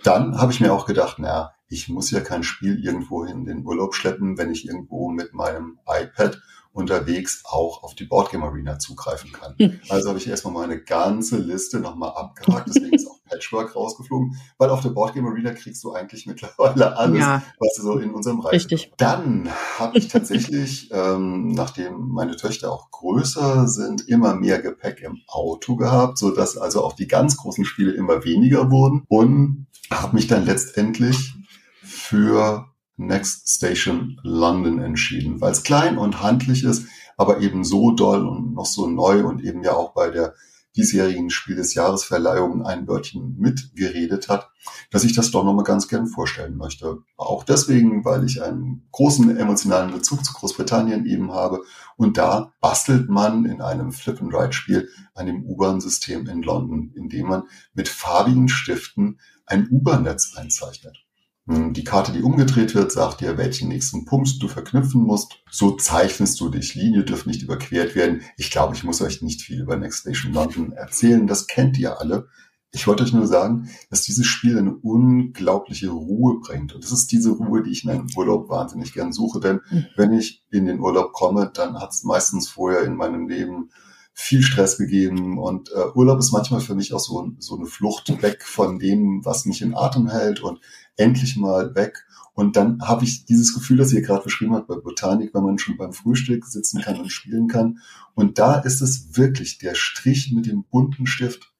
Dann 0.04 0.38
habe 0.38 0.52
ich 0.52 0.60
mir 0.60 0.74
auch 0.74 0.88
gedacht, 0.88 1.20
naja, 1.20 1.52
ich 1.68 1.88
muss 1.88 2.10
ja 2.10 2.20
kein 2.20 2.44
Spiel 2.44 2.84
irgendwo 2.84 3.24
in 3.24 3.46
den 3.46 3.64
Urlaub 3.64 3.94
schleppen, 3.94 4.40
wenn 4.40 4.52
ich 4.52 4.68
irgendwo 4.68 5.10
mit 5.10 5.34
meinem 5.34 5.78
iPad 5.88 6.42
unterwegs 6.80 7.44
auch 7.46 7.84
auf 7.84 7.96
die 7.96 8.06
Boardgame 8.06 8.46
Arena 8.46 8.80
zugreifen 8.80 9.32
kann. 9.32 9.56
Also 9.90 10.10
habe 10.10 10.20
ich 10.20 10.28
erstmal 10.28 10.54
meine 10.54 10.82
ganze 10.82 11.38
Liste 11.38 11.80
nochmal 11.80 12.12
abgehakt, 12.12 12.68
deswegen 12.68 12.94
ist 12.94 13.08
auch 13.08 13.20
Patchwork 13.30 13.76
rausgeflogen, 13.76 14.38
weil 14.58 14.70
auf 14.70 14.82
der 14.82 14.90
Boardgame 14.90 15.30
Arena 15.30 15.52
kriegst 15.54 15.84
du 15.84 15.94
eigentlich 15.94 16.26
mittlerweile 16.26 16.98
alles, 16.98 17.20
ja. 17.20 17.42
was 17.60 17.76
so 17.76 17.98
in 17.98 18.12
unserem 18.12 18.40
Reich 18.40 18.54
Richtig. 18.54 18.92
Dann 18.98 19.50
habe 19.78 19.98
ich 19.98 20.08
tatsächlich, 20.08 20.90
ähm, 20.94 21.50
nachdem 21.50 22.10
meine 22.10 22.36
Töchter 22.36 22.72
auch 22.72 22.92
größer 22.92 23.68
sind, 23.68 24.08
immer 24.08 24.36
mehr 24.36 24.62
Gepäck 24.62 25.02
im 25.02 25.22
Auto 25.28 25.76
gehabt, 25.76 26.18
so 26.18 26.32
dass 26.32 26.58
also 26.58 26.84
auch 26.84 26.94
die 26.94 27.08
ganz 27.08 27.38
großen 27.38 27.66
Spiele 27.66 27.92
immer 27.92 28.24
weniger 28.26 28.72
wurden 28.72 29.04
und 29.08 29.68
habe 29.92 30.16
mich 30.16 30.28
dann 30.28 30.46
letztendlich 30.46 31.36
für 31.82 32.69
Next 33.00 33.50
Station 33.50 34.20
London 34.24 34.80
entschieden, 34.80 35.40
weil 35.40 35.54
es 35.54 35.64
klein 35.64 35.98
und 35.98 36.22
handlich 36.22 36.64
ist, 36.64 36.86
aber 37.16 37.40
eben 37.40 37.64
so 37.64 37.92
doll 37.92 38.28
und 38.28 38.54
noch 38.54 38.66
so 38.66 38.88
neu 38.88 39.26
und 39.26 39.42
eben 39.44 39.64
ja 39.64 39.74
auch 39.74 39.94
bei 39.94 40.10
der 40.10 40.36
diesjährigen 40.76 41.30
Spiel 41.30 41.56
des 41.56 41.74
Jahresverleihung 41.74 42.66
ein 42.66 42.88
Wörtchen 42.88 43.36
mitgeredet 43.38 44.30
hat, 44.30 44.50
dass 44.92 45.04
ich 45.04 45.14
das 45.14 45.32
doch 45.32 45.44
nochmal 45.44 45.64
ganz 45.64 45.88
gern 45.88 46.08
vorstellen 46.08 46.58
möchte. 46.58 47.00
Auch 47.18 47.44
deswegen, 47.44 48.06
weil 48.06 48.24
ich 48.24 48.42
einen 48.42 48.88
großen 48.92 49.36
emotionalen 49.38 49.92
Bezug 49.92 50.24
zu 50.24 50.34
Großbritannien 50.34 51.06
eben 51.06 51.32
habe. 51.32 51.64
Und 51.98 52.18
da 52.18 52.54
bastelt 52.62 53.10
man 53.10 53.46
in 53.46 53.62
einem 53.62 53.92
Flip-and-Ride-Spiel 53.92 54.90
an 55.16 55.26
dem 55.26 55.44
U-Bahn-System 55.46 56.28
in 56.28 56.44
London, 56.44 56.94
indem 56.96 57.28
man 57.28 57.44
mit 57.74 57.90
farbigen 57.90 58.48
Stiften 58.48 59.20
ein 59.46 59.68
U-Bahn-Netz 59.70 60.36
einzeichnet. 60.36 61.09
Hm, 61.48 61.74
die 61.74 61.84
Karte, 61.84 62.12
die 62.12 62.22
umgedreht 62.22 62.76
wird, 62.76 62.92
sagt 62.92 63.22
dir, 63.22 63.38
welchen 63.38 63.70
nächsten 63.70 64.06
Punkt 64.06 64.42
du 64.42 64.48
verknüpfen 64.48 65.02
musst. 65.02 65.42
So 65.50 65.72
zeichnest 65.72 66.40
du 66.40 66.50
dich. 66.50 66.76
Linie 66.76 67.04
dürfen 67.04 67.30
nicht 67.30 67.44
überquert 67.44 67.96
werden. 67.96 68.22
Ich 68.38 68.52
glaube, 68.52 68.76
ich 68.76 68.84
muss 68.84 69.02
euch 69.02 69.22
nicht 69.22 69.42
viel 69.42 69.62
über 69.62 69.78
Next 69.78 70.02
Station 70.02 70.34
London 70.34 70.74
erzählen. 70.74 71.28
Das 71.28 71.48
kennt 71.48 71.78
ihr 71.78 72.00
alle. 72.00 72.28
Ich 72.72 72.86
wollte 72.86 73.04
euch 73.04 73.14
nur 73.14 73.26
sagen, 73.26 73.70
dass 73.90 74.04
dieses 74.04 74.28
Spiel 74.28 74.58
eine 74.58 74.76
unglaubliche 74.76 75.90
Ruhe 75.90 76.40
bringt. 76.40 76.76
Und 76.76 76.84
das 76.84 76.92
ist 76.92 77.12
diese 77.12 77.32
Ruhe, 77.32 77.64
die 77.64 77.72
ich 77.72 77.84
in 77.84 77.90
einem 77.90 78.08
Urlaub 78.16 78.48
wahnsinnig 78.50 78.94
gern 78.94 79.12
suche. 79.12 79.40
Denn 79.40 79.62
hm. 79.70 79.86
wenn 79.96 80.14
ich 80.14 80.44
in 80.52 80.66
den 80.66 80.80
Urlaub 80.80 81.14
komme, 81.14 81.52
dann 81.52 81.80
hat 81.80 81.92
es 81.92 82.04
meistens 82.04 82.48
vorher 82.48 82.84
in 82.84 82.96
meinem 82.96 83.28
Leben 83.28 83.72
viel 84.14 84.44
Stress 84.44 84.78
gegeben. 84.78 85.40
Und 85.40 85.72
äh, 85.72 85.86
Urlaub 85.96 86.20
ist 86.20 86.32
manchmal 86.32 86.60
für 86.60 86.76
mich 86.76 86.94
auch 86.94 87.00
so, 87.00 87.32
so 87.40 87.56
eine 87.56 87.66
Flucht 87.66 88.22
weg 88.22 88.44
von 88.44 88.78
dem, 88.78 89.22
was 89.24 89.46
mich 89.46 89.62
in 89.62 89.76
Atem 89.76 90.10
hält 90.10 90.42
und 90.42 90.60
endlich 91.00 91.36
mal 91.38 91.74
weg. 91.76 92.06
Und 92.34 92.56
dann 92.56 92.82
habe 92.82 93.04
ich 93.04 93.26
dieses 93.26 93.54
Gefühl, 93.54 93.78
das 93.78 93.92
ihr 93.92 94.02
gerade 94.02 94.24
beschrieben 94.24 94.56
habt 94.56 94.68
bei 94.68 94.76
Botanik, 94.76 95.34
wenn 95.34 95.44
man 95.44 95.58
schon 95.58 95.78
beim 95.78 95.92
Frühstück 95.92 96.46
sitzen 96.46 96.82
kann 96.82 97.00
und 97.00 97.12
spielen 97.12 97.48
kann. 97.48 97.80
Und 98.14 98.40
da 98.40 98.60
ist 98.60 98.82
es 98.82 99.18
wirklich 99.18 99.58
der 99.58 99.76
Strich 99.76 100.32
mit 100.32 100.46
dem 100.46 100.64
bunten 100.64 101.06
Stift, 101.06 101.52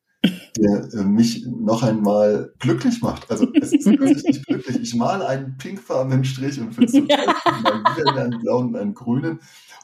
der 0.58 0.90
äh, 0.94 1.04
mich 1.04 1.46
noch 1.46 1.84
einmal 1.84 2.54
glücklich 2.60 3.02
macht. 3.02 3.30
Also 3.30 3.48
es 3.60 3.74
ist 3.74 3.86
wirklich 3.86 4.46
glücklich. 4.46 4.78
Ich 4.82 4.96
male 4.96 5.28
einen 5.28 5.58
pinkfarbenen 5.58 6.24
Strich 6.24 6.60
und 6.60 6.74
finde 6.74 6.86
es 6.86 6.94
total 6.94 7.26
ja. 7.26 7.98
wieder 7.98 8.24
einen 8.24 8.40
blauen 8.40 8.68
und 8.68 8.76
einen 8.76 8.94
grünen 8.94 9.40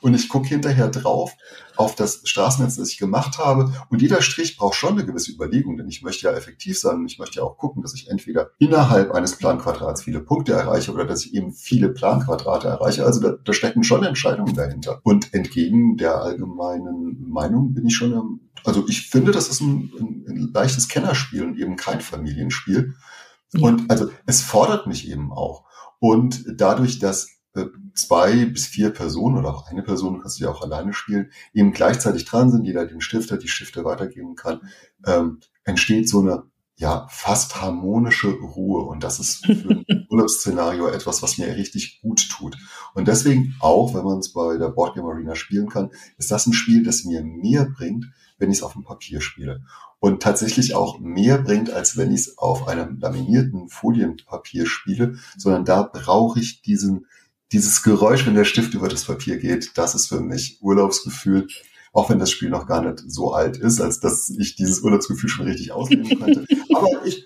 und 0.06 0.14
ich 0.14 0.30
gucke 0.30 0.48
hinterher 0.48 0.90
drauf 0.90 1.34
auf 1.78 1.96
das 1.96 2.22
Straßennetz, 2.26 2.76
das 2.76 2.92
ich 2.92 3.00
gemacht 3.00 3.40
habe. 3.40 3.74
Und 3.90 4.04
jeder 4.04 4.22
Strich 4.22 4.56
braucht 4.56 4.76
schon 4.76 4.92
eine 4.92 5.04
gewisse 5.04 5.32
Überlegung, 5.32 5.78
denn 5.78 5.88
ich 5.88 6.04
möchte 6.04 6.28
ja 6.28 6.34
effektiv 6.34 6.80
sein 6.80 6.98
und 6.98 7.08
ich 7.08 7.18
möchte 7.18 7.38
ja 7.38 7.44
auch 7.44 7.58
gucken, 7.58 7.82
dass 7.82 7.96
ich 7.96 8.08
entweder 8.08 8.52
innerhalb 8.60 9.12
eines 9.16 9.36
Planquadrats 9.36 10.04
viele 10.04 10.20
Punkte 10.20 10.54
erreiche 10.54 10.94
oder 10.94 11.06
dass 11.06 11.26
ich 11.26 11.34
eben 11.34 11.54
viele 11.54 11.90
Planquadrate 11.90 12.68
erreiche. 12.68 13.04
Also 13.04 13.20
da, 13.20 13.32
da 13.44 13.52
stecken 13.52 13.84
schon 13.84 14.04
Entscheidungen 14.04 14.54
dahinter. 14.54 15.00
Und 15.02 15.34
entgegen 15.34 15.98
der 15.98 16.22
allgemeinen 16.22 17.28
Meinung 17.28 17.74
bin 17.74 17.88
ich 17.88 17.96
schon, 17.96 18.42
also 18.64 18.86
ich 18.88 19.10
finde, 19.10 19.32
das 19.32 19.50
ist 19.50 19.62
ein, 19.62 19.92
ein, 20.00 20.26
ein 20.28 20.52
leichtes 20.54 20.88
Kennerspiel 20.88 21.44
und 21.44 21.58
eben 21.58 21.78
kein 21.78 22.00
Familienspiel. 22.00 22.94
Ja. 23.54 23.62
Und 23.68 23.90
also 23.90 24.12
es 24.28 24.44
fordert 24.44 24.86
mich 24.86 25.10
eben 25.10 25.34
auch. 25.34 25.64
Und 25.98 26.46
dadurch, 26.58 27.00
dass 27.00 27.30
äh, 27.56 27.66
zwei 27.96 28.46
bis 28.46 28.68
vier 28.68 28.92
Personen 28.92 29.38
oder 29.38 29.50
auch 29.50 29.68
eine 29.68 29.84
Person, 29.84 30.22
kannst 30.22 30.40
du 30.40 30.44
ja 30.44 30.52
auch 30.52 30.62
alleine 30.62 30.94
spielen, 30.94 31.32
eben 31.54 31.72
gleichzeitig 31.72 32.26
dran 32.26 32.52
sind, 32.52 32.66
jeder 32.66 32.86
den 32.86 33.02
Stifter, 33.02 33.38
die 33.38 33.48
Stifte 33.48 33.84
weitergeben 33.86 34.36
kann, 34.36 34.62
ähm, 35.06 35.40
entsteht 35.64 36.10
so 36.10 36.20
eine 36.20 36.44
ja 36.78 37.08
fast 37.10 37.62
harmonische 37.62 38.32
Ruhe 38.32 38.84
und 38.84 39.02
das 39.02 39.20
ist 39.20 39.46
für 39.46 39.54
ein 39.54 39.86
Urlaubsszenario 40.10 40.88
etwas, 40.88 41.24
was 41.24 41.38
mir 41.38 41.48
richtig 41.56 42.02
gut 42.02 42.30
tut. 42.30 42.58
Und 42.94 43.08
deswegen 43.08 43.56
auch, 43.62 43.94
wenn 43.94 44.04
man 44.04 44.20
es 44.20 44.34
bei 44.34 44.58
der 44.58 44.70
Boardgame 44.70 45.10
Arena 45.10 45.36
spielen 45.36 45.70
kann, 45.70 45.92
ist 46.18 46.32
das 46.32 46.46
ein 46.48 46.54
Spiel, 46.54 46.84
das 46.84 47.06
mir 47.06 47.24
mehr 47.24 47.66
bringt, 47.66 48.06
wenn 48.38 48.52
ich 48.52 48.58
es 48.58 48.64
auf 48.64 48.74
dem 48.74 48.84
Papier 48.84 49.22
spiele 49.22 49.62
und 50.00 50.22
tatsächlich 50.22 50.76
auch 50.76 51.00
mehr 51.00 51.40
bringt, 51.40 51.72
als 51.72 51.98
wenn 51.98 52.12
ich 52.12 52.22
es 52.22 52.38
auf 52.38 52.68
einem 52.68 53.00
laminierten 53.00 53.70
Folienpapier 53.70 54.66
spiele, 54.66 55.18
sondern 55.38 55.66
da 55.66 55.84
brauche 55.84 56.40
ich 56.40 56.62
diesen 56.62 57.08
dieses 57.52 57.84
Geräusch, 57.84 58.26
wenn 58.26 58.36
der 58.36 58.46
Stift 58.46 58.74
über 58.74 58.88
das 58.88 59.06
Papier 59.06 59.38
geht, 59.38 59.78
das 59.78 59.96
ist 59.96 60.08
für 60.08 60.20
mich 60.20 60.60
Urlaubsgefühl. 60.62 61.48
Auch 61.94 62.10
wenn 62.10 62.20
das 62.20 62.30
Spiel 62.30 62.50
noch 62.50 62.68
gar 62.68 62.82
nicht 62.82 63.04
so 63.08 63.34
alt 63.34 63.56
ist, 63.56 63.80
als 63.80 64.02
dass 64.02 64.30
ich 64.30 64.58
dieses 64.58 64.82
Urlaubsgefühl 64.82 65.30
schon 65.30 65.48
richtig 65.48 65.72
ausleben 65.72 66.20
könnte. 66.20 66.46
Aber 66.76 67.06
ich, 67.06 67.26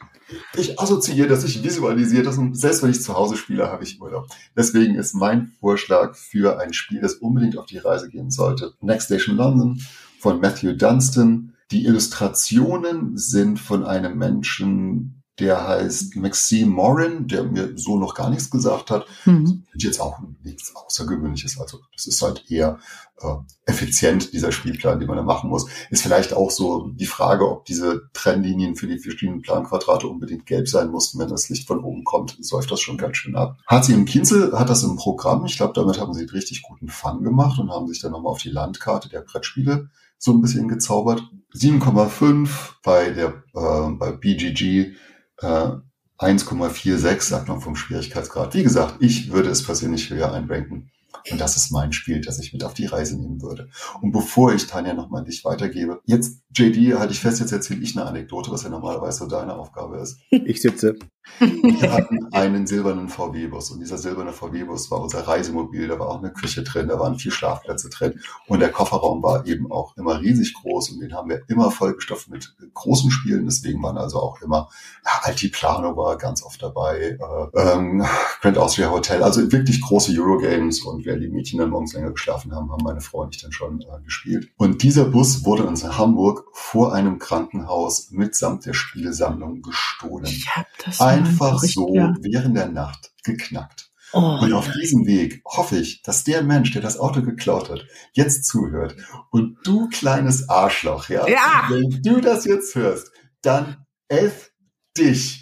ich 0.55 0.79
assoziiere 0.79 1.27
das, 1.27 1.43
ich 1.43 1.63
visualisiere 1.63 2.21
das 2.21 2.37
und 2.37 2.55
selbst 2.55 2.83
wenn 2.83 2.91
ich 2.91 3.01
zu 3.01 3.15
Hause 3.15 3.35
spiele, 3.35 3.71
habe 3.71 3.83
ich 3.83 3.99
Urlaub. 3.99 4.27
Deswegen 4.55 4.93
ist 4.93 5.15
mein 5.15 5.53
Vorschlag 5.59 6.15
für 6.15 6.59
ein 6.59 6.73
Spiel, 6.73 7.01
das 7.01 7.15
unbedingt 7.15 7.57
auf 7.57 7.65
die 7.65 7.79
Reise 7.79 8.09
gehen 8.09 8.29
sollte, 8.29 8.73
Next 8.81 9.07
Station 9.07 9.37
London 9.37 9.81
von 10.19 10.39
Matthew 10.39 10.73
Dunstan. 10.73 11.55
Die 11.71 11.85
Illustrationen 11.85 13.17
sind 13.17 13.59
von 13.59 13.83
einem 13.85 14.19
Menschen, 14.19 15.18
der 15.39 15.67
heißt 15.67 16.15
Maxime 16.15 16.71
Morin, 16.71 17.27
der 17.27 17.43
mir 17.43 17.77
so 17.77 17.97
noch 17.97 18.13
gar 18.13 18.29
nichts 18.29 18.49
gesagt 18.49 18.91
hat. 18.91 19.05
Mhm. 19.25 19.63
Jetzt 19.75 19.99
auch 19.99 20.19
nichts 20.43 20.75
Außergewöhnliches. 20.75 21.59
Also 21.59 21.79
das 21.93 22.07
ist 22.07 22.21
halt 22.21 22.49
eher 22.49 22.79
äh, 23.21 23.35
effizient, 23.65 24.33
dieser 24.33 24.51
Spielplan, 24.51 24.99
den 24.99 25.07
man 25.07 25.17
da 25.17 25.23
machen 25.23 25.49
muss. 25.49 25.67
Ist 25.89 26.03
vielleicht 26.03 26.33
auch 26.33 26.51
so 26.51 26.89
die 26.89 27.05
Frage, 27.05 27.49
ob 27.49 27.65
diese 27.65 28.09
Trennlinien 28.13 28.75
für 28.75 28.87
die 28.87 28.99
verschiedenen 28.99 29.41
Planquadrate 29.41 30.07
unbedingt 30.07 30.45
gelb 30.45 30.67
sein 30.67 30.89
mussten. 30.89 31.19
Wenn 31.19 31.29
das 31.29 31.49
Licht 31.49 31.67
von 31.67 31.83
oben 31.83 32.03
kommt, 32.03 32.37
säuft 32.39 32.71
das 32.71 32.81
schon 32.81 32.97
ganz 32.97 33.17
schön 33.17 33.35
ab. 33.35 33.57
HC 33.69 33.93
im 33.93 34.05
Kinzel 34.05 34.57
hat 34.57 34.69
das 34.69 34.83
im 34.83 34.95
Programm. 34.95 35.45
Ich 35.45 35.57
glaube, 35.57 35.73
damit 35.73 35.99
haben 35.99 36.13
sie 36.13 36.21
einen 36.21 36.29
richtig 36.29 36.61
guten 36.61 36.89
Fun 36.89 37.23
gemacht 37.23 37.59
und 37.59 37.71
haben 37.71 37.87
sich 37.87 38.01
dann 38.01 38.11
nochmal 38.11 38.31
auf 38.31 38.41
die 38.41 38.49
Landkarte 38.49 39.09
der 39.09 39.21
Brettspiele 39.21 39.89
so 40.17 40.33
ein 40.33 40.41
bisschen 40.41 40.67
gezaubert. 40.67 41.23
7,5 41.55 42.49
bei 42.83 43.09
der 43.09 43.43
äh, 43.55 43.91
bei 43.91 44.11
BGG 44.11 44.93
äh, 45.41 45.71
1,46 46.19 47.21
sagt 47.21 47.47
man 47.47 47.61
vom 47.61 47.75
Schwierigkeitsgrad. 47.75 48.53
Wie 48.53 48.63
gesagt, 48.63 48.95
ich 48.99 49.31
würde 49.31 49.49
es 49.49 49.63
persönlich 49.63 50.09
höher 50.09 50.33
einranken. 50.33 50.91
Und 51.31 51.39
das 51.39 51.57
ist 51.57 51.71
mein 51.71 51.91
Spiel, 51.93 52.21
das 52.21 52.39
ich 52.39 52.53
mit 52.53 52.63
auf 52.63 52.73
die 52.73 52.85
Reise 52.85 53.19
nehmen 53.19 53.41
würde. 53.41 53.69
Und 54.01 54.11
bevor 54.11 54.53
ich 54.53 54.67
Tanja 54.67 54.93
nochmal 54.93 55.23
dich 55.23 55.43
weitergebe, 55.45 56.01
jetzt, 56.05 56.41
JD, 56.55 56.97
halte 56.97 57.13
ich 57.13 57.19
fest, 57.19 57.39
jetzt 57.39 57.51
erzähle 57.51 57.81
ich 57.81 57.97
eine 57.97 58.05
Anekdote, 58.05 58.51
was 58.51 58.63
ja 58.63 58.69
normalerweise 58.69 59.19
so 59.19 59.27
deine 59.27 59.55
Aufgabe 59.55 59.97
ist. 59.99 60.19
Ich 60.29 60.61
sitze. 60.61 60.95
Wir 61.39 61.91
hatten 61.93 62.33
einen 62.33 62.67
silbernen 62.67 63.09
VW-Bus 63.09 63.71
und 63.71 63.79
dieser 63.79 63.97
silberne 63.97 64.33
VW-Bus 64.33 64.91
war 64.91 65.01
unser 65.01 65.27
Reisemobil. 65.27 65.87
Da 65.87 65.99
war 65.99 66.09
auch 66.09 66.19
eine 66.19 66.33
Küche 66.33 66.63
drin, 66.63 66.87
da 66.87 66.99
waren 66.99 67.17
vier 67.17 67.31
Schlafplätze 67.31 67.89
drin 67.89 68.19
und 68.47 68.59
der 68.59 68.71
Kofferraum 68.71 69.23
war 69.23 69.45
eben 69.45 69.71
auch 69.71 69.95
immer 69.97 70.19
riesig 70.19 70.53
groß 70.55 70.91
und 70.91 70.99
den 71.01 71.13
haben 71.13 71.29
wir 71.29 71.41
immer 71.47 71.71
vollgestopft 71.71 72.29
mit 72.29 72.53
großen 72.73 73.11
Spielen. 73.11 73.45
Deswegen 73.45 73.81
waren 73.81 73.97
also 73.97 74.19
auch 74.19 74.41
immer 74.41 74.69
ja, 75.05 75.11
Altiplano 75.23 75.95
war 75.95 76.17
ganz 76.17 76.43
oft 76.43 76.61
dabei, 76.61 77.17
äh, 77.19 77.59
ähm, 77.59 78.05
Grand 78.41 78.57
Austria 78.57 78.91
Hotel, 78.91 79.23
also 79.23 79.51
wirklich 79.51 79.81
große 79.81 80.13
Eurogames 80.17 80.81
und 80.81 81.05
wer 81.05 81.17
die 81.17 81.29
Mädchen 81.29 81.59
dann 81.59 81.69
morgens 81.69 81.93
länger 81.93 82.11
geschlafen 82.11 82.53
haben, 82.53 82.71
haben 82.71 82.83
meine 82.83 83.01
Frau 83.01 83.19
und 83.21 83.35
ich 83.35 83.41
dann 83.41 83.51
schon 83.51 83.81
äh, 83.81 84.03
gespielt. 84.03 84.49
Und 84.57 84.83
dieser 84.83 85.05
Bus 85.05 85.45
wurde 85.45 85.65
uns 85.65 85.83
in 85.83 85.97
Hamburg 85.97 86.45
vor 86.53 86.93
einem 86.93 87.19
Krankenhaus 87.19 88.11
mitsamt 88.11 88.65
der 88.65 88.73
Spielesammlung 88.73 89.61
gestohlen. 89.61 90.25
Ich 90.25 90.47
hab 90.55 90.67
das 90.85 90.99
einfach 91.09 91.59
so 91.59 91.93
ja. 91.93 92.13
während 92.21 92.57
der 92.57 92.69
Nacht 92.69 93.11
geknackt. 93.23 93.89
Oh, 94.11 94.39
und 94.41 94.53
auf 94.53 94.71
diesem 94.71 95.05
Weg 95.05 95.43
hoffe 95.45 95.77
ich, 95.77 96.01
dass 96.01 96.23
der 96.23 96.41
Mensch, 96.41 96.71
der 96.71 96.81
das 96.81 96.97
Auto 96.97 97.21
geklaut 97.21 97.69
hat, 97.69 97.85
jetzt 98.13 98.45
zuhört. 98.45 98.95
Und 99.29 99.57
du 99.63 99.87
kleines 99.89 100.49
Arschloch, 100.49 101.09
ja, 101.09 101.27
ja. 101.27 101.67
wenn 101.69 102.01
du 102.01 102.19
das 102.19 102.45
jetzt 102.45 102.73
hörst, 102.73 103.11
dann 103.41 103.85
elf 104.07 104.51
dich 104.97 105.38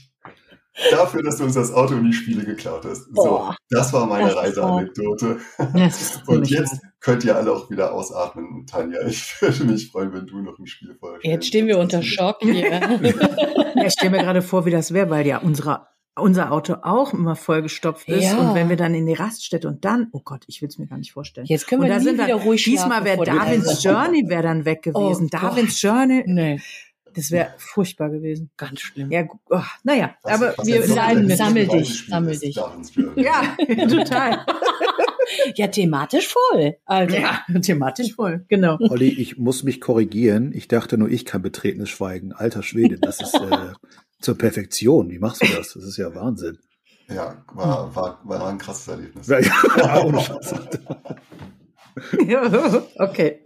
dafür, 0.92 1.24
dass 1.24 1.38
du 1.38 1.44
uns 1.44 1.56
das 1.56 1.74
Auto 1.74 1.96
und 1.96 2.06
die 2.06 2.14
Spiele 2.14 2.44
geklaut 2.44 2.86
hast. 2.86 3.08
So, 3.14 3.52
das 3.70 3.94
war 3.94 4.06
meine 4.06 4.36
Reiseanekdote. 4.36 5.38
und 6.28 6.50
jetzt 6.50 6.82
könnt 7.00 7.24
ihr 7.24 7.36
alle 7.36 7.52
auch 7.52 7.70
wieder 7.70 7.94
ausatmen. 7.94 8.66
Tanja, 8.66 9.06
ich 9.08 9.42
würde 9.42 9.64
mich 9.66 9.92
freuen, 9.92 10.14
wenn 10.14 10.28
du 10.28 10.42
noch 10.42 10.58
ein 10.60 10.68
Spiel 10.68 10.96
vorstellst. 10.96 11.26
Jetzt 11.26 11.48
stehen 11.48 11.68
wir 11.68 11.78
unter 11.80 12.02
Schock 12.04 12.38
hier. 12.42 12.70
ja, 13.76 13.86
ich 13.86 13.94
stelle 13.94 14.12
mir 14.12 14.24
gerade 14.24 14.42
vor, 14.42 14.66
wie 14.66 14.72
das 14.72 14.94
wäre, 14.94 15.10
weil 15.10 15.26
ja 15.26 15.40
unsere 15.40 15.88
unser 16.20 16.52
Auto 16.52 16.78
auch 16.82 17.14
immer 17.14 17.36
vollgestopft 17.36 18.10
ist 18.10 18.24
ja. 18.24 18.38
und 18.38 18.56
wenn 18.56 18.70
wir 18.70 18.76
dann 18.76 18.94
in 18.96 19.06
die 19.06 19.14
Raststätte 19.14 19.68
und 19.68 19.86
dann, 19.86 20.08
oh 20.12 20.22
Gott, 20.24 20.44
ich 20.48 20.62
will 20.62 20.70
es 20.70 20.78
mir 20.78 20.88
gar 20.88 20.98
nicht 20.98 21.12
vorstellen. 21.12 21.46
Jetzt 21.48 21.68
können 21.68 21.84
wir 21.84 21.94
und 21.94 22.04
nie 22.04 22.14
wieder 22.14 22.28
dann, 22.28 22.40
ruhig 22.40 22.64
Diesmal 22.64 23.04
wäre 23.06 23.24
Darwins 23.24 23.84
Journey 23.84 24.28
wäre 24.28 24.44
dann 24.44 24.66
weg 24.66 24.82
gewesen. 24.82 25.26
Oh 25.32 25.38
Darwins 25.38 25.82
Journey. 25.82 26.24
Nee. 26.26 26.60
Das 27.18 27.32
wäre 27.32 27.50
furchtbar 27.58 28.12
gewesen. 28.12 28.52
Ganz 28.58 28.80
schlimm. 28.80 29.12
Ja, 29.12 29.28
oh, 29.50 29.60
naja, 29.84 30.16
was, 30.22 30.34
aber 30.34 30.54
was 30.56 30.68
wir 30.68 30.86
leiden 30.86 31.26
mit. 31.26 31.36
Sammel 31.36 31.68
dich, 31.68 32.06
sammel 32.08 32.38
dich. 32.38 32.56
Ja, 33.16 33.58
total. 33.90 34.46
ja, 35.56 35.68
thematisch 35.68 36.28
voll. 36.28 36.78
Also. 36.86 37.16
Ja, 37.16 37.44
thematisch 37.60 38.14
voll, 38.14 38.46
genau. 38.50 38.78
Olli, 38.80 39.10
ich 39.10 39.40
muss 39.40 39.64
mich 39.64 39.82
korrigieren. 39.82 40.52
Ich 40.54 40.68
dachte 40.68 41.00
nur, 41.00 41.10
ich 41.10 41.26
kann 41.26 41.42
betretenes 41.42 41.90
Schweigen. 41.90 42.34
Alter 42.34 42.62
Schwede, 42.62 43.00
das 43.02 43.20
ist 43.20 43.34
äh, 43.34 43.74
zur 44.22 44.38
Perfektion. 44.38 45.10
Wie 45.10 45.18
machst 45.18 45.42
du 45.42 45.48
das? 45.48 45.74
Das 45.74 45.84
ist 45.84 45.98
ja 45.98 46.14
Wahnsinn. 46.14 46.60
Ja, 47.10 47.44
war, 47.54 47.96
war, 47.96 48.22
war 48.26 48.48
ein 48.48 48.60
krasses 48.60 48.90
Erlebnis. 48.90 49.26
Ja, 49.26 49.40
ja, 49.40 49.52
ja, 52.28 52.84
okay. 53.00 53.42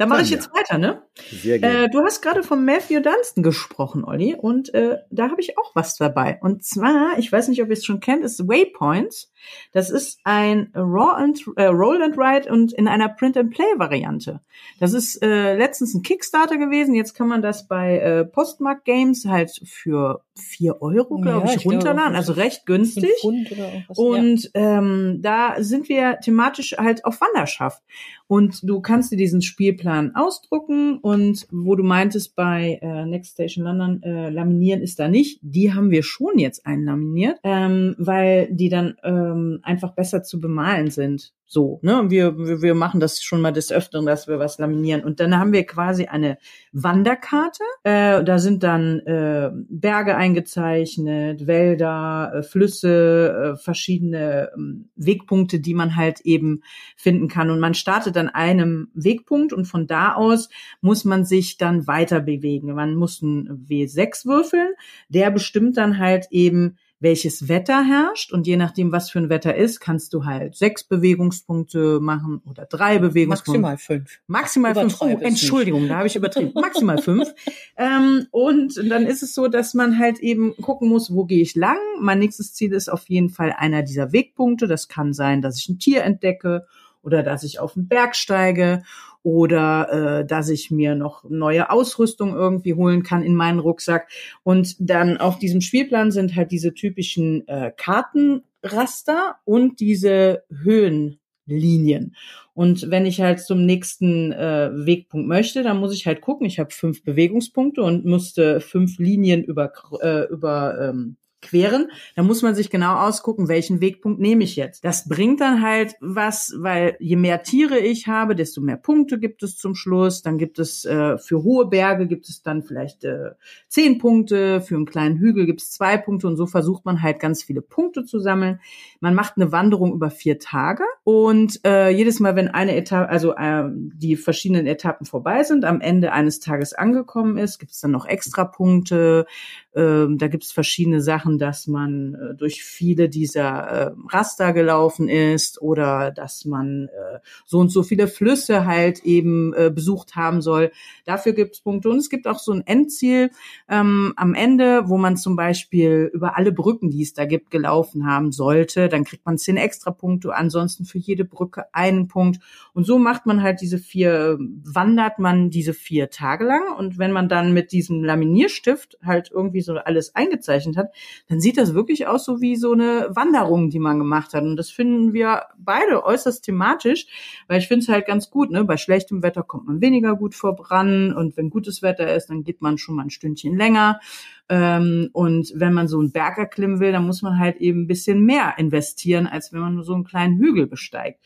Da 0.00 0.06
mache 0.06 0.22
ich 0.22 0.30
jetzt 0.30 0.50
weiter, 0.54 0.78
ne? 0.78 1.02
Sehr 1.30 1.58
gerne. 1.58 1.84
Äh, 1.84 1.90
du 1.90 2.00
hast 2.02 2.22
gerade 2.22 2.42
von 2.42 2.64
Matthew 2.64 3.00
Dunstan 3.00 3.44
gesprochen, 3.44 4.02
Olli, 4.02 4.34
und 4.34 4.72
äh, 4.72 4.96
da 5.10 5.28
habe 5.28 5.42
ich 5.42 5.58
auch 5.58 5.72
was 5.74 5.96
dabei. 5.98 6.38
Und 6.40 6.64
zwar, 6.64 7.18
ich 7.18 7.30
weiß 7.30 7.48
nicht, 7.48 7.62
ob 7.62 7.68
ihr 7.68 7.74
es 7.74 7.84
schon 7.84 8.00
kennt, 8.00 8.24
ist 8.24 8.48
Waypoints. 8.48 9.30
Das 9.72 9.90
ist 9.90 10.20
ein 10.24 10.72
Raw 10.74 11.16
and, 11.16 11.44
äh, 11.56 11.64
Roll 11.64 12.02
and 12.02 12.16
Write 12.16 12.50
und 12.50 12.72
in 12.72 12.88
einer 12.88 13.10
Print-and-Play-Variante. 13.10 14.40
Das 14.78 14.94
ist 14.94 15.22
äh, 15.22 15.54
letztens 15.56 15.92
ein 15.92 16.02
Kickstarter 16.02 16.56
gewesen. 16.56 16.94
Jetzt 16.94 17.12
kann 17.12 17.28
man 17.28 17.42
das 17.42 17.68
bei 17.68 17.98
äh, 17.98 18.24
Postmark 18.24 18.84
Games 18.84 19.26
halt 19.26 19.50
für 19.66 20.22
vier 20.34 20.80
Euro, 20.80 21.18
glaube 21.18 21.46
ja, 21.48 21.54
ich, 21.54 21.66
runterladen. 21.66 22.16
also 22.16 22.32
recht 22.32 22.64
günstig. 22.64 23.10
Und 23.22 24.44
ja. 24.44 24.78
ähm, 24.78 25.18
da 25.20 25.56
sind 25.58 25.90
wir 25.90 26.20
thematisch 26.20 26.76
halt 26.78 27.04
auf 27.04 27.20
Wanderschaft. 27.20 27.82
Und 28.26 28.60
du 28.62 28.80
kannst 28.80 29.12
dir 29.12 29.16
diesen 29.16 29.42
Spielplan 29.42 29.89
ausdrucken 30.14 30.98
und 30.98 31.46
wo 31.50 31.76
du 31.76 31.82
meintest 31.82 32.36
bei 32.36 32.78
äh, 32.82 33.06
Next 33.06 33.32
Station 33.32 33.64
London, 33.64 34.02
äh, 34.02 34.30
laminieren 34.30 34.82
ist 34.82 34.98
da 34.98 35.08
nicht. 35.08 35.40
Die 35.42 35.72
haben 35.72 35.90
wir 35.90 36.02
schon 36.02 36.38
jetzt 36.38 36.66
einlaminiert, 36.66 37.38
ähm, 37.42 37.94
weil 37.98 38.48
die 38.52 38.68
dann 38.68 38.96
ähm, 39.02 39.60
einfach 39.62 39.94
besser 39.94 40.22
zu 40.22 40.40
bemalen 40.40 40.90
sind. 40.90 41.32
So, 41.52 41.80
ne? 41.82 42.04
Wir, 42.10 42.38
wir, 42.38 42.62
wir 42.62 42.74
machen 42.76 43.00
das 43.00 43.24
schon 43.24 43.40
mal 43.40 43.50
des 43.50 43.72
Öfteren, 43.72 44.06
dass 44.06 44.28
wir 44.28 44.38
was 44.38 44.58
laminieren. 44.58 45.02
Und 45.02 45.18
dann 45.18 45.36
haben 45.36 45.52
wir 45.52 45.66
quasi 45.66 46.04
eine 46.04 46.38
Wanderkarte. 46.70 47.64
Äh, 47.82 48.22
da 48.22 48.38
sind 48.38 48.62
dann 48.62 49.00
äh, 49.00 49.50
Berge 49.68 50.14
eingezeichnet, 50.14 51.48
Wälder, 51.48 52.34
äh, 52.36 52.42
Flüsse, 52.44 53.54
äh, 53.54 53.56
verschiedene 53.56 54.50
äh, 54.52 54.58
Wegpunkte, 54.94 55.58
die 55.58 55.74
man 55.74 55.96
halt 55.96 56.20
eben 56.20 56.62
finden 56.96 57.26
kann. 57.26 57.50
Und 57.50 57.58
man 57.58 57.74
startet 57.74 58.16
an 58.16 58.28
einem 58.28 58.92
Wegpunkt 58.94 59.52
und 59.52 59.64
von 59.64 59.88
da 59.88 60.14
aus 60.14 60.50
muss 60.80 61.04
man 61.04 61.24
sich 61.24 61.58
dann 61.58 61.88
weiter 61.88 62.20
bewegen. 62.20 62.74
Man 62.74 62.94
muss 62.94 63.24
einen 63.24 63.66
W6 63.68 64.24
würfeln. 64.24 64.68
Der 65.08 65.32
bestimmt 65.32 65.76
dann 65.76 65.98
halt 65.98 66.28
eben, 66.30 66.76
welches 67.00 67.48
Wetter 67.48 67.82
herrscht. 67.82 68.32
Und 68.32 68.46
je 68.46 68.56
nachdem, 68.56 68.92
was 68.92 69.10
für 69.10 69.18
ein 69.18 69.30
Wetter 69.30 69.54
ist, 69.56 69.80
kannst 69.80 70.12
du 70.12 70.24
halt 70.26 70.54
sechs 70.54 70.84
Bewegungspunkte 70.84 71.98
machen 72.00 72.42
oder 72.48 72.66
drei 72.66 72.98
Bewegungspunkte. 72.98 73.60
Maximal 73.60 73.78
fünf. 73.78 74.20
Maximal 74.26 74.74
fünf. 74.74 75.00
Oh, 75.00 75.06
Entschuldigung, 75.06 75.88
da 75.88 75.96
habe 75.96 76.06
ich 76.06 76.16
übertrieben. 76.16 76.52
Maximal 76.54 76.98
fünf. 76.98 77.34
Ähm, 77.76 78.26
und 78.30 78.76
dann 78.90 79.06
ist 79.06 79.22
es 79.22 79.34
so, 79.34 79.48
dass 79.48 79.72
man 79.72 79.98
halt 79.98 80.18
eben 80.18 80.54
gucken 80.56 80.88
muss, 80.88 81.14
wo 81.14 81.24
gehe 81.24 81.40
ich 81.40 81.54
lang. 81.54 81.78
Mein 81.98 82.18
nächstes 82.18 82.52
Ziel 82.52 82.74
ist 82.74 82.90
auf 82.90 83.08
jeden 83.08 83.30
Fall 83.30 83.54
einer 83.56 83.82
dieser 83.82 84.12
Wegpunkte. 84.12 84.66
Das 84.66 84.88
kann 84.88 85.14
sein, 85.14 85.40
dass 85.40 85.58
ich 85.58 85.68
ein 85.68 85.78
Tier 85.78 86.02
entdecke 86.04 86.66
oder 87.02 87.22
dass 87.22 87.42
ich 87.42 87.58
auf 87.58 87.74
den 87.74 87.88
Berg 87.88 88.16
steige 88.16 88.82
oder 89.22 90.20
äh, 90.20 90.26
dass 90.26 90.48
ich 90.48 90.70
mir 90.70 90.94
noch 90.94 91.24
neue 91.28 91.70
Ausrüstung 91.70 92.34
irgendwie 92.34 92.74
holen 92.74 93.02
kann 93.02 93.22
in 93.22 93.34
meinen 93.34 93.58
Rucksack. 93.58 94.08
Und 94.42 94.76
dann 94.78 95.18
auf 95.18 95.38
diesem 95.38 95.60
Spielplan 95.60 96.10
sind 96.10 96.36
halt 96.36 96.50
diese 96.50 96.72
typischen 96.72 97.46
äh, 97.46 97.72
Kartenraster 97.76 99.36
und 99.44 99.80
diese 99.80 100.44
Höhenlinien. 100.62 102.16
Und 102.54 102.90
wenn 102.90 103.06
ich 103.06 103.20
halt 103.20 103.40
zum 103.40 103.64
nächsten 103.64 104.32
äh, 104.32 104.70
Wegpunkt 104.72 105.28
möchte, 105.28 105.62
dann 105.62 105.78
muss 105.78 105.94
ich 105.94 106.06
halt 106.06 106.20
gucken. 106.20 106.46
Ich 106.46 106.58
habe 106.58 106.70
fünf 106.70 107.04
Bewegungspunkte 107.04 107.82
und 107.82 108.04
musste 108.04 108.60
fünf 108.60 108.98
Linien 108.98 109.44
über, 109.44 109.72
äh, 110.00 110.26
über 110.28 110.78
ähm, 110.80 111.16
queren, 111.42 111.90
dann 112.16 112.26
muss 112.26 112.42
man 112.42 112.54
sich 112.54 112.70
genau 112.70 112.96
ausgucken, 112.96 113.48
welchen 113.48 113.80
Wegpunkt 113.80 114.20
nehme 114.20 114.44
ich 114.44 114.56
jetzt. 114.56 114.84
Das 114.84 115.08
bringt 115.08 115.40
dann 115.40 115.62
halt 115.62 115.94
was, 116.00 116.54
weil 116.58 116.96
je 117.00 117.16
mehr 117.16 117.42
Tiere 117.42 117.78
ich 117.78 118.06
habe, 118.06 118.34
desto 118.34 118.60
mehr 118.60 118.76
Punkte 118.76 119.18
gibt 119.18 119.42
es 119.42 119.56
zum 119.56 119.74
Schluss. 119.74 120.22
Dann 120.22 120.38
gibt 120.38 120.58
es 120.58 120.84
äh, 120.84 121.18
für 121.18 121.42
hohe 121.42 121.66
Berge 121.66 122.06
gibt 122.06 122.28
es 122.28 122.42
dann 122.42 122.62
vielleicht 122.62 123.04
äh, 123.04 123.30
zehn 123.68 123.98
Punkte, 123.98 124.60
für 124.60 124.74
einen 124.74 124.86
kleinen 124.86 125.18
Hügel 125.18 125.46
gibt 125.46 125.62
es 125.62 125.70
zwei 125.70 125.96
Punkte 125.96 126.26
und 126.26 126.36
so 126.36 126.46
versucht 126.46 126.84
man 126.84 127.02
halt 127.02 127.20
ganz 127.20 127.42
viele 127.42 127.62
Punkte 127.62 128.04
zu 128.04 128.18
sammeln. 128.18 128.60
Man 129.00 129.14
macht 129.14 129.34
eine 129.36 129.52
Wanderung 129.52 129.92
über 129.92 130.10
vier 130.10 130.38
Tage 130.38 130.84
und 131.04 131.60
äh, 131.64 131.90
jedes 131.90 132.20
Mal, 132.20 132.36
wenn 132.36 132.48
eine 132.48 132.76
Etappe, 132.76 133.08
also 133.08 133.34
äh, 133.34 133.64
die 133.70 134.16
verschiedenen 134.16 134.66
Etappen 134.66 135.06
vorbei 135.06 135.42
sind, 135.42 135.64
am 135.64 135.80
Ende 135.80 136.12
eines 136.12 136.40
Tages 136.40 136.74
angekommen 136.74 137.36
ist, 137.36 137.58
gibt 137.58 137.72
es 137.72 137.80
dann 137.80 137.90
noch 137.90 138.06
extra 138.06 138.44
Punkte. 138.44 139.26
Ähm, 139.74 140.18
da 140.18 140.26
gibt 140.26 140.44
es 140.44 140.50
verschiedene 140.50 141.00
Sachen, 141.00 141.38
dass 141.38 141.68
man 141.68 142.14
äh, 142.14 142.34
durch 142.34 142.64
viele 142.64 143.08
dieser 143.08 143.68
äh, 143.68 143.92
Raster 144.08 144.52
gelaufen 144.52 145.08
ist 145.08 145.62
oder 145.62 146.10
dass 146.10 146.44
man 146.44 146.88
äh, 146.88 147.18
so 147.46 147.58
und 147.58 147.70
so 147.70 147.84
viele 147.84 148.08
Flüsse 148.08 148.66
halt 148.66 149.04
eben 149.04 149.54
äh, 149.54 149.70
besucht 149.72 150.16
haben 150.16 150.42
soll. 150.42 150.72
Dafür 151.04 151.34
gibt 151.34 151.54
es 151.54 151.60
Punkte. 151.60 151.88
Und 151.88 151.98
es 151.98 152.10
gibt 152.10 152.26
auch 152.26 152.40
so 152.40 152.52
ein 152.52 152.66
Endziel 152.66 153.30
ähm, 153.68 154.12
am 154.16 154.34
Ende, 154.34 154.88
wo 154.88 154.98
man 154.98 155.16
zum 155.16 155.36
Beispiel 155.36 156.10
über 156.12 156.36
alle 156.36 156.50
Brücken, 156.50 156.90
die 156.90 157.02
es 157.02 157.14
da 157.14 157.24
gibt, 157.24 157.50
gelaufen 157.50 158.06
haben 158.06 158.32
sollte. 158.32 158.88
Dann 158.88 159.04
kriegt 159.04 159.24
man 159.24 159.38
zehn 159.38 159.56
extra 159.56 159.92
Punkte. 159.92 160.34
Ansonsten 160.34 160.84
für 160.84 160.98
jede 160.98 161.24
Brücke 161.24 161.72
einen 161.72 162.08
Punkt. 162.08 162.40
Und 162.72 162.84
so 162.86 162.98
macht 162.98 163.26
man 163.26 163.42
halt 163.42 163.60
diese 163.60 163.78
vier, 163.78 164.38
wandert 164.64 165.20
man 165.20 165.50
diese 165.50 165.74
vier 165.74 166.10
Tage 166.10 166.44
lang. 166.44 166.76
Und 166.76 166.98
wenn 166.98 167.12
man 167.12 167.28
dann 167.28 167.52
mit 167.52 167.70
diesem 167.70 168.02
Laminierstift 168.02 168.98
halt 169.04 169.30
irgendwie 169.32 169.59
irgendwie 169.60 169.62
so 169.62 169.74
alles 169.74 170.14
eingezeichnet 170.14 170.76
hat, 170.76 170.92
dann 171.28 171.40
sieht 171.40 171.58
das 171.58 171.74
wirklich 171.74 172.06
aus 172.06 172.24
so 172.24 172.40
wie 172.40 172.56
so 172.56 172.72
eine 172.72 173.08
Wanderung, 173.10 173.70
die 173.70 173.78
man 173.78 173.98
gemacht 173.98 174.34
hat. 174.34 174.42
Und 174.42 174.56
das 174.56 174.70
finden 174.70 175.12
wir 175.12 175.42
beide 175.58 176.04
äußerst 176.04 176.44
thematisch, 176.44 177.06
weil 177.48 177.58
ich 177.58 177.68
finde 177.68 177.82
es 177.82 177.88
halt 177.88 178.06
ganz 178.06 178.30
gut. 178.30 178.50
Ne? 178.50 178.64
Bei 178.64 178.76
schlechtem 178.76 179.22
Wetter 179.22 179.42
kommt 179.42 179.66
man 179.66 179.80
weniger 179.80 180.16
gut 180.16 180.34
voran 180.34 181.12
und 181.12 181.36
wenn 181.36 181.50
gutes 181.50 181.82
Wetter 181.82 182.14
ist, 182.14 182.30
dann 182.30 182.42
geht 182.44 182.60
man 182.60 182.78
schon 182.78 182.96
mal 182.96 183.04
ein 183.04 183.10
Stündchen 183.10 183.56
länger. 183.56 184.00
Ähm, 184.48 185.10
und 185.12 185.52
wenn 185.54 185.72
man 185.72 185.88
so 185.88 185.98
einen 185.98 186.12
Berg 186.12 186.38
erklimmen 186.38 186.80
will, 186.80 186.92
dann 186.92 187.06
muss 187.06 187.22
man 187.22 187.38
halt 187.38 187.58
eben 187.58 187.82
ein 187.82 187.86
bisschen 187.86 188.24
mehr 188.24 188.54
investieren, 188.58 189.26
als 189.26 189.52
wenn 189.52 189.60
man 189.60 189.74
nur 189.74 189.84
so 189.84 189.94
einen 189.94 190.04
kleinen 190.04 190.38
Hügel 190.38 190.66
besteigt. 190.66 191.20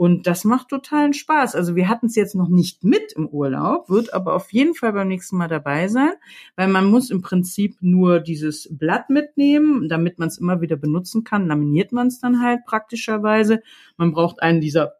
Und 0.00 0.26
das 0.26 0.44
macht 0.44 0.68
totalen 0.68 1.12
Spaß. 1.12 1.54
Also 1.54 1.76
wir 1.76 1.86
hatten 1.86 2.06
es 2.06 2.14
jetzt 2.14 2.34
noch 2.34 2.48
nicht 2.48 2.84
mit 2.84 3.12
im 3.12 3.28
Urlaub, 3.28 3.90
wird 3.90 4.14
aber 4.14 4.34
auf 4.34 4.50
jeden 4.50 4.72
Fall 4.74 4.94
beim 4.94 5.08
nächsten 5.08 5.36
Mal 5.36 5.46
dabei 5.46 5.88
sein, 5.88 6.12
weil 6.56 6.68
man 6.68 6.86
muss 6.86 7.10
im 7.10 7.20
Prinzip 7.20 7.76
nur 7.82 8.18
dieses 8.18 8.66
Blatt 8.74 9.10
mitnehmen, 9.10 9.90
damit 9.90 10.18
man 10.18 10.28
es 10.28 10.38
immer 10.38 10.62
wieder 10.62 10.76
benutzen 10.76 11.22
kann. 11.22 11.48
Laminiert 11.48 11.92
man 11.92 12.06
es 12.06 12.18
dann 12.18 12.40
halt 12.42 12.64
praktischerweise. 12.64 13.60
Man 13.98 14.12
braucht 14.12 14.40
einen 14.40 14.62
dieser 14.62 14.94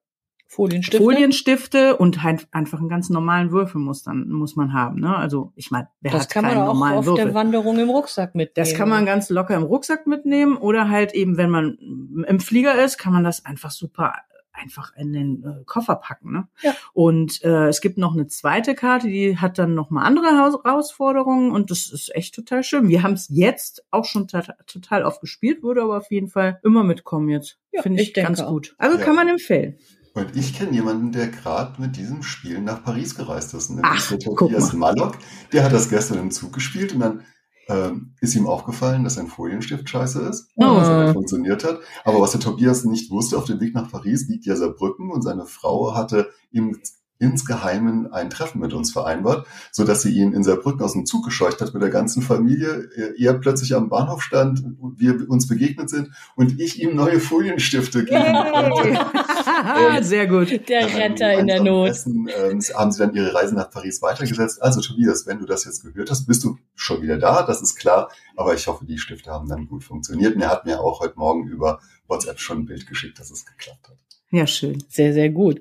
Folienstifte. 0.46 0.98
Folienstifte 1.02 1.96
und 1.96 2.22
halt 2.22 2.48
einfach 2.50 2.80
einen 2.80 2.90
ganz 2.90 3.08
normalen 3.08 3.52
Würfel 3.52 3.80
muss 3.80 4.02
dann 4.02 4.28
muss 4.28 4.54
man 4.54 4.74
haben. 4.74 5.00
Ne? 5.00 5.16
Also 5.16 5.54
ich 5.56 5.70
meine, 5.70 5.88
wer 6.02 6.12
das 6.12 6.24
hat 6.24 6.30
kann 6.30 6.44
man 6.44 6.58
auch 6.58 6.78
auf 6.78 7.06
Würfel? 7.06 7.24
der 7.24 7.34
Wanderung 7.34 7.78
im 7.78 7.88
Rucksack 7.88 8.34
mitnehmen. 8.34 8.66
Das 8.68 8.74
kann 8.74 8.90
man 8.90 9.06
ganz 9.06 9.30
locker 9.30 9.54
im 9.54 9.62
Rucksack 9.62 10.06
mitnehmen 10.06 10.58
oder 10.58 10.90
halt 10.90 11.14
eben, 11.14 11.38
wenn 11.38 11.48
man 11.48 11.78
im 12.26 12.38
Flieger 12.38 12.84
ist, 12.84 12.98
kann 12.98 13.14
man 13.14 13.24
das 13.24 13.46
einfach 13.46 13.70
super 13.70 14.12
einfach 14.52 14.94
in 14.96 15.12
den 15.12 15.44
äh, 15.44 15.64
Koffer 15.64 15.96
packen. 15.96 16.32
Ne? 16.32 16.48
Ja. 16.62 16.74
Und 16.92 17.42
äh, 17.42 17.68
es 17.68 17.80
gibt 17.80 17.98
noch 17.98 18.12
eine 18.12 18.26
zweite 18.26 18.74
Karte, 18.74 19.08
die 19.08 19.38
hat 19.38 19.58
dann 19.58 19.74
noch 19.74 19.90
mal 19.90 20.02
andere 20.02 20.26
Herausforderungen 20.26 21.50
und 21.52 21.70
das 21.70 21.90
ist 21.90 22.14
echt 22.14 22.34
total 22.34 22.62
schön. 22.62 22.88
Wir 22.88 23.02
haben 23.02 23.14
es 23.14 23.28
jetzt 23.30 23.84
auch 23.90 24.04
schon 24.04 24.26
total 24.28 25.04
oft 25.04 25.20
gespielt, 25.20 25.62
würde 25.62 25.82
aber 25.82 25.98
auf 25.98 26.10
jeden 26.10 26.28
Fall 26.28 26.60
immer 26.62 26.84
mitkommen 26.84 27.28
jetzt. 27.28 27.58
Ja, 27.72 27.82
Finde 27.82 28.02
ich, 28.02 28.08
ich 28.08 28.14
ganz 28.14 28.44
gut. 28.44 28.74
Also 28.78 28.98
ja. 28.98 29.04
kann 29.04 29.14
man 29.14 29.28
empfehlen. 29.28 29.78
Und 30.12 30.34
ich 30.34 30.54
kenne 30.54 30.72
jemanden, 30.72 31.12
der 31.12 31.28
gerade 31.28 31.80
mit 31.80 31.96
diesem 31.96 32.22
Spiel 32.22 32.60
nach 32.60 32.82
Paris 32.82 33.14
gereist 33.14 33.54
ist. 33.54 33.70
Nämlich 33.70 33.86
Ach, 33.86 34.08
der 34.08 34.18
Tobias 34.18 34.72
Mallock. 34.72 35.18
Der 35.52 35.62
hat 35.62 35.72
das 35.72 35.88
gestern 35.88 36.18
im 36.18 36.30
Zug 36.32 36.52
gespielt 36.52 36.92
und 36.92 37.00
dann 37.00 37.24
ähm, 37.70 38.14
ist 38.20 38.34
ihm 38.34 38.46
aufgefallen, 38.46 39.04
dass 39.04 39.16
ein 39.16 39.28
Folienstift 39.28 39.88
scheiße 39.88 40.20
ist, 40.22 40.50
oh. 40.56 40.62
dass 40.62 40.88
er 40.88 41.04
nicht 41.04 41.12
funktioniert 41.12 41.64
hat. 41.64 41.78
Aber 42.04 42.20
was 42.20 42.32
der 42.32 42.40
Tobias 42.40 42.84
nicht 42.84 43.10
wusste, 43.10 43.38
auf 43.38 43.44
dem 43.44 43.60
Weg 43.60 43.74
nach 43.74 43.90
Paris 43.90 44.28
liegt 44.28 44.44
ja 44.44 44.56
Saarbrücken 44.56 45.10
und 45.10 45.22
seine 45.22 45.46
Frau 45.46 45.94
hatte 45.94 46.30
ihm 46.50 46.76
insgeheimen 47.20 48.12
ein 48.12 48.30
Treffen 48.30 48.60
mit 48.60 48.72
uns 48.72 48.92
vereinbart, 48.92 49.46
so 49.70 49.84
dass 49.84 50.02
sie 50.02 50.10
ihn 50.10 50.32
in 50.32 50.42
Saarbrücken 50.42 50.82
aus 50.82 50.94
dem 50.94 51.06
Zug 51.06 51.24
gescheucht 51.24 51.60
hat 51.60 51.72
mit 51.74 51.82
der 51.82 51.90
ganzen 51.90 52.22
Familie. 52.22 52.88
Er 53.18 53.34
plötzlich 53.34 53.74
am 53.74 53.88
Bahnhof 53.88 54.22
stand, 54.22 54.64
wir 54.96 55.28
uns 55.28 55.46
begegnet 55.46 55.90
sind 55.90 56.10
und 56.34 56.58
ich 56.58 56.82
ihm 56.82 56.96
neue 56.96 57.20
Folienstifte 57.20 58.04
geben 58.04 58.34
konnte. 58.52 60.02
Sehr 60.02 60.26
gut. 60.26 60.68
Der 60.68 60.86
Retter 60.94 61.38
in 61.38 61.46
der 61.46 61.62
Not. 61.62 61.90
Essen, 61.90 62.28
ähm, 62.28 62.60
haben 62.74 62.90
sie 62.90 62.98
dann 62.98 63.14
ihre 63.14 63.34
Reise 63.34 63.54
nach 63.54 63.70
Paris 63.70 64.00
weitergesetzt. 64.00 64.62
Also 64.62 64.80
Tobias, 64.80 65.26
wenn 65.26 65.38
du 65.38 65.46
das 65.46 65.64
jetzt 65.64 65.84
gehört 65.84 66.10
hast, 66.10 66.26
bist 66.26 66.42
du 66.44 66.58
schon 66.74 67.02
wieder 67.02 67.18
da, 67.18 67.42
das 67.42 67.60
ist 67.60 67.76
klar. 67.76 68.10
Aber 68.36 68.54
ich 68.54 68.66
hoffe, 68.66 68.86
die 68.86 68.98
Stifte 68.98 69.30
haben 69.30 69.48
dann 69.48 69.66
gut 69.66 69.84
funktioniert. 69.84 70.34
Und 70.34 70.40
er 70.40 70.48
hat 70.48 70.64
mir 70.64 70.80
auch 70.80 71.00
heute 71.00 71.18
Morgen 71.18 71.46
über 71.46 71.80
WhatsApp 72.08 72.40
schon 72.40 72.60
ein 72.60 72.66
Bild 72.66 72.86
geschickt, 72.86 73.18
dass 73.18 73.30
es 73.30 73.44
geklappt 73.44 73.88
hat. 73.88 73.98
Ja, 74.30 74.46
schön. 74.46 74.82
Sehr, 74.88 75.12
sehr 75.12 75.28
gut. 75.28 75.60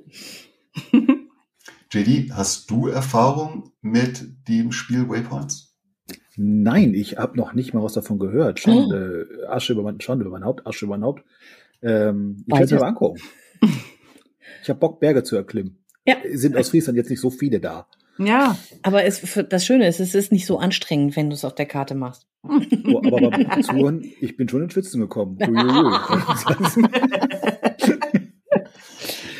JD, 1.91 2.33
hast 2.33 2.69
du 2.69 2.87
Erfahrung 2.87 3.71
mit 3.81 4.47
dem 4.47 4.71
Spiel 4.71 5.09
Waypoints? 5.09 5.75
Nein, 6.35 6.93
ich 6.93 7.17
habe 7.17 7.35
noch 7.35 7.53
nicht 7.53 7.73
mal 7.73 7.83
was 7.83 7.93
davon 7.93 8.19
gehört. 8.19 8.59
Schande, 8.59 9.27
oh. 9.43 9.49
Asche 9.49 9.73
über 9.73 9.81
mein, 9.81 9.99
Schande 9.99 10.23
über 10.23 10.37
mein 10.37 10.45
Haupt, 10.45 10.67
Asche 10.67 10.85
über 10.85 10.97
mein 10.97 11.03
Haupt. 11.03 11.23
Ähm, 11.81 12.43
ich 12.45 12.53
werde 12.53 12.65
es 12.65 12.71
mir 12.71 12.77
aber 12.77 12.87
angucken. 12.87 13.19
ich 14.61 14.69
habe 14.69 14.79
Bock, 14.79 14.99
Berge 14.99 15.23
zu 15.23 15.35
erklimmen. 15.35 15.79
Ja. 16.05 16.17
Sind 16.31 16.55
aus 16.55 16.69
Friesland 16.69 16.95
jetzt 16.95 17.09
nicht 17.09 17.21
so 17.21 17.31
viele 17.31 17.59
da. 17.59 17.87
Ja. 18.19 18.55
Aber 18.83 19.05
es, 19.05 19.21
das 19.49 19.65
Schöne 19.65 19.87
ist, 19.87 19.99
es 19.99 20.13
ist 20.13 20.31
nicht 20.31 20.45
so 20.45 20.59
anstrengend, 20.59 21.15
wenn 21.15 21.29
du 21.29 21.33
es 21.33 21.43
auf 21.43 21.55
der 21.55 21.65
Karte 21.65 21.95
machst. 21.95 22.27
Oh, 22.43 23.01
aber 23.05 23.31
beim 23.31 23.63
Zuhören, 23.63 24.03
ich 24.21 24.37
bin 24.37 24.47
schon 24.47 24.63
in 24.63 24.69
Schwitzen 24.69 25.01
gekommen. 25.01 25.39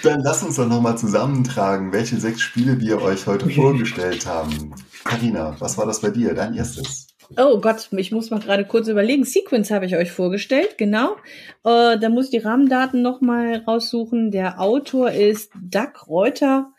Dann 0.03 0.21
lass 0.21 0.43
uns 0.43 0.55
doch 0.55 0.67
nochmal 0.67 0.97
zusammentragen, 0.97 1.91
welche 1.91 2.17
sechs 2.17 2.41
Spiele 2.41 2.79
wir 2.79 3.01
euch 3.01 3.27
heute 3.27 3.49
vorgestellt 3.49 4.25
haben. 4.25 4.73
Karina, 5.03 5.55
was 5.59 5.77
war 5.77 5.85
das 5.85 6.01
bei 6.01 6.09
dir, 6.09 6.33
dein 6.33 6.53
erstes? 6.53 7.07
Oh 7.37 7.59
Gott, 7.59 7.89
ich 7.91 8.11
muss 8.11 8.31
mal 8.31 8.39
gerade 8.39 8.65
kurz 8.65 8.87
überlegen. 8.87 9.23
Sequence 9.23 9.69
habe 9.69 9.85
ich 9.85 9.95
euch 9.95 10.11
vorgestellt, 10.11 10.77
genau. 10.77 11.15
Äh, 11.63 11.99
da 11.99 12.09
muss 12.09 12.25
ich 12.25 12.31
die 12.31 12.37
Rahmendaten 12.39 13.01
nochmal 13.01 13.63
raussuchen. 13.67 14.31
Der 14.31 14.59
Autor 14.59 15.11
ist 15.11 15.51
Doug 15.61 16.07
Reuter. 16.07 16.73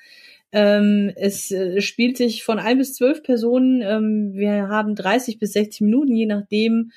Ähm, 0.53 1.13
es 1.15 1.53
äh, 1.53 1.81
spielt 1.81 2.17
sich 2.17 2.43
von 2.43 2.59
ein 2.59 2.79
bis 2.79 2.95
zwölf 2.95 3.23
Personen. 3.23 3.81
Ähm, 3.83 4.33
wir 4.35 4.69
haben 4.69 4.97
30 4.97 5.39
bis 5.39 5.53
60 5.53 5.83
Minuten, 5.83 6.17
je 6.17 6.27
nachdem. 6.27 6.91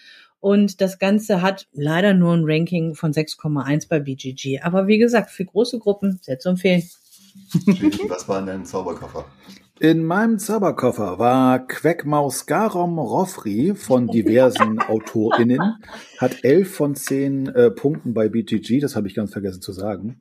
Und 0.43 0.81
das 0.81 0.99
Ganze 0.99 1.41
hat 1.41 1.69
leider 1.71 2.13
nur 2.13 2.33
ein 2.33 2.43
Ranking 2.43 2.95
von 2.95 3.13
6,1 3.13 3.87
bei 3.87 4.01
BGG. 4.01 4.59
Aber 4.61 4.87
wie 4.87 4.97
gesagt, 4.97 5.31
für 5.31 5.45
große 5.45 5.79
Gruppen 5.79 6.19
sehr 6.21 6.37
zu 6.37 6.49
empfehlen. 6.49 6.83
Was 8.09 8.27
war 8.27 8.39
in 8.39 8.47
deinem 8.47 8.65
Zauberkoffer? 8.65 9.23
In 9.79 10.03
meinem 10.03 10.39
Zauberkoffer 10.39 11.17
war 11.17 11.65
Queckmaus 11.65 12.45
Garom 12.45 12.99
Roffri 12.99 13.73
von 13.73 14.07
diversen 14.07 14.79
AutorInnen, 14.89 15.77
hat 16.17 16.43
elf 16.43 16.75
von 16.75 16.95
zehn 16.95 17.47
äh, 17.47 17.71
Punkten 17.71 18.13
bei 18.13 18.27
BGG, 18.27 18.81
das 18.81 18.97
habe 18.97 19.07
ich 19.07 19.15
ganz 19.15 19.31
vergessen 19.31 19.61
zu 19.61 19.71
sagen. 19.71 20.19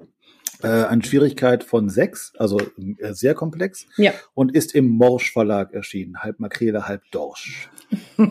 Äh, 0.62 0.68
an 0.68 1.02
Schwierigkeit 1.02 1.64
von 1.64 1.88
sechs, 1.88 2.32
also 2.38 2.60
äh, 2.60 3.12
sehr 3.12 3.34
komplex. 3.34 3.86
Ja. 3.96 4.12
Und 4.34 4.54
ist 4.54 4.76
im 4.76 4.86
Morsch 4.86 5.32
Verlag 5.32 5.72
erschienen. 5.72 6.18
Halb 6.18 6.38
Makrele, 6.38 6.86
halb 6.86 7.02
Dorsch. 7.10 7.68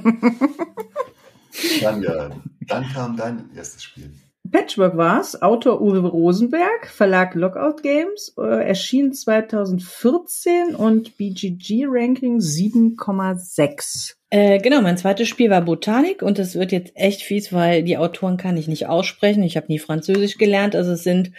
Tanja, 1.79 2.31
dann 2.67 2.83
kam 2.93 3.17
dein 3.17 3.49
erstes 3.55 3.83
Spiel. 3.83 4.11
Patchwork 4.49 4.97
war's, 4.97 5.41
Autor 5.41 5.81
Uwe 5.81 5.99
Rosenberg, 5.99 6.87
Verlag 6.87 7.35
Lockout 7.35 7.83
Games, 7.83 8.33
äh, 8.37 8.67
erschien 8.67 9.13
2014 9.13 10.75
und 10.75 11.15
BGG 11.17 11.85
Ranking 11.87 12.39
7,6. 12.39 14.15
Äh, 14.29 14.59
genau, 14.59 14.81
mein 14.81 14.97
zweites 14.97 15.29
Spiel 15.29 15.49
war 15.49 15.61
Botanik 15.61 16.21
und 16.21 16.39
es 16.39 16.55
wird 16.55 16.71
jetzt 16.71 16.91
echt 16.95 17.21
fies, 17.21 17.53
weil 17.53 17.83
die 17.83 17.97
Autoren 17.97 18.37
kann 18.37 18.57
ich 18.57 18.67
nicht 18.67 18.87
aussprechen. 18.87 19.43
Ich 19.43 19.57
habe 19.57 19.67
nie 19.67 19.79
Französisch 19.79 20.37
gelernt, 20.37 20.75
also 20.75 20.91
es 20.91 21.03
sind 21.03 21.31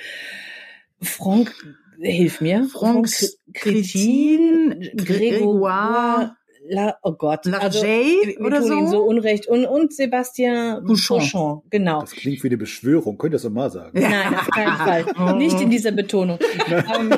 Franck, 1.00 1.52
hilf 2.00 2.40
mir. 2.40 2.64
Franck 2.64 3.08
Cretin, 3.52 4.90
Grégoire 4.94 6.36
La, 6.68 6.96
oh 7.02 7.12
Gott, 7.12 7.44
Largey 7.46 7.64
also, 7.64 7.82
wir 7.82 8.40
oder 8.40 8.58
tun 8.58 8.68
so? 8.68 8.74
ihm 8.74 8.88
so 8.88 9.02
unrecht 9.02 9.46
und 9.46 9.66
und 9.66 9.92
Sebastian 9.92 10.84
Bouchon. 10.84 11.18
Bouchon, 11.18 11.62
genau. 11.70 12.00
Das 12.00 12.12
klingt 12.12 12.42
wie 12.42 12.48
eine 12.48 12.56
Beschwörung, 12.56 13.18
könnt 13.18 13.34
ihr 13.34 13.38
das 13.38 13.50
mal 13.50 13.70
sagen? 13.70 13.98
Nein, 14.00 14.34
auf 14.34 14.48
keinen 14.48 14.76
Fall, 15.16 15.36
nicht 15.36 15.60
in 15.60 15.70
dieser 15.70 15.92
Betonung. 15.92 16.38
Ähm, 16.72 17.14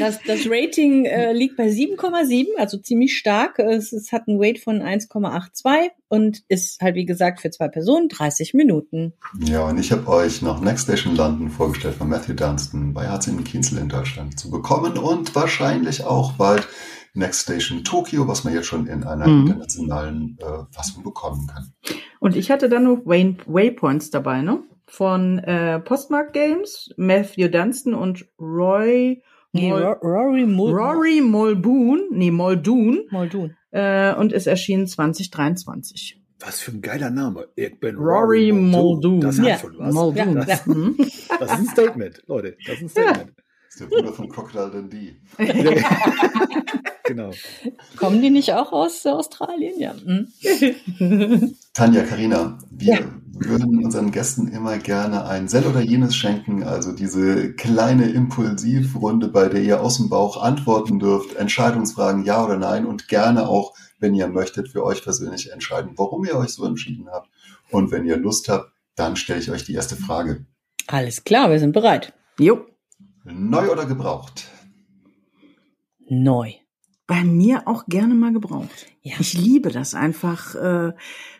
das, 0.00 0.18
das 0.26 0.40
Rating 0.48 1.04
äh, 1.04 1.32
liegt 1.32 1.56
bei 1.56 1.68
7,7, 1.68 2.56
also 2.56 2.78
ziemlich 2.78 3.16
stark. 3.16 3.58
Es, 3.58 3.92
es 3.92 4.12
hat 4.12 4.28
einen 4.28 4.38
Weight 4.40 4.58
von 4.58 4.82
1,82 4.82 5.90
und 6.08 6.42
ist 6.48 6.80
halt 6.80 6.94
wie 6.94 7.06
gesagt 7.06 7.40
für 7.40 7.50
zwei 7.50 7.68
Personen 7.68 8.08
30 8.08 8.54
Minuten. 8.54 9.12
Ja, 9.44 9.66
und 9.68 9.78
ich 9.78 9.92
habe 9.92 10.06
euch 10.08 10.42
noch 10.42 10.60
Next 10.60 10.84
Station 10.84 11.16
London 11.16 11.50
vorgestellt 11.50 11.94
von 11.94 12.08
Matthew 12.08 12.34
Dunstan 12.34 12.94
bei 12.94 13.06
HC 13.08 13.30
in 13.30 13.44
Kienzl 13.44 13.78
in 13.78 13.88
Deutschland 13.88 14.38
zu 14.38 14.50
bekommen 14.50 14.98
und 14.98 15.34
wahrscheinlich 15.34 16.04
auch 16.04 16.32
bald 16.32 16.66
Next 17.16 17.42
Station 17.42 17.82
Tokyo, 17.84 18.28
was 18.28 18.44
man 18.44 18.54
jetzt 18.54 18.66
schon 18.66 18.86
in 18.86 19.04
einer 19.04 19.26
mhm. 19.26 19.46
internationalen 19.46 20.38
äh, 20.40 20.74
Fassung 20.74 21.02
bekommen 21.02 21.46
kann. 21.46 21.72
Und 22.20 22.36
ich 22.36 22.50
hatte 22.50 22.68
dann 22.68 22.84
noch 22.84 23.02
Wayne, 23.04 23.36
Waypoints 23.46 24.10
dabei, 24.10 24.42
ne? 24.42 24.62
Von 24.88 25.38
äh, 25.40 25.80
Postmark 25.80 26.32
Games, 26.32 26.90
Matthew 26.96 27.48
Dunstan 27.48 27.94
und 27.94 28.26
Roy 28.38 29.20
Nee, 29.52 29.70
Mol 29.70 29.82
Rory, 30.02 30.46
Mul 30.46 30.72
Rory 30.72 31.20
Mulboon, 31.20 32.08
nee, 32.10 32.30
Muldoon. 32.30 33.06
Muldoon. 33.10 33.56
Äh, 33.70 34.14
und 34.14 34.32
ist 34.32 34.46
erschienen 34.46 34.86
2023. 34.86 36.20
Was 36.40 36.60
für 36.60 36.72
ein 36.72 36.82
geiler 36.82 37.10
Name. 37.10 37.48
Ich 37.56 37.80
bin 37.80 37.96
Rory, 37.96 38.50
Rory 38.50 38.52
Muldoon. 38.52 39.20
Das 39.20 39.38
hat 39.38 39.46
ja. 39.46 39.58
schon 39.58 39.78
was. 39.78 39.94
Muldoon. 39.94 40.34
Das, 40.34 40.46
ja. 40.46 40.58
das, 41.38 41.52
ist 41.52 41.58
ein 41.58 41.66
Statement, 41.68 42.22
Leute. 42.26 42.56
Das 42.66 42.76
ist 42.76 42.82
ein 42.82 42.88
Statement. 42.88 43.32
Ja. 43.36 43.44
Das 43.66 43.74
ist 43.74 43.80
der 43.80 43.86
Bruder 43.86 44.12
von 44.12 44.28
Crocodile 44.28 44.70
Dundee. 44.70 45.16
genau. 47.04 47.30
Kommen 47.96 48.22
die 48.22 48.30
nicht 48.30 48.52
auch 48.54 48.72
aus 48.72 49.04
Australien? 49.04 49.78
Ja. 49.78 49.94
Hm. 49.94 51.56
Tanja, 51.74 52.04
Karina, 52.04 52.58
wir 52.70 52.94
ja. 52.94 53.00
würden 53.32 53.84
unseren 53.84 54.12
Gästen 54.12 54.48
immer 54.48 54.78
gerne 54.78 55.26
ein 55.26 55.48
Sell 55.48 55.66
oder 55.66 55.80
jenes 55.80 56.16
schenken, 56.16 56.62
also 56.62 56.92
diese 56.92 57.52
kleine 57.54 58.08
Impulsivrunde, 58.10 59.28
bei 59.28 59.48
der 59.48 59.62
ihr 59.62 59.82
aus 59.82 59.98
dem 59.98 60.08
Bauch 60.08 60.42
antworten 60.42 60.98
dürft, 60.98 61.34
Entscheidungsfragen 61.34 62.24
ja 62.24 62.44
oder 62.44 62.56
nein 62.56 62.86
und 62.86 63.08
gerne 63.08 63.48
auch, 63.48 63.74
wenn 63.98 64.14
ihr 64.14 64.28
möchtet, 64.28 64.68
für 64.68 64.84
euch 64.84 65.02
persönlich 65.02 65.52
entscheiden, 65.52 65.92
warum 65.96 66.24
ihr 66.24 66.36
euch 66.36 66.50
so 66.50 66.64
entschieden 66.64 67.08
habt. 67.10 67.28
Und 67.70 67.90
wenn 67.90 68.06
ihr 68.06 68.16
Lust 68.16 68.48
habt, 68.48 68.72
dann 68.94 69.16
stelle 69.16 69.40
ich 69.40 69.50
euch 69.50 69.64
die 69.64 69.74
erste 69.74 69.96
Frage. 69.96 70.46
Alles 70.86 71.24
klar, 71.24 71.50
wir 71.50 71.58
sind 71.58 71.72
bereit. 71.72 72.12
Jo. 72.38 72.64
Neu 73.32 73.70
oder 73.72 73.86
gebraucht? 73.86 74.48
Neu. 76.08 76.52
Bei 77.08 77.22
mir 77.22 77.66
auch 77.66 77.86
gerne 77.86 78.14
mal 78.14 78.32
gebraucht. 78.32 78.86
Ja. 79.02 79.14
Ich 79.20 79.34
liebe 79.34 79.70
das 79.70 79.94
einfach, 79.94 80.54
äh, 80.56 80.92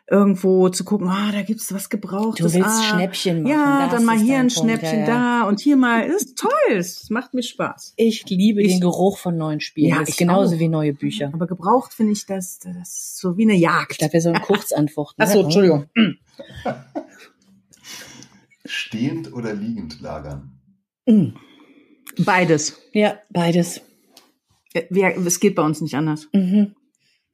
irgendwo 0.09 0.69
zu 0.69 0.85
gucken, 0.85 1.09
ah, 1.09 1.33
da 1.33 1.43
gibt's 1.43 1.73
was 1.73 1.89
gebraucht. 1.89 2.39
Du 2.39 2.45
willst 2.45 2.57
ah, 2.61 2.83
Schnäppchen 2.83 3.43
machen. 3.43 3.53
Ja, 3.53 3.89
dann 3.89 4.05
mal 4.05 4.17
hier 4.17 4.39
ein 4.39 4.51
Schnäppchen 4.51 5.01
ja, 5.01 5.07
ja. 5.07 5.43
da 5.43 5.49
und 5.49 5.61
hier 5.61 5.77
mal. 5.77 6.07
Ist 6.07 6.39
toll. 6.39 6.51
Es 6.77 7.11
macht 7.11 7.35
mir 7.35 7.43
Spaß. 7.43 7.95
Ich 7.97 8.25
liebe 8.29 8.63
ich, 8.63 8.73
den 8.73 8.81
Geruch 8.81 9.19
von 9.19 9.37
neuen 9.37 9.61
Spielen. 9.61 9.91
Ja, 9.91 9.99
das 10.01 10.11
ist 10.11 10.19
genauso 10.19 10.55
auch. 10.55 10.61
wie 10.61 10.69
neue 10.69 10.93
Bücher. 10.93 11.31
Aber 11.33 11.47
gebraucht 11.47 11.93
finde 11.93 12.13
ich 12.13 12.27
das, 12.27 12.61
das 12.61 12.77
ist 12.77 13.19
so 13.19 13.37
wie 13.37 13.43
eine 13.43 13.57
Jagd. 13.57 13.93
Ich 13.93 13.99
glaube, 13.99 14.13
wir 14.13 14.21
sollen 14.21 14.41
Kurzantworten. 14.43 15.21
Ach 15.23 15.29
so, 15.29 15.43
Entschuldigung. 15.43 15.87
Stehend 18.65 19.33
oder 19.33 19.55
liegend 19.55 20.01
lagern? 20.01 20.61
Mm. 21.07 21.31
Beides. 22.19 22.81
Ja, 22.93 23.19
beides. 23.31 23.81
Wir, 24.91 25.17
es 25.17 25.41
geht 25.41 25.55
bei 25.55 25.63
uns 25.63 25.81
nicht 25.81 25.95
anders. 25.95 26.29
Mhm. 26.33 26.75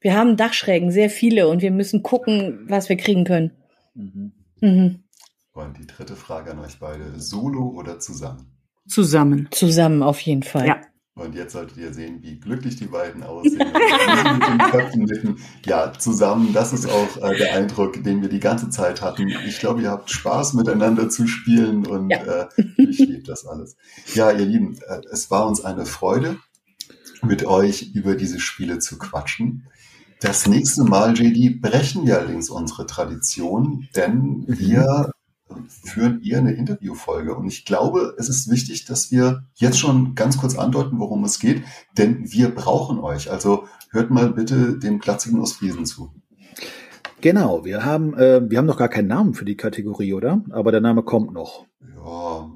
Wir 0.00 0.16
haben 0.16 0.36
Dachschrägen, 0.36 0.90
sehr 0.90 1.10
viele, 1.10 1.48
und 1.48 1.62
wir 1.62 1.70
müssen 1.70 2.02
gucken, 2.02 2.66
was 2.68 2.88
wir 2.88 2.96
kriegen 2.96 3.24
können. 3.24 3.52
Mhm. 3.94 4.32
Mhm. 4.60 5.04
Und 5.52 5.78
die 5.78 5.86
dritte 5.86 6.16
Frage 6.16 6.52
an 6.52 6.60
euch 6.60 6.78
beide: 6.78 7.20
Solo 7.20 7.68
oder 7.68 7.98
zusammen? 7.98 8.56
Zusammen. 8.88 9.48
Zusammen, 9.50 10.02
auf 10.02 10.20
jeden 10.20 10.42
Fall. 10.42 10.66
Ja. 10.66 10.80
Und 11.14 11.34
jetzt 11.34 11.52
solltet 11.52 11.76
ihr 11.76 11.92
sehen, 11.92 12.22
wie 12.22 12.40
glücklich 12.40 12.76
die 12.76 12.86
beiden 12.86 13.22
aussehen. 13.22 13.58
mit 13.58 14.48
den 14.48 14.58
Köpfen 14.70 15.04
mitten. 15.04 15.36
Ja, 15.66 15.92
zusammen, 15.92 16.54
das 16.54 16.72
ist 16.72 16.88
auch 16.88 17.16
äh, 17.18 17.36
der 17.36 17.54
Eindruck, 17.54 18.02
den 18.02 18.22
wir 18.22 18.30
die 18.30 18.40
ganze 18.40 18.70
Zeit 18.70 19.02
hatten. 19.02 19.28
Ich 19.46 19.58
glaube, 19.58 19.82
ihr 19.82 19.90
habt 19.90 20.10
Spaß 20.10 20.54
miteinander 20.54 21.10
zu 21.10 21.26
spielen 21.26 21.86
und 21.86 22.08
ja. 22.08 22.44
äh, 22.44 22.48
ich 22.78 22.98
liebe 22.98 23.24
das 23.24 23.46
alles. 23.46 23.76
Ja, 24.14 24.30
ihr 24.30 24.46
Lieben, 24.46 24.78
äh, 24.88 25.02
es 25.12 25.30
war 25.30 25.46
uns 25.46 25.62
eine 25.62 25.84
Freude, 25.84 26.38
mit 27.20 27.44
euch 27.44 27.92
über 27.94 28.14
diese 28.14 28.40
Spiele 28.40 28.78
zu 28.78 28.98
quatschen. 28.98 29.66
Das 30.20 30.46
nächste 30.46 30.82
Mal, 30.84 31.14
JD, 31.14 31.60
brechen 31.60 32.06
wir 32.06 32.18
allerdings 32.18 32.48
unsere 32.48 32.86
Tradition, 32.86 33.86
denn 33.94 34.44
wir 34.48 35.11
führen 35.68 36.22
eher 36.22 36.38
eine 36.38 36.52
Interviewfolge. 36.52 37.34
Und 37.34 37.46
ich 37.46 37.64
glaube, 37.64 38.14
es 38.18 38.28
ist 38.28 38.50
wichtig, 38.50 38.84
dass 38.84 39.10
wir 39.10 39.44
jetzt 39.54 39.78
schon 39.78 40.14
ganz 40.14 40.38
kurz 40.38 40.56
andeuten, 40.56 40.98
worum 40.98 41.24
es 41.24 41.38
geht, 41.38 41.62
denn 41.96 42.30
wir 42.30 42.54
brauchen 42.54 42.98
euch. 42.98 43.30
Also 43.30 43.64
hört 43.90 44.10
mal 44.10 44.30
bitte 44.30 44.78
dem 44.78 44.98
Glatzigen 44.98 45.40
Ostfriesen 45.40 45.86
zu. 45.86 46.12
Genau, 47.20 47.64
wir 47.64 47.84
haben, 47.84 48.14
äh, 48.14 48.42
wir 48.50 48.58
haben 48.58 48.66
noch 48.66 48.78
gar 48.78 48.88
keinen 48.88 49.08
Namen 49.08 49.34
für 49.34 49.44
die 49.44 49.56
Kategorie, 49.56 50.12
oder? 50.12 50.42
Aber 50.50 50.72
der 50.72 50.80
Name 50.80 51.04
kommt 51.04 51.32
noch. 51.32 51.66
Ja, 51.80 52.50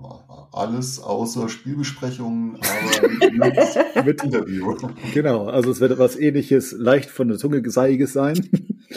alles 0.52 1.00
außer 1.00 1.48
Spielbesprechungen, 1.48 2.56
aber 2.56 4.04
mit, 4.04 4.24
Interview. 4.24 4.74
Genau, 5.12 5.46
also 5.46 5.70
es 5.70 5.80
wird 5.80 5.92
etwas 5.92 6.16
ähnliches, 6.16 6.72
leicht 6.72 7.10
von 7.10 7.28
der 7.28 7.36
Zunge 7.36 7.62
seiiges 7.70 8.12
sein. 8.12 8.48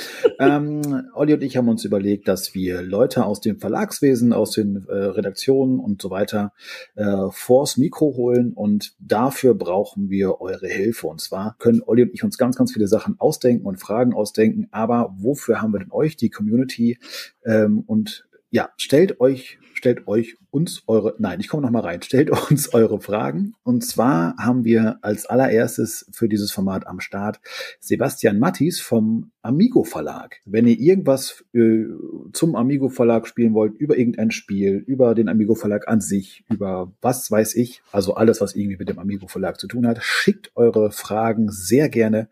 ähm, 0.40 1.10
Olli 1.14 1.34
und 1.34 1.44
ich 1.44 1.58
haben 1.58 1.70
uns 1.70 1.86
überlegt, 1.86 2.28
dass 2.28 2.54
wir 2.54 2.82
Leute 2.82 3.26
aus 3.26 3.42
dem 3.42 3.60
Verlagswesen, 3.60 4.34
aus 4.34 4.52
den 4.52 4.86
äh, 4.88 4.94
Redaktionen 4.94 5.80
und 5.80 6.02
so 6.02 6.10
weiter 6.10 6.54
äh, 6.96 7.28
vors 7.32 7.78
Mikro 7.78 8.16
holen 8.16 8.54
und 8.54 8.94
dafür 9.00 9.54
brauchen 9.54 10.10
wir 10.10 10.42
eure 10.42 10.68
Hilfe. 10.68 11.08
Und 11.08 11.22
zwar 11.22 11.56
können 11.60 11.82
Olli 11.86 12.04
und 12.04 12.14
ich 12.14 12.24
uns 12.24 12.38
ganz, 12.38 12.56
ganz 12.56 12.74
viele 12.74 12.88
Sachen 12.88 13.16
ausdenken 13.20 13.66
und 13.66 13.78
Fragen 13.78 14.14
ausdenken, 14.14 14.68
aber 14.72 15.16
wofür 15.18 15.62
haben 15.62 15.74
wir 15.74 15.80
denn 15.80 15.92
euch, 15.92 16.18
die 16.18 16.30
Community? 16.30 17.00
Ähm, 17.46 17.84
und 17.86 18.28
ja, 18.52 18.70
stellt 18.78 19.20
euch 19.20 19.60
stellt 19.80 20.08
euch 20.08 20.36
uns 20.52 20.84
eure, 20.88 21.16
nein, 21.20 21.40
ich 21.40 21.48
komme 21.48 21.64
noch 21.64 21.72
mal 21.72 21.80
rein, 21.80 22.02
stellt 22.02 22.30
uns 22.52 22.74
eure 22.74 23.00
Fragen. 23.00 23.54
Und 23.64 23.84
zwar 23.84 24.36
haben 24.38 24.66
wir 24.66 25.00
als 25.02 25.26
allererstes 25.26 26.06
für 26.12 26.28
dieses 26.28 26.52
Format 26.52 26.86
am 26.86 27.00
Start 27.00 27.40
Sebastian 27.80 28.40
Mattis 28.40 28.82
vom 28.82 29.32
Amigo 29.42 29.86
Verlag. 29.86 30.42
Wenn 30.46 30.68
ihr 30.68 30.78
irgendwas 30.78 31.46
äh, 31.54 31.86
zum 32.34 32.56
Amigo 32.56 32.90
Verlag 32.90 33.26
spielen 33.26 33.54
wollt, 33.54 33.76
über 33.78 33.98
irgendein 33.98 34.32
Spiel, 34.32 34.84
über 34.86 35.16
den 35.16 35.30
Amigo 35.30 35.56
Verlag 35.56 35.88
an 35.88 36.02
sich, 36.02 36.44
über 36.50 36.92
was 37.02 37.32
weiß 37.32 37.56
ich, 37.56 37.82
also 37.94 38.16
alles, 38.16 38.42
was 38.42 38.56
irgendwie 38.56 38.78
mit 38.78 38.90
dem 38.90 39.00
Amigo 39.00 39.28
Verlag 39.28 39.60
zu 39.60 39.68
tun 39.68 39.88
hat, 39.88 40.04
schickt 40.04 40.52
eure 40.56 40.92
Fragen 40.92 41.50
sehr 41.50 41.88
gerne 41.88 42.28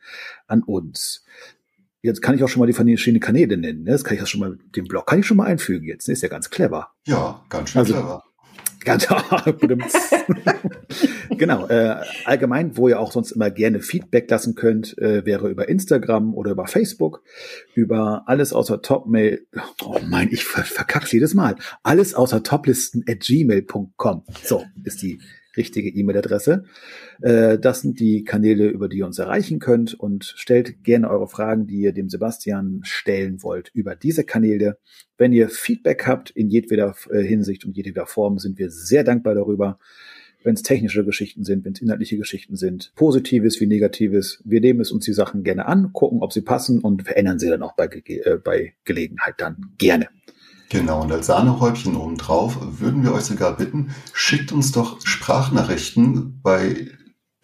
an 0.47 0.63
uns. 0.63 1.23
Jetzt 2.07 2.21
kann 2.21 2.35
ich 2.35 2.43
auch 2.43 2.47
schon 2.47 2.61
mal 2.61 2.67
die 2.67 2.73
verschiedenen 2.73 3.19
Kanäle 3.19 3.57
nennen. 3.57 3.83
Ne? 3.83 3.91
Das 3.91 4.05
kann 4.05 4.15
ich 4.15 4.23
auch 4.23 4.27
schon 4.27 4.39
mal, 4.39 4.57
den 4.77 4.85
Blog 4.85 5.05
kann 5.07 5.19
ich 5.19 5.25
schon 5.25 5.35
mal 5.35 5.43
einfügen 5.43 5.85
jetzt. 5.85 6.07
Ne? 6.07 6.13
Ist 6.13 6.23
ja 6.23 6.29
ganz 6.29 6.49
clever. 6.49 6.91
Ja, 7.05 7.43
ganz 7.49 7.71
schön 7.71 7.79
also, 7.79 7.93
clever. 7.93 8.23
Ganz, 8.85 9.05
genau. 11.37 11.67
Äh, 11.67 11.97
allgemein, 12.23 12.77
wo 12.77 12.87
ihr 12.87 13.01
auch 13.01 13.11
sonst 13.11 13.31
immer 13.31 13.51
gerne 13.51 13.81
Feedback 13.81 14.31
lassen 14.31 14.55
könnt, 14.55 14.97
äh, 14.99 15.25
wäre 15.25 15.49
über 15.49 15.67
Instagram 15.67 16.33
oder 16.33 16.51
über 16.51 16.67
Facebook, 16.67 17.23
über 17.75 18.23
alles 18.27 18.53
außer 18.53 18.81
Topmail. 18.81 19.45
Oh 19.83 19.99
mein, 20.07 20.29
ich 20.31 20.45
ver 20.45 20.63
verkack's 20.63 21.11
jedes 21.11 21.33
Mal. 21.33 21.57
Alles 21.83 22.13
außer 22.13 22.41
Toplisten 22.41 23.03
at 23.09 23.19
gmail.com. 23.19 24.23
So 24.45 24.63
ist 24.85 25.01
die 25.01 25.19
richtige 25.57 25.89
E-Mail-Adresse. 25.89 26.63
Äh, 27.21 27.59
das 27.59 27.81
sind 27.81 27.99
die 27.99 28.23
Kanäle, 28.23 28.67
über 28.67 28.87
die 28.87 28.99
ihr 28.99 29.05
uns 29.05 29.19
erreichen 29.19 29.59
könnt 29.59 29.93
und 29.93 30.33
stellt 30.37 30.83
gerne 30.83 31.09
eure 31.09 31.27
Fragen, 31.27 31.67
die 31.67 31.81
ihr 31.81 31.91
dem 31.91 32.09
Sebastian 32.09 32.81
stellen 32.83 33.43
wollt, 33.43 33.71
über 33.73 33.95
diese 33.95 34.23
Kanäle. 34.23 34.77
Wenn 35.17 35.33
ihr 35.33 35.49
Feedback 35.49 36.05
habt 36.07 36.29
in 36.29 36.49
jedweder 36.49 36.95
äh, 37.09 37.21
Hinsicht 37.21 37.65
und 37.65 37.75
jedweder 37.75 38.05
Form, 38.05 38.37
sind 38.37 38.59
wir 38.59 38.69
sehr 38.69 39.03
dankbar 39.03 39.35
darüber. 39.35 39.79
Wenn 40.43 40.53
es 40.53 40.61
technische 40.61 41.03
Geschichten 41.03 41.43
sind, 41.43 41.65
wenn 41.65 41.73
es 41.73 41.81
inhaltliche 41.81 42.17
Geschichten 42.17 42.55
sind, 42.55 42.93
positives 42.95 43.59
wie 43.59 43.67
negatives, 43.67 44.41
wir 44.45 44.61
nehmen 44.61 44.79
es 44.79 44.91
uns 44.91 45.03
die 45.03 45.13
Sachen 45.13 45.43
gerne 45.43 45.65
an, 45.65 45.91
gucken, 45.93 46.21
ob 46.21 46.31
sie 46.31 46.41
passen 46.41 46.79
und 46.79 47.03
verändern 47.03 47.39
sie 47.39 47.49
dann 47.49 47.63
auch 47.63 47.75
bei, 47.75 47.89
äh, 48.05 48.37
bei 48.41 48.75
Gelegenheit 48.85 49.35
dann 49.39 49.73
gerne. 49.77 50.07
Genau, 50.69 51.01
und 51.01 51.11
als 51.11 51.27
Sahnehäubchen 51.27 51.95
obendrauf 51.95 52.57
würden 52.61 53.03
wir 53.03 53.13
euch 53.13 53.23
sogar 53.23 53.55
bitten, 53.55 53.95
schickt 54.11 54.51
uns 54.51 54.73
doch 54.73 54.99
Sprachnachrichten, 55.05 56.41
bei 56.41 56.91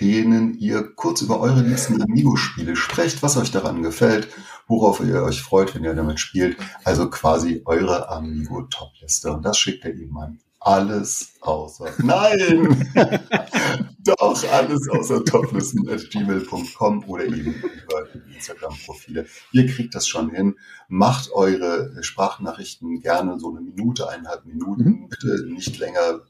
denen 0.01 0.57
ihr 0.59 0.93
kurz 0.95 1.21
über 1.21 1.39
eure 1.39 1.61
liebsten 1.61 2.01
Amigo-Spiele 2.01 2.75
sprecht, 2.75 3.23
was 3.23 3.37
euch 3.37 3.51
daran 3.51 3.81
gefällt, 3.81 4.27
worauf 4.67 4.99
ihr 4.99 5.23
euch 5.23 5.41
freut, 5.41 5.73
wenn 5.73 5.85
ihr 5.85 5.93
damit 5.93 6.19
spielt. 6.19 6.57
Also 6.83 7.09
quasi 7.09 7.61
eure 7.63 8.09
Amigo-Top-Liste. 8.09 9.31
Und 9.31 9.45
das 9.45 9.57
schickt 9.57 9.85
ihr 9.85 9.93
ihm 9.93 10.17
an 10.17 10.39
alles 10.63 11.33
außer. 11.41 11.91
Nein! 11.99 12.89
Doch, 14.05 14.51
alles 14.51 14.89
außer 14.89 15.23
toplisten 15.23 15.87
at 15.89 16.09
gmail.com 16.09 17.03
oder 17.07 17.25
eben 17.25 17.53
über 17.53 18.07
die 18.13 18.35
Instagram-Profile. 18.35 19.25
Ihr 19.51 19.67
kriegt 19.67 19.95
das 19.95 20.07
schon 20.07 20.29
hin. 20.29 20.55
Macht 20.87 21.31
eure 21.31 22.01
Sprachnachrichten 22.01 23.01
gerne 23.01 23.39
so 23.39 23.49
eine 23.51 23.61
Minute, 23.61 24.09
eineinhalb 24.09 24.45
Minuten. 24.45 24.83
Mhm. 24.83 25.09
Bitte 25.09 25.45
nicht 25.47 25.77
länger. 25.79 26.21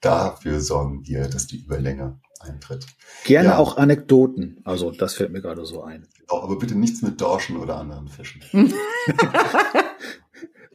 Dafür 0.00 0.60
sorgen 0.60 1.06
wir, 1.06 1.28
dass 1.28 1.46
die 1.46 1.58
Überlänge 1.58 2.18
eintritt. 2.40 2.86
Gerne 3.24 3.50
ja. 3.50 3.58
auch 3.58 3.76
Anekdoten. 3.76 4.60
Also, 4.64 4.90
das 4.90 5.14
fällt 5.14 5.32
mir 5.32 5.40
gerade 5.40 5.64
so 5.64 5.82
ein. 5.82 6.08
Genau, 6.18 6.42
aber 6.42 6.58
bitte 6.58 6.74
nichts 6.74 7.02
mit 7.02 7.20
Dorschen 7.20 7.56
oder 7.56 7.76
anderen 7.76 8.08
Fischen. 8.08 8.42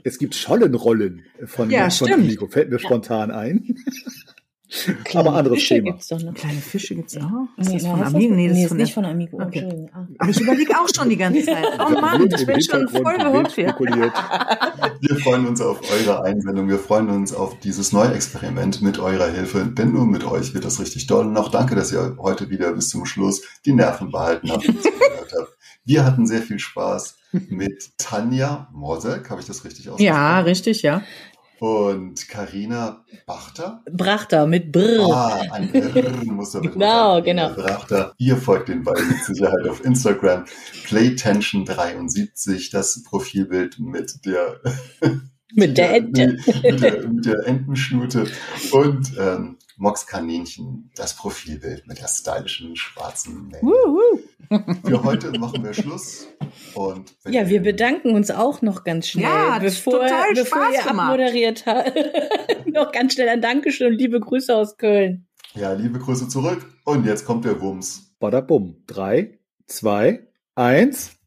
Es 0.07 0.19
gibt 0.19 0.35
Schollenrollen 0.35 1.25
von, 1.47 1.69
ja, 1.69 1.89
von 1.89 2.09
Amigo, 2.09 2.47
fällt 2.47 2.69
mir 2.69 2.77
ja. 2.77 2.79
spontan 2.79 3.29
ein. 3.29 3.75
Aber 5.13 5.33
anderes 5.33 5.59
Fische 5.59 5.75
Thema. 5.75 5.91
Gibt's 5.91 6.07
doch 6.07 6.21
noch. 6.21 6.33
Kleine 6.33 6.61
Fische 6.61 6.95
gibt 6.95 7.09
es 7.09 7.17
auch. 7.17 7.47
Ist 7.57 7.67
nee, 7.67 7.73
das 7.73 7.87
von 7.87 8.03
Amigo? 8.03 8.33
Nee, 8.33 8.47
das 8.47 8.57
ist 8.57 8.67
von 8.69 8.77
nicht 8.77 8.93
von 8.93 9.05
Amigo. 9.05 9.41
Okay. 9.41 9.89
Ah. 9.91 10.07
Aber 10.19 10.29
ich 10.29 10.39
überlege 10.39 10.71
auch 10.79 10.87
schon 10.95 11.09
die 11.09 11.17
ganze 11.17 11.43
Zeit. 11.45 11.65
Oh 11.77 11.91
Mann, 11.99 12.25
ich 12.25 12.45
bin 12.45 12.61
schon 12.61 12.87
voll 12.87 13.17
geholt 13.17 13.51
hier. 13.51 13.75
Wir 15.01 15.15
freuen 15.17 15.45
uns 15.45 15.59
auf 15.59 15.81
eure 15.91 16.23
Einsendung. 16.23 16.69
Wir 16.69 16.79
freuen 16.79 17.09
uns 17.09 17.33
auf 17.33 17.59
dieses 17.59 17.91
neue 17.91 18.13
Experiment 18.13 18.81
mit 18.81 18.99
eurer 18.99 19.29
Hilfe. 19.29 19.65
Denn 19.65 19.91
nur 19.91 20.05
mit 20.05 20.23
euch 20.23 20.53
wird 20.53 20.63
das 20.63 20.79
richtig 20.79 21.07
toll. 21.07 21.25
Und 21.25 21.35
auch 21.35 21.49
danke, 21.49 21.75
dass 21.75 21.91
ihr 21.91 22.15
heute 22.17 22.49
wieder 22.49 22.71
bis 22.71 22.89
zum 22.89 23.05
Schluss 23.05 23.41
die 23.65 23.73
Nerven 23.73 24.11
behalten 24.11 24.51
habt. 24.51 24.71
Wir 25.83 26.05
hatten 26.05 26.27
sehr 26.27 26.41
viel 26.41 26.59
Spaß 26.59 27.17
mit 27.49 27.97
Tanja 27.97 28.69
Mosek, 28.73 29.29
habe 29.29 29.41
ich 29.41 29.47
das 29.47 29.63
richtig 29.63 29.89
ausgesprochen? 29.89 30.05
Ja, 30.05 30.39
richtig, 30.41 30.81
ja. 30.81 31.03
Und 31.59 32.27
Karina 32.29 33.03
Bachter? 33.25 33.83
Brachter 33.91 34.45
mit 34.45 34.71
Brr. 34.71 35.11
Ah, 35.11 35.41
ein 35.51 35.71
Brr 35.71 36.23
muss 36.25 36.51
damit 36.53 36.73
Genau, 36.73 37.21
genau. 37.21 37.49
Brachter. 37.53 38.13
Ihr 38.17 38.37
folgt 38.37 38.69
den 38.69 38.83
beiden 38.83 39.07
mit 39.07 39.23
Sicherheit 39.23 39.67
auf 39.67 39.83
Instagram. 39.83 40.45
Playtension73, 40.85 42.71
das 42.71 43.01
Profilbild 43.03 43.79
mit 43.79 44.25
der 44.25 44.61
mit 45.55 45.77
der 45.77 45.95
Ente. 45.95 46.37
mit, 46.63 46.81
der, 46.81 47.07
mit 47.07 47.25
der 47.25 47.47
Entenschnute. 47.47 48.27
Und 48.71 49.13
ähm, 49.17 49.57
Mox 49.77 50.05
Kaninchen, 50.05 50.91
das 50.95 51.15
Profilbild 51.15 51.87
mit 51.87 51.99
der 51.99 52.07
stylischen 52.07 52.75
schwarzen 52.75 53.47
Mähne. 53.47 53.71
Für 54.85 55.03
heute 55.03 55.37
machen 55.39 55.63
wir 55.63 55.73
Schluss. 55.73 56.27
Und 56.73 57.13
ja, 57.27 57.49
wir 57.49 57.61
bedanken 57.61 58.15
uns 58.15 58.31
auch 58.31 58.61
noch 58.61 58.83
ganz 58.83 59.07
schnell, 59.07 59.25
ja, 59.25 59.59
bevor, 59.59 60.05
bevor 60.33 60.71
ihr 60.71 60.83
gemacht. 60.83 61.11
abmoderiert 61.11 61.65
habt. 61.65 61.93
noch 62.65 62.91
ganz 62.91 63.13
schnell 63.13 63.29
ein 63.29 63.41
Dankeschön 63.41 63.93
und 63.93 63.97
liebe 63.97 64.19
Grüße 64.19 64.55
aus 64.55 64.77
Köln. 64.77 65.27
Ja, 65.55 65.73
liebe 65.73 65.99
Grüße 65.99 66.27
zurück. 66.27 66.65
Und 66.85 67.05
jetzt 67.05 67.25
kommt 67.25 67.45
der 67.45 67.59
Wumms. 67.59 68.15
Badabum. 68.19 68.83
Drei, 68.85 69.39
zwei, 69.65 70.27
eins. 70.55 71.17